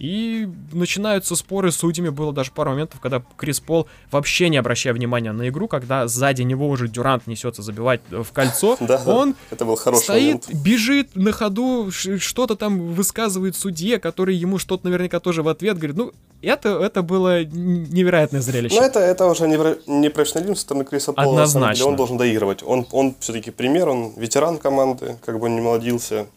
И 0.04 0.50
начинаются 0.74 1.34
споры 1.34 1.72
с 1.72 1.78
судьями. 1.78 2.10
Было 2.10 2.34
даже 2.34 2.52
пару 2.52 2.72
моментов, 2.72 3.00
когда 3.00 3.24
Крис 3.38 3.62
Пол, 3.62 3.88
вообще 4.12 4.50
не 4.50 4.58
обращая 4.58 4.94
внимания 4.94 5.32
на 5.32 5.48
игру, 5.48 5.70
когда 5.70 6.10
сзади 6.10 6.42
него 6.42 6.68
уже 6.68 6.90
Дюрант 6.90 7.26
несется 7.26 7.62
забивать 7.62 8.02
в 8.10 8.30
кольцо, 8.34 8.76
да, 8.82 9.02
он 9.06 9.34
это 9.50 9.64
был 9.64 9.78
хороший 9.78 10.04
стоит, 10.04 10.48
момент. 10.50 10.62
бежит 10.62 11.16
на 11.16 11.32
ходу, 11.32 11.90
что-то 11.90 12.58
там 12.58 12.92
высказывает 12.92 13.56
судье, 13.56 13.98
который 13.98 14.36
ему 14.36 14.60
что-то 14.60 14.88
наверняка 14.88 15.22
тоже 15.22 15.42
в 15.42 15.48
ответ 15.48 15.78
говорит. 15.78 15.96
Ну, 15.96 16.12
это, 16.42 16.84
это 16.84 17.02
было 17.02 17.46
невероятное 17.46 18.42
зрелище. 18.42 18.76
Но 18.76 18.86
это, 18.86 19.00
это 19.00 19.26
уже 19.26 19.48
не, 19.48 19.58
не 19.90 20.10
профессионализм 20.10 20.56
со 20.56 20.62
стороны 20.64 20.84
Криса 20.84 21.14
Пола. 21.14 21.30
Однозначно. 21.30 21.86
Он 21.86 21.96
должен 21.96 22.18
доигрывать. 22.18 22.62
Он, 22.62 22.86
он 22.92 23.16
все-таки 23.22 23.52
пример, 23.52 23.88
он 23.88 24.12
ветеран 24.18 24.58
команды, 24.58 25.16
как 25.26 25.40
бы 25.40 25.46
он 25.46 25.56
не 25.56 25.62
молодился 25.62 26.28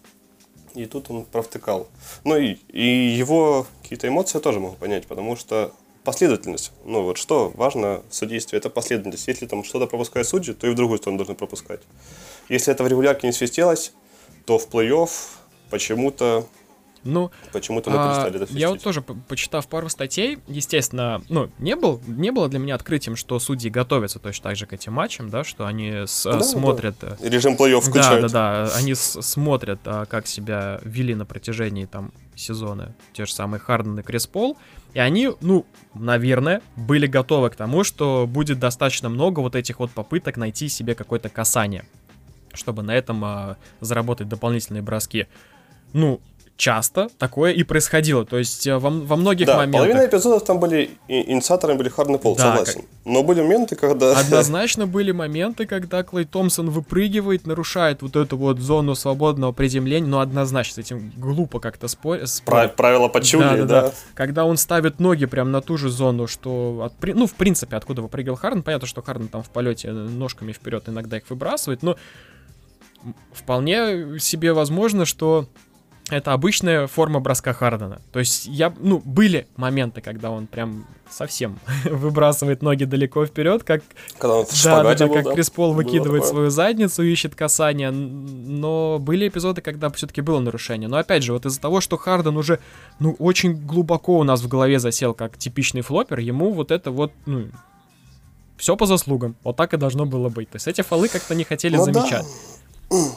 и 0.76 0.86
тут 0.86 1.10
он 1.10 1.24
провтыкал. 1.24 1.88
Ну 2.24 2.36
и, 2.36 2.58
и 2.68 2.86
его 3.18 3.66
какие-то 3.82 4.08
эмоции 4.08 4.38
тоже 4.38 4.60
могу 4.60 4.76
понять, 4.76 5.06
потому 5.06 5.36
что 5.36 5.72
последовательность. 6.04 6.72
Ну 6.84 7.02
вот 7.02 7.18
что 7.18 7.50
важно 7.56 8.02
в 8.08 8.14
судействе, 8.14 8.58
это 8.58 8.70
последовательность. 8.70 9.26
Если 9.26 9.46
там 9.46 9.64
что-то 9.64 9.86
пропускает 9.86 10.28
судьи, 10.28 10.54
то 10.54 10.66
и 10.66 10.70
в 10.70 10.74
другую 10.74 10.98
сторону 10.98 11.18
должны 11.18 11.34
пропускать. 11.34 11.80
Если 12.48 12.72
это 12.72 12.84
в 12.84 12.88
регулярке 12.88 13.26
не 13.26 13.32
свистелось, 13.32 13.92
то 14.44 14.58
в 14.58 14.68
плей-офф 14.68 15.10
почему-то 15.70 16.46
ну, 17.06 17.30
Почему-то 17.52 17.90
мы 17.90 17.96
перестали 17.96 18.38
а, 18.38 18.42
это 18.44 18.52
Я 18.52 18.70
вот 18.70 18.82
тоже, 18.82 19.02
почитав 19.02 19.66
пару 19.68 19.88
статей, 19.88 20.38
естественно, 20.48 21.22
ну, 21.28 21.50
не, 21.58 21.76
был, 21.76 22.00
не 22.06 22.30
было 22.30 22.48
для 22.48 22.58
меня 22.58 22.74
открытием, 22.74 23.16
что 23.16 23.38
судьи 23.38 23.70
готовятся 23.70 24.18
точно 24.18 24.50
так 24.50 24.56
же 24.56 24.66
к 24.66 24.72
этим 24.72 24.92
матчам, 24.92 25.30
да, 25.30 25.44
что 25.44 25.66
они 25.66 26.04
с, 26.06 26.24
да, 26.24 26.40
смотрят... 26.40 26.96
Да. 27.00 27.16
Э, 27.20 27.28
Режим 27.28 27.54
плей-офф 27.54 27.80
включают. 27.80 28.22
Да, 28.22 28.28
да, 28.28 28.66
да, 28.66 28.76
они 28.76 28.94
смотрят, 28.94 29.80
а, 29.84 30.04
как 30.06 30.26
себя 30.26 30.80
вели 30.82 31.14
на 31.14 31.24
протяжении 31.24 31.86
там 31.86 32.12
сезона 32.34 32.94
те 33.12 33.26
же 33.26 33.32
самые 33.32 33.60
Харден 33.60 33.98
и 33.98 34.02
Крис 34.02 34.26
Пол, 34.26 34.56
и 34.94 34.98
они, 34.98 35.30
ну, 35.40 35.66
наверное, 35.94 36.62
были 36.76 37.06
готовы 37.06 37.50
к 37.50 37.56
тому, 37.56 37.84
что 37.84 38.26
будет 38.26 38.58
достаточно 38.58 39.08
много 39.08 39.40
вот 39.40 39.54
этих 39.54 39.78
вот 39.78 39.90
попыток 39.90 40.36
найти 40.36 40.68
себе 40.68 40.94
какое-то 40.94 41.28
касание, 41.28 41.84
чтобы 42.54 42.82
на 42.82 42.94
этом 42.94 43.24
а, 43.24 43.56
заработать 43.80 44.28
дополнительные 44.28 44.82
броски. 44.82 45.26
Ну, 45.92 46.20
часто 46.56 47.08
такое 47.18 47.52
и 47.52 47.62
происходило. 47.62 48.24
То 48.24 48.38
есть 48.38 48.66
э, 48.66 48.76
во, 48.78 48.90
во 48.90 49.16
многих 49.16 49.46
да, 49.46 49.56
моментах... 49.56 49.82
половина 49.82 50.06
эпизодов 50.06 50.44
там 50.44 50.58
были, 50.58 50.90
инициаторами 51.08 51.76
были 51.76 51.88
Харден 51.88 52.18
Пол, 52.18 52.36
да, 52.36 52.50
согласен. 52.50 52.80
Как... 52.80 52.90
Но 53.04 53.22
были 53.22 53.42
моменты, 53.42 53.76
когда... 53.76 54.18
Однозначно 54.18 54.86
были 54.86 55.12
моменты, 55.12 55.66
когда 55.66 56.02
Клей 56.02 56.24
Томпсон 56.24 56.70
выпрыгивает, 56.70 57.46
нарушает 57.46 58.02
вот 58.02 58.16
эту 58.16 58.36
вот 58.36 58.58
зону 58.58 58.94
свободного 58.94 59.52
приземления, 59.52 60.08
но 60.08 60.20
однозначно 60.20 60.82
с 60.82 60.86
этим 60.86 61.12
глупо 61.16 61.60
как-то 61.60 61.88
спорить. 61.88 62.28
Спор... 62.28 62.68
Правила 62.68 63.08
почули, 63.08 63.42
да, 63.42 63.56
да, 63.56 63.64
да. 63.64 63.82
да. 63.82 63.92
Когда 64.14 64.44
он 64.44 64.56
ставит 64.56 64.98
ноги 64.98 65.26
прямо 65.26 65.50
на 65.50 65.60
ту 65.60 65.76
же 65.76 65.90
зону, 65.90 66.26
что... 66.26 66.90
От... 66.90 67.14
Ну, 67.14 67.26
в 67.26 67.34
принципе, 67.34 67.76
откуда 67.76 68.02
выпрыгивал 68.02 68.36
Харден, 68.36 68.62
понятно, 68.62 68.88
что 68.88 69.02
Харден 69.02 69.28
там 69.28 69.42
в 69.42 69.50
полете 69.50 69.92
ножками 69.92 70.52
вперед 70.52 70.88
иногда 70.88 71.18
их 71.18 71.24
выбрасывает, 71.28 71.82
но 71.82 71.96
вполне 73.32 74.18
себе 74.18 74.52
возможно, 74.52 75.04
что 75.04 75.46
это 76.08 76.32
обычная 76.32 76.86
форма 76.86 77.18
броска 77.18 77.52
Хардена. 77.52 78.00
То 78.12 78.20
есть 78.20 78.46
я, 78.46 78.72
ну, 78.78 79.02
были 79.04 79.48
моменты, 79.56 80.00
когда 80.00 80.30
он 80.30 80.46
прям 80.46 80.86
совсем 81.10 81.58
выбрасывает 81.84 82.62
ноги 82.62 82.84
далеко 82.84 83.26
вперед, 83.26 83.64
как, 83.64 83.82
Когда 84.18 84.36
он 84.36 84.46
в 84.46 84.64
да, 84.64 84.82
да, 84.84 84.94
да, 84.94 85.06
был, 85.06 85.14
как 85.14 85.24
да. 85.24 85.32
Крис 85.32 85.50
Пол 85.50 85.72
выкидывает 85.72 86.22
такое. 86.22 86.30
свою 86.30 86.50
задницу, 86.50 87.02
ищет 87.02 87.34
касание. 87.34 87.90
Но 87.90 88.98
были 89.00 89.26
эпизоды, 89.26 89.62
когда 89.62 89.90
все-таки 89.90 90.20
было 90.20 90.38
нарушение. 90.38 90.88
Но 90.88 90.96
опять 90.96 91.24
же, 91.24 91.32
вот 91.32 91.44
из-за 91.44 91.60
того, 91.60 91.80
что 91.80 91.96
Харден 91.96 92.36
уже, 92.36 92.60
ну, 93.00 93.16
очень 93.18 93.54
глубоко 93.54 94.18
у 94.18 94.22
нас 94.22 94.42
в 94.42 94.48
голове 94.48 94.78
засел 94.78 95.12
как 95.12 95.36
типичный 95.36 95.80
флопер, 95.80 96.20
ему 96.20 96.52
вот 96.52 96.70
это 96.70 96.92
вот, 96.92 97.12
ну, 97.26 97.48
все 98.56 98.76
по 98.76 98.86
заслугам. 98.86 99.34
Вот 99.42 99.56
так 99.56 99.74
и 99.74 99.76
должно 99.76 100.06
было 100.06 100.28
быть. 100.28 100.50
То 100.50 100.56
есть 100.56 100.68
эти 100.68 100.82
фолы 100.82 101.08
как-то 101.08 101.34
не 101.34 101.44
хотели 101.44 101.76
Ну 101.76 101.86
да. 101.86 102.22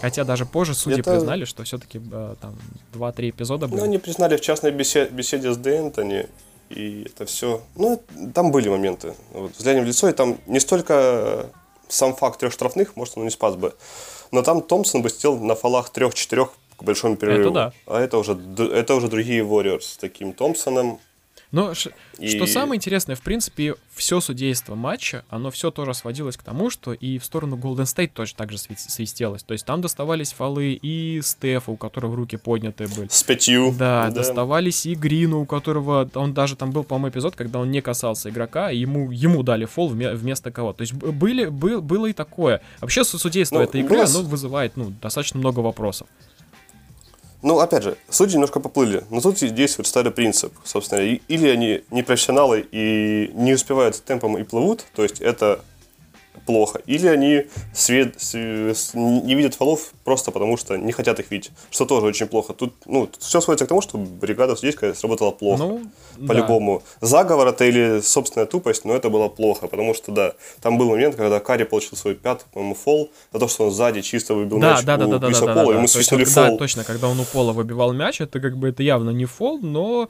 Хотя 0.02 0.24
даже 0.24 0.46
позже 0.46 0.74
судьи 0.74 1.00
Это- 1.00 1.12
признали, 1.12 1.46
что 1.46 1.64
все-таки 1.64 2.00
там 2.42 2.56
2-3 2.94 3.30
эпизода 3.30 3.68
Ну, 3.68 3.74
были. 3.74 3.84
они 3.84 3.98
признали 3.98 4.36
в 4.38 4.42
частной 4.42 4.72
беседе, 4.72 5.10
беседе 5.12 5.54
с 5.54 5.58
Д'Энтони, 5.58 6.28
и 6.70 7.04
это 7.06 7.26
все. 7.26 7.62
Ну, 7.76 8.02
там 8.34 8.52
были 8.52 8.70
моменты. 8.70 9.14
Вот, 9.32 9.52
взглянем 9.58 9.84
в 9.84 9.88
лицо, 9.88 10.10
и 10.10 10.14
там 10.14 10.38
не 10.48 10.60
столько 10.60 10.94
э, 10.98 11.46
сам 11.88 12.16
факт 12.16 12.40
трех 12.40 12.52
штрафных, 12.52 12.96
может, 12.96 13.18
он 13.18 13.26
не 13.26 13.30
спас 13.32 13.56
бы, 13.56 13.74
но 14.32 14.42
там 14.42 14.62
Томпсон 14.62 15.02
бы 15.02 15.10
сидел 15.10 15.38
на 15.40 15.56
фолах 15.56 15.90
трех-четырех 15.92 16.50
к 16.78 16.84
большому 16.84 17.16
перерыву. 17.18 17.52
да. 17.52 17.74
А 17.86 18.00
это 18.00 18.18
уже, 18.18 18.40
это 18.58 18.96
уже 18.96 19.08
другие 19.08 19.44
Warriors 19.44 19.82
с 19.82 19.98
таким 19.98 20.34
Томпсоном. 20.34 21.00
Но 21.52 21.74
ш- 21.74 21.90
что 22.14 22.44
И- 22.44 22.48
самое 22.48 22.78
интересное, 22.78 23.16
в 23.16 23.22
принципе, 23.22 23.74
все 23.96 24.20
судейство 24.22 24.76
матча, 24.76 25.26
оно 25.30 25.50
все 25.50 25.72
тоже 25.72 25.96
сводилось 25.96 26.38
к 26.38 26.44
тому, 26.44 26.70
что 26.70 26.94
и 26.94 27.18
в 27.18 27.26
сторону 27.26 27.56
Golden 27.58 27.86
State 27.86 28.12
тоже 28.14 28.36
так 28.36 28.52
же 28.52 28.58
сви- 28.58 28.78
свистелось. 28.78 29.42
То 29.42 29.54
есть 29.54 29.66
там 29.66 29.82
доставались 29.82 30.32
фолы 30.32 30.74
и 30.80 31.22
Стефа, 31.24 31.72
у 31.72 31.76
которого 31.78 32.16
руки 32.16 32.38
поднятые 32.38 32.88
были. 32.88 33.08
С 33.10 33.24
пятью. 33.24 33.74
Да, 33.78 34.12
доставались 34.12 34.86
и 34.86 34.94
Грину, 34.94 35.42
у 35.42 35.46
которого 35.48 36.08
он 36.14 36.34
даже 36.36 36.56
там 36.56 36.70
был, 36.72 36.84
по-моему, 36.84 37.10
эпизод, 37.10 37.36
когда 37.36 37.58
он 37.60 37.72
не 37.72 37.82
касался 37.82 38.30
игрока, 38.30 38.70
и 38.72 38.78
ему, 38.78 39.10
ему 39.10 39.42
дали 39.42 39.66
фол 39.66 39.92
вме- 39.92 40.14
вместо 40.16 40.52
кого. 40.52 40.74
То 40.74 40.82
есть 40.82 40.94
были, 40.94 41.46
был, 41.48 41.82
было 41.82 42.06
и 42.06 42.14
такое. 42.14 42.62
Вообще 42.80 43.04
су- 43.04 43.18
судейство 43.18 43.56
Ну, 43.58 43.64
этой 43.64 43.82
игры, 43.82 43.96
было 43.98 44.06
оно 44.06 44.22
вызывает 44.22 44.78
ну, 44.78 44.94
достаточно 45.02 45.40
много 45.40 45.62
вопросов. 45.62 46.08
Ну, 47.42 47.60
опять 47.60 47.84
же, 47.84 47.98
судьи 48.10 48.34
немножко 48.34 48.60
поплыли. 48.60 49.04
Но 49.10 49.22
тут 49.22 49.38
действует 49.38 49.88
старый 49.88 50.12
принцип, 50.12 50.54
собственно. 50.64 51.02
Или 51.02 51.48
они 51.48 51.84
не 51.90 52.04
профессионалы 52.04 52.66
и 52.72 53.32
не 53.34 53.54
успевают 53.54 54.04
темпом 54.04 54.38
и 54.38 54.44
плывут, 54.44 54.86
то 54.94 55.04
есть 55.04 55.22
это 55.22 55.64
плохо. 56.46 56.82
Или 56.88 57.08
они 57.08 57.46
свет, 57.74 58.16
с- 58.20 58.34
с- 58.36 58.94
не 58.96 59.36
видят 59.36 59.54
фолов 59.56 59.92
просто 60.04 60.32
потому, 60.32 60.58
что 60.58 60.78
не 60.78 60.92
хотят 60.92 61.20
их 61.20 61.30
видеть, 61.32 61.52
что 61.70 61.86
тоже 61.86 62.08
очень 62.08 62.26
плохо. 62.28 62.54
Тут, 62.54 62.74
ну, 62.86 63.08
все 63.20 63.40
сводится 63.42 63.66
к 63.66 63.68
тому, 63.68 63.82
что 63.82 63.98
бригада 63.98 64.56
судейская 64.56 64.94
сработала 64.94 65.32
плохо. 65.32 65.64
Ну, 65.64 65.82
да. 66.18 66.28
По-любому. 66.28 66.82
Заговор 67.02 67.48
это 67.50 67.66
или 67.66 68.00
собственная 68.02 68.48
тупость, 68.48 68.84
но 68.86 68.96
это 68.96 69.10
было 69.10 69.28
плохо, 69.30 69.68
потому 69.68 69.94
что, 69.94 70.12
да, 70.12 70.34
там 70.62 70.78
был 70.78 70.90
момент, 70.90 71.16
когда 71.16 71.40
Карри 71.40 71.66
получил 71.66 71.96
свой 71.98 72.16
пятый, 72.16 72.46
по-моему, 72.54 72.74
фол, 72.76 73.12
за 73.34 73.40
то, 73.40 73.48
что 73.48 73.66
он 73.66 73.72
сзади 73.72 74.02
чисто 74.02 74.34
выбил 74.34 74.60
Да, 74.60 74.76
мяч 74.76 74.86
да, 74.86 74.98
да, 74.98 75.06
у 75.06 75.10
да, 75.12 75.18
да, 75.20 75.28
Криса 75.28 75.46
да, 75.46 75.54
да, 75.54 75.62
Пола, 75.62 75.74
да. 75.74 75.80
ему 75.80 75.82
То 75.82 75.82
есть 75.84 75.94
свистнули 75.94 76.26
вот, 76.26 76.34
да, 76.36 76.48
фол. 76.48 76.58
точно, 76.58 76.84
когда 76.84 77.08
он 77.10 77.20
у 77.20 77.26
пола 77.26 77.52
выбивал 77.54 77.94
мяч, 77.94 78.22
это 78.22 78.40
как 78.40 78.58
бы 78.58 78.70
это 78.70 78.82
явно 78.82 79.12
не 79.12 79.26
фол, 79.26 79.60
но 79.60 80.10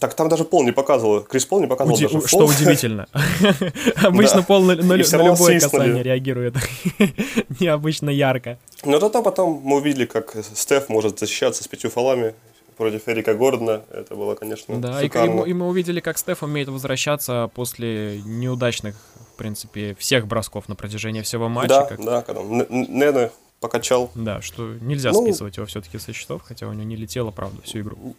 Так 0.00 0.14
там 0.14 0.28
даже 0.28 0.44
пол 0.44 0.64
не 0.64 0.72
показывал, 0.72 1.20
Крис 1.22 1.44
Пол 1.46 1.60
не 1.60 1.66
показывал 1.66 1.96
уди- 1.98 2.06
даже 2.12 2.26
что 2.26 2.38
фол. 2.46 2.48
удивительно. 2.50 3.06
Обычно 4.02 4.42
пол 4.42 4.62
на, 4.62 4.72
любое 4.72 5.60
касание 5.60 6.02
реагирует 6.02 6.54
необычно 7.60 8.10
ярко. 8.10 8.58
Но 8.84 8.98
зато 9.00 9.22
потом 9.22 9.60
мы 9.64 9.76
увидели, 9.76 10.06
как 10.06 10.34
Стеф 10.54 10.88
может 10.88 11.18
защищаться 11.18 11.62
с 11.62 11.68
пятью 11.68 11.90
фолами 11.90 12.34
против 12.76 13.08
Эрика 13.08 13.34
Гордона. 13.34 13.82
Это 13.92 14.14
было, 14.16 14.34
конечно, 14.34 14.80
Да, 14.80 15.02
и, 15.02 15.08
мы- 15.28 15.48
и 15.48 15.52
мы 15.54 15.68
увидели, 15.68 16.00
как 16.00 16.18
Стеф 16.18 16.42
умеет 16.42 16.68
возвращаться 16.68 17.50
после 17.54 18.20
неудачных, 18.24 18.96
в 19.34 19.36
принципе, 19.36 19.94
всех 19.98 20.26
бросков 20.26 20.68
на 20.68 20.74
протяжении 20.74 21.22
всего 21.22 21.48
матча. 21.48 21.68
да, 21.68 21.84
как- 21.84 22.04
да, 22.04 22.22
когда 22.22 22.40
он 22.40 22.62
Н- 22.62 22.66
Н- 22.68 22.86
Нена 22.98 23.30
покачал. 23.60 24.10
Да, 24.14 24.40
что 24.42 24.74
нельзя 24.80 25.12
Ну- 25.12 25.22
списывать 25.22 25.56
его 25.56 25.66
все-таки 25.66 25.98
со 25.98 26.12
счетов, 26.12 26.42
хотя 26.44 26.66
у 26.68 26.72
него 26.72 26.84
не 26.84 26.96
летело, 26.96 27.30
правда, 27.30 27.62
всю 27.62 27.80
игру. 27.80 28.16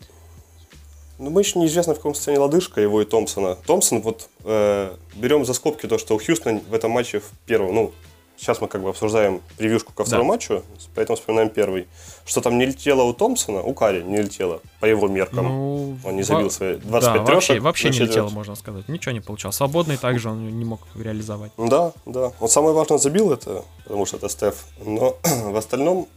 Ну, 1.17 1.29
мы 1.29 1.41
еще 1.41 1.59
неизвестно, 1.59 1.93
в 1.93 1.97
каком 1.97 2.13
состоянии 2.13 2.41
лодыжка 2.41 2.81
его 2.81 3.01
и 3.01 3.05
Томпсона. 3.05 3.55
Томпсон, 3.65 4.01
вот, 4.01 4.27
э, 4.43 4.95
берем 5.15 5.45
за 5.45 5.53
скобки 5.53 5.87
то, 5.87 5.97
что 5.97 6.15
у 6.15 6.19
Хьюстона 6.19 6.61
в 6.69 6.73
этом 6.73 6.91
матче 6.91 7.19
в 7.19 7.29
первом, 7.45 7.73
ну, 7.73 7.93
сейчас 8.37 8.61
мы 8.61 8.67
как 8.67 8.81
бы 8.81 8.89
обсуждаем 8.89 9.41
превьюшку 9.57 9.93
ко 9.93 10.03
второму 10.03 10.29
матчу, 10.29 10.63
поэтому 10.93 11.15
вспоминаем 11.15 11.49
первый. 11.49 11.87
Что 12.25 12.41
там 12.41 12.57
не 12.57 12.65
летело 12.65 13.03
у 13.03 13.13
Томпсона, 13.13 13.61
у 13.61 13.73
Карри 13.73 14.01
не 14.01 14.17
летело, 14.17 14.61
по 14.79 14.85
его 14.85 15.07
меркам. 15.07 15.45
Ну, 15.45 15.97
Он 16.03 16.15
не 16.15 16.21
во- 16.21 16.27
забил 16.27 16.51
свои 16.51 16.75
25 16.75 17.25
да, 17.25 17.33
вообще, 17.33 17.47
трешек 17.47 17.63
вообще 17.63 17.89
на 17.89 17.93
не 17.93 17.99
летело, 17.99 18.29
можно 18.29 18.55
сказать. 18.55 18.89
Ничего 18.89 19.11
не 19.13 19.21
получал. 19.21 19.51
Свободный 19.51 19.97
также 19.97 20.29
он 20.29 20.57
не 20.57 20.65
мог 20.65 20.81
реализовать. 20.95 21.51
Да, 21.57 21.93
да. 22.05 22.31
Он 22.39 22.49
самое 22.49 22.73
важное 22.73 22.97
забил 22.97 23.31
это, 23.31 23.63
потому 23.83 24.05
что 24.05 24.17
это 24.17 24.29
Стеф. 24.29 24.65
Но 24.83 25.17
в 25.23 25.55
остальном 25.55 26.07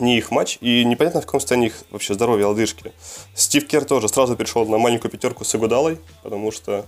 не 0.00 0.18
их 0.18 0.30
матч, 0.30 0.58
и 0.60 0.84
непонятно, 0.84 1.20
в 1.20 1.26
каком 1.26 1.40
состоянии 1.40 1.68
их 1.68 1.74
вообще 1.90 2.14
здоровье 2.14 2.46
лодыжки. 2.46 2.92
Стив 3.34 3.66
Кер 3.66 3.84
тоже 3.84 4.08
сразу 4.08 4.36
перешел 4.36 4.66
на 4.66 4.78
маленькую 4.78 5.10
пятерку 5.10 5.44
с 5.44 5.54
Игудалой, 5.54 5.98
потому 6.22 6.50
что 6.52 6.86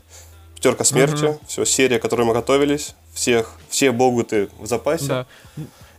пятерка 0.54 0.84
смерти, 0.84 1.24
Мгм. 1.24 1.38
все, 1.46 1.64
серия, 1.64 1.98
к 1.98 2.02
которой 2.02 2.22
мы 2.24 2.32
готовились, 2.32 2.94
всех, 3.12 3.52
все 3.68 3.92
богуты 3.92 4.48
в 4.58 4.66
запасе. 4.66 5.06
Да. 5.06 5.26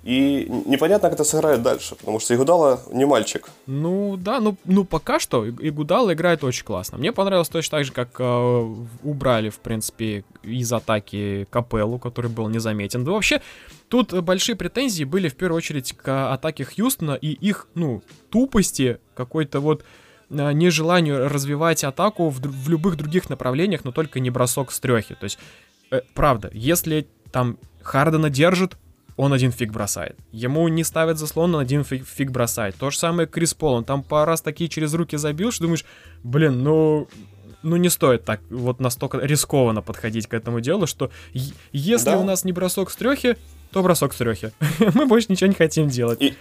И 0.06 0.46
непонятно, 0.68 1.10
как 1.10 1.16
это 1.20 1.24
сыграет 1.24 1.64
дальше, 1.64 1.96
потому 1.96 2.20
что 2.20 2.36
Игудала 2.36 2.80
не 2.92 3.06
мальчик. 3.06 3.50
Ну 3.66 4.18
да, 4.18 4.40
ну, 4.40 4.56
ну 4.64 4.86
пока 4.86 5.20
что 5.20 5.46
И- 5.46 5.70
Игудал 5.70 6.14
играет 6.14 6.44
очень 6.44 6.64
классно. 6.64 7.00
Мне 7.00 7.12
понравилось 7.12 7.50
точно 7.50 7.80
так 7.80 7.86
же, 7.86 7.92
как 7.92 8.10
э, 8.20 8.76
убрали, 9.04 9.50
в 9.50 9.58
принципе, 9.58 10.24
из 10.44 10.72
атаки 10.72 11.48
Капеллу, 11.50 11.98
который 11.98 12.30
был 12.30 12.48
незаметен. 12.50 13.04
Да 13.04 13.14
вообще, 13.14 13.42
тут 13.90 14.14
большие 14.22 14.56
претензии 14.56 15.06
были 15.06 15.28
в 15.28 15.36
первую 15.36 15.58
очередь 15.58 15.94
к 15.94 16.32
атаке 16.34 16.66
Хьюстона 16.66 17.14
и 17.14 17.30
их, 17.30 17.68
ну, 17.74 18.04
тупости, 18.30 19.00
какой-то 19.16 19.60
вот 19.60 19.84
э, 20.30 20.52
нежеланию 20.54 21.28
развивать 21.30 21.84
атаку 21.84 22.30
в, 22.30 22.40
в 22.42 22.70
любых 22.70 22.96
других 22.96 23.28
направлениях, 23.28 23.84
но 23.84 23.92
только 23.92 24.20
не 24.20 24.30
бросок 24.30 24.72
с 24.72 24.80
трехи. 24.80 25.16
То 25.16 25.24
есть, 25.24 25.40
э, 25.90 26.02
правда, 26.14 26.52
если 26.54 27.08
там 27.32 27.58
Хардена 27.82 28.30
держит, 28.30 28.78
он 29.18 29.34
один 29.34 29.52
фиг 29.52 29.72
бросает. 29.72 30.18
Ему 30.32 30.68
не 30.68 30.84
ставят 30.84 31.18
заслон, 31.18 31.56
он 31.56 31.62
один 31.62 31.84
фиг, 31.84 32.06
фиг 32.08 32.32
бросает. 32.32 32.76
То 32.76 32.90
же 32.90 32.98
самое 32.98 33.28
Крис 33.28 33.54
Пол, 33.54 33.74
он 33.76 33.84
там 33.86 34.04
пару 34.04 34.30
раз 34.30 34.42
такие 34.42 34.70
через 34.70 34.94
руки 34.94 35.18
забил, 35.18 35.52
что 35.52 35.64
думаешь, 35.64 35.86
блин, 36.24 36.64
ну... 36.64 37.08
Ну, 37.64 37.78
не 37.78 37.90
стоит 37.90 38.24
так 38.26 38.42
вот 38.52 38.80
настолько 38.80 39.18
рискованно 39.18 39.82
подходить 39.82 40.28
к 40.28 40.36
этому 40.36 40.60
делу, 40.60 40.86
что 40.86 41.10
если 41.72 42.12
Да. 42.12 42.20
у 42.20 42.24
нас 42.24 42.44
не 42.46 42.52
бросок 42.52 42.92
с 42.92 42.96
трехи, 42.96 43.38
то 43.72 43.82
бросок 43.82 44.14
с 44.14 44.18
трехи. 44.18 44.52
Мы 44.94 45.08
больше 45.08 45.28
ничего 45.30 45.48
не 45.48 45.56
хотим 45.56 45.88
делать. 45.88 46.22
И, 46.22 46.36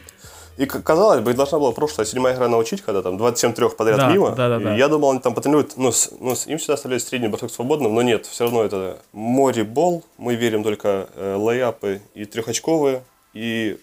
и 0.57 0.67
казалось 0.67 1.21
бы, 1.21 1.35
должна 1.35 1.59
была 1.59 1.73
прошлая 1.73 2.07
седьмая 2.07 2.35
игра 2.35 2.49
научить, 2.49 2.83
когда 2.83 3.03
там 3.03 3.17
27 3.19 3.53
трех 3.55 3.77
подряд 3.77 3.97
Да, 3.99 4.13
мимо. 4.13 4.31
да, 4.31 4.49
да, 4.49 4.59
да. 4.59 4.75
Я 4.77 4.89
думал, 4.89 5.11
они 5.11 5.21
там 5.21 5.35
потренируют, 5.35 5.77
ну, 5.77 5.91
с- 5.93 6.11
ну, 6.21 6.35
с- 6.35 6.47
им 6.47 6.59
всегда 6.59 6.75
оставляют 6.75 7.03
средний 7.03 7.29
бросок 7.29 7.51
свободным, 7.51 7.95
но 7.95 8.03
нет, 8.03 8.27
все 8.27 8.45
равно 8.45 8.63
это 8.63 8.99
море 9.13 9.65
бол, 9.65 10.03
мы 10.19 10.35
верим 10.37 10.63
только 10.63 11.09
э, 11.17 11.37
лейапы 11.37 12.01
и 12.15 12.25
трехочковые, 12.25 13.03
и 13.33 13.79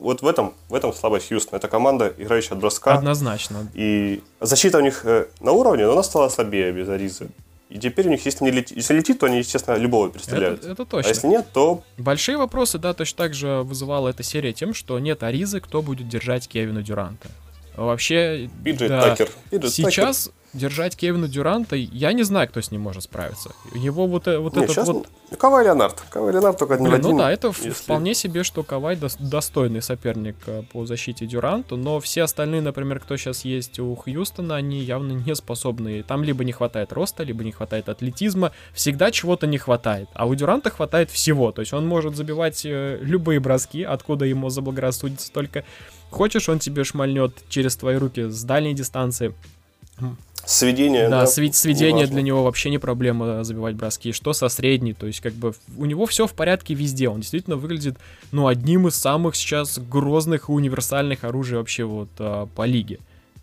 вот 0.00 0.20
в 0.22 0.26
этом, 0.26 0.52
в 0.68 0.74
этом 0.74 0.92
слабость 0.92 1.28
Хьюстона. 1.28 1.58
Это 1.58 1.68
команда, 1.68 2.12
играющая 2.18 2.54
от 2.54 2.58
броска, 2.60 2.94
Однозначно. 2.94 3.68
и 3.74 4.20
защита 4.40 4.78
у 4.78 4.80
них 4.80 5.02
э, 5.04 5.26
на 5.40 5.52
уровне, 5.52 5.86
но 5.86 5.92
она 5.92 6.02
стала 6.02 6.28
слабее 6.28 6.72
без 6.72 6.88
Аризы. 6.88 7.28
И 7.70 7.78
теперь 7.78 8.08
у 8.08 8.10
них, 8.10 8.24
если, 8.24 8.44
не 8.44 8.50
летит, 8.50 8.76
если 8.76 8.94
летит, 8.94 9.20
то 9.20 9.26
они, 9.26 9.38
естественно, 9.38 9.76
любого 9.76 10.10
перестреляют. 10.10 10.60
Это, 10.60 10.72
это 10.72 10.82
а 10.82 10.86
точно. 10.86 11.08
если 11.08 11.26
нет, 11.28 11.46
то 11.52 11.84
Большие 11.98 12.36
вопросы, 12.36 12.78
да, 12.78 12.94
точно 12.94 13.16
так 13.16 13.34
же 13.34 13.62
вызывала 13.62 14.08
эта 14.08 14.24
серия 14.24 14.52
тем, 14.52 14.74
что 14.74 14.98
нет 14.98 15.22
Аризы, 15.22 15.60
кто 15.60 15.80
будет 15.80 16.08
держать 16.08 16.48
Кевина 16.48 16.82
Дюранта. 16.82 17.28
Вообще, 17.76 18.50
Пиджей 18.64 18.88
да, 18.88 19.10
Такер. 19.10 19.30
Пиджей 19.50 19.70
сейчас 19.70 20.32
держать 20.52 20.96
Кевина 20.96 21.28
Дюранта, 21.28 21.76
я 21.76 22.12
не 22.12 22.22
знаю, 22.22 22.48
кто 22.48 22.60
с 22.60 22.70
ним 22.70 22.80
может 22.82 23.04
справиться. 23.04 23.52
Его 23.74 24.06
вот, 24.06 24.26
э- 24.26 24.38
вот 24.38 24.56
Не, 24.56 24.64
этот 24.64 24.86
вот... 24.86 25.06
Кавай 25.38 25.64
Леонард. 25.64 26.02
Кавай 26.10 26.32
Леонард 26.32 26.58
только 26.58 26.74
один 26.74 26.86
Блин, 26.88 27.00
ну 27.02 27.08
один, 27.08 27.18
да, 27.18 27.30
это 27.30 27.48
если- 27.48 27.70
вполне 27.70 28.14
себе, 28.14 28.42
что 28.42 28.64
Кавай 28.64 28.96
дос- 28.96 29.16
достойный 29.20 29.80
соперник 29.80 30.36
э, 30.46 30.64
по 30.72 30.86
защите 30.86 31.26
Дюранту, 31.26 31.76
но 31.76 32.00
все 32.00 32.22
остальные, 32.22 32.62
например, 32.62 32.98
кто 32.98 33.16
сейчас 33.16 33.44
есть 33.44 33.78
у 33.78 33.94
Хьюстона, 33.94 34.56
они 34.56 34.80
явно 34.80 35.12
не 35.12 35.34
способны. 35.36 36.02
Там 36.02 36.24
либо 36.24 36.42
не 36.44 36.52
хватает 36.52 36.92
роста, 36.92 37.22
либо 37.22 37.44
не 37.44 37.52
хватает 37.52 37.88
атлетизма, 37.88 38.50
всегда 38.72 39.12
чего-то 39.12 39.46
не 39.46 39.58
хватает. 39.58 40.08
А 40.14 40.26
у 40.26 40.34
Дюранта 40.34 40.70
хватает 40.70 41.10
всего, 41.10 41.52
то 41.52 41.60
есть 41.60 41.72
он 41.72 41.86
может 41.86 42.16
забивать 42.16 42.62
э, 42.64 42.98
любые 43.00 43.38
броски, 43.38 43.84
откуда 43.84 44.24
ему 44.24 44.50
заблагорассудится 44.50 45.32
только. 45.32 45.64
Хочешь, 46.10 46.48
он 46.48 46.58
тебе 46.58 46.82
шмальнет 46.82 47.32
через 47.48 47.76
твои 47.76 47.94
руки 47.94 48.28
с 48.28 48.42
дальней 48.42 48.74
дистанции. 48.74 49.32
Сведение, 50.46 51.08
да. 51.08 51.20
да 51.20 51.24
сви- 51.24 51.52
сведение 51.52 52.06
для 52.06 52.22
него 52.22 52.42
вообще 52.42 52.70
не 52.70 52.78
проблема 52.78 53.44
забивать 53.44 53.76
броски. 53.76 54.12
Что 54.12 54.32
со 54.32 54.48
средней, 54.48 54.94
то 54.94 55.06
есть 55.06 55.20
как 55.20 55.34
бы 55.34 55.54
у 55.76 55.84
него 55.84 56.06
все 56.06 56.26
в 56.26 56.32
порядке 56.32 56.74
везде. 56.74 57.08
Он 57.08 57.20
действительно 57.20 57.56
выглядит, 57.56 57.98
ну, 58.32 58.46
одним 58.46 58.88
из 58.88 58.96
самых 58.96 59.36
сейчас 59.36 59.78
грозных 59.78 60.48
и 60.48 60.52
универсальных 60.52 61.24
оружий 61.24 61.58
вообще 61.58 61.84
вот 61.84 62.08
а, 62.18 62.46
по 62.46 62.64
лиге. 62.64 62.98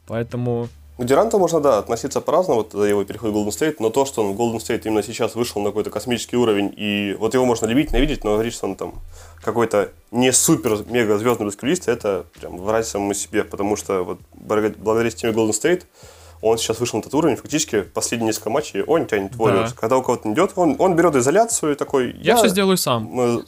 Поэтому 0.08 0.70
к 0.98 1.04
Дюранту 1.04 1.38
можно, 1.38 1.60
да, 1.60 1.78
относиться 1.78 2.22
по-разному, 2.22 2.64
вот 2.64 2.74
его 2.74 3.04
переход 3.04 3.32
в 3.32 3.36
Golden 3.36 3.50
State, 3.50 3.76
но 3.80 3.92
то, 3.92 4.04
что 4.06 4.24
он 4.24 4.34
в 4.34 4.40
Golden 4.40 4.58
State 4.58 4.82
именно 4.86 5.04
сейчас 5.04 5.36
вышел 5.36 5.62
на 5.62 5.70
какой-то 5.70 5.92
космический 5.92 6.38
уровень, 6.38 6.74
и 6.76 7.16
вот 7.20 7.36
его 7.36 7.46
можно 7.46 7.68
любить, 7.68 7.92
ненавидеть, 7.92 8.24
но 8.24 8.32
говорить, 8.32 8.56
что 8.56 8.66
он 8.66 8.76
там 8.76 8.96
какой-то 9.44 9.92
не 10.10 10.34
супер-мега 10.34 11.20
звездный 11.20 11.46
баскетболист, 11.46 11.88
это 11.88 12.26
прям 12.40 12.58
врать 12.58 12.88
самому 12.88 13.14
себе, 13.14 13.44
потому 13.44 13.76
что 13.76 14.04
вот 14.04 14.20
благодаря 14.34 15.12
системе 15.12 15.34
Golden 15.34 15.52
State 15.52 15.84
он 16.42 16.58
сейчас 16.58 16.80
вышел 16.80 16.98
на 16.98 17.02
этот 17.02 17.14
уровень, 17.14 17.36
фактически 17.36 17.82
последние 17.82 18.28
несколько 18.28 18.50
матчей 18.50 18.84
он 18.84 19.06
тянет 19.06 19.34
Warriors. 19.34 19.70
Да. 19.70 19.76
Когда 19.76 19.98
у 19.98 20.04
кого-то 20.04 20.28
не 20.28 20.34
идет, 20.34 20.52
он, 20.56 20.76
он 20.80 20.96
берет 20.96 21.16
изоляцию 21.16 21.74
и 21.74 21.76
такой... 21.76 22.12
Я, 22.14 22.34
я 22.34 22.36
все 22.38 22.48
сделаю 22.48 22.78
сам. 22.78 23.44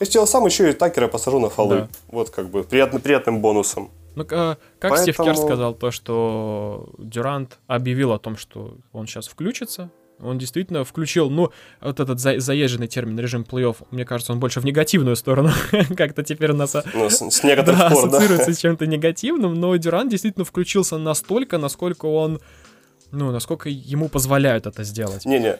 Я 0.00 0.06
сделал 0.06 0.26
сам, 0.26 0.46
еще 0.46 0.70
и 0.70 0.72
Такера 0.72 1.08
посажу 1.08 1.38
на 1.40 1.48
фолы. 1.48 1.76
Да. 1.76 1.88
Вот 2.08 2.30
как 2.30 2.50
бы 2.50 2.64
приятно, 2.64 3.00
приятным 3.00 3.40
бонусом. 3.40 3.90
Ну, 4.14 4.24
а, 4.30 4.56
как 4.78 4.92
Поэтому... 4.92 5.02
Стив 5.02 5.16
Керр 5.16 5.36
сказал 5.36 5.74
то, 5.74 5.90
что 5.90 6.88
Дюрант 6.98 7.58
объявил 7.66 8.12
о 8.12 8.18
том, 8.18 8.36
что 8.36 8.76
он 8.92 9.06
сейчас 9.06 9.28
включится, 9.28 9.90
он 10.20 10.38
действительно 10.38 10.84
включил, 10.84 11.30
ну, 11.30 11.50
вот 11.80 12.00
этот 12.00 12.20
за 12.20 12.40
заезженный 12.40 12.88
термин 12.88 13.18
режим 13.18 13.42
плей-офф, 13.42 13.76
мне 13.90 14.04
кажется, 14.04 14.32
он 14.32 14.40
больше 14.40 14.60
в 14.60 14.64
негативную 14.64 15.16
сторону 15.16 15.50
как-то 15.96 16.22
теперь 16.22 16.52
у 16.52 16.56
нас 16.56 16.74
ну, 16.94 17.10
с, 17.10 17.20
с 17.20 17.42
некоторых 17.42 17.78
да, 17.78 17.90
пор, 17.90 18.08
ассоциируется 18.08 18.46
да. 18.46 18.52
с 18.54 18.58
чем-то 18.58 18.86
негативным, 18.86 19.54
но 19.54 19.76
Дюрант 19.76 20.10
действительно 20.10 20.44
включился 20.44 20.98
настолько, 20.98 21.58
насколько 21.58 22.06
он, 22.06 22.40
ну, 23.10 23.30
насколько 23.30 23.68
ему 23.68 24.08
позволяют 24.08 24.66
это 24.66 24.84
сделать. 24.84 25.26
Не-не, 25.26 25.58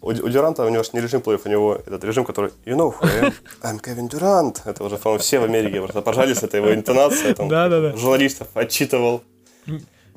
у, 0.00 0.10
у 0.10 0.28
Дюранта 0.28 0.64
у 0.64 0.68
него 0.68 0.84
не 0.92 1.00
режим 1.00 1.20
плей 1.20 1.38
у 1.44 1.48
него 1.48 1.74
этот 1.74 2.04
режим, 2.04 2.24
который 2.24 2.52
You 2.64 2.76
know 2.76 2.94
who 2.94 3.02
I 3.02 3.28
am? 3.28 3.34
I'm 3.62 3.82
Kevin 3.82 4.08
Durant. 4.08 4.60
Это 4.64 4.84
уже, 4.84 4.98
по-моему, 4.98 5.22
все 5.22 5.40
в 5.40 5.44
Америке 5.44 5.80
просто 5.80 6.02
пожались, 6.02 6.42
это 6.42 6.56
его 6.56 6.72
интонация. 6.72 7.34
Там, 7.34 7.48
да, 7.48 7.68
да, 7.68 7.80
да. 7.80 7.96
Журналистов 7.96 8.48
отчитывал. 8.54 9.22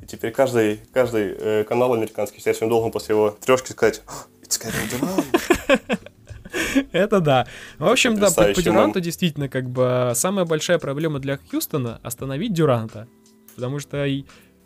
И 0.02 0.06
теперь 0.06 0.32
каждый, 0.32 0.80
каждый 0.92 1.34
э, 1.38 1.64
канал 1.64 1.92
американский 1.94 2.38
считает 2.38 2.56
своим 2.56 2.70
долгом 2.70 2.90
после 2.90 3.14
его 3.14 3.36
трешки 3.40 3.72
сказать 3.72 4.02
It's 4.42 4.60
Durant. 4.90 6.10
Это 6.92 7.20
да. 7.20 7.46
В 7.78 7.86
общем, 7.86 8.18
да, 8.18 8.30
по, 8.30 8.44
по 8.44 8.62
Дюранту 8.62 9.00
действительно 9.00 9.48
как 9.48 9.70
бы 9.70 10.12
самая 10.14 10.44
большая 10.44 10.78
проблема 10.78 11.18
для 11.18 11.38
Хьюстона 11.38 12.00
остановить 12.02 12.52
Дюранта. 12.52 13.06
Потому 13.54 13.78
что 13.78 14.04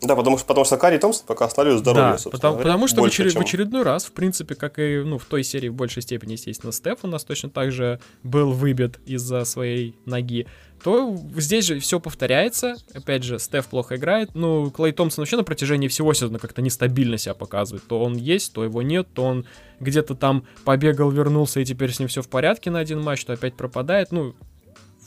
да, 0.01 0.15
потому 0.15 0.37
что, 0.37 0.45
потому 0.45 0.65
что 0.65 0.77
Карри 0.77 0.97
Томпсон 0.97 1.25
пока 1.25 1.45
остановил 1.45 1.77
здоровье, 1.77 2.17
да, 2.23 2.29
потому, 2.29 2.57
потому 2.57 2.87
что 2.87 3.01
в, 3.01 3.05
очеред, 3.05 3.31
чем... 3.31 3.41
в 3.41 3.45
очередной 3.45 3.83
раз, 3.83 4.05
в 4.05 4.11
принципе, 4.11 4.53
как 4.53 4.77
и 4.77 5.01
ну, 5.03 5.17
в 5.17 5.25
той 5.25 5.43
серии 5.43 5.69
в 5.69 5.73
большей 5.73 6.01
степени, 6.01 6.33
естественно, 6.33 6.71
Стеф 6.73 6.99
у 7.03 7.07
нас 7.07 7.23
точно 7.23 7.49
так 7.49 7.71
же 7.71 7.99
был 8.21 8.51
выбит 8.51 8.99
из-за 9.05 9.45
своей 9.45 9.97
ноги, 10.05 10.47
то 10.85 11.17
здесь 11.35 11.65
же 11.65 11.79
все 11.79 11.99
повторяется. 11.99 12.75
Опять 12.93 13.23
же, 13.23 13.39
Стеф 13.39 13.65
плохо 13.65 13.95
играет. 13.95 14.35
Ну, 14.35 14.69
Клей 14.69 14.91
Томпсон 14.91 15.23
вообще 15.23 15.35
на 15.35 15.43
протяжении 15.43 15.87
всего 15.87 16.13
сезона 16.13 16.37
как-то 16.37 16.61
нестабильно 16.61 17.17
себя 17.17 17.33
показывает. 17.33 17.87
То 17.87 18.03
он 18.03 18.15
есть, 18.15 18.53
то 18.53 18.63
его 18.63 18.83
нет, 18.83 19.07
то 19.11 19.23
он 19.23 19.47
где-то 19.79 20.13
там 20.13 20.45
побегал, 20.63 21.09
вернулся, 21.09 21.59
и 21.59 21.65
теперь 21.65 21.91
с 21.91 21.97
ним 21.97 22.07
все 22.07 22.21
в 22.21 22.29
порядке 22.29 22.69
на 22.69 22.77
один 22.77 23.01
матч, 23.01 23.25
то 23.25 23.33
опять 23.33 23.55
пропадает. 23.55 24.11
Ну, 24.11 24.35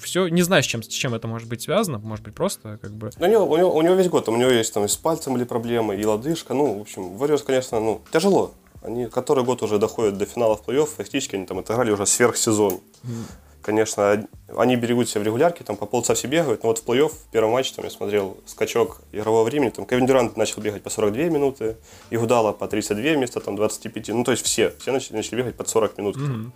все, 0.01 0.27
не 0.27 0.43
знаю, 0.43 0.65
с 0.65 0.67
чем, 0.67 0.83
с 0.83 0.89
чем 0.89 1.15
это 1.15 1.29
может 1.29 1.49
быть 1.49 1.63
связано, 1.63 2.01
может 2.01 2.25
быть 2.25 2.35
просто 2.35 2.81
как 2.83 2.91
бы... 2.91 3.13
У 3.17 3.27
него, 3.27 3.45
у, 3.49 3.57
него, 3.57 3.73
у 3.73 3.81
него 3.81 3.95
весь 3.95 4.09
год, 4.09 4.29
у 4.29 4.37
него 4.37 4.51
есть 4.51 4.75
там 4.75 4.85
и 4.85 4.89
с 4.89 4.97
пальцем 4.97 5.37
или 5.37 5.45
проблемы, 5.45 5.95
и 5.95 6.05
лодыжка, 6.05 6.55
ну, 6.55 6.77
в 6.77 6.81
общем, 6.81 7.17
Warriors, 7.17 7.45
конечно, 7.47 7.79
ну, 7.79 8.03
тяжело. 8.13 8.53
Они 8.83 9.07
который 9.07 9.45
год 9.45 9.63
уже 9.63 9.79
доходят 9.79 10.19
до 10.19 10.27
финалов 10.27 10.63
плей-офф, 10.67 10.89
фактически 10.97 11.37
они 11.37 11.47
там 11.47 11.61
отыграли 11.61 11.93
уже 11.93 12.05
сверхсезон. 12.05 12.81
Mm. 13.05 13.25
Конечно, 13.69 14.27
они 14.57 14.77
берегут 14.77 15.11
себя 15.11 15.21
в 15.21 15.25
регулярке, 15.25 15.63
там 15.63 15.77
по 15.77 15.85
полчаса 15.85 16.15
все 16.15 16.27
бегают, 16.27 16.63
но 16.63 16.71
вот 16.71 16.79
в 16.79 16.87
плей-офф, 16.87 17.11
в 17.11 17.31
первом 17.31 17.51
матче, 17.51 17.75
там 17.77 17.85
я 17.85 17.91
смотрел 17.91 18.39
скачок 18.47 19.03
игрового 19.13 19.45
времени, 19.45 19.69
там 19.69 19.85
Кевин 19.85 20.07
Дюрант 20.07 20.39
начал 20.39 20.63
бегать 20.63 20.83
по 20.83 20.89
42 20.89 21.25
минуты, 21.25 21.77
Игудала 22.09 22.53
по 22.53 22.67
32 22.67 23.19
вместо 23.19 23.41
там 23.41 23.57
25, 23.57 24.09
ну 24.09 24.25
то 24.25 24.31
есть 24.31 24.43
все, 24.43 24.73
все 24.81 24.91
начали, 24.91 25.17
начали 25.17 25.37
бегать 25.37 25.55
под 25.55 25.69
40 25.69 25.99
минут. 25.99 26.17
Mm-hmm. 26.17 26.51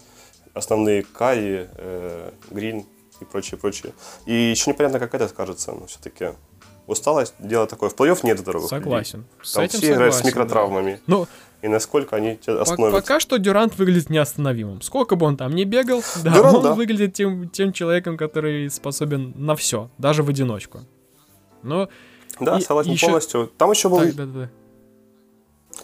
Основные 0.54 1.02
Кай, 1.02 1.68
э, 1.68 2.30
Грин, 2.50 2.86
и 3.20 3.24
прочее, 3.26 3.58
прочее. 3.60 3.92
И 4.24 4.32
еще 4.32 4.70
непонятно, 4.70 4.98
как 4.98 5.14
это 5.14 5.28
скажется, 5.28 5.72
но 5.72 5.84
все-таки 5.88 6.30
усталость, 6.86 7.34
дело 7.38 7.66
такое. 7.66 7.90
В 7.90 7.94
плей-офф 7.94 8.20
нет 8.22 8.38
здоровых 8.38 8.68
Согласен. 8.68 9.20
Людей. 9.20 9.30
С 9.42 9.52
Там 9.52 9.64
этим 9.64 9.78
все 9.78 9.92
играют 9.92 10.14
с 10.14 10.24
микротравмами. 10.24 10.92
Да. 10.94 11.00
Ну, 11.06 11.26
и 11.62 11.68
насколько 11.68 12.16
они 12.16 12.36
тебя 12.36 12.60
остановят. 12.60 12.92
Пока 12.92 13.20
что 13.20 13.38
Дюрант 13.38 13.78
выглядит 13.78 14.10
неостановимым. 14.10 14.82
Сколько 14.82 15.16
бы 15.16 15.26
он 15.26 15.36
там 15.36 15.54
ни 15.54 15.64
бегал, 15.64 16.02
да, 16.22 16.34
Дюрант, 16.34 16.56
он 16.56 16.62
да. 16.62 16.74
выглядит 16.74 17.14
тем, 17.14 17.48
тем 17.48 17.72
человеком, 17.72 18.16
который 18.16 18.68
способен 18.70 19.32
на 19.36 19.54
все, 19.54 19.88
даже 19.98 20.22
в 20.22 20.28
одиночку. 20.28 20.80
Но 21.62 21.88
да, 22.40 22.58
и, 22.58 22.60
согласен 22.60 22.90
еще... 22.90 23.06
полностью. 23.06 23.52
Там 23.56 23.70
еще 23.70 23.88
был... 23.88 24.00
Так, 24.00 24.14
да, 24.14 24.26
да. 24.26 24.50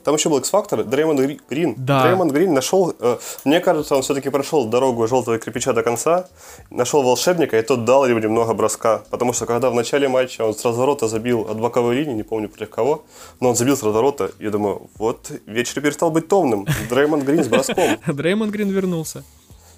Там 0.04 0.14
еще 0.14 0.28
был 0.28 0.38
X-фактор, 0.38 0.84
Дреймонд 0.84 1.20
Грин. 1.50 1.74
Да. 1.76 2.02
Дреймонд 2.02 2.32
Грин 2.32 2.54
нашел, 2.54 2.94
э, 2.98 3.18
мне 3.44 3.60
кажется, 3.60 3.96
он 3.96 4.02
все-таки 4.02 4.30
прошел 4.30 4.66
дорогу 4.66 5.06
желтого 5.06 5.38
кирпича 5.38 5.72
до 5.72 5.82
конца, 5.82 6.28
нашел 6.70 7.02
волшебника, 7.02 7.58
и 7.58 7.62
тот 7.62 7.84
дал 7.84 8.06
ему 8.06 8.20
немного 8.20 8.54
броска. 8.54 9.02
Потому 9.10 9.32
что 9.32 9.46
когда 9.46 9.70
в 9.70 9.74
начале 9.74 10.08
матча 10.08 10.42
он 10.42 10.54
с 10.54 10.64
разворота 10.64 11.08
забил 11.08 11.42
от 11.50 11.60
боковой 11.60 11.96
линии, 11.96 12.14
не 12.14 12.22
помню 12.22 12.48
против 12.48 12.70
кого, 12.70 13.04
но 13.40 13.50
он 13.50 13.56
забил 13.56 13.76
с 13.76 13.82
разворота, 13.82 14.30
я 14.38 14.50
думаю, 14.50 14.88
вот 14.98 15.30
вечер 15.46 15.80
перестал 15.82 16.10
быть 16.10 16.28
томным. 16.28 16.66
Дреймонд 16.88 17.24
Грин 17.24 17.44
с 17.44 17.48
броском. 17.48 17.98
Дреймонд 18.06 18.52
Грин 18.52 18.70
вернулся. 18.70 19.24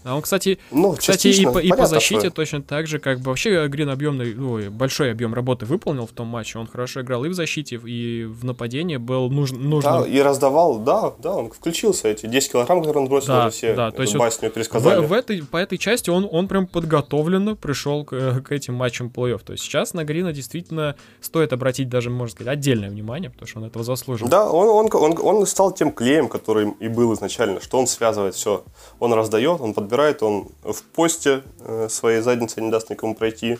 А 0.04 0.16
он, 0.16 0.22
кстати, 0.22 0.58
ну, 0.70 0.92
кстати 0.92 1.28
и, 1.28 1.44
по, 1.44 1.58
и 1.58 1.68
по 1.70 1.86
защите 1.86 2.20
что. 2.20 2.30
точно 2.30 2.62
так 2.62 2.86
же, 2.86 2.98
как 2.98 3.20
бы 3.20 3.30
вообще 3.30 3.66
Грин 3.68 3.90
объемный, 3.90 4.38
ой, 4.38 4.68
большой 4.70 5.10
объем 5.10 5.34
работы 5.34 5.66
выполнил 5.66 6.06
в 6.06 6.12
том 6.12 6.26
матче. 6.26 6.58
Он 6.58 6.66
хорошо 6.66 7.02
играл 7.02 7.24
и 7.24 7.28
в 7.28 7.34
защите, 7.34 7.76
и 7.76 8.24
в 8.24 8.44
нападении 8.44 8.96
был 8.96 9.30
нужен. 9.30 9.68
нужно... 9.68 10.00
Да, 10.00 10.06
и 10.06 10.20
раздавал, 10.20 10.78
да, 10.78 11.12
да, 11.18 11.36
он 11.36 11.50
включился. 11.50 12.08
Эти 12.08 12.26
10 12.26 12.52
килограмм, 12.52 12.80
которые 12.80 13.02
он 13.02 13.08
бросил, 13.08 13.28
да, 13.28 13.50
все 13.50 13.74
да, 13.74 13.90
то 13.90 14.02
есть 14.02 14.16
басню 14.16 14.48
вот 14.48 14.54
пересказали. 14.54 15.04
В, 15.04 15.08
в 15.08 15.12
этой, 15.12 15.42
по 15.42 15.56
этой 15.56 15.78
части 15.78 16.10
он, 16.10 16.28
он 16.30 16.48
прям 16.48 16.66
подготовленно 16.66 17.56
пришел 17.56 18.04
к, 18.04 18.40
к 18.40 18.52
этим 18.52 18.74
матчам 18.74 19.12
плей-офф. 19.14 19.40
То 19.44 19.52
есть 19.52 19.64
сейчас 19.64 19.94
на 19.94 20.04
Грина 20.04 20.32
действительно 20.32 20.96
стоит 21.20 21.52
обратить 21.52 21.88
даже, 21.88 22.10
можно 22.10 22.32
сказать, 22.32 22.52
отдельное 22.52 22.90
внимание, 22.90 23.30
потому 23.30 23.46
что 23.46 23.60
он 23.60 23.66
этого 23.66 23.84
заслужил. 23.84 24.28
Да, 24.28 24.50
он, 24.50 24.68
он, 24.68 24.88
он, 24.92 25.18
он 25.20 25.46
стал 25.46 25.72
тем 25.72 25.92
клеем, 25.92 26.28
который 26.28 26.72
и 26.80 26.88
был 26.88 27.12
изначально, 27.14 27.60
что 27.60 27.78
он 27.78 27.86
связывает 27.86 28.34
все. 28.34 28.64
Он 28.98 29.12
раздает, 29.12 29.60
он 29.60 29.74
под 29.74 29.89
подбирает, 29.90 30.22
он 30.22 30.48
в 30.62 30.82
посте 30.82 31.42
э, 31.60 31.88
своей 31.90 32.20
задницы 32.20 32.60
не 32.60 32.70
даст 32.70 32.90
никому 32.90 33.14
пройти. 33.14 33.58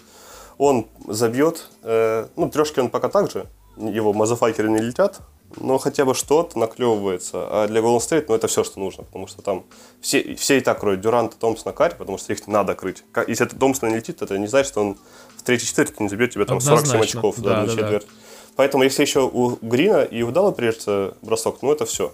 Он 0.59 0.87
забьет. 1.09 1.69
Э, 1.83 2.29
ну, 2.37 2.49
трешки 2.49 2.79
он 2.79 2.89
пока 2.89 3.09
так 3.09 3.31
же. 3.31 3.47
Его 3.77 4.13
мазафакеры 4.13 4.71
не 4.71 4.79
летят, 4.79 5.21
но 5.57 5.79
хотя 5.79 6.05
бы 6.05 6.15
что-то 6.15 6.59
наклевывается. 6.59 7.49
А 7.51 7.67
для 7.67 7.81
Golden 7.81 7.99
State, 7.99 8.27
ну, 8.29 8.35
это 8.35 8.47
все, 8.47 8.63
что 8.63 8.79
нужно, 8.79 9.05
потому 9.05 9.27
что 9.27 9.43
там 9.43 9.65
все, 10.01 10.37
все 10.37 10.59
и 10.59 10.61
так 10.61 10.79
кроют 10.81 11.01
Дюранта, 11.01 11.37
Томпсона, 11.37 11.73
Карри, 11.73 11.95
потому 11.99 12.19
что 12.19 12.33
их 12.33 12.47
надо 12.47 12.75
крыть. 12.75 13.03
Если 13.27 13.47
это 13.47 13.57
Томпсон 13.57 13.89
не 13.89 13.97
летит, 13.97 14.23
это 14.23 14.39
не 14.39 14.47
значит, 14.47 14.73
что 14.73 14.81
он 14.83 14.97
в 15.37 15.43
третьей 15.43 15.67
четверти 15.67 16.03
не 16.03 16.09
забьет 16.09 16.33
тебе 16.33 16.45
там 16.45 16.59
Однозначно. 16.59 16.93
47 16.93 17.19
очков 17.19 17.35
да, 17.39 17.51
да, 17.51 17.63
на 17.63 17.69
четверть. 17.69 18.07
Да. 18.07 18.13
Поэтому 18.57 18.85
если 18.85 19.03
еще 19.03 19.21
у 19.21 19.59
Грина 19.63 20.03
и 20.03 20.23
у 20.23 20.31
Дала 20.31 20.53
прежде 20.53 21.13
бросок, 21.23 21.63
ну, 21.63 21.73
это 21.73 21.87
все. 21.87 22.13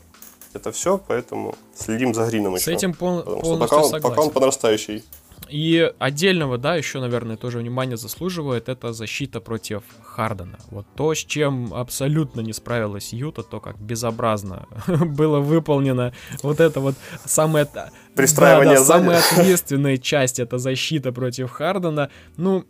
Это 0.56 0.72
все, 0.72 0.98
поэтому 0.98 1.54
следим 1.74 2.14
за 2.14 2.26
Грином 2.26 2.54
еще. 2.54 2.64
С 2.64 2.68
этим 2.68 2.94
пол- 2.94 3.22
полностью 3.22 3.58
пока 3.58 3.76
он, 3.76 3.84
согласен. 3.84 4.08
пока 4.08 4.20
он 4.22 4.30
подрастающий. 4.30 5.04
И 5.48 5.92
отдельного, 5.98 6.58
да, 6.58 6.74
еще, 6.74 7.00
наверное, 7.00 7.36
тоже 7.36 7.58
внимание 7.58 7.96
заслуживает, 7.96 8.68
это 8.68 8.92
защита 8.92 9.40
против 9.40 9.82
Хардена. 10.02 10.58
Вот 10.70 10.86
то, 10.96 11.14
с 11.14 11.18
чем 11.18 11.72
абсолютно 11.72 12.40
не 12.40 12.52
справилась 12.52 13.12
Юта, 13.12 13.42
то, 13.42 13.60
как 13.60 13.78
безобразно 13.78 14.66
было 14.86 15.40
выполнено 15.40 16.12
вот 16.42 16.60
это 16.60 16.80
вот 16.80 16.94
самое... 17.24 17.68
Пристраивание 18.14 18.74
да, 18.74 18.80
да, 18.80 18.86
самая 18.86 19.18
ответственная 19.32 19.98
часть, 19.98 20.40
это 20.40 20.58
защита 20.58 21.12
против 21.12 21.50
Хардена. 21.50 22.10
Ну, 22.36 22.64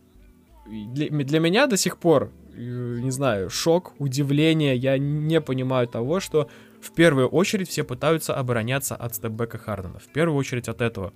для, 0.67 1.09
для 1.09 1.41
меня 1.41 1.67
до 1.67 1.77
сих 1.77 1.97
пор, 1.97 2.31
э, 2.55 2.59
не 2.59 3.11
знаю, 3.11 3.49
шок, 3.49 3.95
удивление, 3.99 4.77
я 4.77 4.99
не 4.99 5.41
понимаю 5.41 5.87
того, 5.87 6.21
что 6.21 6.49
в 6.87 6.93
первую 6.93 7.29
очередь 7.29 7.69
все 7.69 7.85
пытаются 7.85 8.35
обороняться 8.35 8.95
от 8.95 9.15
степбека 9.15 9.59
Хардена. 9.59 9.99
В 9.99 10.07
первую 10.13 10.39
очередь 10.39 10.69
от 10.69 10.81
этого. 10.81 11.13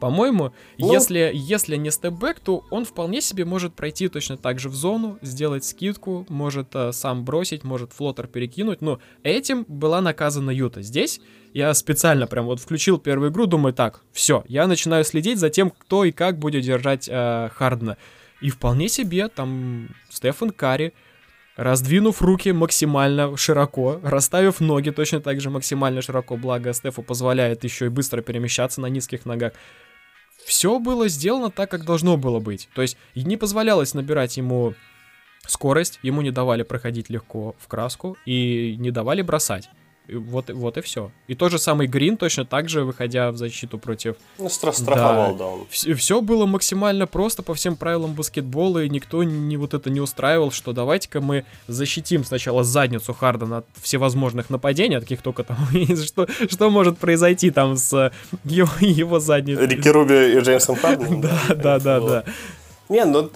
По-моему, 0.00 0.52
ну... 0.78 0.92
если, 0.92 1.30
если 1.32 1.76
не 1.76 1.90
степбэк, 1.90 2.40
то 2.40 2.64
он 2.70 2.84
вполне 2.84 3.20
себе 3.20 3.44
может 3.44 3.74
пройти 3.74 4.08
точно 4.08 4.36
так 4.36 4.58
же 4.58 4.68
в 4.68 4.74
зону, 4.74 5.18
сделать 5.22 5.64
скидку, 5.64 6.26
может 6.28 6.74
э, 6.74 6.92
сам 6.92 7.24
бросить, 7.24 7.64
может 7.64 7.92
флотер 7.92 8.26
перекинуть. 8.26 8.80
Но 8.80 9.00
этим 9.22 9.64
была 9.68 10.00
наказана 10.00 10.50
Юта. 10.50 10.82
Здесь 10.82 11.20
я 11.52 11.72
специально 11.74 12.26
прям 12.26 12.46
вот 12.46 12.60
включил 12.60 12.98
первую 12.98 13.30
игру, 13.30 13.46
думаю, 13.46 13.72
так, 13.72 14.02
все, 14.12 14.44
я 14.48 14.66
начинаю 14.66 15.04
следить 15.04 15.38
за 15.38 15.50
тем, 15.50 15.70
кто 15.70 16.04
и 16.04 16.12
как 16.12 16.38
будет 16.38 16.64
держать 16.64 17.08
э, 17.08 17.48
Хардена. 17.54 17.96
И 18.40 18.50
вполне 18.50 18.88
себе 18.88 19.28
там 19.28 19.88
Стефан 20.10 20.50
Карри 20.50 20.92
раздвинув 21.56 22.22
руки 22.22 22.52
максимально 22.52 23.36
широко, 23.36 24.00
расставив 24.02 24.60
ноги 24.60 24.90
точно 24.90 25.20
так 25.20 25.40
же 25.40 25.50
максимально 25.50 26.02
широко, 26.02 26.36
благо 26.36 26.72
Стефу 26.72 27.02
позволяет 27.02 27.64
еще 27.64 27.86
и 27.86 27.90
быстро 27.90 28.22
перемещаться 28.22 28.80
на 28.80 28.86
низких 28.86 29.26
ногах. 29.26 29.52
Все 30.44 30.78
было 30.78 31.08
сделано 31.08 31.50
так, 31.50 31.70
как 31.70 31.84
должно 31.84 32.16
было 32.16 32.40
быть. 32.40 32.68
То 32.74 32.82
есть 32.82 32.98
не 33.14 33.36
позволялось 33.36 33.94
набирать 33.94 34.36
ему 34.36 34.74
скорость, 35.46 35.98
ему 36.02 36.22
не 36.22 36.30
давали 36.30 36.62
проходить 36.62 37.08
легко 37.08 37.54
в 37.58 37.68
краску 37.68 38.16
и 38.26 38.76
не 38.78 38.90
давали 38.90 39.22
бросать. 39.22 39.70
Вот, 40.08 40.50
вот 40.50 40.76
и 40.76 40.80
все. 40.82 41.10
И 41.28 41.34
тот 41.34 41.50
же 41.50 41.58
самый 41.58 41.86
Грин 41.86 42.18
точно 42.18 42.44
так 42.44 42.68
же, 42.68 42.84
выходя 42.84 43.30
в 43.30 43.38
защиту 43.38 43.78
против... 43.78 44.16
Ну, 44.38 44.50
страховал, 44.50 45.32
да. 45.32 45.38
да 45.38 45.46
он. 45.46 45.66
Все, 45.70 45.94
все 45.94 46.20
было 46.20 46.44
максимально 46.44 47.06
просто 47.06 47.42
по 47.42 47.54
всем 47.54 47.74
правилам 47.76 48.12
баскетбола, 48.12 48.84
и 48.84 48.90
никто 48.90 49.24
не 49.24 49.56
вот 49.56 49.72
это 49.72 49.88
не 49.88 50.00
устраивал, 50.00 50.50
что 50.50 50.72
давайте-ка 50.72 51.22
мы 51.22 51.46
защитим 51.68 52.24
сначала 52.24 52.64
задницу 52.64 53.14
Хардена 53.14 53.58
от 53.58 53.66
всевозможных 53.80 54.50
нападений, 54.50 54.96
от 54.96 55.04
каких 55.04 55.22
только 55.22 55.42
там... 55.42 55.56
что, 56.04 56.28
что 56.48 56.68
может 56.68 56.98
произойти 56.98 57.50
там 57.50 57.76
с 57.76 58.12
его, 58.44 58.72
его 58.80 59.20
задницей. 59.20 59.66
Рики 59.66 59.88
Рубио 59.88 60.34
и 60.34 60.40
Джеймсом 60.40 60.76
Харденом? 60.76 61.20
Да, 61.24 61.54
да, 61.54 61.78
да, 61.78 62.00
да. 62.00 62.24
Не, 62.90 63.04
ну 63.06 63.30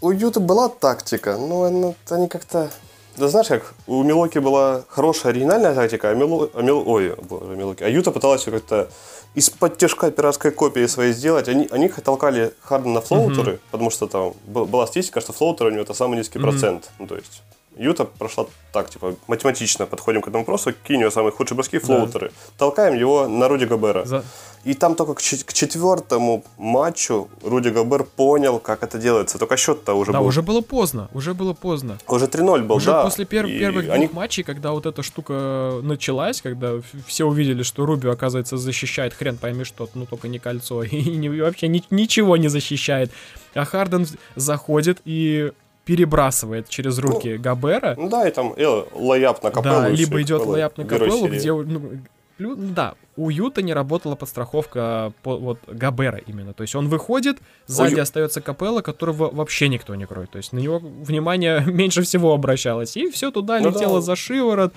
у 0.00 0.10
Юта 0.10 0.40
была 0.40 0.68
тактика, 0.68 1.36
но 1.36 1.94
они 2.10 2.28
как-то 2.28 2.70
да 3.16 3.28
знаешь 3.28 3.48
как, 3.48 3.74
у 3.86 4.02
Милуоки 4.02 4.38
была 4.38 4.84
хорошая 4.88 5.32
оригинальная 5.32 5.74
тактика, 5.74 6.10
а 6.10 6.14
Мило... 6.14 6.48
А 6.54 6.62
Мил... 6.62 6.82
Ой, 6.86 7.14
боже, 7.28 7.56
Милуоки. 7.56 7.82
А 7.82 7.88
Юта 7.88 8.10
пыталась 8.10 8.44
как-то 8.44 8.88
исподтишка 9.34 10.10
пиратской 10.10 10.50
копии 10.50 10.86
своей 10.86 11.12
сделать. 11.12 11.48
Они, 11.48 11.68
они 11.70 11.88
толкали 11.88 12.52
Харден 12.60 12.92
на 12.92 13.00
флоутеры, 13.00 13.52
mm-hmm. 13.52 13.60
потому 13.70 13.90
что 13.90 14.06
там 14.06 14.34
была 14.46 14.86
статистика, 14.86 15.20
что 15.20 15.32
флоутеры 15.32 15.70
у 15.70 15.72
него 15.72 15.82
это 15.82 15.94
самый 15.94 16.18
низкий 16.18 16.38
mm-hmm. 16.38 16.42
процент. 16.42 16.90
Ну, 16.98 17.06
то 17.06 17.16
есть 17.16 17.42
Юта 17.76 18.04
прошла 18.04 18.46
так, 18.72 18.90
типа, 18.90 19.14
математично 19.26 19.86
подходим 19.86 20.22
к 20.22 20.28
этому 20.28 20.44
вопросу, 20.44 20.72
какие 20.72 20.96
у 20.96 21.00
него 21.00 21.10
самые 21.10 21.32
худшие 21.32 21.56
броски, 21.56 21.78
флоутеры. 21.78 22.28
Да. 22.28 22.52
Толкаем 22.58 22.94
его 22.94 23.28
на 23.28 23.48
Руди 23.48 23.64
Гобера. 23.64 24.04
За... 24.04 24.24
И 24.64 24.74
там 24.74 24.94
только 24.94 25.14
к, 25.14 25.18
к 25.18 25.52
четвертому 25.52 26.44
матчу 26.56 27.28
Руди 27.42 27.68
Габер 27.70 28.04
понял, 28.04 28.60
как 28.60 28.82
это 28.82 28.98
делается. 28.98 29.38
Только 29.38 29.56
счет-то 29.56 29.94
уже 29.94 30.12
да, 30.12 30.20
был. 30.20 30.26
уже 30.26 30.42
было 30.42 30.60
поздно, 30.60 31.08
уже 31.12 31.34
было 31.34 31.52
поздно. 31.52 31.98
Уже 32.06 32.26
3-0 32.26 32.62
был, 32.62 32.76
уже 32.76 32.86
да. 32.86 33.02
после 33.02 33.24
пер- 33.24 33.48
и 33.48 33.58
первых 33.58 33.90
они... 33.90 34.06
двух 34.06 34.16
матчей, 34.16 34.44
когда 34.44 34.70
вот 34.70 34.86
эта 34.86 35.02
штука 35.02 35.80
началась, 35.82 36.40
когда 36.40 36.74
все 37.06 37.24
увидели, 37.24 37.62
что 37.62 37.84
Руби, 37.84 38.08
оказывается, 38.08 38.56
защищает 38.56 39.14
хрен 39.14 39.36
пойми 39.36 39.64
что, 39.64 39.88
ну 39.94 40.06
только 40.06 40.28
не 40.28 40.38
кольцо, 40.38 40.82
и 40.84 41.16
не, 41.16 41.28
вообще 41.28 41.68
ни, 41.68 41.82
ничего 41.90 42.36
не 42.36 42.48
защищает. 42.48 43.10
А 43.54 43.64
Харден 43.64 44.06
заходит 44.36 45.00
и 45.04 45.52
перебрасывает 45.84 46.68
через 46.68 46.98
ну, 46.98 47.08
руки 47.08 47.34
ну, 47.36 47.42
Габера. 47.42 47.94
Ну 47.96 48.08
да, 48.08 48.28
и 48.28 48.30
там 48.30 48.54
э, 48.56 48.84
лаяп 48.92 49.42
на 49.42 49.50
капеллу. 49.50 49.82
Да, 49.82 49.88
либо 49.88 50.22
идет 50.22 50.46
лаяп 50.46 50.78
на 50.78 50.84
капеллу, 50.84 51.28
где 51.28 51.52
ну, 51.52 52.00
ну 52.38 52.56
да, 52.56 52.94
у 53.16 53.30
Юта 53.30 53.62
не 53.62 53.74
работала 53.74 54.16
подстраховка 54.16 55.12
по, 55.22 55.36
вот 55.36 55.58
Габера 55.66 56.18
именно. 56.18 56.52
То 56.52 56.62
есть 56.62 56.74
он 56.74 56.88
выходит, 56.88 57.38
сзади 57.66 57.94
Ой. 57.94 58.00
остается 58.00 58.40
Капелла, 58.40 58.80
которого 58.80 59.30
вообще 59.30 59.68
никто 59.68 59.94
не 59.94 60.06
кроет. 60.06 60.30
То 60.30 60.38
есть 60.38 60.52
на 60.52 60.58
него 60.58 60.78
внимание 60.78 61.62
меньше 61.66 62.02
всего 62.02 62.32
обращалось. 62.32 62.96
И 62.96 63.10
все 63.10 63.30
туда 63.30 63.60
ну, 63.60 63.68
летело 63.68 63.96
да. 63.96 64.00
за 64.00 64.16
шиворот. 64.16 64.72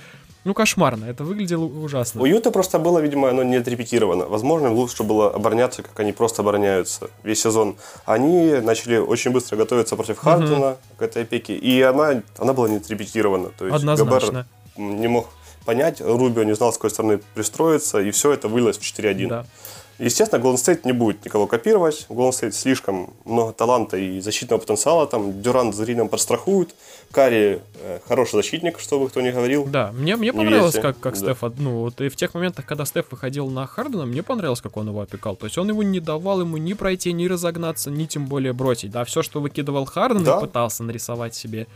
Ну, 0.46 0.54
кошмарно, 0.54 1.06
это 1.06 1.24
выглядело 1.24 1.66
ужасно. 1.66 2.22
У 2.22 2.26
Юта 2.26 2.52
просто 2.52 2.78
было, 2.78 3.00
видимо, 3.00 3.30
оно 3.30 3.42
не 3.42 3.56
отрепетировано. 3.56 4.28
Возможно, 4.28 4.72
лучше 4.72 5.02
было 5.02 5.32
обороняться, 5.32 5.82
как 5.82 6.00
они 6.00 6.12
просто 6.12 6.44
обороняются 6.44 7.10
весь 7.24 7.42
сезон. 7.42 7.78
Они 8.06 8.54
начали 8.62 8.98
очень 8.98 9.32
быстро 9.32 9.58
готовиться 9.58 9.96
против 9.96 10.20
Хардена 10.20 10.70
угу. 10.70 10.78
к 10.98 11.02
этой 11.02 11.24
опеке, 11.24 11.56
и 11.56 11.82
она, 11.82 12.22
она 12.38 12.54
была 12.54 12.70
не 12.70 12.78
отрепетирована. 12.78 13.50
То 13.58 13.66
есть 13.66 13.78
Однозначно. 13.78 14.46
Габер 14.78 15.00
не 15.00 15.08
мог 15.08 15.30
понять, 15.66 16.00
Рубио 16.00 16.44
не 16.44 16.54
знал, 16.54 16.72
с 16.72 16.76
какой 16.76 16.92
стороны 16.92 17.20
пристроиться, 17.34 18.00
и 18.00 18.12
все 18.12 18.32
это 18.32 18.48
вылилось 18.48 18.78
в 18.78 18.82
4-1. 18.82 19.28
Да. 19.28 19.46
Естественно, 19.98 20.42
Golden 20.42 20.56
State 20.56 20.82
не 20.84 20.92
будет 20.92 21.24
никого 21.24 21.48
копировать. 21.48 22.06
Golden 22.10 22.32
State 22.32 22.52
слишком 22.52 23.14
много 23.24 23.54
таланта 23.54 23.98
и 23.98 24.20
защитного 24.20 24.60
потенциала. 24.60 25.08
Там 25.08 25.42
Дюрант 25.42 25.74
с 25.74 25.80
Грином 25.80 26.10
подстрахуют. 26.10 26.76
Карри 27.12 27.62
э, 27.82 28.00
хороший 28.06 28.36
защитник, 28.36 28.80
чтобы 28.80 29.08
кто 29.08 29.22
ни 29.22 29.32
говорил. 29.32 29.66
Да, 29.66 29.94
мне, 29.94 30.18
мне 30.18 30.34
понравилось, 30.34 30.74
верьте. 30.74 30.90
как, 30.90 31.00
как 31.00 31.14
да. 31.14 31.34
Стеф, 31.34 31.44
ну, 31.58 31.80
вот 31.82 32.02
и 32.02 32.10
в 32.10 32.16
тех 32.18 32.34
моментах, 32.34 32.66
когда 32.66 32.84
Стеф 32.84 33.06
выходил 33.10 33.48
на 33.50 33.66
Хардена, 33.68 34.06
мне 34.06 34.22
понравилось, 34.22 34.60
как 34.60 34.76
он 34.76 34.90
его 34.90 35.00
опекал. 35.00 35.38
То 35.38 35.46
есть 35.46 35.58
он 35.58 35.70
его 35.70 35.82
не 35.82 36.02
давал 36.02 36.42
ему 36.42 36.58
ни 36.58 36.74
пройти, 36.74 37.14
ни 37.14 37.28
разогнаться, 37.28 37.90
ни 37.90 38.06
тем 38.06 38.26
более 38.26 38.52
бросить. 38.52 38.92
Да, 38.92 39.06
все, 39.06 39.22
что 39.22 39.40
выкидывал 39.40 39.86
Харден, 39.86 40.26
да. 40.26 40.40
пытался 40.42 40.84
нарисовать 40.84 41.36
себе 41.36 41.68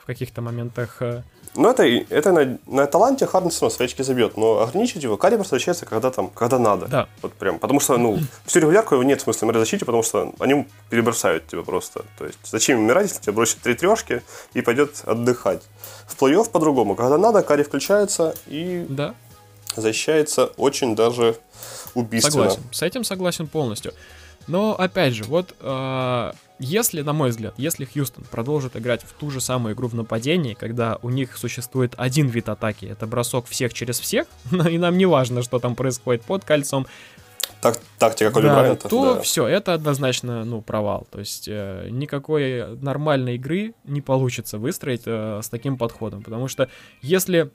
в 0.00 0.06
каких-то 0.06 0.40
моментах 0.40 1.02
э, 1.02 1.22
ну, 1.58 1.70
это, 1.70 1.82
это 1.82 2.32
на, 2.32 2.58
на 2.66 2.86
таланте 2.86 3.26
Харден 3.26 3.50
все 3.50 3.68
равно 3.68 4.04
забьет, 4.04 4.36
но 4.36 4.60
ограничить 4.60 5.02
его 5.02 5.16
Карри 5.16 5.34
просто 5.34 5.56
возвращается, 5.56 5.86
когда 5.86 6.10
там, 6.10 6.30
когда 6.30 6.58
надо. 6.58 6.86
Да. 6.86 7.08
Вот 7.20 7.32
прям, 7.34 7.58
потому 7.58 7.80
что, 7.80 7.98
ну, 7.98 8.20
всю 8.46 8.60
регулярку 8.60 8.94
его 8.94 9.02
нет 9.02 9.20
смысла 9.20 9.46
мерить 9.46 9.58
защите, 9.60 9.84
потому 9.84 10.04
что 10.04 10.32
они 10.38 10.68
перебросают 10.88 11.48
тебя 11.48 11.62
просто. 11.62 12.04
То 12.16 12.26
есть, 12.26 12.38
зачем 12.44 12.78
умирать, 12.78 13.08
если 13.08 13.22
тебе 13.22 13.32
бросят 13.32 13.58
три 13.58 13.74
трешки 13.74 14.22
и 14.54 14.62
пойдет 14.62 15.02
отдыхать. 15.04 15.62
В 16.06 16.22
плей-офф 16.22 16.48
по-другому. 16.48 16.94
Когда 16.94 17.18
надо, 17.18 17.42
Карри 17.42 17.64
включается 17.64 18.36
и 18.46 18.86
да. 18.88 19.16
защищается 19.74 20.46
очень 20.56 20.94
даже 20.94 21.36
убийственно. 21.94 22.50
Согласен, 22.50 22.62
с 22.70 22.82
этим 22.82 23.02
согласен 23.02 23.48
полностью. 23.48 23.92
Но, 24.48 24.74
опять 24.74 25.14
же, 25.14 25.24
вот 25.24 25.54
э, 25.60 26.32
если, 26.58 27.02
на 27.02 27.12
мой 27.12 27.30
взгляд, 27.30 27.54
если 27.56 27.84
Хьюстон 27.84 28.24
продолжит 28.24 28.76
играть 28.76 29.02
в 29.02 29.12
ту 29.12 29.30
же 29.30 29.40
самую 29.40 29.74
игру 29.74 29.88
в 29.88 29.94
нападении, 29.94 30.54
когда 30.54 30.98
у 31.02 31.10
них 31.10 31.36
существует 31.36 31.94
один 31.96 32.28
вид 32.28 32.48
атаки, 32.48 32.86
это 32.86 33.06
бросок 33.06 33.46
всех 33.46 33.72
через 33.72 34.00
всех, 34.00 34.26
и 34.50 34.78
нам 34.78 34.98
не 34.98 35.06
важно, 35.06 35.42
что 35.42 35.58
там 35.58 35.76
происходит 35.76 36.22
под 36.22 36.44
кольцом, 36.44 36.86
так, 37.60 37.78
тактика 37.98 38.30
Коли 38.30 38.46
да, 38.46 38.54
Брайанта, 38.54 38.88
то 38.88 39.14
да. 39.14 39.20
все, 39.20 39.46
это 39.46 39.74
однозначно, 39.74 40.44
ну, 40.44 40.62
провал. 40.62 41.08
То 41.10 41.18
есть 41.18 41.48
э, 41.48 41.88
никакой 41.90 42.76
нормальной 42.76 43.34
игры 43.34 43.74
не 43.84 44.00
получится 44.00 44.58
выстроить 44.58 45.02
э, 45.06 45.40
с 45.42 45.48
таким 45.48 45.76
подходом, 45.76 46.22
потому 46.22 46.46
что 46.46 46.68
если 47.02 47.50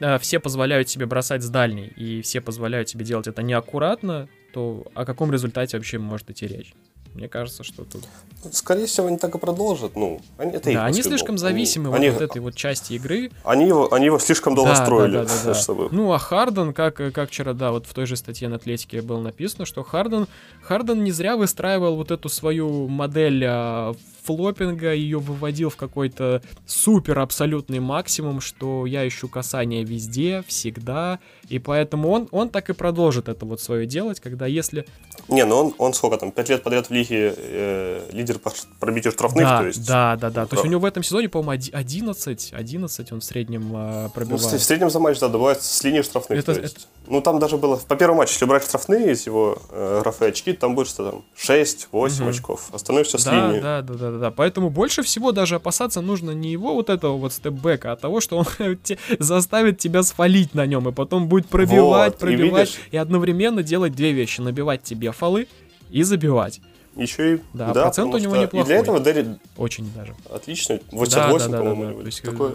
э, 0.00 0.18
все 0.18 0.40
позволяют 0.40 0.90
себе 0.90 1.06
бросать 1.06 1.42
с 1.42 1.48
дальней, 1.48 1.86
и 1.86 2.20
все 2.20 2.42
позволяют 2.42 2.90
себе 2.90 3.04
делать 3.04 3.28
это 3.28 3.42
неаккуратно, 3.42 4.28
то 4.52 4.86
о 4.94 5.04
каком 5.04 5.32
результате 5.32 5.76
вообще 5.76 5.98
может 5.98 6.30
идти 6.30 6.46
речь? 6.46 6.74
Мне 7.14 7.28
кажется, 7.28 7.64
что 7.64 7.84
тут... 7.84 8.04
Скорее 8.52 8.86
всего, 8.86 9.08
они 9.08 9.18
так 9.18 9.34
и 9.34 9.38
продолжат. 9.38 9.96
Ну, 9.96 10.20
они, 10.38 10.52
это 10.52 10.72
да, 10.72 10.84
они 10.84 11.02
слишком 11.02 11.38
зависимы 11.38 11.94
они, 11.94 12.08
вот 12.08 12.22
от 12.22 12.30
этой 12.30 12.40
вот 12.40 12.54
части 12.54 12.92
игры. 12.94 13.30
Они 13.44 13.66
его, 13.66 13.92
они 13.92 14.06
его 14.06 14.18
слишком 14.18 14.54
долго 14.54 14.70
да, 14.70 14.76
строили. 14.76 15.12
Да, 15.12 15.24
да, 15.24 15.28
да, 15.28 15.44
да. 15.46 15.54
Чтобы... 15.54 15.88
Ну, 15.90 16.12
а 16.12 16.18
Харден, 16.18 16.72
как, 16.72 16.96
как 17.12 17.28
вчера, 17.28 17.52
да, 17.52 17.72
вот 17.72 17.86
в 17.86 17.94
той 17.94 18.06
же 18.06 18.16
статье 18.16 18.48
на 18.48 18.56
Атлетике 18.56 19.02
было 19.02 19.20
написано, 19.20 19.66
что 19.66 19.82
Харден, 19.82 20.28
Харден 20.62 21.02
не 21.02 21.10
зря 21.10 21.36
выстраивал 21.36 21.96
вот 21.96 22.12
эту 22.12 22.28
свою 22.28 22.86
модель 22.86 23.44
а, 23.44 23.94
флопинга, 24.22 24.92
ее 24.92 25.18
выводил 25.18 25.70
в 25.70 25.76
какой-то 25.76 26.42
супер 26.66 27.18
абсолютный 27.18 27.80
максимум, 27.80 28.40
что 28.40 28.86
я 28.86 29.06
ищу 29.06 29.28
касание 29.28 29.84
везде, 29.84 30.42
всегда, 30.46 31.18
и 31.48 31.58
поэтому 31.58 32.10
он, 32.10 32.28
он 32.30 32.48
так 32.48 32.70
и 32.70 32.72
продолжит 32.72 33.28
это 33.28 33.44
вот 33.46 33.60
свое 33.60 33.86
делать, 33.86 34.20
когда 34.20 34.46
если... 34.46 34.86
Не, 35.28 35.44
ну 35.44 35.56
он, 35.56 35.74
он 35.78 35.94
сколько 35.94 36.16
там, 36.16 36.32
пять 36.32 36.48
лет 36.48 36.62
подряд 36.62 36.88
в 36.88 36.92
лиге 36.92 37.34
э, 37.36 38.08
лидер 38.12 38.38
по 38.38 38.52
пробитию 38.78 39.12
штрафных, 39.12 39.44
да, 39.44 39.58
то 39.58 39.66
есть... 39.66 39.86
Да, 39.86 40.16
да, 40.16 40.30
да, 40.30 40.46
то 40.46 40.56
есть 40.56 40.64
у 40.64 40.68
него 40.68 40.80
в 40.80 40.84
этом 40.84 41.02
сезоне, 41.02 41.28
по-моему, 41.28 41.62
11, 41.72 42.52
11 42.52 43.12
он 43.12 43.20
в 43.20 43.24
среднем 43.24 43.72
э, 43.74 44.08
пробивает. 44.14 44.52
Ну, 44.52 44.58
в 44.58 44.62
среднем 44.62 44.90
за 44.90 45.00
матч, 45.00 45.18
да, 45.18 45.28
добывает 45.28 45.62
с 45.62 45.82
линии 45.84 46.02
штрафных, 46.02 46.38
это, 46.38 46.54
то 46.54 46.60
есть... 46.60 46.76
Это... 46.76 46.84
Ну, 47.06 47.20
там 47.20 47.40
даже 47.40 47.56
было, 47.56 47.76
по 47.76 47.96
первому 47.96 48.18
матчу, 48.18 48.32
если 48.32 48.44
брать 48.44 48.64
штрафные 48.64 49.12
из 49.12 49.26
его 49.26 49.58
э, 49.70 50.00
графы 50.02 50.26
очки, 50.26 50.52
там 50.52 50.74
будет 50.74 50.88
что 50.88 51.10
там, 51.10 51.24
6-8 51.36 52.22
угу. 52.22 52.30
очков, 52.30 52.68
остальное 52.72 53.04
все 53.04 53.18
с 53.18 53.24
да, 53.24 53.48
линии. 53.48 53.60
Да, 53.60 53.82
да, 53.82 53.94
да, 53.94 54.09
да, 54.18 54.30
поэтому 54.30 54.70
больше 54.70 55.02
всего 55.02 55.32
даже 55.32 55.56
опасаться 55.56 56.00
нужно 56.00 56.30
не 56.32 56.50
его 56.50 56.74
вот 56.74 56.90
этого 56.90 57.16
вот 57.16 57.32
степбека, 57.32 57.92
а 57.92 57.96
того, 57.96 58.20
что 58.20 58.38
он 58.38 58.46
заставит 59.18 59.78
тебя 59.78 60.02
свалить 60.02 60.54
на 60.54 60.66
нем, 60.66 60.88
и 60.88 60.92
потом 60.92 61.28
будет 61.28 61.46
пробивать, 61.46 62.14
вот, 62.14 62.20
пробивать, 62.20 62.78
и, 62.90 62.96
и 62.96 62.98
одновременно 62.98 63.62
делать 63.62 63.94
две 63.94 64.12
вещи, 64.12 64.40
набивать 64.40 64.82
тебе 64.82 65.12
фолы 65.12 65.48
и 65.90 66.02
забивать. 66.02 66.60
Еще 66.96 67.34
и 67.34 67.40
да, 67.54 67.72
да 67.72 67.82
процент 67.84 68.14
у 68.14 68.18
него 68.18 68.36
неплохой. 68.36 68.60
И 68.60 68.64
для 68.64 68.76
этого 68.76 68.98
Дерри... 69.00 69.26
Очень 69.56 69.90
даже. 69.94 70.14
Отлично. 70.28 70.80
88, 70.90 71.50
да, 71.50 71.58
да, 71.58 71.64
по-моему. 71.64 71.84
Да, 71.84 71.90
да, 71.90 72.00
да. 72.00 72.06
Есть... 72.06 72.22
Такое... 72.22 72.54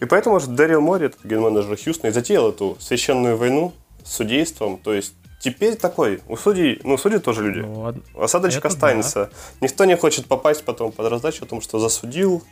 И 0.00 0.04
поэтому 0.06 0.40
же 0.40 0.46
Дэрил 0.48 0.80
Мори, 0.80 1.10
ген-менеджер 1.22 1.76
Хьюстона, 1.76 2.10
и 2.10 2.12
затеял 2.12 2.48
эту 2.48 2.76
священную 2.80 3.36
войну 3.36 3.72
с 4.02 4.14
судейством. 4.14 4.78
То 4.78 4.94
есть 4.94 5.14
теперь 5.38 5.76
такой, 5.76 6.20
у 6.28 6.36
судей, 6.36 6.80
ну, 6.84 6.98
судьи 6.98 7.18
тоже 7.18 7.42
люди. 7.44 7.60
Ну, 7.60 7.94
Осадочек 8.18 8.64
останется. 8.64 9.30
Да. 9.30 9.66
Никто 9.66 9.84
не 9.84 9.96
хочет 9.96 10.26
попасть 10.26 10.64
потом 10.64 10.92
под 10.92 11.08
раздачу 11.08 11.44
о 11.44 11.46
том, 11.46 11.60
что 11.60 11.78
засудил, 11.78 12.42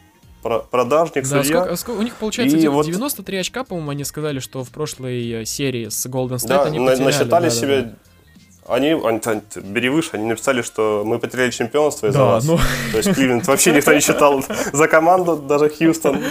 продажник, 0.43 1.28
да, 1.28 1.43
судья. 1.43 1.61
Сколько, 1.61 1.76
сколько, 1.76 1.99
у 1.99 2.03
них 2.03 2.14
получается 2.16 2.57
и 2.57 2.61
93 2.61 3.37
вот... 3.37 3.41
очка, 3.41 3.64
по-моему, 3.64 3.91
они 3.91 4.05
сказали, 4.05 4.41
что 4.41 4.64
в 4.64 4.70
прошлой 4.70 5.43
э, 5.43 5.45
серии 5.45 5.89
с 5.89 6.07
Golden 6.07 6.37
State 6.37 6.49
да, 6.49 6.62
они 6.64 6.78
потеряли. 6.78 7.05
насчитали 7.05 7.45
да, 7.45 7.51
себе... 7.51 7.83
Да, 7.83 8.74
Они, 8.74 8.91
они, 8.91 9.20
они, 9.24 9.41
бери 9.62 9.89
выше, 9.89 10.11
они 10.12 10.24
написали, 10.24 10.62
что 10.62 11.03
мы 11.07 11.18
потеряли 11.18 11.51
чемпионство 11.51 12.09
из-за 12.09 12.18
Да, 12.18 12.24
вас. 12.24 12.45
ну. 12.45 12.59
То 12.91 12.99
есть 12.99 13.14
Кливленд 13.14 13.47
вообще 13.47 13.72
никто 13.72 13.93
не 13.93 14.01
считал 14.01 14.45
за 14.72 14.89
команду, 14.89 15.37
даже 15.37 15.68
Хьюстон. 15.68 16.22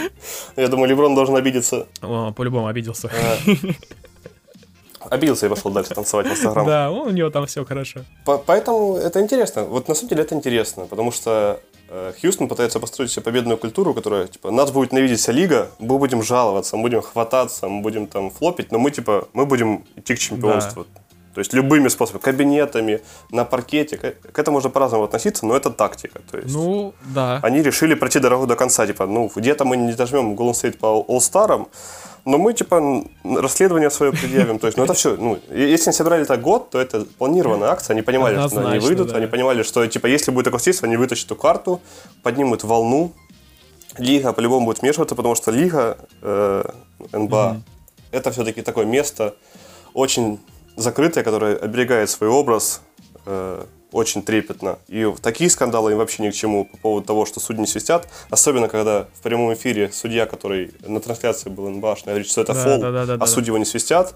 Я 0.55 0.67
думаю, 0.67 0.89
Леброн 0.89 1.15
должен 1.15 1.35
обидеться. 1.35 1.87
По-любому 2.35 2.67
обиделся. 2.67 3.09
Обиделся 5.09 5.45
и 5.45 5.49
пошел 5.49 5.71
дальше 5.71 5.93
танцевать 5.93 6.27
в 6.27 6.31
Инстаграм. 6.31 6.65
Да, 6.65 6.91
у 6.91 7.09
него 7.09 7.29
там 7.29 7.45
все 7.45 7.65
хорошо. 7.65 8.01
По- 8.25 8.37
Поэтому 8.37 8.95
это 8.97 9.19
интересно. 9.21 9.63
Вот 9.63 9.87
на 9.87 9.95
самом 9.95 10.09
деле 10.09 10.21
это 10.23 10.35
интересно, 10.35 10.85
потому 10.85 11.11
что 11.11 11.59
э, 11.89 12.13
Хьюстон 12.21 12.47
пытается 12.47 12.79
построить 12.79 13.11
себе 13.11 13.23
победную 13.23 13.57
культуру, 13.57 13.93
которая, 13.93 14.27
типа, 14.27 14.51
нас 14.51 14.71
будет 14.71 14.91
ненавидеть 14.93 15.19
вся 15.19 15.31
лига, 15.33 15.69
мы 15.79 15.97
будем 15.97 16.23
жаловаться, 16.23 16.77
мы 16.77 16.83
будем 16.83 17.01
хвататься, 17.01 17.67
мы 17.67 17.81
будем 17.81 18.07
там 18.07 18.29
флопить, 18.31 18.71
но 18.71 18.79
мы, 18.79 18.91
типа, 18.91 19.27
мы 19.33 19.45
будем 19.45 19.83
идти 19.95 20.15
к 20.15 20.19
чемпионству. 20.19 20.85
То 21.33 21.39
есть 21.39 21.53
любыми 21.53 21.87
способами, 21.87 22.21
кабинетами, 22.21 22.99
на 23.31 23.45
паркете. 23.45 23.95
К, 23.97 24.15
к 24.33 24.37
этому 24.39 24.55
можно 24.57 24.69
по-разному 24.69 25.05
относиться, 25.05 25.45
но 25.45 25.55
это 25.55 25.69
тактика. 25.69 26.19
То 26.29 26.37
есть 26.37 26.53
Ну, 26.53 26.93
да. 27.15 27.39
они 27.41 27.61
решили 27.63 27.93
пройти 27.95 28.19
дорогу 28.19 28.47
до 28.47 28.55
конца. 28.57 28.85
Типа, 28.85 29.05
ну, 29.05 29.31
где-то 29.33 29.63
мы 29.63 29.77
не 29.77 29.93
дожмем 29.93 30.35
Golden 30.35 30.51
State 30.51 30.77
по 30.77 31.05
All-Starам, 31.07 31.67
но 32.25 32.37
мы, 32.37 32.53
типа, 32.53 33.03
расследование 33.23 33.89
свое 33.89 34.11
предъявим. 34.11 34.59
То 34.59 34.67
есть, 34.67 34.77
ну, 34.77 34.83
это 34.83 34.93
все, 34.93 35.15
ну, 35.15 35.39
если 35.49 35.89
они 35.89 35.95
собирали 35.95 36.23
так 36.25 36.41
год, 36.41 36.69
то 36.69 36.79
это 36.79 37.05
планированная 37.17 37.69
акция. 37.69 37.93
Они 37.93 38.01
понимали, 38.01 38.47
что 38.47 38.67
они 38.67 38.79
выйдут, 38.79 39.09
да. 39.09 39.17
они 39.17 39.27
понимали, 39.27 39.63
что, 39.63 39.85
типа, 39.87 40.07
если 40.07 40.31
будет 40.31 40.45
такое 40.45 40.59
они 40.83 40.97
вытащат 40.97 41.25
эту 41.25 41.35
карту, 41.35 41.81
поднимут 42.21 42.63
волну, 42.63 43.11
лига 43.97 44.33
по-любому 44.33 44.67
будет 44.67 44.81
вмешиваться, 44.81 45.15
потому 45.15 45.35
что 45.35 45.51
лига 45.51 45.97
э, 46.21 46.63
НБА 47.11 47.61
это 48.11 48.31
все-таки 48.31 48.61
такое 48.61 48.85
место 48.85 49.35
очень 49.93 50.39
закрытое, 50.75 51.23
которое 51.23 51.55
оберегает 51.55 52.09
свой 52.09 52.29
образ 52.29 52.81
э, 53.25 53.65
очень 53.91 54.23
трепетно. 54.23 54.79
И 54.87 55.11
такие 55.21 55.49
скандалы 55.49 55.91
им 55.91 55.97
вообще 55.97 56.23
ни 56.23 56.29
к 56.29 56.33
чему 56.33 56.65
по 56.65 56.77
поводу 56.77 57.07
того, 57.07 57.25
что 57.25 57.39
судьи 57.39 57.61
не 57.61 57.67
свистят. 57.67 58.07
Особенно, 58.29 58.67
когда 58.67 59.07
в 59.13 59.21
прямом 59.21 59.53
эфире 59.53 59.91
судья, 59.93 60.25
который 60.25 60.71
на 60.81 60.99
трансляции 60.99 61.49
был 61.49 61.69
НБАшный, 61.69 62.13
говорит, 62.13 62.27
что 62.27 62.41
это 62.41 62.53
Да, 62.53 62.63
фол, 62.63 62.81
да, 62.81 62.91
да, 62.91 63.05
да, 63.05 63.13
а 63.13 63.17
да. 63.17 63.27
судьи 63.27 63.47
его 63.47 63.57
не 63.57 63.65
свистят 63.65 64.15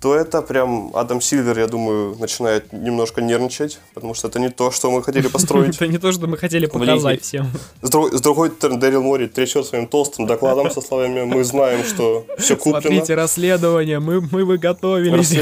то 0.00 0.14
это 0.14 0.40
прям 0.40 0.90
Адам 0.94 1.20
Сильвер, 1.20 1.58
я 1.58 1.66
думаю, 1.66 2.16
начинает 2.18 2.72
немножко 2.72 3.20
нервничать, 3.20 3.78
потому 3.92 4.14
что 4.14 4.28
это 4.28 4.40
не 4.40 4.48
то, 4.48 4.70
что 4.70 4.90
мы 4.90 5.02
хотели 5.02 5.28
построить. 5.32 5.76
Это 5.76 5.86
не 5.88 5.98
то, 5.98 6.10
что 6.10 6.26
мы 6.26 6.38
хотели 6.38 6.66
показать 6.66 7.22
всем. 7.22 7.50
С 7.82 7.90
другой, 7.90 8.50
стороны, 8.50 8.80
Дэрил 8.80 9.02
Мори 9.02 9.28
трясет 9.28 9.66
своим 9.66 9.86
толстым 9.86 10.26
докладом 10.26 10.70
со 10.70 10.80
словами 10.80 11.24
«Мы 11.24 11.44
знаем, 11.44 11.84
что 11.84 12.24
все 12.38 12.56
куплено». 12.56 12.80
Смотрите, 12.80 13.14
расследование, 13.14 14.00
мы, 14.00 14.20
вы 14.20 14.56
готовились. 14.56 15.38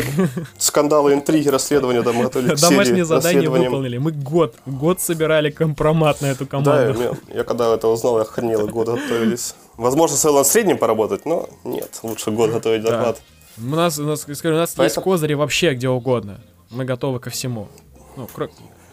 Скандалы, 0.59 1.15
интриги, 1.15 1.49
расследования, 1.49 2.03
да, 2.03 2.13
мы 2.13 2.25
готовились 2.25 2.59
к 2.59 2.69
Домашнее 2.69 3.05
задание 3.05 3.49
выполнили. 3.49 3.99
Мы 3.99 4.11
год, 4.11 4.57
год 4.67 5.01
собирали 5.01 5.51
компромат 5.51 6.21
на 6.21 6.27
эту 6.27 6.45
Да, 6.47 6.51
команду. 6.51 7.17
я, 7.29 7.37
я 7.39 7.45
когда 7.45 7.73
это 7.75 7.87
узнал, 7.87 8.17
я 8.17 8.23
охренел, 8.23 8.67
год 8.69 8.89
готовились. 8.89 9.55
Возможно, 9.77 10.17
стоило 10.17 10.39
над 10.39 10.49
средним 10.49 10.79
поработать, 10.79 11.27
но 11.27 11.49
нет, 11.63 12.01
лучше 12.03 12.33
год 12.33 12.51
готовить 12.51 12.83
Да. 12.83 13.15
У 13.61 13.75
нас, 13.75 13.99
у 13.99 14.05
нас, 14.05 14.21
скажу, 14.23 14.55
у 14.55 14.59
нас 14.59 14.71
есть 14.71 14.77
Поэтому- 14.77 15.05
козыри 15.05 15.35
вообще 15.35 15.75
где 15.75 15.89
угодно. 15.89 16.41
Мы 16.71 16.85
готовы 16.85 17.19
ко 17.21 17.31
всему. 17.31 17.69
Ну, 18.17 18.29
кро- 18.35 18.51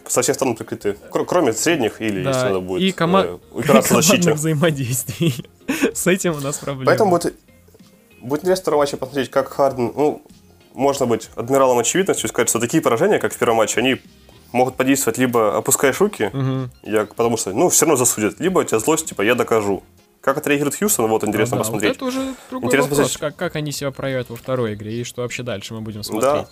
Со 0.08 0.22
всех 0.22 0.36
сторон 0.36 0.54
прикрыты. 0.56 0.96
Кр- 1.12 1.24
кроме 1.26 1.52
средних 1.52 2.00
или, 2.00 2.22
да, 2.22 2.30
если 2.30 2.44
надо 2.44 2.60
будет, 2.60 2.82
и 2.82 2.90
кома- 2.92 3.24
э, 3.24 3.38
упираться 3.52 3.92
в 3.94 3.96
защите. 3.96 4.16
командных 4.22 4.34
взаимодействий. 4.36 5.46
С 5.94 6.06
этим 6.06 6.34
у 6.36 6.40
нас 6.40 6.58
проблемы. 6.58 6.86
Поэтому 6.86 7.10
будет, 7.10 7.34
будет 8.22 8.40
интересно 8.40 8.62
второй 8.62 8.78
матче 8.80 8.96
посмотреть, 8.96 9.30
как 9.30 9.48
Харден, 9.48 9.92
ну, 9.94 10.22
можно 10.74 11.06
быть 11.06 11.28
адмиралом 11.34 11.78
очевидностью 11.78 12.26
и 12.26 12.28
сказать, 12.28 12.48
что 12.48 12.60
такие 12.60 12.82
поражения, 12.82 13.18
как 13.18 13.32
в 13.34 13.38
первом 13.38 13.56
матче, 13.56 13.80
они 13.80 13.96
могут 14.52 14.76
подействовать 14.76 15.18
либо 15.18 15.56
опускаешь 15.56 16.00
руки, 16.00 16.30
Мгм. 16.32 16.70
я, 16.82 17.04
потому 17.06 17.36
что, 17.36 17.52
ну, 17.52 17.68
все 17.68 17.84
равно 17.84 17.96
засудят, 17.96 18.38
либо 18.40 18.60
у 18.60 18.64
тебя 18.64 18.78
злость, 18.78 19.06
типа, 19.06 19.22
я 19.22 19.34
докажу. 19.34 19.82
Как 20.26 20.38
отреагирует 20.38 20.74
Хьюстон, 20.76 21.06
вот 21.06 21.22
интересно 21.22 21.56
Ну 21.56 21.62
да, 21.62 21.64
посмотреть. 21.64 22.00
Вот 22.00 22.08
это 22.10 22.18
уже 22.18 22.34
другой 22.50 22.66
Интересно 22.66 22.90
вопрос, 22.90 23.12
посмотреть. 23.12 23.36
как, 23.36 23.36
как 23.52 23.54
они 23.56 23.70
себя 23.70 23.92
проявят 23.92 24.28
во 24.28 24.34
второй 24.34 24.74
игре 24.74 24.92
и 25.00 25.04
что 25.04 25.22
вообще 25.22 25.44
дальше 25.44 25.72
мы 25.72 25.82
будем 25.82 26.02
смотреть. 26.02 26.32
Да. 26.32 26.48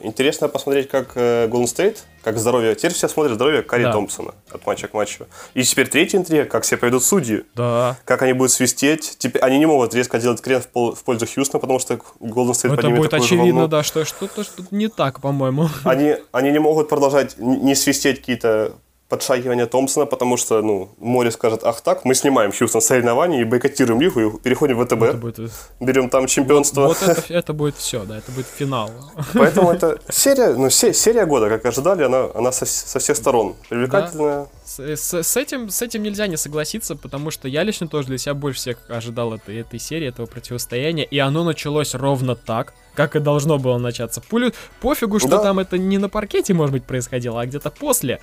Интересно 0.00 0.48
посмотреть, 0.48 0.88
как 0.88 1.10
э, 1.16 1.48
Golden 1.48 1.64
State, 1.64 1.98
как 2.22 2.38
здоровье. 2.38 2.74
Теперь 2.76 2.94
все 2.94 3.08
смотрят 3.08 3.34
здоровье 3.34 3.60
Карри 3.62 3.82
Да. 3.82 3.92
Томпсона 3.92 4.32
от 4.50 4.64
матча 4.64 4.88
к 4.88 4.94
матчу. 4.94 5.26
И 5.52 5.62
теперь 5.64 5.86
третья 5.88 6.16
интрига, 6.16 6.46
как 6.46 6.64
себя 6.64 6.78
поведут 6.78 7.04
судьи. 7.04 7.44
Да. 7.54 7.98
Как 8.06 8.22
они 8.22 8.32
будут 8.32 8.52
свистеть. 8.52 9.16
Теперь 9.18 9.42
они 9.42 9.58
не 9.58 9.66
могут 9.66 9.92
резко 9.94 10.18
делать 10.18 10.40
крен 10.40 10.62
в, 10.62 10.68
пол- 10.68 10.94
в 10.94 11.04
пользу 11.04 11.26
Хьюстона, 11.26 11.60
потому 11.60 11.80
что 11.80 11.94
Golden 12.20 12.52
State 12.52 12.68
Это 12.72 12.76
поднимет 12.76 12.98
будет 13.00 13.12
очевидно, 13.14 13.52
волну. 13.52 13.68
да, 13.68 13.82
что 13.82 14.06
что-то 14.06 14.44
что 14.44 14.62
не 14.70 14.88
так, 14.88 15.20
по-моему. 15.20 15.68
Они, 15.84 16.16
они 16.32 16.52
не 16.52 16.58
могут 16.58 16.88
продолжать 16.88 17.36
не 17.36 17.74
свистеть 17.74 18.20
какие-то 18.20 18.76
подшагивания 19.08 19.66
Томпсона, 19.66 20.04
потому 20.06 20.36
что, 20.36 20.60
ну, 20.62 20.90
море 20.98 21.30
скажет, 21.30 21.60
ах 21.64 21.80
так, 21.80 22.04
мы 22.04 22.14
снимаем 22.14 22.52
Хьюстон 22.52 22.80
с 22.82 22.86
соревнований 22.86 23.40
и 23.40 23.44
бойкотируем 23.44 24.00
лигу 24.00 24.20
и 24.20 24.38
переходим 24.38 24.76
в 24.76 24.82
Это 24.82 24.96
ВТБ, 24.96 25.16
будет, 25.18 25.50
берем 25.80 26.10
там 26.10 26.26
чемпионство. 26.26 26.88
вот 26.88 27.02
это, 27.02 27.22
это 27.32 27.52
будет 27.54 27.76
все, 27.76 28.04
да, 28.04 28.18
это 28.18 28.30
будет 28.32 28.46
финал. 28.46 28.90
Поэтому 29.32 29.70
это 29.72 29.98
серия, 30.10 30.48
ну, 30.54 30.68
се- 30.68 30.92
серия 30.92 31.24
года, 31.24 31.48
как 31.48 31.64
ожидали, 31.64 32.02
она, 32.02 32.28
она 32.34 32.52
со, 32.52 32.66
со 32.66 32.98
всех 32.98 33.16
сторон. 33.16 33.56
Привлекательная. 33.70 34.46
С, 34.64 34.78
с- 34.80 35.22
с 35.22 35.36
этим, 35.38 35.70
с 35.70 35.80
этим 35.80 36.02
нельзя 36.02 36.26
не 36.26 36.36
согласиться, 36.36 36.94
потому 36.94 37.30
что 37.30 37.48
я 37.48 37.62
лично 37.62 37.88
тоже 37.88 38.08
для 38.08 38.18
себя 38.18 38.34
больше 38.34 38.60
всех 38.60 38.76
ожидал 38.90 39.32
этой, 39.32 39.56
этой 39.60 39.78
серии, 39.80 40.08
этого 40.08 40.26
противостояния, 40.26 41.04
и 41.04 41.18
оно 41.18 41.44
началось 41.44 41.94
ровно 41.94 42.36
так, 42.36 42.74
как 42.94 43.16
и 43.16 43.20
должно 43.20 43.58
было 43.58 43.78
начаться. 43.78 44.20
Пулю, 44.20 44.52
пофигу, 44.82 45.18
что 45.18 45.28
Да. 45.28 45.38
там 45.38 45.58
это 45.60 45.78
не 45.78 45.96
на 45.98 46.08
паркете, 46.10 46.52
может 46.52 46.72
быть, 46.72 46.84
происходило, 46.84 47.40
а 47.40 47.46
где-то 47.46 47.70
после, 47.70 48.18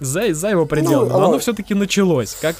за, 0.00 0.32
за 0.34 0.48
его 0.50 0.66
пределами. 0.66 1.08
Но 1.08 1.16
оно- 1.16 1.28
оно 1.28 1.38
все-таки 1.38 1.74
началось. 1.74 2.34
Как 2.40 2.56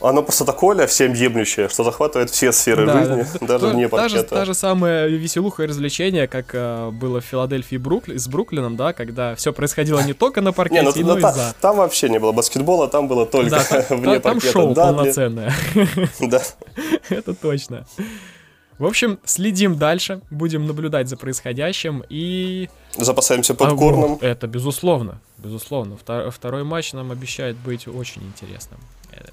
Оно 0.00 0.22
просто 0.22 0.44
такое 0.44 0.86
всем 0.86 1.12
ебнющее, 1.12 1.68
что 1.68 1.82
захватывает 1.82 2.30
все 2.30 2.52
сферы 2.52 2.86
Да, 2.86 2.98
жизни, 3.04 3.26
да, 3.40 3.46
даже 3.48 3.64
то- 3.66 3.70
вне 3.72 3.88
та, 3.88 4.08
же, 4.08 4.22
та 4.22 4.44
же 4.44 4.54
самая 4.54 5.08
веселуха 5.08 5.64
и 5.64 5.66
развлечение, 5.66 6.28
как 6.28 6.54
э, 6.54 6.90
было 6.92 7.20
в 7.20 7.24
Филадельфии 7.24 7.78
Брукли- 7.78 8.16
с 8.16 8.28
Бруклином, 8.28 8.76
да, 8.76 8.92
когда 8.92 9.34
все 9.34 9.52
происходило 9.52 9.98
не 10.02 10.12
только 10.12 10.40
на 10.40 10.50
Не, 10.50 10.52
паркете, 10.54 10.82
ну, 10.84 10.92
но 11.02 11.12
ну, 11.14 11.18
и 11.18 11.22
та- 11.22 11.32
за. 11.32 11.54
там 11.60 11.76
вообще 11.78 12.08
не 12.08 12.20
было 12.20 12.30
баскетбола, 12.30 12.86
там 12.86 13.08
было 13.08 13.26
только 13.26 13.50
Да, 13.50 13.64
та- 13.64 13.86
вне 13.96 14.04
та- 14.04 14.20
там 14.20 14.34
паркета. 14.34 14.52
шоу 14.52 14.72
Дадли. 14.72 14.96
полноценное. 14.98 15.52
Да. 16.20 16.42
Это 17.10 17.34
точно. 17.34 17.84
В 18.78 18.86
общем, 18.86 19.18
следим 19.24 19.76
дальше, 19.76 20.20
будем 20.30 20.66
наблюдать 20.66 21.08
за 21.08 21.16
происходящим 21.16 22.04
и... 22.08 22.68
Запасаемся 22.96 23.52
А, 23.54 23.56
попкорном. 23.56 24.14
вот, 24.14 24.22
Это 24.22 24.46
безусловно, 24.46 25.20
безусловно. 25.38 25.96
Втор- 25.96 26.30
Второй 26.30 26.62
матч 26.64 26.92
нам 26.92 27.10
обещает 27.10 27.56
быть 27.56 27.88
очень 27.88 28.22
интересным. 28.22 28.78
Э, 29.12 29.24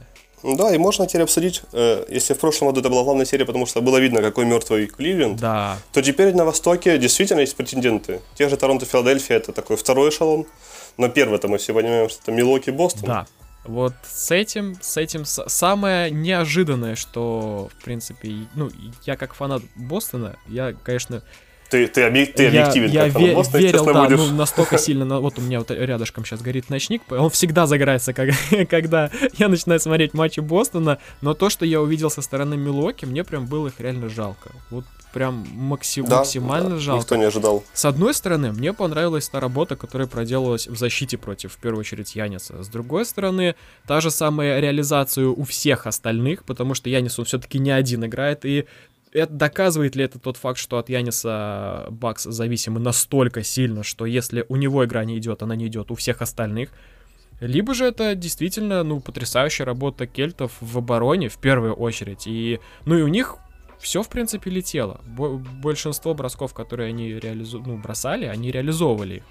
Да, 0.44 0.74
и 0.74 0.78
можно 0.80 1.06
теперь 1.06 1.22
обсудить, 1.22 1.62
э, 1.74 2.06
если 2.10 2.34
в 2.34 2.40
прошлом 2.40 2.70
году 2.70 2.80
это 2.80 2.90
была 2.90 3.04
главная 3.04 3.26
серия, 3.26 3.46
потому 3.46 3.68
что 3.68 3.82
было 3.82 3.98
видно, 4.00 4.22
какой 4.22 4.46
мертвый 4.46 4.88
Кливленд, 4.88 5.40
Да, 5.40 5.78
то 5.94 6.02
теперь 6.02 6.34
на 6.36 6.44
Востоке 6.46 6.98
действительно 6.98 7.42
есть 7.42 7.56
претенденты. 7.56 8.22
Те 8.36 8.50
же 8.50 8.58
Торонто, 8.58 8.86
Филадельфия, 8.86 9.38
это 9.38 9.52
такой 9.52 9.78
второй 9.78 10.10
эшелон, 10.10 10.46
но 10.98 11.08
первый-то 11.08 11.48
мы 11.48 11.60
все 11.60 11.74
понимаем, 11.74 12.10
что 12.10 12.20
это 12.24 12.32
Милоки, 12.32 12.72
Бостон. 12.72 13.04
да. 13.06 13.28
Вот 13.68 13.94
с 14.08 14.32
этим, 14.32 14.78
с 14.82 14.98
этим 14.98 15.26
самое 15.26 16.12
неожиданное, 16.12 16.96
что, 16.96 17.70
в 17.78 17.84
принципе, 17.84 18.32
ну, 18.56 18.70
я 19.06 19.16
как 19.18 19.34
фанат 19.34 19.62
Бостона, 19.76 20.36
я, 20.48 20.74
конечно, 20.84 21.22
Ты, 21.70 21.88
ты, 21.88 22.02
объек- 22.04 22.34
ты 22.34 22.44
я, 22.44 22.50
объективен, 22.50 22.90
я 22.92 23.04
как 23.06 23.14
фанат 23.14 23.30
ве- 23.30 23.34
Бостона, 23.36 23.62
верил, 23.62 23.72
честно 23.80 23.94
да, 23.94 24.04
будешь. 24.06 24.18
ну, 24.20 24.36
настолько 24.36 24.78
сильно, 24.86 25.20
вот 25.20 25.40
у 25.40 25.42
меня 25.42 25.60
вот 25.60 25.72
рядышком 25.72 26.24
сейчас 26.26 26.42
горит 26.42 26.70
ночник, 26.70 27.02
он 27.10 27.30
всегда 27.32 27.66
загорается, 27.66 28.14
как- 28.14 28.30
когда 28.70 29.10
я 29.38 29.48
начинаю 29.50 29.80
смотреть 29.80 30.14
матчи 30.14 30.40
Бостона, 30.42 31.00
но 31.22 31.34
то, 31.34 31.50
что 31.50 31.66
я 31.66 31.82
увидел 31.82 32.10
со 32.12 32.22
стороны 32.22 32.56
Милуоки, 32.56 33.06
мне 33.06 33.24
прям 33.24 33.48
было 33.48 33.68
их 33.70 33.80
реально 33.80 34.10
жалко. 34.10 34.52
Вот 34.70 34.86
прям 35.16 35.48
максим- 35.54 36.06
Да, 36.08 36.18
максимально 36.18 36.72
да, 36.72 36.78
жалко. 36.78 37.02
Никто 37.04 37.16
не 37.16 37.24
ожидал. 37.24 37.64
С 37.74 37.86
одной 37.86 38.14
стороны, 38.14 38.52
мне 38.52 38.74
понравилась 38.74 39.30
та 39.30 39.40
работа, 39.40 39.78
которая 39.78 40.10
проделалась 40.10 40.68
в 40.68 40.78
защите 40.78 41.18
против, 41.18 41.54
в 41.54 41.58
первую 41.58 41.80
очередь, 41.80 42.18
Яниса. 42.18 42.62
С 42.62 42.68
другой 42.68 43.06
стороны, 43.06 43.56
та 43.88 44.02
же 44.02 44.12
самая 44.12 44.60
реализация 44.60 45.28
у 45.28 45.44
всех 45.44 45.88
остальных, 45.88 46.44
потому 46.44 46.74
что 46.74 46.90
Янис, 46.90 47.18
он 47.18 47.24
все-таки 47.24 47.60
не 47.60 47.72
один 47.72 48.04
играет, 48.04 48.44
и 48.44 48.66
это 49.14 49.32
доказывает 49.32 49.96
ли 49.96 50.04
это 50.04 50.20
тот 50.20 50.36
факт, 50.36 50.60
что 50.60 50.78
от 50.80 50.90
Яниса 50.90 51.88
Бакс 51.92 52.24
зависимы 52.24 52.82
настолько 52.82 53.42
сильно, 53.42 53.84
что 53.84 54.06
если 54.06 54.46
у 54.50 54.58
него 54.58 54.84
игра 54.84 55.06
не 55.06 55.18
идет, 55.18 55.42
она 55.44 55.56
не 55.56 55.68
идет 55.68 55.92
у 55.92 55.96
всех 55.96 56.22
остальных. 56.22 56.72
Либо 57.40 57.74
же 57.74 57.86
это 57.86 58.16
действительно, 58.16 58.84
ну, 58.84 59.00
потрясающая 59.00 59.66
работа 59.66 60.08
кельтов 60.08 60.52
в 60.60 60.78
обороне 60.78 61.30
в 61.30 61.38
первую 61.38 61.74
очередь. 61.74 62.28
И, 62.28 62.60
ну, 62.86 62.98
и 62.98 63.02
у 63.02 63.08
них 63.08 63.38
все, 63.86 64.02
в 64.02 64.10
принципе, 64.10 64.50
летело. 64.50 65.00
Бо- 65.06 65.38
большинство 65.38 66.16
бросков, 66.16 66.56
которые 66.56 66.90
они 66.90 67.14
реализу... 67.14 67.64
ну, 67.64 67.78
бросали, 67.78 68.26
они 68.26 68.52
реализовывали 68.52 69.18
их. 69.18 69.24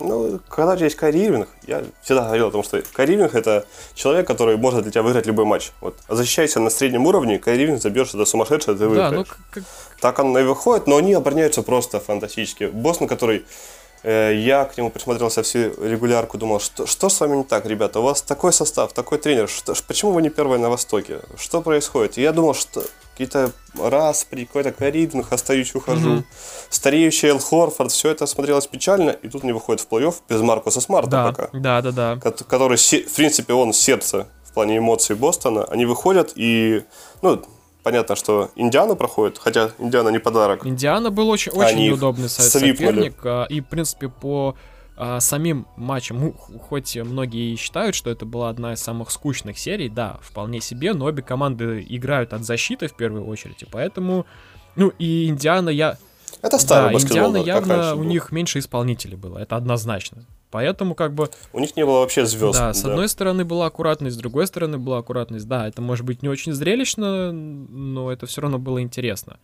Ну, 0.00 0.40
когда 0.48 0.76
тебя 0.76 0.86
есть 0.86 0.96
Ирвинг, 1.00 1.48
я 1.68 1.84
всегда 2.02 2.24
говорил 2.24 2.48
о 2.48 2.50
том, 2.50 2.64
что 2.64 2.82
Кайри 2.92 3.14
Ирвинг 3.14 3.34
это 3.34 3.66
человек, 3.94 4.26
который 4.26 4.56
может 4.56 4.82
для 4.82 4.90
тебя 4.90 5.02
выиграть 5.02 5.26
любой 5.26 5.44
матч. 5.44 5.70
Вот, 5.80 5.96
защищайся 6.08 6.58
на 6.58 6.70
среднем 6.70 7.06
уровне, 7.06 7.38
Кайри 7.38 7.64
Ирвинг 7.64 7.80
забьешь 7.80 8.08
что-то 8.08 8.24
сумасшедшее, 8.24 8.76
ты 8.76 8.88
выиграешь. 8.88 9.10
Да, 9.10 9.16
ну, 9.16 9.24
как... 9.50 9.64
Так 10.00 10.18
он 10.18 10.36
и 10.36 10.42
выходит, 10.42 10.88
но 10.88 10.96
они 10.96 11.12
обороняются 11.12 11.62
просто 11.62 12.00
фантастически. 12.00 12.64
Бостон, 12.64 13.06
который 13.06 13.44
Э, 13.44 13.44
я 14.02 14.64
к 14.64 14.76
нему 14.78 14.90
присмотрелся 14.90 15.42
всю 15.42 15.58
регулярку, 15.84 16.38
думал, 16.38 16.60
что, 16.60 16.86
что 16.86 17.08
с 17.08 17.20
вами 17.20 17.36
не 17.36 17.44
так, 17.44 17.66
ребята, 17.66 18.00
у 18.00 18.02
вас 18.02 18.22
такой 18.22 18.52
состав, 18.52 18.92
такой 18.92 19.18
тренер, 19.18 19.48
что, 19.48 19.74
почему 19.86 20.12
вы 20.12 20.22
не 20.22 20.30
первые 20.30 20.58
на 20.58 20.70
Востоке, 20.70 21.20
что 21.36 21.60
происходит? 21.60 22.18
И 22.18 22.22
я 22.22 22.32
думал, 22.32 22.54
что 22.54 22.82
какие-то 23.12 23.52
распри, 23.78 24.46
какой-то 24.46 24.72
каридинг, 24.72 25.30
остаюсь, 25.30 25.74
ухожу, 25.74 26.10
mm-hmm. 26.10 26.24
стареющий 26.70 27.28
Эл 27.28 27.38
Хорфорд, 27.38 27.92
все 27.92 28.10
это 28.10 28.24
смотрелось 28.26 28.66
печально, 28.66 29.10
и 29.10 29.28
тут 29.28 29.44
не 29.44 29.52
выходит 29.52 29.82
в 29.82 29.88
плей-офф 29.88 30.14
без 30.28 30.40
Маркуса 30.40 30.80
Смарта 30.80 31.10
да, 31.10 31.24
пока. 31.30 31.48
Да, 31.52 31.82
да, 31.82 31.90
да. 31.90 32.16
Который, 32.16 32.78
в 32.78 33.14
принципе, 33.14 33.52
он 33.52 33.74
сердце 33.74 34.26
в 34.44 34.54
плане 34.54 34.78
эмоций 34.78 35.16
Бостона, 35.16 35.64
они 35.64 35.84
выходят 35.84 36.32
и, 36.34 36.82
ну, 37.20 37.42
Понятно, 37.82 38.14
что 38.14 38.50
Индиана 38.56 38.94
проходит, 38.94 39.38
хотя 39.38 39.70
Индиана 39.78 40.10
не 40.10 40.18
подарок. 40.18 40.66
Индиана 40.66 41.10
был 41.10 41.30
очень, 41.30 41.52
очень 41.52 41.78
неудобный 41.78 42.28
соперник. 42.28 43.14
А, 43.24 43.44
и, 43.44 43.60
в 43.60 43.66
принципе, 43.66 44.08
по 44.08 44.54
а, 45.02 45.18
самим 45.20 45.66
матчам, 45.76 46.20
ну, 46.20 46.34
хоть 46.68 46.94
многие 46.96 47.54
и 47.54 47.56
считают, 47.56 47.94
что 47.94 48.10
это 48.10 48.26
была 48.26 48.50
одна 48.50 48.74
из 48.74 48.82
самых 48.82 49.10
скучных 49.10 49.58
серий, 49.58 49.88
да, 49.88 50.18
вполне 50.20 50.60
себе, 50.60 50.92
но 50.92 51.06
обе 51.06 51.22
команды 51.22 51.84
играют 51.88 52.34
от 52.34 52.44
защиты 52.44 52.86
в 52.86 52.94
первую 52.94 53.26
очередь, 53.26 53.62
и 53.62 53.66
поэтому, 53.66 54.26
ну, 54.76 54.92
и 54.98 55.28
Индиана 55.28 55.70
я... 55.70 55.96
Это 56.42 56.58
старый 56.58 56.94
да, 56.94 57.00
Индиана 57.00 57.38
явно 57.38 57.94
у 57.94 58.04
них 58.04 58.30
меньше 58.30 58.58
исполнителей 58.58 59.16
было, 59.16 59.38
это 59.38 59.56
однозначно. 59.56 60.26
Поэтому 60.50 60.94
как 60.94 61.14
бы... 61.14 61.30
У 61.52 61.60
них 61.60 61.76
не 61.76 61.84
было 61.84 62.00
вообще 62.00 62.26
звезд. 62.26 62.58
Да, 62.58 62.74
с 62.74 62.82
да. 62.82 62.90
одной 62.90 63.08
стороны 63.08 63.44
была 63.44 63.66
аккуратность, 63.66 64.16
с 64.16 64.18
другой 64.18 64.46
стороны 64.46 64.78
была 64.78 64.98
аккуратность. 64.98 65.46
Да, 65.46 65.68
это 65.68 65.80
может 65.80 66.04
быть 66.04 66.22
не 66.22 66.28
очень 66.28 66.52
зрелищно, 66.52 67.32
но 67.32 68.10
это 68.10 68.26
все 68.26 68.40
равно 68.40 68.58
было 68.58 68.82
интересно. 68.82 69.38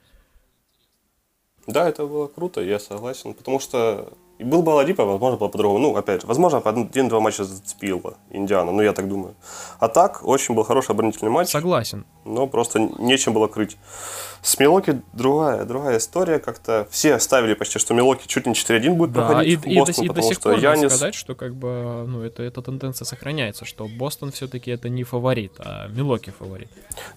Да, 1.67 1.89
это 1.89 2.07
было 2.07 2.27
круто, 2.29 2.61
я 2.61 2.79
согласен, 2.79 3.35
потому 3.35 3.61
что 3.61 4.13
и 4.39 4.45
был 4.45 4.63
бы 4.63 4.73
Аладипа, 4.73 5.05
возможно, 5.05 5.39
было 5.39 5.49
по-другому. 5.49 5.79
Ну, 5.79 5.97
опять 5.97 6.21
же, 6.21 6.27
возможно, 6.27 6.59
один-два 6.59 7.21
матча 7.21 7.45
зацепил 7.45 7.99
бы 7.99 8.15
Индиана, 8.31 8.71
ну, 8.71 8.83
я 8.83 8.93
так 8.93 9.09
думаю. 9.09 9.35
А 9.79 9.89
так, 9.89 10.21
очень 10.23 10.55
был 10.55 10.63
хороший 10.63 10.91
оборонительный 10.91 11.31
матч. 11.31 11.49
Согласен. 11.49 12.05
Но 12.25 12.47
просто 12.47 12.79
нечем 12.99 13.33
было 13.33 13.47
крыть. 13.47 13.79
С 14.43 14.59
Милоки 14.59 15.01
другая, 15.15 15.65
другая 15.65 15.97
история. 15.97 16.39
Как-то 16.39 16.87
все 16.91 17.19
ставили 17.19 17.55
почти, 17.55 17.79
что 17.79 17.95
Милоки 17.95 18.27
чуть 18.27 18.47
не 18.47 18.53
4-1 18.53 18.91
будет 18.91 19.13
да, 19.13 19.27
проходить 19.27 19.53
и, 19.55 19.57
в 19.57 19.79
Бостон, 19.79 20.05
и, 20.05 20.09
до, 20.09 20.13
и 20.13 20.17
до 20.17 20.23
сих 20.23 20.41
пор 20.41 20.59
Янис... 20.59 20.91
сказать, 20.91 21.15
что 21.15 21.35
как 21.35 21.55
бы, 21.55 22.05
ну, 22.07 22.23
это, 22.23 22.43
эта 22.43 22.61
тенденция 22.61 23.07
сохраняется, 23.07 23.65
что 23.65 23.89
Бостон 23.89 24.33
все-таки 24.33 24.71
это 24.71 24.91
не 24.91 25.03
фаворит, 25.03 25.53
а 25.59 25.89
Милоки 25.89 26.31
фаворит. 26.31 26.69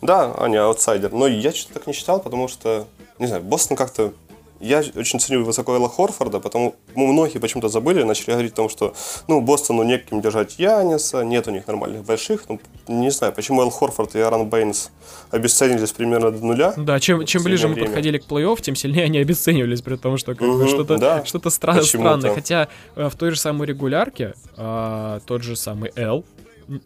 Да, 0.01 0.33
они 0.35 0.55
аутсайдер. 0.55 1.11
Но 1.11 1.27
я 1.27 1.51
что-то 1.51 1.75
так 1.75 1.87
не 1.87 1.93
считал, 1.93 2.21
потому 2.21 2.47
что, 2.47 2.87
не 3.19 3.27
знаю, 3.27 3.43
Бостон 3.43 3.75
как-то 3.75 4.13
я 4.59 4.83
очень 4.95 5.19
ценю 5.19 5.43
высоко 5.43 5.73
Эла 5.75 5.89
Хорфорда, 5.89 6.39
потому 6.39 6.75
ну, 6.95 7.07
многие 7.07 7.39
почему-то 7.39 7.69
забыли, 7.69 8.03
начали 8.03 8.31
говорить 8.31 8.53
о 8.53 8.55
том, 8.55 8.69
что 8.69 8.93
ну, 9.27 9.41
Бостону 9.41 9.83
некем 9.83 10.21
держать 10.21 10.59
Яниса, 10.59 11.23
нет 11.23 11.47
у 11.47 11.51
них 11.51 11.67
нормальных 11.67 12.03
больших. 12.03 12.43
Ну, 12.49 12.59
не 12.87 13.11
знаю, 13.11 13.33
почему 13.33 13.61
Эл 13.61 13.69
Хорфорд 13.69 14.15
и 14.15 14.19
Аарон 14.19 14.47
Бэйнс 14.47 14.91
обесценились 15.31 15.91
примерно 15.91 16.31
до 16.31 16.45
нуля. 16.45 16.73
Да, 16.77 16.99
чем, 16.99 17.25
чем 17.25 17.43
ближе 17.43 17.67
время. 17.67 17.81
мы 17.81 17.85
подходили 17.87 18.17
к 18.17 18.25
плей-офф, 18.25 18.61
тем 18.61 18.75
сильнее 18.75 19.05
они 19.05 19.19
обесценивались, 19.19 19.81
при 19.81 19.95
том, 19.95 20.17
что 20.17 20.35
как 20.35 20.47
угу, 20.47 20.67
что-то, 20.67 20.97
да, 20.97 21.23
стра- 21.23 21.81
странное. 21.83 22.33
Хотя 22.33 22.67
э, 22.95 23.09
в 23.09 23.15
той 23.15 23.31
же 23.31 23.37
самой 23.37 23.67
регулярке 23.67 24.33
э, 24.57 25.19
тот 25.25 25.43
же 25.43 25.55
самый 25.55 25.91
Эл 25.95 26.25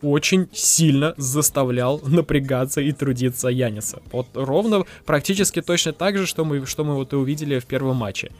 очень 0.01 0.47
сильно 0.53 1.13
заставлял 1.17 1.99
напрягаться 2.05 2.81
и 2.81 2.91
трудиться 2.91 3.47
Яниса. 3.49 4.01
Вот 4.11 4.27
ровно 4.33 4.85
практически 5.05 5.61
точно 5.61 5.93
так 5.93 6.17
же, 6.17 6.25
что 6.25 6.45
мы, 6.45 6.65
что 6.65 6.83
мы 6.83 6.95
вот 6.95 7.13
и 7.13 7.15
увидели 7.15 7.59
в 7.59 7.65
первом 7.65 7.97
матче. 7.97 8.31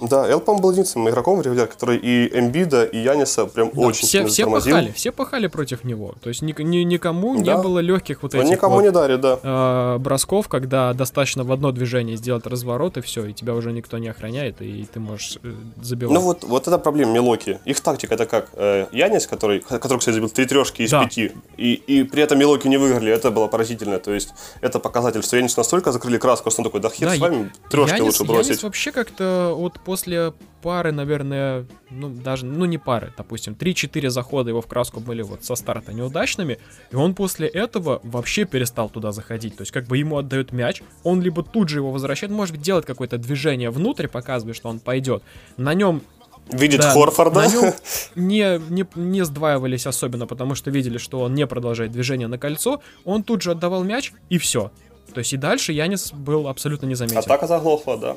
Да, 0.00 0.28
Элпом 0.28 0.60
был 0.60 0.72
единственным 0.72 1.08
игроком 1.08 1.38
в 1.38 1.42
регуляр, 1.42 1.66
который 1.66 1.96
и 1.96 2.38
Эмбида, 2.38 2.84
и 2.84 2.98
Яниса 2.98 3.46
прям 3.46 3.70
да, 3.72 3.80
очень 3.80 4.06
все, 4.06 4.26
все 4.26 4.46
пахали, 4.46 4.92
все 4.92 5.12
пахали 5.12 5.46
против 5.46 5.84
него. 5.84 6.14
То 6.22 6.28
есть 6.28 6.42
ни, 6.42 6.54
ни, 6.62 6.78
никому 6.78 7.34
да. 7.36 7.54
не 7.54 7.62
было 7.62 7.78
легких 7.78 8.22
вот 8.22 8.34
этих 8.34 8.48
никому 8.48 8.76
вот, 8.76 8.82
не 8.82 8.90
дарит, 8.90 9.20
да. 9.20 9.38
э, 9.42 9.98
бросков, 9.98 10.48
когда 10.48 10.92
достаточно 10.92 11.44
в 11.44 11.52
одно 11.52 11.72
движение 11.72 12.16
сделать 12.16 12.46
разворот, 12.46 12.96
и 12.96 13.00
все, 13.00 13.24
и 13.26 13.32
тебя 13.32 13.54
уже 13.54 13.72
никто 13.72 13.98
не 13.98 14.08
охраняет, 14.08 14.60
и 14.60 14.86
ты 14.92 15.00
можешь 15.00 15.38
э, 15.42 15.52
забивать. 15.80 16.14
Ну 16.14 16.20
вот, 16.20 16.44
вот 16.44 16.68
это 16.68 16.78
проблема 16.78 17.12
Милоки. 17.12 17.58
Их 17.64 17.80
тактика 17.80 18.14
это 18.14 18.26
как? 18.26 18.48
Э, 18.54 18.86
Янис, 18.92 19.26
который, 19.26 19.60
который, 19.60 19.98
кстати, 19.98 20.14
забил 20.14 20.28
три 20.28 20.46
трешки 20.46 20.82
из 20.82 20.90
да. 20.90 21.04
пяти, 21.04 21.32
и, 21.56 21.74
и 21.74 22.02
при 22.04 22.22
этом 22.22 22.38
Милоки 22.38 22.68
не 22.68 22.76
выиграли, 22.76 23.12
это 23.12 23.30
было 23.30 23.46
поразительно. 23.46 23.98
То 23.98 24.12
есть 24.12 24.34
это 24.60 24.78
показатель, 24.78 25.22
что 25.22 25.36
Янис 25.36 25.56
настолько 25.56 25.92
закрыли 25.92 26.18
краску, 26.18 26.50
что 26.50 26.60
он 26.60 26.64
такой, 26.64 26.80
да 26.80 26.90
хер 26.90 27.08
да, 27.08 27.16
с 27.16 27.18
вами, 27.18 27.52
трешки 27.70 27.96
Янис, 27.96 28.04
лучше 28.04 28.24
бросить. 28.24 28.48
Янис 28.48 28.62
вообще 28.62 28.92
как-то 28.92 29.54
вот 29.56 29.78
после 29.86 30.34
пары, 30.62 30.90
наверное, 30.90 31.64
ну, 31.90 32.08
даже, 32.08 32.44
ну, 32.44 32.64
не 32.64 32.76
пары, 32.76 33.12
допустим, 33.16 33.54
3-4 33.54 34.10
захода 34.10 34.50
его 34.50 34.60
в 34.60 34.66
краску 34.66 34.98
были 34.98 35.22
вот 35.22 35.44
со 35.44 35.54
старта 35.54 35.92
неудачными, 35.92 36.58
и 36.90 36.96
он 36.96 37.14
после 37.14 37.46
этого 37.46 38.00
вообще 38.02 38.46
перестал 38.46 38.90
туда 38.90 39.12
заходить. 39.12 39.56
То 39.56 39.62
есть, 39.62 39.70
как 39.70 39.86
бы 39.86 39.96
ему 39.96 40.18
отдают 40.18 40.50
мяч, 40.50 40.82
он 41.04 41.22
либо 41.22 41.44
тут 41.44 41.68
же 41.68 41.78
его 41.78 41.92
возвращает, 41.92 42.32
может 42.32 42.56
быть, 42.56 42.64
делает 42.64 42.84
какое-то 42.84 43.16
движение 43.16 43.70
внутрь, 43.70 44.08
показывая, 44.08 44.54
что 44.54 44.68
он 44.68 44.80
пойдет. 44.80 45.22
На 45.56 45.72
нем 45.72 46.02
Видит 46.50 46.80
да, 46.80 46.92
Хорфорда. 46.92 47.40
На 47.40 47.46
нем 47.46 47.74
не, 48.14 48.60
не, 48.70 48.86
не 48.94 49.24
сдваивались 49.24 49.86
особенно, 49.86 50.26
потому 50.26 50.54
что 50.54 50.70
видели, 50.70 50.98
что 50.98 51.20
он 51.20 51.34
не 51.34 51.46
продолжает 51.46 51.92
движение 51.92 52.28
на 52.28 52.38
кольцо. 52.38 52.82
Он 53.04 53.24
тут 53.24 53.42
же 53.42 53.52
отдавал 53.52 53.82
мяч, 53.82 54.12
и 54.30 54.38
все. 54.38 54.70
То 55.12 55.18
есть 55.20 55.32
и 55.32 55.36
дальше 55.36 55.72
Янис 55.72 56.12
был 56.12 56.46
абсолютно 56.48 56.86
незаметен. 56.86 57.18
Атака 57.18 57.46
заглохла, 57.46 57.96
да. 57.96 58.16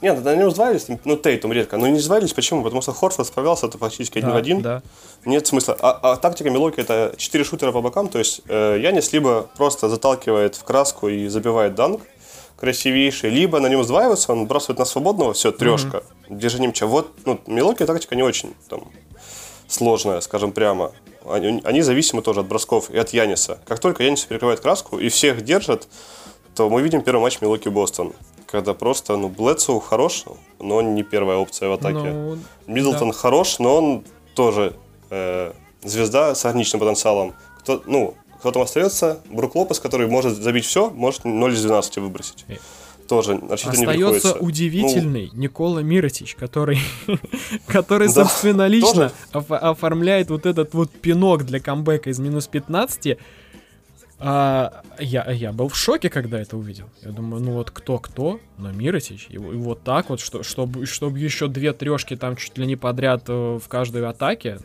Нет, 0.00 0.22
на 0.22 0.36
нем 0.36 0.50
звались, 0.52 0.86
ну 1.04 1.16
Тейтум 1.16 1.52
редко, 1.52 1.76
но 1.76 1.88
не 1.88 1.98
звались, 1.98 2.32
почему? 2.32 2.62
Потому 2.62 2.82
что 2.82 2.92
Хорфорд 2.92 3.26
справлялся 3.26 3.66
это 3.66 3.78
практически 3.78 4.18
один 4.18 4.28
да, 4.28 4.34
в 4.34 4.38
один. 4.38 4.62
Да. 4.62 4.82
Нет 5.24 5.46
смысла. 5.46 5.76
А, 5.80 6.12
а 6.12 6.16
тактика 6.16 6.50
Милоки 6.50 6.78
это 6.80 7.14
4 7.16 7.44
шутера 7.44 7.72
по 7.72 7.80
бокам, 7.80 8.08
то 8.08 8.18
есть 8.18 8.42
э, 8.46 8.78
Янис 8.80 9.12
либо 9.12 9.48
просто 9.56 9.88
заталкивает 9.88 10.54
в 10.54 10.62
краску 10.62 11.08
и 11.08 11.26
забивает 11.26 11.74
данк, 11.74 12.02
красивейший, 12.56 13.30
либо 13.30 13.58
на 13.58 13.66
нем 13.66 13.82
сдваивается, 13.82 14.32
он 14.32 14.46
бросает 14.46 14.78
на 14.78 14.84
свободного, 14.84 15.32
все, 15.32 15.50
трешка, 15.50 16.04
mm-hmm. 16.28 16.38
держи 16.38 16.60
мяча. 16.60 16.86
Вот, 16.86 17.10
ну, 17.24 17.40
Милоки 17.46 17.84
тактика 17.84 18.14
не 18.14 18.22
очень 18.22 18.54
там 18.68 18.88
сложная, 19.66 20.20
скажем 20.20 20.52
прямо. 20.52 20.92
Они, 21.28 21.60
они 21.64 21.82
зависимы 21.82 22.22
тоже 22.22 22.40
от 22.40 22.46
бросков 22.46 22.90
и 22.90 22.96
от 22.96 23.10
Яниса. 23.10 23.58
Как 23.66 23.80
только 23.80 24.04
Янис 24.04 24.24
перекрывает 24.24 24.60
краску 24.60 24.98
и 24.98 25.08
всех 25.08 25.42
держит, 25.42 25.88
то 26.54 26.70
мы 26.70 26.82
видим 26.82 27.02
первый 27.02 27.20
матч 27.20 27.40
Милоки-Бостон 27.40 28.12
когда 28.50 28.74
просто, 28.74 29.16
ну, 29.16 29.28
Блэдсоу 29.28 29.78
хорош, 29.78 30.24
но 30.58 30.76
он 30.76 30.94
не 30.94 31.02
первая 31.02 31.36
опция 31.36 31.68
в 31.68 31.72
атаке. 31.72 32.12
Ну, 32.12 32.38
Миддлтон 32.66 33.10
да. 33.10 33.14
хорош, 33.14 33.58
но 33.58 33.76
он 33.76 34.04
тоже 34.34 34.74
э, 35.10 35.52
звезда 35.82 36.34
с 36.34 36.44
ограниченным 36.44 36.80
потенциалом. 36.80 37.34
Кто, 37.60 37.82
ну, 37.86 38.14
кто 38.38 38.50
там 38.52 38.62
остается? 38.62 39.20
Брук 39.30 39.54
Лопес, 39.54 39.80
который 39.80 40.06
может 40.06 40.42
забить 40.42 40.64
все, 40.64 40.90
может 40.90 41.24
0 41.24 41.52
из 41.52 41.62
12 41.62 41.98
выбросить. 41.98 42.46
Тоже 43.06 43.40
рассчитывать 43.48 43.78
не 43.80 43.86
приходится. 43.86 44.34
удивительный 44.34 45.30
ну, 45.32 45.40
Никола 45.40 45.82
Миротич, 45.82 46.34
который, 46.34 46.78
который 47.66 48.08
да, 48.08 48.12
собственнолично 48.12 49.12
оформляет 49.32 50.28
вот 50.28 50.44
этот 50.44 50.74
вот 50.74 50.90
пинок 50.90 51.44
для 51.44 51.58
камбэка 51.58 52.10
из 52.10 52.18
минус 52.18 52.48
15 52.48 53.18
а, 54.20 54.82
я, 54.98 55.30
я 55.30 55.52
был 55.52 55.68
в 55.68 55.76
шоке, 55.76 56.10
когда 56.10 56.40
это 56.40 56.56
увидел. 56.56 56.86
Я 57.02 57.12
думаю, 57.12 57.42
ну 57.42 57.52
вот 57.52 57.70
кто-кто, 57.70 58.40
но 58.56 58.72
Миротич. 58.72 59.28
И, 59.30 59.34
и 59.34 59.38
вот 59.38 59.82
так 59.82 60.10
вот, 60.10 60.20
что, 60.20 60.42
чтобы, 60.42 60.86
чтобы 60.86 61.18
еще 61.18 61.48
две 61.48 61.72
трешки 61.72 62.16
там 62.16 62.36
чуть 62.36 62.58
ли 62.58 62.66
не 62.66 62.76
подряд 62.76 63.24
э, 63.28 63.58
в 63.62 63.68
каждой 63.68 64.06
атаке. 64.06 64.58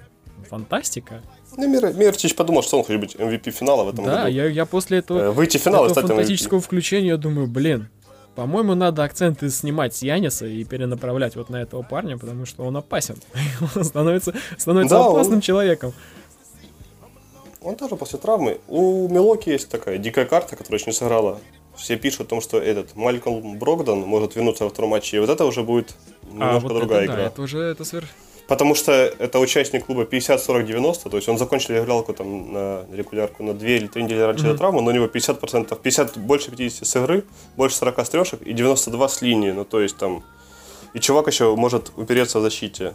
Фантастика. 0.50 1.22
Ну, 1.56 1.70
Мир, 1.70 1.94
Миротич 1.94 2.36
подумал, 2.36 2.64
что 2.64 2.80
он 2.80 2.84
хочет 2.84 3.00
быть 3.00 3.16
MVP 3.16 3.52
финала 3.52 3.84
в 3.84 3.90
этом 3.90 4.06
да, 4.06 4.12
году. 4.12 4.24
Да, 4.24 4.28
я, 4.28 4.46
я 4.48 4.66
после 4.66 5.00
этого, 5.00 5.20
э, 5.20 5.32
Выйти 5.32 5.58
в 5.58 5.62
финал, 5.62 5.86
этого 5.86 6.08
фантастического 6.08 6.60
MVP. 6.60 6.64
включения 6.64 7.18
думаю, 7.18 7.48
блин, 7.48 7.90
по-моему, 8.36 8.74
надо 8.74 9.04
акценты 9.04 9.52
снимать 9.52 9.96
с 9.96 10.02
Яниса 10.02 10.48
и 10.48 10.64
перенаправлять 10.64 11.36
вот 11.36 11.50
на 11.50 11.62
этого 11.62 11.84
парня, 11.84 12.18
потому 12.18 12.48
что 12.48 12.64
он 12.64 12.76
опасен. 12.76 13.16
он 13.76 13.84
становится, 13.84 14.34
становится 14.58 14.96
да, 14.96 15.06
опасным 15.06 15.36
он... 15.36 15.42
человеком. 15.42 15.94
Он 17.64 17.76
тоже 17.76 17.96
после 17.96 18.20
травмы. 18.20 18.60
У 18.68 19.08
Милоки 19.08 19.50
есть 19.50 19.70
такая 19.70 19.98
дикая 19.98 20.26
карта, 20.26 20.56
которая 20.56 20.80
еще 20.80 20.90
не 20.90 20.96
сыграла. 20.96 21.40
Все 21.76 21.98
пишут 21.98 22.22
о 22.22 22.26
том, 22.26 22.42
что 22.42 22.60
этот 22.60 22.96
Малькольм 22.96 23.58
Брогдан 23.58 24.00
может 24.00 24.36
вернуться 24.36 24.66
во 24.66 24.70
втором 24.70 24.92
матче, 24.92 25.18
и 25.18 25.20
вот 25.20 25.30
это 25.30 25.46
уже 25.46 25.64
будет 25.64 25.96
а, 26.24 26.34
немножко 26.34 26.58
а, 26.58 26.60
вот 26.60 26.78
другая 26.78 27.04
это, 27.04 27.06
игра. 27.06 27.16
Да, 27.16 27.28
это 27.28 27.42
уже 27.42 27.60
это 27.60 27.84
сверх... 27.84 28.08
Потому 28.48 28.76
что 28.76 28.92
это 28.92 29.40
участник 29.40 29.86
клуба 29.86 30.04
50-40-90, 30.04 31.10
то 31.10 31.16
есть 31.16 31.30
он 31.30 31.38
закончил 31.38 31.76
игралку 31.76 32.14
там 32.14 32.52
на 32.52 32.86
регулярку 32.92 33.42
на 33.42 33.54
2 33.54 33.68
или 33.68 33.88
3 33.88 34.04
недели 34.04 34.20
раньше 34.20 34.48
mm-hmm. 34.48 34.58
травмы, 34.58 34.82
но 34.82 34.90
у 34.90 34.94
него 34.94 35.06
50%, 35.06 35.82
50, 35.82 36.18
больше 36.18 36.52
50 36.52 36.86
с 36.86 36.96
игры, 36.98 37.24
больше 37.56 37.78
40 37.78 38.00
с 38.00 38.10
трешек 38.10 38.42
и 38.42 38.54
92 38.54 39.08
с 39.08 39.22
линии, 39.22 39.52
ну 39.52 39.64
то 39.64 39.80
есть 39.82 39.98
там... 39.98 40.24
И 40.94 41.00
чувак 41.00 41.28
еще 41.28 41.56
может 41.56 41.92
упереться 41.96 42.38
в 42.40 42.42
защите. 42.44 42.94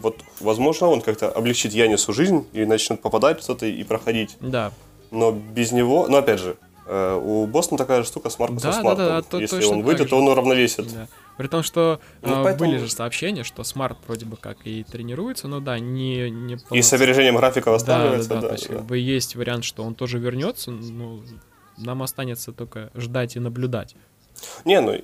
Вот, 0.00 0.20
возможно, 0.40 0.88
он 0.88 1.00
как-то 1.00 1.28
облегчит 1.30 1.72
Янису 1.72 2.12
жизнь 2.12 2.46
и 2.52 2.64
начнет 2.64 3.00
попадать 3.00 3.42
что-то 3.42 3.66
и 3.66 3.84
проходить. 3.84 4.36
Да. 4.40 4.72
Но 5.10 5.32
без 5.32 5.72
него, 5.72 6.06
но 6.08 6.18
опять 6.18 6.40
же, 6.40 6.56
э, 6.86 7.20
у 7.22 7.46
Бостона 7.46 7.78
такая 7.78 8.02
же 8.02 8.08
штука 8.08 8.30
с 8.30 8.38
Маркусом 8.38 8.70
да, 8.70 8.80
Смартом. 8.80 9.06
Да, 9.06 9.16
да, 9.16 9.22
то, 9.22 9.38
Если 9.38 9.64
он 9.64 9.82
выйдет, 9.82 10.10
то 10.10 10.18
он 10.18 10.28
уравновесит. 10.28 10.92
Да. 10.92 11.08
При 11.36 11.48
том, 11.48 11.62
что 11.62 12.00
ну, 12.22 12.40
э, 12.40 12.44
поэтому... 12.44 12.70
были 12.70 12.78
же 12.80 12.90
сообщения, 12.90 13.44
что 13.44 13.62
Смарт 13.62 13.98
вроде 14.06 14.26
бы 14.26 14.36
как 14.36 14.66
и 14.66 14.84
тренируется, 14.84 15.48
но 15.48 15.60
да, 15.60 15.78
не... 15.78 16.30
не 16.30 16.58
и 16.70 16.82
с 16.82 16.92
опережением 16.92 17.36
графика 17.36 17.70
восстанавливается, 17.70 18.28
да. 18.28 18.34
да, 18.36 18.40
да, 18.40 18.48
то 18.48 18.54
есть 18.54 18.68
да. 18.68 18.74
как 18.76 18.84
бы 18.84 18.98
есть 18.98 19.36
вариант, 19.36 19.64
что 19.64 19.84
он 19.84 19.94
тоже 19.94 20.18
вернется, 20.18 20.70
но 20.70 21.20
нам 21.76 22.02
останется 22.02 22.52
только 22.52 22.90
ждать 22.94 23.36
и 23.36 23.40
наблюдать. 23.40 23.96
Не, 24.64 24.80
ну 24.80 24.94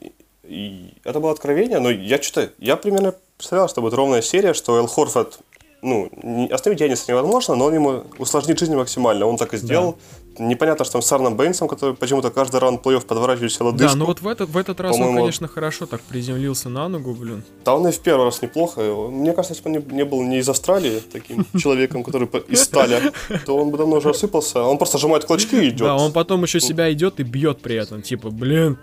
и 0.44 0.94
это 1.04 1.20
было 1.20 1.32
откровение, 1.32 1.78
но 1.78 1.90
я 1.90 2.20
что-то, 2.20 2.52
я 2.58 2.76
примерно 2.76 3.14
представлял, 3.36 3.68
что 3.68 3.80
будет 3.80 3.94
ровная 3.94 4.22
серия, 4.22 4.54
что 4.54 4.76
Эл 4.76 4.86
Хорфорд, 4.86 5.38
ну, 5.82 6.08
остановить 6.50 6.80
Яниса 6.80 7.10
невозможно, 7.10 7.56
но 7.56 7.64
он 7.66 7.74
ему 7.74 8.04
усложнит 8.18 8.58
жизнь 8.58 8.74
максимально. 8.74 9.26
Он 9.26 9.36
так 9.36 9.52
и 9.52 9.56
сделал. 9.56 9.98
Да. 10.38 10.44
Непонятно, 10.44 10.84
что 10.84 10.92
там 10.92 11.02
с 11.02 11.12
Арном 11.12 11.36
Бейнсом, 11.36 11.68
который 11.68 11.94
почему-то 11.94 12.30
каждый 12.30 12.60
раунд 12.60 12.86
плей-офф 12.86 13.04
подворачивает 13.04 13.52
себе 13.52 13.66
лодыжку. 13.66 13.92
Да, 13.92 13.98
ну 13.98 14.04
вот 14.06 14.20
в 14.20 14.28
этот, 14.28 14.48
в 14.48 14.56
этот 14.56 14.80
раз 14.80 14.96
он, 14.96 15.14
конечно, 15.16 15.48
хорошо 15.48 15.86
так 15.86 16.00
приземлился 16.02 16.68
на 16.68 16.88
ногу, 16.88 17.12
блин. 17.12 17.42
Да, 17.64 17.74
он 17.74 17.86
и 17.88 17.90
в 17.90 17.98
первый 17.98 18.24
раз 18.24 18.40
неплохо. 18.40 18.80
Мне 18.80 19.32
кажется, 19.32 19.54
если 19.54 19.68
бы 19.68 19.76
он 19.76 19.96
не 19.96 20.04
был 20.04 20.22
не 20.22 20.38
из 20.38 20.48
Австралии 20.48 21.02
таким 21.12 21.44
человеком, 21.58 22.04
который 22.04 22.28
из 22.48 22.62
стали, 22.62 23.12
то 23.44 23.56
он 23.56 23.70
бы 23.70 23.78
давно 23.78 23.96
уже 23.96 24.10
осыпался. 24.10 24.62
Он 24.62 24.78
просто 24.78 24.98
сжимает 24.98 25.24
клочки 25.24 25.56
и 25.56 25.68
идет. 25.68 25.80
Да, 25.80 25.96
он 25.96 26.12
потом 26.12 26.44
еще 26.44 26.60
себя 26.60 26.90
идет 26.92 27.18
и 27.18 27.24
бьет 27.24 27.60
при 27.60 27.74
этом. 27.74 28.02
Типа, 28.02 28.30
блин, 28.30 28.78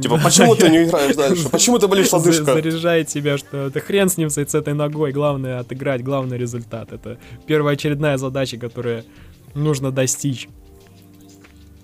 Типа, 0.00 0.20
почему 0.22 0.54
ты 0.54 0.68
не 0.68 0.84
играешь 0.84 1.16
дальше? 1.16 1.48
Почему 1.48 1.78
ты 1.78 1.88
болишь 1.88 2.12
лодыжка? 2.12 2.44
Заряжает 2.44 3.10
себя, 3.10 3.38
что 3.38 3.66
это 3.66 3.80
хрен 3.80 4.08
с 4.08 4.16
ним, 4.16 4.30
с 4.30 4.38
этой 4.38 4.74
ногой. 4.74 5.12
Главное 5.12 5.58
отыграть, 5.58 6.02
главный 6.02 6.38
результат. 6.38 6.92
Это 6.92 7.18
первая 7.46 7.74
очередная 7.74 8.16
задача, 8.16 8.56
которую 8.56 9.04
нужно 9.54 9.90
достичь. 9.90 10.48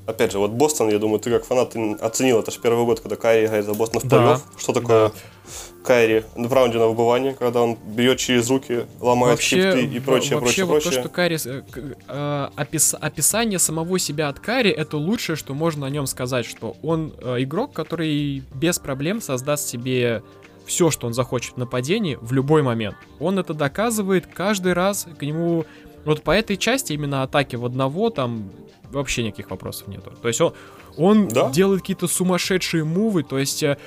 Опять 0.06 0.30
же, 0.30 0.38
вот 0.38 0.52
Бостон, 0.52 0.88
я 0.88 1.00
думаю, 1.00 1.18
ты 1.18 1.30
как 1.30 1.44
фанат 1.44 1.74
оценил, 2.00 2.38
это 2.38 2.52
же 2.52 2.60
первый 2.60 2.84
год, 2.84 3.00
когда 3.00 3.16
Кайри 3.16 3.46
играет 3.46 3.66
за 3.66 3.74
Бостон 3.74 4.00
в 4.00 4.04
плей-офф. 4.04 4.36
Да. 4.36 4.40
Что 4.56 4.72
такое 4.72 5.08
да. 5.08 5.12
Кайри 5.86 6.24
в 6.34 6.52
раунде 6.52 6.78
на 6.78 6.88
выбывание, 6.88 7.34
когда 7.34 7.62
он 7.62 7.76
бьет 7.86 8.18
через 8.18 8.50
руки, 8.50 8.86
ломает 9.00 9.34
вообще, 9.34 9.62
шифты 9.62 9.84
и 9.84 10.00
прочее, 10.00 10.38
вообще 10.38 10.64
прочее, 10.64 10.64
вот 10.66 10.82
прочее. 10.82 10.92
то, 10.92 11.00
что 11.00 11.08
Кайри, 11.08 11.36
э, 11.44 11.62
э, 12.08 12.48
опис, 12.56 12.94
описание 13.00 13.58
самого 13.58 13.98
себя 13.98 14.28
от 14.28 14.40
Кайри, 14.40 14.70
это 14.70 14.96
лучшее, 14.96 15.36
что 15.36 15.54
можно 15.54 15.86
о 15.86 15.90
нем 15.90 16.06
сказать, 16.06 16.44
что 16.44 16.76
он 16.82 17.14
э, 17.20 17.42
игрок, 17.42 17.72
который 17.72 18.42
без 18.54 18.78
проблем 18.78 19.20
создаст 19.20 19.68
себе 19.68 20.22
все, 20.66 20.90
что 20.90 21.06
он 21.06 21.14
захочет 21.14 21.54
в 21.54 21.56
нападении 21.58 22.18
в 22.20 22.32
любой 22.32 22.62
момент. 22.62 22.96
Он 23.20 23.38
это 23.38 23.54
доказывает 23.54 24.26
каждый 24.26 24.72
раз, 24.72 25.06
к 25.18 25.22
нему 25.22 25.64
вот 26.04 26.22
по 26.22 26.32
этой 26.32 26.56
части 26.56 26.92
именно 26.92 27.22
атаки 27.22 27.56
в 27.56 27.64
одного 27.64 28.10
там 28.10 28.50
вообще 28.90 29.22
никаких 29.22 29.50
вопросов 29.50 29.88
нету. 29.88 30.12
То 30.20 30.28
есть 30.28 30.40
он, 30.40 30.52
он 30.96 31.28
да? 31.28 31.50
делает 31.50 31.82
какие-то 31.82 32.08
сумасшедшие 32.08 32.84
мувы, 32.84 33.22
то 33.22 33.38
есть 33.38 33.62
э, 33.62 33.78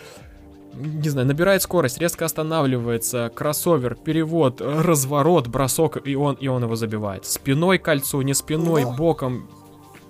не 0.79 1.09
знаю, 1.09 1.27
набирает 1.27 1.61
скорость, 1.61 1.97
резко 1.99 2.25
останавливается, 2.25 3.31
кроссовер, 3.33 3.95
перевод, 3.95 4.61
разворот, 4.61 5.47
бросок, 5.47 5.97
и 6.05 6.15
он, 6.15 6.35
и 6.35 6.47
он 6.47 6.63
его 6.63 6.75
забивает. 6.75 7.25
Спиной 7.25 7.77
кольцу, 7.77 8.21
не 8.21 8.33
спиной, 8.33 8.83
да. 8.83 8.91
боком. 8.91 9.49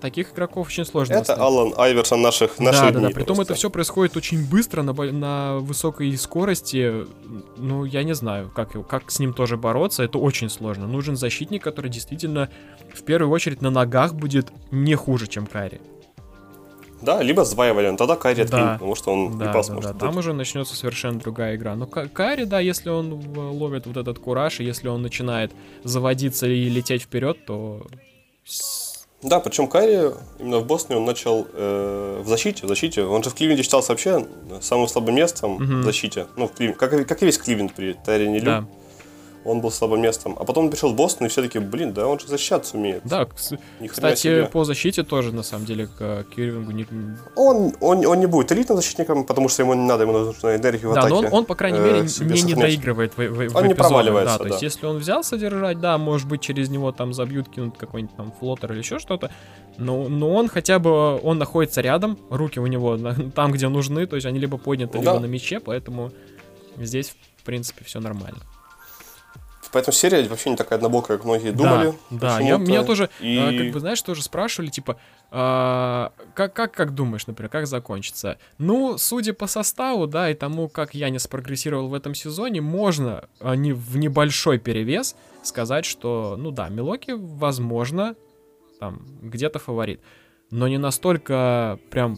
Таких 0.01 0.32
игроков 0.32 0.67
очень 0.67 0.86
сложно 0.86 1.13
Это 1.13 1.22
достать. 1.22 1.39
Алан 1.39 1.74
Айверсон 1.76 2.22
наших, 2.22 2.57
наших 2.59 2.82
да, 2.82 2.91
дней. 2.91 3.01
Да, 3.01 3.07
да, 3.09 3.13
притом 3.13 3.41
это 3.41 3.53
все 3.53 3.70
происходит 3.70 4.15
очень 4.15 4.47
быстро, 4.47 4.82
на, 4.82 4.93
на 4.93 5.57
высокой 5.57 6.15
скорости. 6.17 7.05
Ну, 7.57 7.84
я 7.84 8.03
не 8.03 8.15
знаю, 8.15 8.49
как, 8.55 8.88
как 8.88 9.11
с 9.11 9.20
ним 9.20 9.34
тоже 9.34 9.57
бороться, 9.57 10.03
это 10.03 10.17
очень 10.17 10.49
сложно. 10.49 10.88
Нужен 10.88 11.17
защитник, 11.17 11.63
который 11.63 11.91
действительно 11.91 12.49
в 12.93 13.03
первую 13.03 13.32
очередь 13.32 13.61
на 13.61 13.72
ногах 13.72 14.13
будет 14.13 14.53
не 14.72 14.95
хуже, 14.95 15.28
чем 15.28 15.45
Карри. 15.45 15.82
Да, 17.02 17.24
либо 17.24 17.43
с 17.43 17.54
Вайвален, 17.54 17.97
тогда 17.97 18.16
Кайри 18.16 18.43
да. 18.43 18.74
потому 18.74 18.95
что 18.95 19.14
он 19.14 19.38
да, 19.38 19.50
и 19.50 19.54
пас 19.54 19.68
да, 19.68 19.74
может 19.74 19.93
да. 19.93 20.00
Там 20.00 20.18
уже 20.18 20.34
начнется 20.34 20.76
совершенно 20.76 21.20
другая 21.20 21.56
игра. 21.56 21.76
Но 21.76 21.88
Кайри, 21.88 22.45
да, 22.45 22.60
если 22.60 22.89
он 22.89 23.14
ловит 23.36 23.88
вот 23.88 23.97
этот 23.97 24.20
кураж, 24.20 24.60
и 24.60 24.64
если 24.64 24.88
он 24.88 25.02
начинает 25.02 25.52
заводиться 25.84 26.47
и 26.47 26.70
лететь 26.70 27.04
вперед, 27.04 27.45
то... 27.45 27.86
Да, 29.22 29.39
причем 29.39 29.68
Кайри 29.68 30.12
именно 30.39 30.60
в 30.60 30.66
Бостоне 30.66 30.97
он 30.97 31.06
начал 31.06 31.45
э, 31.52 32.22
в 32.24 32.28
защите, 32.28 32.66
в 32.66 32.70
защите. 32.70 33.04
Он 33.04 33.22
же 33.22 33.30
в 33.30 33.36
Кливенде 33.36 33.64
считался 33.64 33.91
вообще 33.91 34.26
самым 34.62 34.88
слабым 34.88 35.16
местом 35.16 35.56
угу. 35.56 35.64
в 35.64 35.84
защите. 35.84 36.28
Ну, 36.38 36.47
в 36.47 36.54
Клив... 36.54 36.78
как, 36.78 37.06
как 37.06 37.22
и 37.22 37.26
весь 37.26 37.38
Кливенд 37.38 37.74
при 37.74 37.93
Тайре 37.93 38.28
Лю. 38.39 38.45
Да 38.45 38.66
он 39.50 39.62
был 39.62 39.72
слабым 39.72 40.02
местом. 40.02 40.36
А 40.39 40.43
потом 40.43 40.66
он 40.66 40.72
пришел 40.72 40.91
в 40.91 40.95
Бостон, 40.95 41.28
и 41.28 41.30
все 41.30 41.41
таки 41.41 41.60
блин, 41.60 41.93
да, 41.93 42.08
он 42.08 42.20
же 42.20 42.28
защищаться 42.28 42.78
умеет. 42.78 43.02
Да, 43.04 43.26
кстати, 43.26 44.20
себе. 44.20 44.45
по 44.45 44.64
защите 44.64 45.04
тоже, 45.04 45.34
на 45.34 45.43
самом 45.43 45.66
деле, 45.66 45.88
к 45.88 46.26
Кирвингу 46.36 46.72
не... 46.72 46.86
Он, 47.36 47.74
он, 47.80 48.06
он 48.06 48.20
не 48.20 48.26
будет 48.26 48.52
элитным 48.52 48.78
защитником, 48.78 49.26
потому 49.26 49.50
что 49.50 49.64
ему 49.64 49.74
не 49.74 49.86
надо, 49.86 50.04
ему 50.04 50.14
нужна 50.14 50.56
энергия 50.56 50.88
в 50.88 50.93
да, 50.93 51.02
атаке. 51.02 51.16
Да, 51.16 51.22
но 51.22 51.28
он, 51.28 51.34
он, 51.34 51.45
по 51.45 51.56
крайней 51.56 51.80
мере, 51.80 52.00
э, 52.00 52.24
не, 52.24 52.41
не 52.41 52.54
доигрывает 52.54 53.18
в, 53.18 53.18
в, 53.18 53.56
Он 53.56 53.64
в 53.64 53.68
не 53.68 53.74
проваливается, 53.74 54.38
да. 54.38 54.43
То 54.43 54.50
есть, 54.50 54.62
если 54.62 54.86
он 54.86 54.97
взялся 54.97 55.38
держать, 55.38 55.80
да, 55.80 55.97
может 55.97 56.28
быть, 56.28 56.41
через 56.41 56.70
него 56.70 56.91
там 56.91 57.14
забьют, 57.14 57.50
кинут 57.50 57.78
какой-нибудь 57.78 58.16
там 58.16 58.34
флотер 58.39 58.72
или 58.72 58.80
еще 58.80 59.00
что-то, 59.00 59.32
но, 59.78 60.10
но 60.10 60.34
он 60.34 60.47
хотя 60.50 60.80
бы, 60.80 61.20
он 61.22 61.38
находится 61.38 61.82
рядом, 61.82 62.18
руки 62.30 62.60
у 62.60 62.68
него 62.68 62.97
там, 63.36 63.52
где 63.52 63.68
нужны, 63.70 64.06
то 64.06 64.16
есть 64.16 64.26
они 64.26 64.39
либо 64.39 64.58
подняты, 64.58 65.00
да. 65.00 65.14
либо 65.14 65.20
на 65.20 65.26
мече, 65.26 65.60
поэтому 65.60 66.12
здесь, 66.78 67.16
в 67.38 67.43
принципе, 67.43 67.86
все 67.86 68.00
нормально. 68.00 68.39
Поэтому 69.72 69.93
серия 69.93 70.28
вообще 70.28 70.49
не 70.49 70.55
такая 70.55 70.78
однобокая, 70.78 71.17
как 71.17 71.26
многие 71.26 71.51
думали. 71.51 71.93
Да, 72.09 72.38
да. 72.38 72.39
Я, 72.39 72.57
меня 72.57 72.84
тоже, 72.84 73.09
и... 73.20 73.38
а, 73.38 73.55
как 73.55 73.72
бы, 73.72 73.80
знаешь, 73.80 74.01
тоже 74.01 74.24
спрашивали, 74.24 74.70
типа, 74.70 74.97
а, 75.32 76.11
как, 76.34 76.53
как, 76.53 76.74
как 76.74 76.95
думаешь, 76.95 77.28
например, 77.28 77.49
как 77.49 77.67
закончится? 77.67 78.38
Ну, 78.57 78.97
судя 78.97 79.34
по 79.34 79.45
составу, 79.47 80.07
да, 80.07 80.32
и 80.32 80.34
тому, 80.34 80.70
как 80.70 80.95
Янис 80.95 81.28
прогрессировал 81.28 81.88
в 81.88 81.93
этом 81.93 82.15
сезоне, 82.15 82.61
можно 82.61 83.26
а, 83.39 83.55
не, 83.55 83.74
в 83.74 83.97
небольшой 83.97 84.57
перевес 84.57 85.15
сказать, 85.43 85.86
что, 85.86 86.36
ну 86.38 86.51
да, 86.51 86.70
Милоки, 86.70 87.11
возможно, 87.15 88.15
там, 88.80 89.05
где-то 89.22 89.59
фаворит. 89.59 90.01
Но 90.49 90.67
не 90.67 90.80
настолько 90.80 91.80
прям 91.91 92.17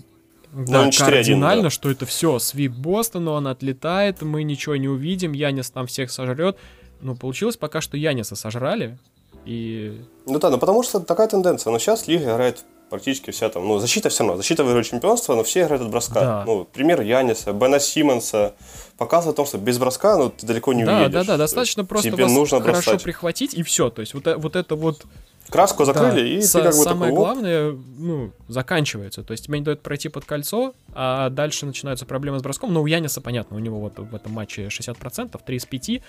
да, 0.53 0.85
ну, 0.85 0.91
кардинально, 0.97 1.63
да. 1.63 1.69
что 1.69 1.89
это 1.89 2.05
все, 2.05 2.39
свип 2.39 2.73
Бостона, 2.73 3.31
он 3.31 3.47
отлетает, 3.47 4.21
мы 4.21 4.43
ничего 4.43 4.75
не 4.75 4.87
увидим, 4.87 5.33
Янис 5.33 5.69
там 5.69 5.87
всех 5.87 6.11
сожрет 6.11 6.57
ну, 7.01 7.15
получилось 7.15 7.57
пока 7.57 7.81
что 7.81 7.97
Яниса 7.97 8.35
сожрали, 8.35 8.97
и... 9.45 10.01
Ну 10.25 10.39
да, 10.39 10.49
ну 10.49 10.57
потому 10.57 10.83
что 10.83 10.99
такая 10.99 11.27
тенденция. 11.27 11.71
Но 11.71 11.79
сейчас 11.79 12.07
лига 12.07 12.23
играет 12.23 12.63
практически 12.89 13.31
вся 13.31 13.49
там, 13.49 13.65
ну, 13.67 13.79
защита 13.79 14.09
все 14.09 14.23
равно, 14.23 14.37
защита 14.37 14.63
выигрывает 14.63 14.85
чемпионство, 14.85 15.33
но 15.33 15.43
все 15.43 15.63
играют 15.63 15.81
от 15.81 15.89
броска. 15.89 16.19
Да. 16.19 16.43
Ну, 16.45 16.65
пример 16.65 17.01
Яниса, 17.01 17.53
Бена 17.53 17.79
Симмонса 17.79 18.53
показывает 18.97 19.35
о 19.35 19.37
том, 19.37 19.45
что 19.45 19.57
без 19.57 19.77
броска, 19.77 20.17
ну, 20.17 20.29
ты 20.29 20.45
далеко 20.45 20.73
не 20.73 20.83
да, 20.83 20.97
уедешь. 20.97 21.13
Да, 21.13 21.21
да, 21.21 21.27
да, 21.27 21.37
достаточно 21.37 21.85
просто 21.85 22.11
тебе 22.11 22.23
вас 22.23 22.33
нужно 22.33 22.59
хорошо 22.59 22.91
бросать. 22.91 23.03
прихватить, 23.03 23.53
и 23.53 23.63
все. 23.63 23.89
То 23.89 24.01
есть 24.01 24.13
вот, 24.13 24.27
э, 24.27 24.35
вот 24.35 24.57
это 24.57 24.75
вот... 24.75 25.05
Краску 25.49 25.85
закрыли, 25.85 26.21
да, 26.21 26.27
и 26.27 26.41
с- 26.41 26.51
ты 26.51 26.61
как 26.61 26.75
бы 26.75 26.83
Самое 26.83 27.11
такой, 27.11 27.25
главное, 27.25 27.71
ну, 27.97 28.31
заканчивается. 28.49 29.23
То 29.23 29.31
есть 29.31 29.45
тебе 29.45 29.59
не 29.59 29.65
дают 29.65 29.81
пройти 29.81 30.09
под 30.09 30.25
кольцо, 30.25 30.73
а 30.93 31.29
дальше 31.29 31.65
начинаются 31.65 32.05
проблемы 32.05 32.39
с 32.39 32.41
броском. 32.41 32.73
Но 32.73 32.81
у 32.81 32.85
Яниса, 32.85 33.21
понятно, 33.21 33.55
у 33.55 33.59
него 33.59 33.79
вот 33.79 33.99
в 33.99 34.13
этом 34.13 34.33
матче 34.33 34.67
60%, 34.67 35.39
3 35.43 35.57
из 35.57 35.65
5 35.65 36.01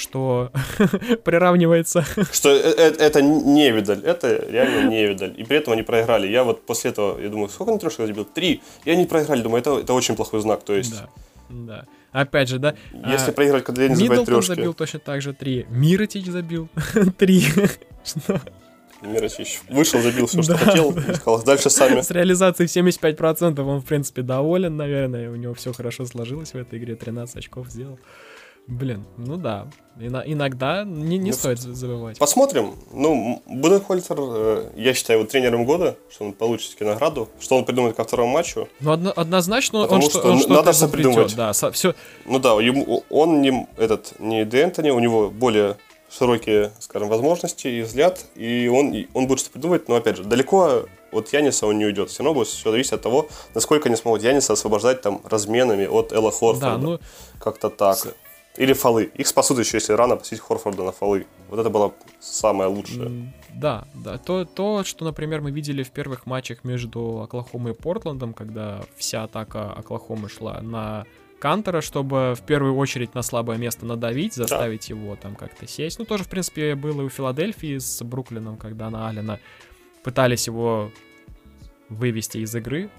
что 0.00 0.50
приравнивается. 1.24 2.04
Что 2.32 2.50
э, 2.50 2.74
э, 2.76 2.94
это 2.98 3.22
не 3.22 3.70
видаль, 3.70 4.02
это 4.04 4.44
реально 4.50 4.88
не 4.88 5.06
видаль. 5.06 5.34
И 5.36 5.44
при 5.44 5.58
этом 5.58 5.74
они 5.74 5.82
проиграли. 5.82 6.26
Я 6.26 6.44
вот 6.44 6.66
после 6.66 6.90
этого, 6.90 7.20
я 7.20 7.28
думаю, 7.28 7.48
сколько 7.48 7.70
они 7.70 7.78
трешек 7.78 8.06
забил? 8.06 8.24
Три. 8.24 8.62
И 8.84 8.90
они 8.90 9.06
проиграли, 9.06 9.42
думаю, 9.42 9.60
это, 9.60 9.78
это 9.78 9.92
очень 9.92 10.16
плохой 10.16 10.40
знак. 10.40 10.62
То 10.62 10.74
есть... 10.74 10.92
Да, 10.92 11.08
да. 11.48 11.86
Опять 12.12 12.48
же, 12.48 12.58
да. 12.58 12.74
Если 12.92 13.30
а, 13.30 13.32
проиграть, 13.32 13.64
когда 13.64 13.82
я 13.84 13.88
не 13.88 13.94
забивает 13.94 14.26
трешки. 14.26 14.46
забил 14.46 14.74
точно 14.74 14.98
так 14.98 15.22
же 15.22 15.32
три. 15.32 15.66
Миротич 15.68 16.26
забил 16.26 16.68
три. 17.18 17.44
Что? 18.04 18.40
Миротич 19.02 19.60
вышел, 19.68 20.00
забил 20.00 20.26
все, 20.26 20.42
что 20.42 20.56
хотел, 20.56 20.90
и 20.90 21.14
сказал, 21.14 21.42
дальше 21.42 21.70
сами. 21.70 22.00
С 22.00 22.10
реализацией 22.10 22.68
75% 22.68 23.60
он, 23.60 23.80
в 23.80 23.84
принципе, 23.84 24.22
доволен, 24.22 24.76
наверное. 24.76 25.30
У 25.30 25.36
него 25.36 25.54
все 25.54 25.72
хорошо 25.72 26.04
сложилось 26.04 26.52
в 26.52 26.56
этой 26.56 26.78
игре, 26.78 26.96
13 26.96 27.36
очков 27.36 27.68
сделал. 27.68 27.98
Блин, 28.70 29.04
ну 29.16 29.36
да. 29.36 29.66
иногда 29.98 30.84
не, 30.84 31.18
не 31.18 31.30
ну, 31.30 31.36
стоит 31.36 31.58
забывать. 31.58 32.18
Посмотрим. 32.18 32.76
Ну, 32.92 33.42
Буденхольцер, 33.46 34.16
э, 34.20 34.70
я 34.76 34.94
считаю, 34.94 35.18
его 35.18 35.28
тренером 35.28 35.64
года, 35.64 35.96
что 36.08 36.26
он 36.26 36.32
получит 36.32 36.80
награду, 36.80 37.28
что 37.40 37.56
он 37.56 37.64
придумает 37.64 37.96
ко 37.96 38.04
второму 38.04 38.32
матчу. 38.32 38.68
Ну, 38.78 38.92
одно, 38.92 39.12
однозначно 39.16 39.82
Потому 39.82 40.04
он, 40.04 40.10
что, 40.10 40.20
он 40.20 40.38
что 40.38 40.62
надо 40.62 40.88
придумать. 40.88 41.34
Да, 41.34 41.52
со, 41.52 41.72
все. 41.72 41.96
Ну 42.26 42.38
да, 42.38 42.50
ему, 42.62 43.02
он 43.10 43.42
не, 43.42 43.66
этот, 43.76 44.14
не 44.20 44.44
Д'Энтони, 44.44 44.90
у 44.90 45.00
него 45.00 45.30
более 45.30 45.76
широкие, 46.08 46.70
скажем, 46.78 47.08
возможности 47.08 47.66
и 47.66 47.82
взгляд, 47.82 48.24
и 48.36 48.68
он, 48.68 48.94
он 49.14 49.26
будет 49.26 49.40
что 49.40 49.50
придумывать, 49.50 49.88
но 49.88 49.96
опять 49.96 50.16
же, 50.16 50.24
далеко 50.24 50.84
от 51.10 51.32
Яниса 51.32 51.66
он 51.66 51.78
не 51.78 51.86
уйдет. 51.86 52.10
Все 52.10 52.22
равно 52.22 52.38
будет 52.38 52.48
все 52.48 52.70
зависеть 52.70 52.92
от 52.92 53.02
того, 53.02 53.28
насколько 53.52 53.88
они 53.88 53.96
смогут 53.96 54.22
Яниса 54.22 54.52
освобождать 54.52 55.02
там 55.02 55.22
разменами 55.24 55.86
от 55.86 56.12
Элла 56.12 56.30
Хорфорда. 56.30 56.60
Да, 56.60 56.78
ну, 56.78 57.00
Как-то 57.40 57.68
так. 57.68 58.14
Или 58.56 58.72
фолы. 58.72 59.10
Их 59.14 59.26
спасут 59.26 59.58
еще, 59.58 59.76
если 59.76 59.92
рано 59.92 60.16
посетить 60.16 60.40
Хорфорда 60.40 60.82
на 60.82 60.92
фолы. 60.92 61.26
Вот 61.48 61.60
это 61.60 61.70
было 61.70 61.94
самое 62.18 62.68
лучшее. 62.68 63.32
Да, 63.54 63.86
да. 63.94 64.18
То, 64.18 64.44
то, 64.44 64.84
что, 64.84 65.04
например, 65.04 65.40
мы 65.40 65.50
видели 65.50 65.82
в 65.82 65.90
первых 65.90 66.26
матчах 66.26 66.64
между 66.64 67.20
Оклахомой 67.22 67.72
и 67.72 67.74
Портландом, 67.74 68.34
когда 68.34 68.82
вся 68.96 69.24
атака 69.24 69.72
Оклахомы 69.72 70.28
шла 70.28 70.60
на 70.60 71.04
Кантера, 71.38 71.80
чтобы 71.80 72.34
в 72.36 72.42
первую 72.42 72.76
очередь 72.76 73.14
на 73.14 73.22
слабое 73.22 73.56
место 73.56 73.86
надавить, 73.86 74.34
заставить 74.34 74.88
да. 74.88 74.94
его 74.94 75.16
там 75.16 75.36
как-то 75.36 75.66
сесть. 75.66 75.98
Ну, 75.98 76.04
тоже, 76.04 76.24
в 76.24 76.28
принципе, 76.28 76.74
было 76.74 77.02
и 77.02 77.04
у 77.04 77.08
Филадельфии 77.08 77.78
с 77.78 78.02
Бруклином, 78.02 78.56
когда 78.56 78.90
на 78.90 79.08
Алина 79.08 79.40
пытались 80.02 80.46
его 80.46 80.92
вывести 81.88 82.38
из 82.38 82.54
игры, 82.54 82.90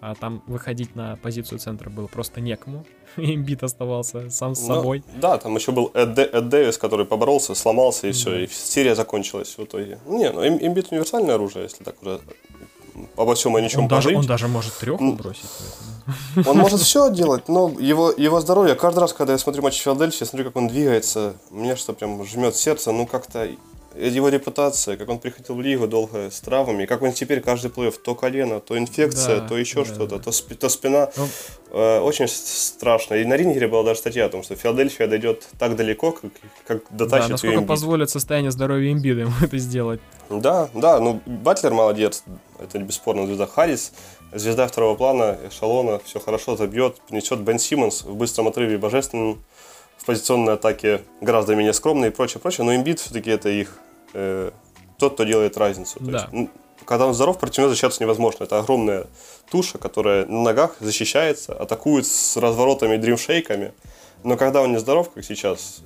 а 0.00 0.14
там 0.14 0.42
выходить 0.46 0.96
на 0.96 1.16
позицию 1.16 1.58
центра 1.58 1.90
было 1.90 2.06
просто 2.06 2.40
некому. 2.40 2.84
Имбит 3.16 3.62
оставался 3.62 4.30
сам 4.30 4.54
с 4.54 4.66
ну, 4.66 4.74
собой. 4.74 5.04
Да, 5.20 5.38
там 5.38 5.54
еще 5.56 5.72
был 5.72 5.90
Эд, 5.94 6.18
Эд 6.18 6.48
Дэвис, 6.48 6.78
который 6.78 7.06
поборолся, 7.06 7.54
сломался, 7.54 8.08
и 8.08 8.12
все, 8.12 8.44
и 8.44 8.46
серия 8.46 8.94
закончилась 8.94 9.56
в 9.58 9.64
итоге. 9.64 9.98
Не, 10.06 10.30
ну 10.30 10.46
Имбит 10.46 10.90
универсальное 10.90 11.34
оружие, 11.34 11.64
если 11.64 11.84
так 11.84 12.02
уже 12.02 12.20
обо 13.16 13.34
всем 13.34 13.56
и 13.56 13.62
ничем 13.62 13.82
он 13.82 13.88
даже, 13.88 14.16
он 14.16 14.26
даже 14.26 14.48
может 14.48 14.74
трех 14.74 15.00
бросить. 15.00 15.50
Он 16.46 16.56
может 16.56 16.80
все 16.82 17.10
делать, 17.10 17.48
но 17.48 17.70
его, 17.78 18.12
его 18.16 18.40
здоровье, 18.40 18.74
каждый 18.74 19.00
раз, 19.00 19.12
когда 19.12 19.34
я 19.34 19.38
смотрю 19.38 19.62
матч 19.62 19.80
Филадельфии, 19.80 20.18
я 20.20 20.26
смотрю, 20.26 20.46
как 20.46 20.56
он 20.56 20.68
двигается, 20.68 21.36
мне 21.50 21.76
что 21.76 21.92
прям 21.92 22.24
жмет 22.24 22.56
сердце, 22.56 22.92
ну 22.92 23.06
как-то 23.06 23.48
его 23.94 24.28
репутация, 24.28 24.96
как 24.96 25.08
он 25.08 25.18
приходил 25.18 25.56
в 25.56 25.60
лигу 25.60 25.86
долго 25.86 26.30
с 26.30 26.40
травмами, 26.40 26.86
как 26.86 27.02
он 27.02 27.12
теперь 27.12 27.40
каждый 27.40 27.70
плей 27.70 27.90
то 27.90 28.14
колено, 28.14 28.60
то 28.60 28.78
инфекция, 28.78 29.40
да, 29.40 29.48
то 29.48 29.56
еще 29.56 29.84
да, 29.84 29.84
что-то, 29.84 30.16
да. 30.18 30.22
то, 30.22 30.32
спи, 30.32 30.54
то 30.54 30.68
спина. 30.68 31.10
Ну, 31.16 31.28
э, 31.72 32.00
очень 32.00 32.28
страшно. 32.28 33.14
И 33.14 33.24
на 33.24 33.36
Рингере 33.36 33.66
была 33.66 33.82
даже 33.82 34.00
статья 34.00 34.26
о 34.26 34.28
том, 34.28 34.42
что 34.42 34.54
Филадельфия 34.54 35.08
дойдет 35.08 35.48
так 35.58 35.76
далеко, 35.76 36.12
как, 36.12 36.30
как 36.66 36.82
дотащит 36.90 37.28
да, 37.28 37.32
насколько 37.32 37.62
позволит 37.62 38.10
состояние 38.10 38.52
здоровья 38.52 38.92
имбида 38.92 39.22
ему 39.22 39.32
это 39.42 39.58
сделать. 39.58 40.00
Да, 40.28 40.68
да, 40.74 41.00
ну 41.00 41.20
Батлер 41.26 41.72
молодец, 41.72 42.22
это 42.60 42.78
бесспорно 42.78 43.26
звезда 43.26 43.46
Харрис, 43.46 43.92
звезда 44.32 44.68
второго 44.68 44.94
плана, 44.94 45.36
эшелона, 45.48 46.00
все 46.04 46.20
хорошо 46.20 46.56
забьет, 46.56 47.00
принесет 47.08 47.40
Бен 47.40 47.58
Симмонс 47.58 48.04
в 48.04 48.14
быстром 48.14 48.48
отрыве 48.48 48.78
божественным 48.78 49.42
в 50.00 50.06
позиционной 50.06 50.54
атаке 50.54 51.02
гораздо 51.20 51.54
менее 51.54 51.74
скромные 51.74 52.10
и 52.10 52.14
прочее, 52.14 52.40
прочее, 52.40 52.64
но 52.64 52.74
имбит 52.74 53.00
все-таки 53.00 53.30
это 53.30 53.50
их 53.50 53.78
э, 54.14 54.50
тот, 54.98 55.14
кто 55.14 55.24
делает 55.24 55.58
разницу. 55.58 55.98
То 55.98 56.04
да. 56.06 56.28
есть, 56.32 56.50
когда 56.86 57.06
он 57.06 57.12
здоров, 57.12 57.38
против 57.38 57.58
него 57.58 57.68
защищаться 57.68 58.02
невозможно. 58.02 58.44
Это 58.44 58.58
огромная 58.58 59.06
туша, 59.50 59.76
которая 59.76 60.24
на 60.24 60.42
ногах 60.42 60.76
защищается, 60.80 61.52
атакует 61.52 62.06
с 62.06 62.38
разворотами 62.38 62.94
и 62.94 62.98
дримшейками. 62.98 63.74
Но 64.24 64.38
когда 64.38 64.62
он 64.62 64.72
не 64.72 64.78
здоров, 64.78 65.10
как 65.10 65.22
сейчас, 65.22 65.82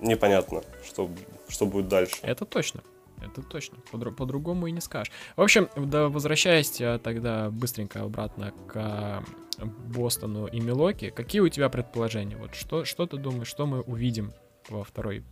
непонятно, 0.00 0.62
что, 0.86 1.10
что 1.48 1.66
будет 1.66 1.88
дальше. 1.88 2.16
Это 2.22 2.46
точно. 2.46 2.80
Это 3.22 3.42
точно. 3.42 3.78
По-другому 3.90 4.66
и 4.66 4.70
не 4.70 4.80
скажешь. 4.80 5.12
В 5.36 5.42
общем, 5.42 5.68
да, 5.76 6.08
возвращаясь 6.08 6.80
э, 6.80 6.98
тогда 7.02 7.50
быстренько 7.50 8.02
обратно 8.02 8.52
к 8.66 9.22
Бостону 9.64 10.46
и 10.46 10.60
Милоки, 10.60 11.10
какие 11.10 11.40
у 11.40 11.48
тебя 11.48 11.68
предположения? 11.68 12.36
Вот 12.36 12.54
что, 12.54 12.84
что 12.84 13.06
ты 13.06 13.16
думаешь, 13.16 13.48
что 13.48 13.66
мы 13.66 13.80
увидим 13.80 14.32
во 14.68 14.84
второй 14.84 15.24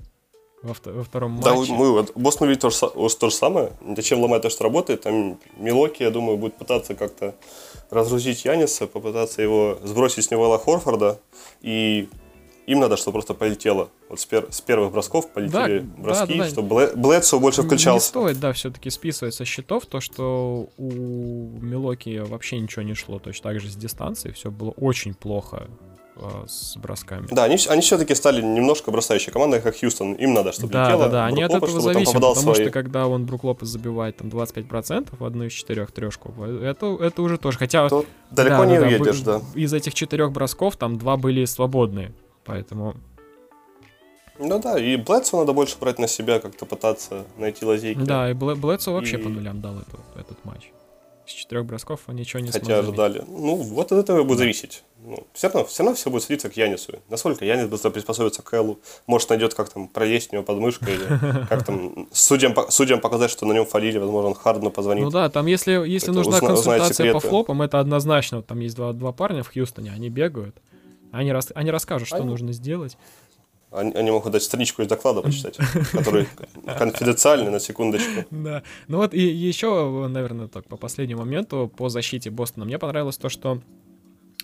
во, 0.63 0.75
во 0.85 1.05
втором 1.05 1.33
матче. 1.33 1.67
Да, 1.69 1.75
мы, 1.75 1.93
вот, 1.93 2.13
Бостон 2.17 2.49
видит 2.49 2.63
то 2.63 2.71
же, 2.71 2.79
то 2.79 3.31
же 3.31 3.35
самое. 3.35 3.73
Зачем 3.97 4.21
ломать 4.21 4.43
то, 4.43 4.51
что 4.51 4.65
работает. 4.65 5.03
Там 5.03 5.39
Милоки, 5.57 6.03
я 6.03 6.11
думаю, 6.11 6.37
будет 6.37 6.57
пытаться 6.57 6.95
как-то 6.95 7.35
разгрузить 7.91 8.45
Яниса, 8.45 8.87
попытаться 8.87 9.41
его 9.41 9.79
сбросить 9.85 10.25
с 10.25 10.31
него 10.31 10.45
Элла 10.45 10.59
Хорфорда. 10.59 11.21
И 11.61 12.09
им 12.69 12.81
надо, 12.81 12.99
чтобы 12.99 13.15
просто 13.15 13.33
полетело. 13.33 13.89
Вот 14.11 14.21
с, 14.21 14.27
пер, 14.27 14.47
с 14.51 14.61
первых 14.61 14.93
бросков 14.93 15.33
полетели 15.33 15.79
да, 15.79 16.03
броски, 16.03 16.35
да, 16.35 16.45
да, 16.45 16.51
чтобы 16.51 16.93
Блэдсо 16.95 17.39
больше 17.39 17.63
включался. 17.63 18.07
Не 18.07 18.09
стоит, 18.09 18.41
да, 18.41 18.53
все-таки 18.53 18.91
списывать 18.91 19.35
со 19.35 19.47
счетов 19.47 19.87
то, 19.87 20.01
что 20.01 20.69
у 20.77 21.59
Милоки 21.63 22.19
вообще 22.19 22.59
ничего 22.59 22.83
не 22.83 22.93
шло. 22.93 23.19
Точно 23.19 23.51
так 23.51 23.61
же 23.61 23.71
с 23.71 23.75
дистанции 23.75 24.33
все 24.33 24.51
было 24.51 24.73
очень 24.73 25.15
плохо 25.15 25.67
э, 26.17 26.45
с 26.47 26.77
бросками. 26.77 27.27
Да, 27.31 27.45
они, 27.45 27.57
они 27.71 27.81
все-таки 27.81 28.15
стали 28.15 28.43
немножко 28.43 28.91
бросающей 28.91 29.33
командой, 29.33 29.63
как 29.63 29.75
Хьюстон. 29.81 30.13
Им 30.13 30.35
надо, 30.35 30.53
чтобы 30.53 30.71
да, 30.71 30.89
летело. 30.89 31.05
Да, 31.05 31.11
да, 31.11 31.27
они 31.27 31.43
от 31.43 31.55
этого 31.55 31.81
зависят, 31.81 32.13
потому 32.13 32.35
свои... 32.35 32.65
что 32.65 32.71
когда 32.71 33.07
он 33.09 33.25
Брук 33.25 33.45
Лопес 33.45 33.69
забивает 33.69 34.19
там 34.19 34.29
25% 34.29 35.17
в 35.19 35.25
одну 35.25 35.45
из 35.45 35.53
четырех 35.55 35.91
трешку, 35.91 36.35
это, 36.45 36.99
это 37.01 37.23
уже 37.23 37.39
тоже, 37.39 37.57
хотя... 37.57 37.89
То 37.89 38.05
далеко 38.31 38.59
да, 38.59 38.67
не 38.67 38.79
да, 38.79 38.87
уедешь, 38.87 39.21
да. 39.21 39.41
Из 39.55 39.73
этих 39.73 39.95
четырех 39.95 40.33
бросков 40.33 40.77
там 40.77 40.99
два 40.99 41.17
были 41.17 41.47
свободные, 41.47 42.13
поэтому... 42.49 42.97
Ну 44.39 44.59
да, 44.61 44.79
и 44.79 44.97
Блэдсу 44.97 45.37
надо 45.37 45.53
больше 45.53 45.77
брать 45.79 45.99
на 45.99 46.09
себя, 46.09 46.41
как-то 46.41 46.65
пытаться 46.65 47.27
найти 47.37 47.65
лазейки. 47.65 47.99
Да, 47.99 48.31
и 48.31 48.35
Блэдсу 48.35 48.93
вообще 48.93 49.19
и... 49.19 49.23
по 49.23 49.29
нулям 49.29 49.61
дал 49.61 49.79
этот, 49.79 50.01
этот 50.17 50.45
матч 50.45 50.71
с 51.29 51.33
четырех 51.33 51.67
бросков 51.67 52.01
он 52.07 52.17
ничего 52.17 52.41
не 52.41 52.51
Хотя 52.51 52.79
ожидали. 52.79 53.23
Ну, 53.29 53.57
вот 53.57 53.93
от 53.93 53.99
этого 53.99 54.25
будет 54.25 54.39
зависеть. 54.39 54.83
Ну, 55.05 55.27
все, 55.33 55.49
равно, 55.49 55.65
все 55.67 55.83
равно 55.83 55.95
все 55.95 56.11
будет 56.11 56.23
сводиться 56.23 56.49
к 56.49 56.57
Янису. 56.57 56.95
Насколько 57.09 57.45
Янис 57.45 57.69
быстро 57.69 57.91
приспособится 57.91 58.43
к 58.43 58.53
Эллу. 58.55 58.81
Может, 59.07 59.29
найдет, 59.29 59.55
как 59.55 59.69
там 59.69 59.89
проесть 59.89 60.33
у 60.33 60.37
него 60.37 60.45
подмышка, 60.45 60.91
или 60.91 61.47
как 61.49 61.65
там 61.65 62.09
судьям, 62.13 62.55
судьям 62.71 63.01
показать, 63.01 63.31
что 63.31 63.47
на 63.47 63.53
нем 63.53 63.67
фалили, 63.67 63.99
возможно, 63.99 64.31
он 64.31 64.35
Хардну 64.35 64.71
позвонит. 64.71 65.05
Ну 65.05 65.11
да, 65.11 65.29
там 65.29 65.47
если, 65.47 65.73
если 65.87 66.11
нужна 66.11 66.37
узна, 66.37 66.49
консультация 66.49 67.13
по 67.13 67.21
флопам, 67.21 67.63
это 67.63 67.79
однозначно. 67.79 68.43
Там 68.43 68.61
есть 68.61 68.75
два, 68.75 68.93
два 68.93 69.13
парня 69.13 69.43
в 69.43 69.53
Хьюстоне, 69.53 69.93
они 69.93 70.09
бегают. 70.09 70.57
Они, 71.13 71.33
рас, 71.33 71.53
они 71.55 71.71
расскажут, 71.71 72.09
что 72.09 72.19
они... 72.19 72.27
нужно 72.27 72.53
сделать. 72.53 72.97
Они, 73.71 73.93
они 73.93 74.11
могут 74.11 74.33
дать 74.33 74.43
страничку 74.43 74.83
из 74.83 74.89
доклада 74.89 75.21
почитать, 75.21 75.57
который 75.93 76.27
конфиденциальный, 76.79 77.51
на 77.51 77.61
секундочку. 77.61 78.25
Да. 78.31 78.63
Ну 78.87 78.99
вот 78.99 79.13
и 79.13 79.21
еще, 79.21 80.09
наверное, 80.09 80.49
так, 80.49 80.67
по 80.67 80.77
последнему 80.77 81.21
моменту, 81.21 81.71
по 81.77 81.91
защите 81.91 82.31
Бостона, 82.31 82.65
мне 82.65 82.79
понравилось 82.79 83.19
то, 83.19 83.29
что 83.29 83.61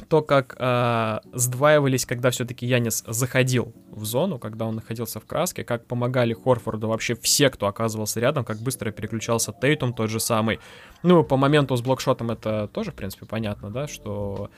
то, 0.08 0.22
как 0.22 0.56
э, 0.58 1.20
сдваивались, 1.32 2.04
когда 2.04 2.30
все-таки 2.30 2.66
Янис 2.66 3.04
заходил 3.06 3.72
в 3.90 4.04
зону, 4.04 4.38
когда 4.38 4.66
он 4.66 4.74
находился 4.74 5.20
в 5.20 5.24
краске, 5.24 5.62
как 5.62 5.86
помогали 5.86 6.34
Хорфорду 6.34 6.88
вообще 6.88 7.14
все, 7.14 7.48
кто 7.48 7.68
оказывался 7.68 8.18
рядом, 8.18 8.44
как 8.44 8.58
быстро 8.58 8.90
переключался 8.90 9.52
Тейтум 9.52 9.94
тот 9.94 10.10
же 10.10 10.18
самый. 10.18 10.58
Ну, 11.02 11.22
по 11.22 11.36
моменту 11.36 11.76
с 11.76 11.80
блокшотом 11.80 12.32
это 12.32 12.68
тоже, 12.72 12.90
в 12.90 12.94
принципе, 12.94 13.24
понятно, 13.24 13.70
да, 13.70 13.86
что 13.86 14.50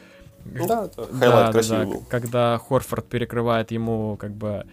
да, 0.67 0.85
это 0.85 1.07
да, 1.13 1.53
да, 1.53 1.63
да, 1.63 1.87
когда 2.09 2.59
Хорфорд 2.59 3.07
перекрывает 3.09 3.71
ему 3.71 4.17
как 4.17 4.33
бы 4.35 4.67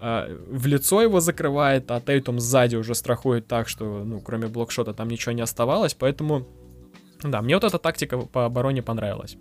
э, 0.00 0.38
в 0.48 0.66
лицо 0.66 1.02
его 1.02 1.20
закрывает, 1.20 1.90
а 1.90 2.00
Тейтум 2.00 2.40
сзади 2.40 2.76
уже 2.76 2.94
страхует 2.94 3.46
так, 3.46 3.68
что, 3.68 4.04
ну, 4.04 4.20
кроме 4.20 4.48
блокшота 4.48 4.94
там 4.94 5.08
ничего 5.08 5.32
не 5.32 5.42
оставалось, 5.42 5.94
поэтому, 5.94 6.46
да, 7.22 7.42
мне 7.42 7.54
вот 7.54 7.64
эта 7.64 7.78
тактика 7.78 8.18
по 8.18 8.44
обороне 8.44 8.82
понравилась. 8.82 9.36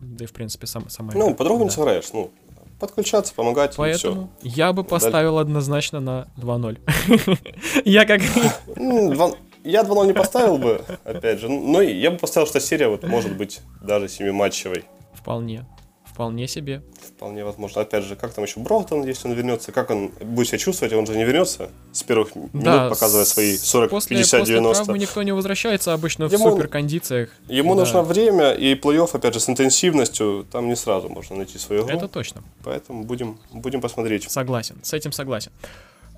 Да 0.00 0.24
и, 0.24 0.26
в 0.26 0.32
принципе, 0.32 0.66
сам, 0.66 0.88
сама... 0.90 1.12
Ну, 1.14 1.34
по-другому 1.34 1.64
да. 1.64 1.70
не 1.70 1.70
сыграешь, 1.70 2.12
ну, 2.12 2.30
подключаться, 2.78 3.34
помогать, 3.34 3.74
Поэтому 3.76 4.30
я 4.42 4.72
бы 4.72 4.84
поставил 4.84 5.36
Даль... 5.36 5.42
однозначно 5.42 6.00
на 6.00 6.28
2-0. 6.36 7.82
я 7.84 8.04
как... 8.04 8.20
Ну, 8.76 9.36
я 9.64 9.82
2-0 9.82 10.06
не 10.06 10.12
поставил 10.12 10.58
бы, 10.58 10.82
опять 11.04 11.40
же, 11.40 11.48
но 11.48 11.80
я 11.80 12.10
бы 12.10 12.18
поставил, 12.18 12.46
что 12.46 12.60
серия 12.60 12.88
вот 12.88 13.02
может 13.04 13.36
быть 13.36 13.60
даже 13.82 14.08
семиматчевой. 14.08 14.84
Вполне. 15.26 15.66
Вполне 16.04 16.46
себе. 16.46 16.84
Вполне 17.02 17.44
возможно. 17.44 17.82
Опять 17.82 18.04
же, 18.04 18.14
как 18.14 18.32
там 18.32 18.44
еще 18.44 18.60
Броутон, 18.60 19.04
если 19.04 19.26
он 19.26 19.34
вернется, 19.34 19.72
как 19.72 19.90
он 19.90 20.12
будет 20.20 20.46
себя 20.46 20.58
чувствовать, 20.58 20.94
он 20.94 21.04
же 21.04 21.16
не 21.16 21.24
вернется 21.24 21.68
с 21.92 22.04
первых 22.04 22.28
да, 22.34 22.76
минут, 22.76 22.90
показывая 22.90 23.24
свои 23.24 23.56
40, 23.56 23.90
после, 23.90 24.18
50, 24.18 24.40
после 24.40 24.54
90. 24.54 24.84
После 24.84 25.00
никто 25.00 25.22
не 25.24 25.32
возвращается 25.32 25.92
обычно 25.92 26.24
ему, 26.26 26.48
в 26.48 26.52
суперкондициях. 26.52 27.30
Ему 27.48 27.74
да. 27.74 27.80
нужно 27.80 28.02
время, 28.02 28.52
и 28.52 28.74
плей-офф, 28.74 29.10
опять 29.14 29.34
же, 29.34 29.40
с 29.40 29.48
интенсивностью, 29.48 30.46
там 30.52 30.68
не 30.68 30.76
сразу 30.76 31.08
можно 31.08 31.34
найти 31.34 31.58
свою 31.58 31.84
игру. 31.84 31.96
Это 31.96 32.06
точно. 32.06 32.44
Поэтому 32.62 33.02
будем, 33.02 33.40
будем 33.52 33.80
посмотреть. 33.80 34.30
Согласен, 34.30 34.78
с 34.84 34.92
этим 34.92 35.10
согласен. 35.10 35.50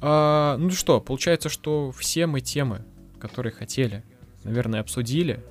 А, 0.03 0.59
ну 0.59 0.71
что, 0.71 1.01
получается, 1.01 1.49
что 1.49 1.93
все 1.93 2.27
мы 2.27 2.43
темы, 2.43 2.85
которые 3.19 3.53
хотели, 3.53 4.05
наверное, 4.45 4.81
обсудили. 4.81 5.43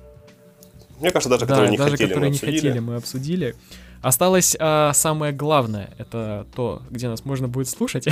Мне 1.00 1.10
кажется, 1.10 1.28
даже 1.28 1.46
да, 1.46 1.54
которые 1.54 1.70
не 1.70 1.76
даже 1.76 1.90
хотели, 1.92 2.08
которые 2.08 2.30
мы 2.30 2.32
не 2.34 2.38
хотели, 2.38 2.78
мы 2.78 2.96
обсудили. 2.96 3.54
Осталось 4.00 4.56
а, 4.60 4.92
самое 4.92 5.32
главное, 5.32 5.90
это 5.98 6.46
то, 6.54 6.82
где 6.90 7.08
нас 7.08 7.24
можно 7.24 7.48
будет 7.48 7.68
слушать. 7.68 8.06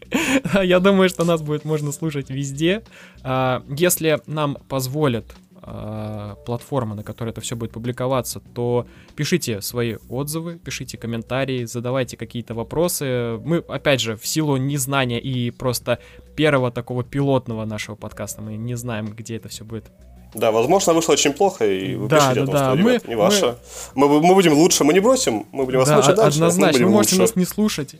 Я 0.62 0.78
думаю, 0.78 1.08
что 1.08 1.24
нас 1.24 1.40
будет 1.40 1.64
можно 1.64 1.90
слушать 1.90 2.28
везде. 2.28 2.82
А, 3.22 3.64
если 3.68 4.20
нам 4.26 4.56
позволят 4.68 5.24
а, 5.64 6.34
платформа, 6.44 6.94
на 6.94 7.02
которой 7.02 7.30
это 7.30 7.40
все 7.40 7.56
будет 7.56 7.70
публиковаться, 7.70 8.40
то 8.54 8.86
пишите 9.16 9.62
свои 9.62 9.96
отзывы, 10.08 10.58
пишите 10.58 10.98
комментарии, 10.98 11.64
задавайте 11.64 12.16
какие-то 12.16 12.52
вопросы. 12.54 13.38
Мы, 13.44 13.58
опять 13.58 14.00
же, 14.00 14.16
в 14.16 14.26
силу 14.26 14.56
незнания 14.56 15.20
и 15.20 15.50
просто 15.50 16.00
первого 16.36 16.70
такого 16.70 17.04
пилотного 17.04 17.64
нашего 17.64 17.94
подкаста, 17.94 18.42
мы 18.42 18.56
не 18.56 18.74
знаем, 18.74 19.06
где 19.06 19.36
это 19.36 19.48
все 19.48 19.64
будет 19.64 19.90
Да, 20.34 20.50
возможно, 20.50 20.94
вышло 20.94 21.12
очень 21.12 21.32
плохо, 21.32 21.66
и 21.66 21.94
вы 21.94 22.08
Да, 22.08 22.16
пишите 22.16 22.34
да, 22.34 22.42
о 22.42 22.46
том, 22.46 22.54
да, 22.54 22.64
что, 22.74 22.82
мы- 22.82 22.90
ребят, 22.90 23.08
не 23.08 23.14
ваше. 23.16 23.56
Мы, 23.94 24.08
мы 24.20 24.34
будем 24.34 24.52
лучше, 24.54 24.84
мы 24.84 24.92
не 24.94 25.00
бросим, 25.00 25.46
мы 25.52 25.64
будем 25.64 25.80
вас 25.80 25.88
Да, 25.88 25.94
слушать 25.96 26.18
о- 26.18 26.22
дальше, 26.22 26.38
мы 26.40 26.46
однозначно. 26.46 26.86
Вы 26.86 26.90
можете 26.92 27.14
лучше. 27.16 27.22
нас 27.22 27.36
не 27.36 27.44
слушать. 27.44 27.94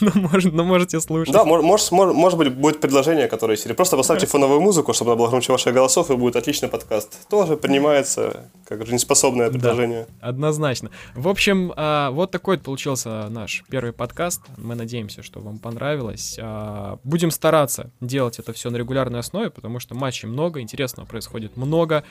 но, 0.00 0.10
мож- 0.10 0.50
но 0.52 0.64
можете 0.64 1.00
слушать. 1.00 1.32
Да, 1.32 1.44
мож- 1.44 1.62
может, 1.62 1.92
мож- 1.92 2.12
может 2.12 2.38
быть, 2.38 2.52
будет 2.54 2.80
предложение, 2.80 3.28
которое 3.28 3.56
серии. 3.56 3.74
Просто 3.74 3.96
поставьте 3.96 4.26
фоновую 4.26 4.60
музыку, 4.60 4.92
чтобы 4.92 5.12
она 5.12 5.18
была 5.18 5.28
громче 5.28 5.52
ваших 5.52 5.72
голосов, 5.74 6.10
и 6.10 6.16
будет 6.16 6.36
отличный 6.36 6.68
подкаст. 6.68 7.28
Тоже 7.28 7.56
принимается 7.56 8.50
как 8.66 8.84
жизнеспособное 8.84 9.50
предложение. 9.50 10.06
Однозначно. 10.20 10.90
В 11.14 11.28
общем, 11.28 11.72
а, 11.76 12.10
вот 12.10 12.30
такой 12.30 12.58
получился 12.58 13.28
наш 13.30 13.64
первый 13.70 13.92
подкаст. 13.92 14.42
Мы 14.56 14.74
надеемся, 14.74 15.22
что 15.22 15.40
вам 15.40 15.58
понравилось. 15.58 16.38
А, 16.40 16.98
Будем 17.04 17.30
стараться 17.30 17.90
делать 18.00 18.38
это 18.38 18.52
все 18.52 18.70
на 18.70 18.76
регулярной 18.76 19.20
основе, 19.20 19.50
потому 19.50 19.78
что 19.80 19.94
матчей 19.94 20.28
много, 20.28 20.60
интересного 20.66 21.06
происходит 21.06 21.56
много. 21.56 22.04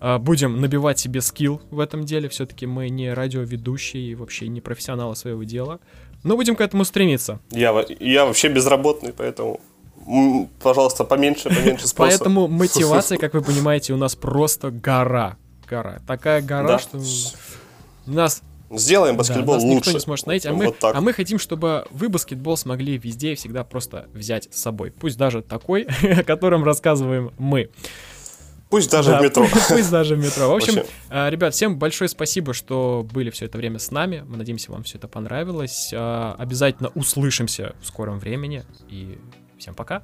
А, 0.00 0.18
Будем 0.18 0.60
набивать 0.60 0.98
себе 0.98 1.20
скилл 1.20 1.60
в 1.70 1.80
этом 1.80 2.04
деле. 2.04 2.28
Все-таки 2.28 2.66
мы 2.66 2.88
не 2.88 3.12
радиоведущие 3.12 4.02
и 4.10 4.14
вообще 4.14 4.48
не 4.48 4.60
профессионалы 4.60 5.16
своего 5.16 5.42
дела. 5.44 5.80
Но 6.22 6.36
будем 6.36 6.54
к 6.56 6.60
этому 6.60 6.84
стремиться. 6.84 7.40
Я, 7.50 7.74
я 7.98 8.24
вообще 8.26 8.48
безработный, 8.48 9.12
поэтому, 9.12 9.60
пожалуйста, 10.62 11.04
поменьше, 11.04 11.48
поменьше 11.48 11.88
спроса. 11.88 12.18
Поэтому 12.18 12.46
мотивация, 12.48 13.18
как 13.18 13.34
вы 13.34 13.42
понимаете, 13.42 13.92
у 13.92 13.96
нас 13.96 14.14
просто 14.14 14.70
гора. 14.70 15.36
Гора. 15.68 16.00
Такая 16.06 16.42
гора, 16.42 16.68
Да. 16.68 16.78
что 16.78 17.00
нас 18.06 18.42
Сделаем 18.78 19.16
баскетбол 19.16 19.46
Да, 19.46 19.52
нас 19.54 19.64
никто 19.64 19.74
лучше. 19.76 19.92
не 19.94 20.00
сможет 20.00 20.26
найти, 20.26 20.48
а 20.48 20.52
мы, 20.52 20.66
Вот 20.66 20.78
так. 20.78 20.94
а 20.96 21.00
мы 21.00 21.12
хотим, 21.12 21.38
чтобы 21.38 21.86
вы 21.90 22.08
баскетбол 22.08 22.56
смогли 22.56 22.98
везде 22.98 23.32
и 23.32 23.34
всегда 23.34 23.64
просто 23.64 24.06
взять 24.12 24.48
с 24.52 24.60
собой. 24.60 24.90
Пусть 24.90 25.18
даже 25.18 25.42
такой, 25.42 25.82
о 26.02 26.22
котором 26.24 26.64
рассказываем 26.64 27.32
мы. 27.38 27.70
Пусть 28.70 28.90
даже 28.90 29.10
Да, 29.10 29.20
в 29.20 29.22
метро. 29.24 29.46
Пусть 29.68 29.90
даже 29.90 30.16
в 30.16 30.18
метро. 30.18 30.48
В 30.48 30.54
общем, 30.54 30.76
Вообще. 30.76 30.90
а, 31.10 31.28
ребят, 31.28 31.52
всем 31.54 31.78
большое 31.78 32.08
спасибо, 32.08 32.54
что 32.54 33.06
были 33.12 33.28
все 33.28 33.44
это 33.44 33.58
время 33.58 33.78
с 33.78 33.90
нами. 33.90 34.24
Мы 34.26 34.38
надеемся, 34.38 34.72
вам 34.72 34.82
все 34.84 34.96
это 34.96 35.08
понравилось. 35.08 35.90
А, 35.94 36.34
Обязательно 36.38 36.90
услышимся 36.94 37.74
в 37.82 37.86
скором 37.86 38.18
времени. 38.18 38.64
И 38.88 39.18
всем 39.58 39.74
пока. 39.74 40.02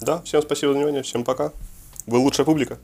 Да, 0.00 0.22
всем 0.22 0.40
спасибо 0.42 0.72
за 0.72 0.78
внимание, 0.78 1.02
всем 1.02 1.24
пока. 1.24 1.50
Вы 2.06 2.18
лучшая 2.18 2.46
публика. 2.46 2.78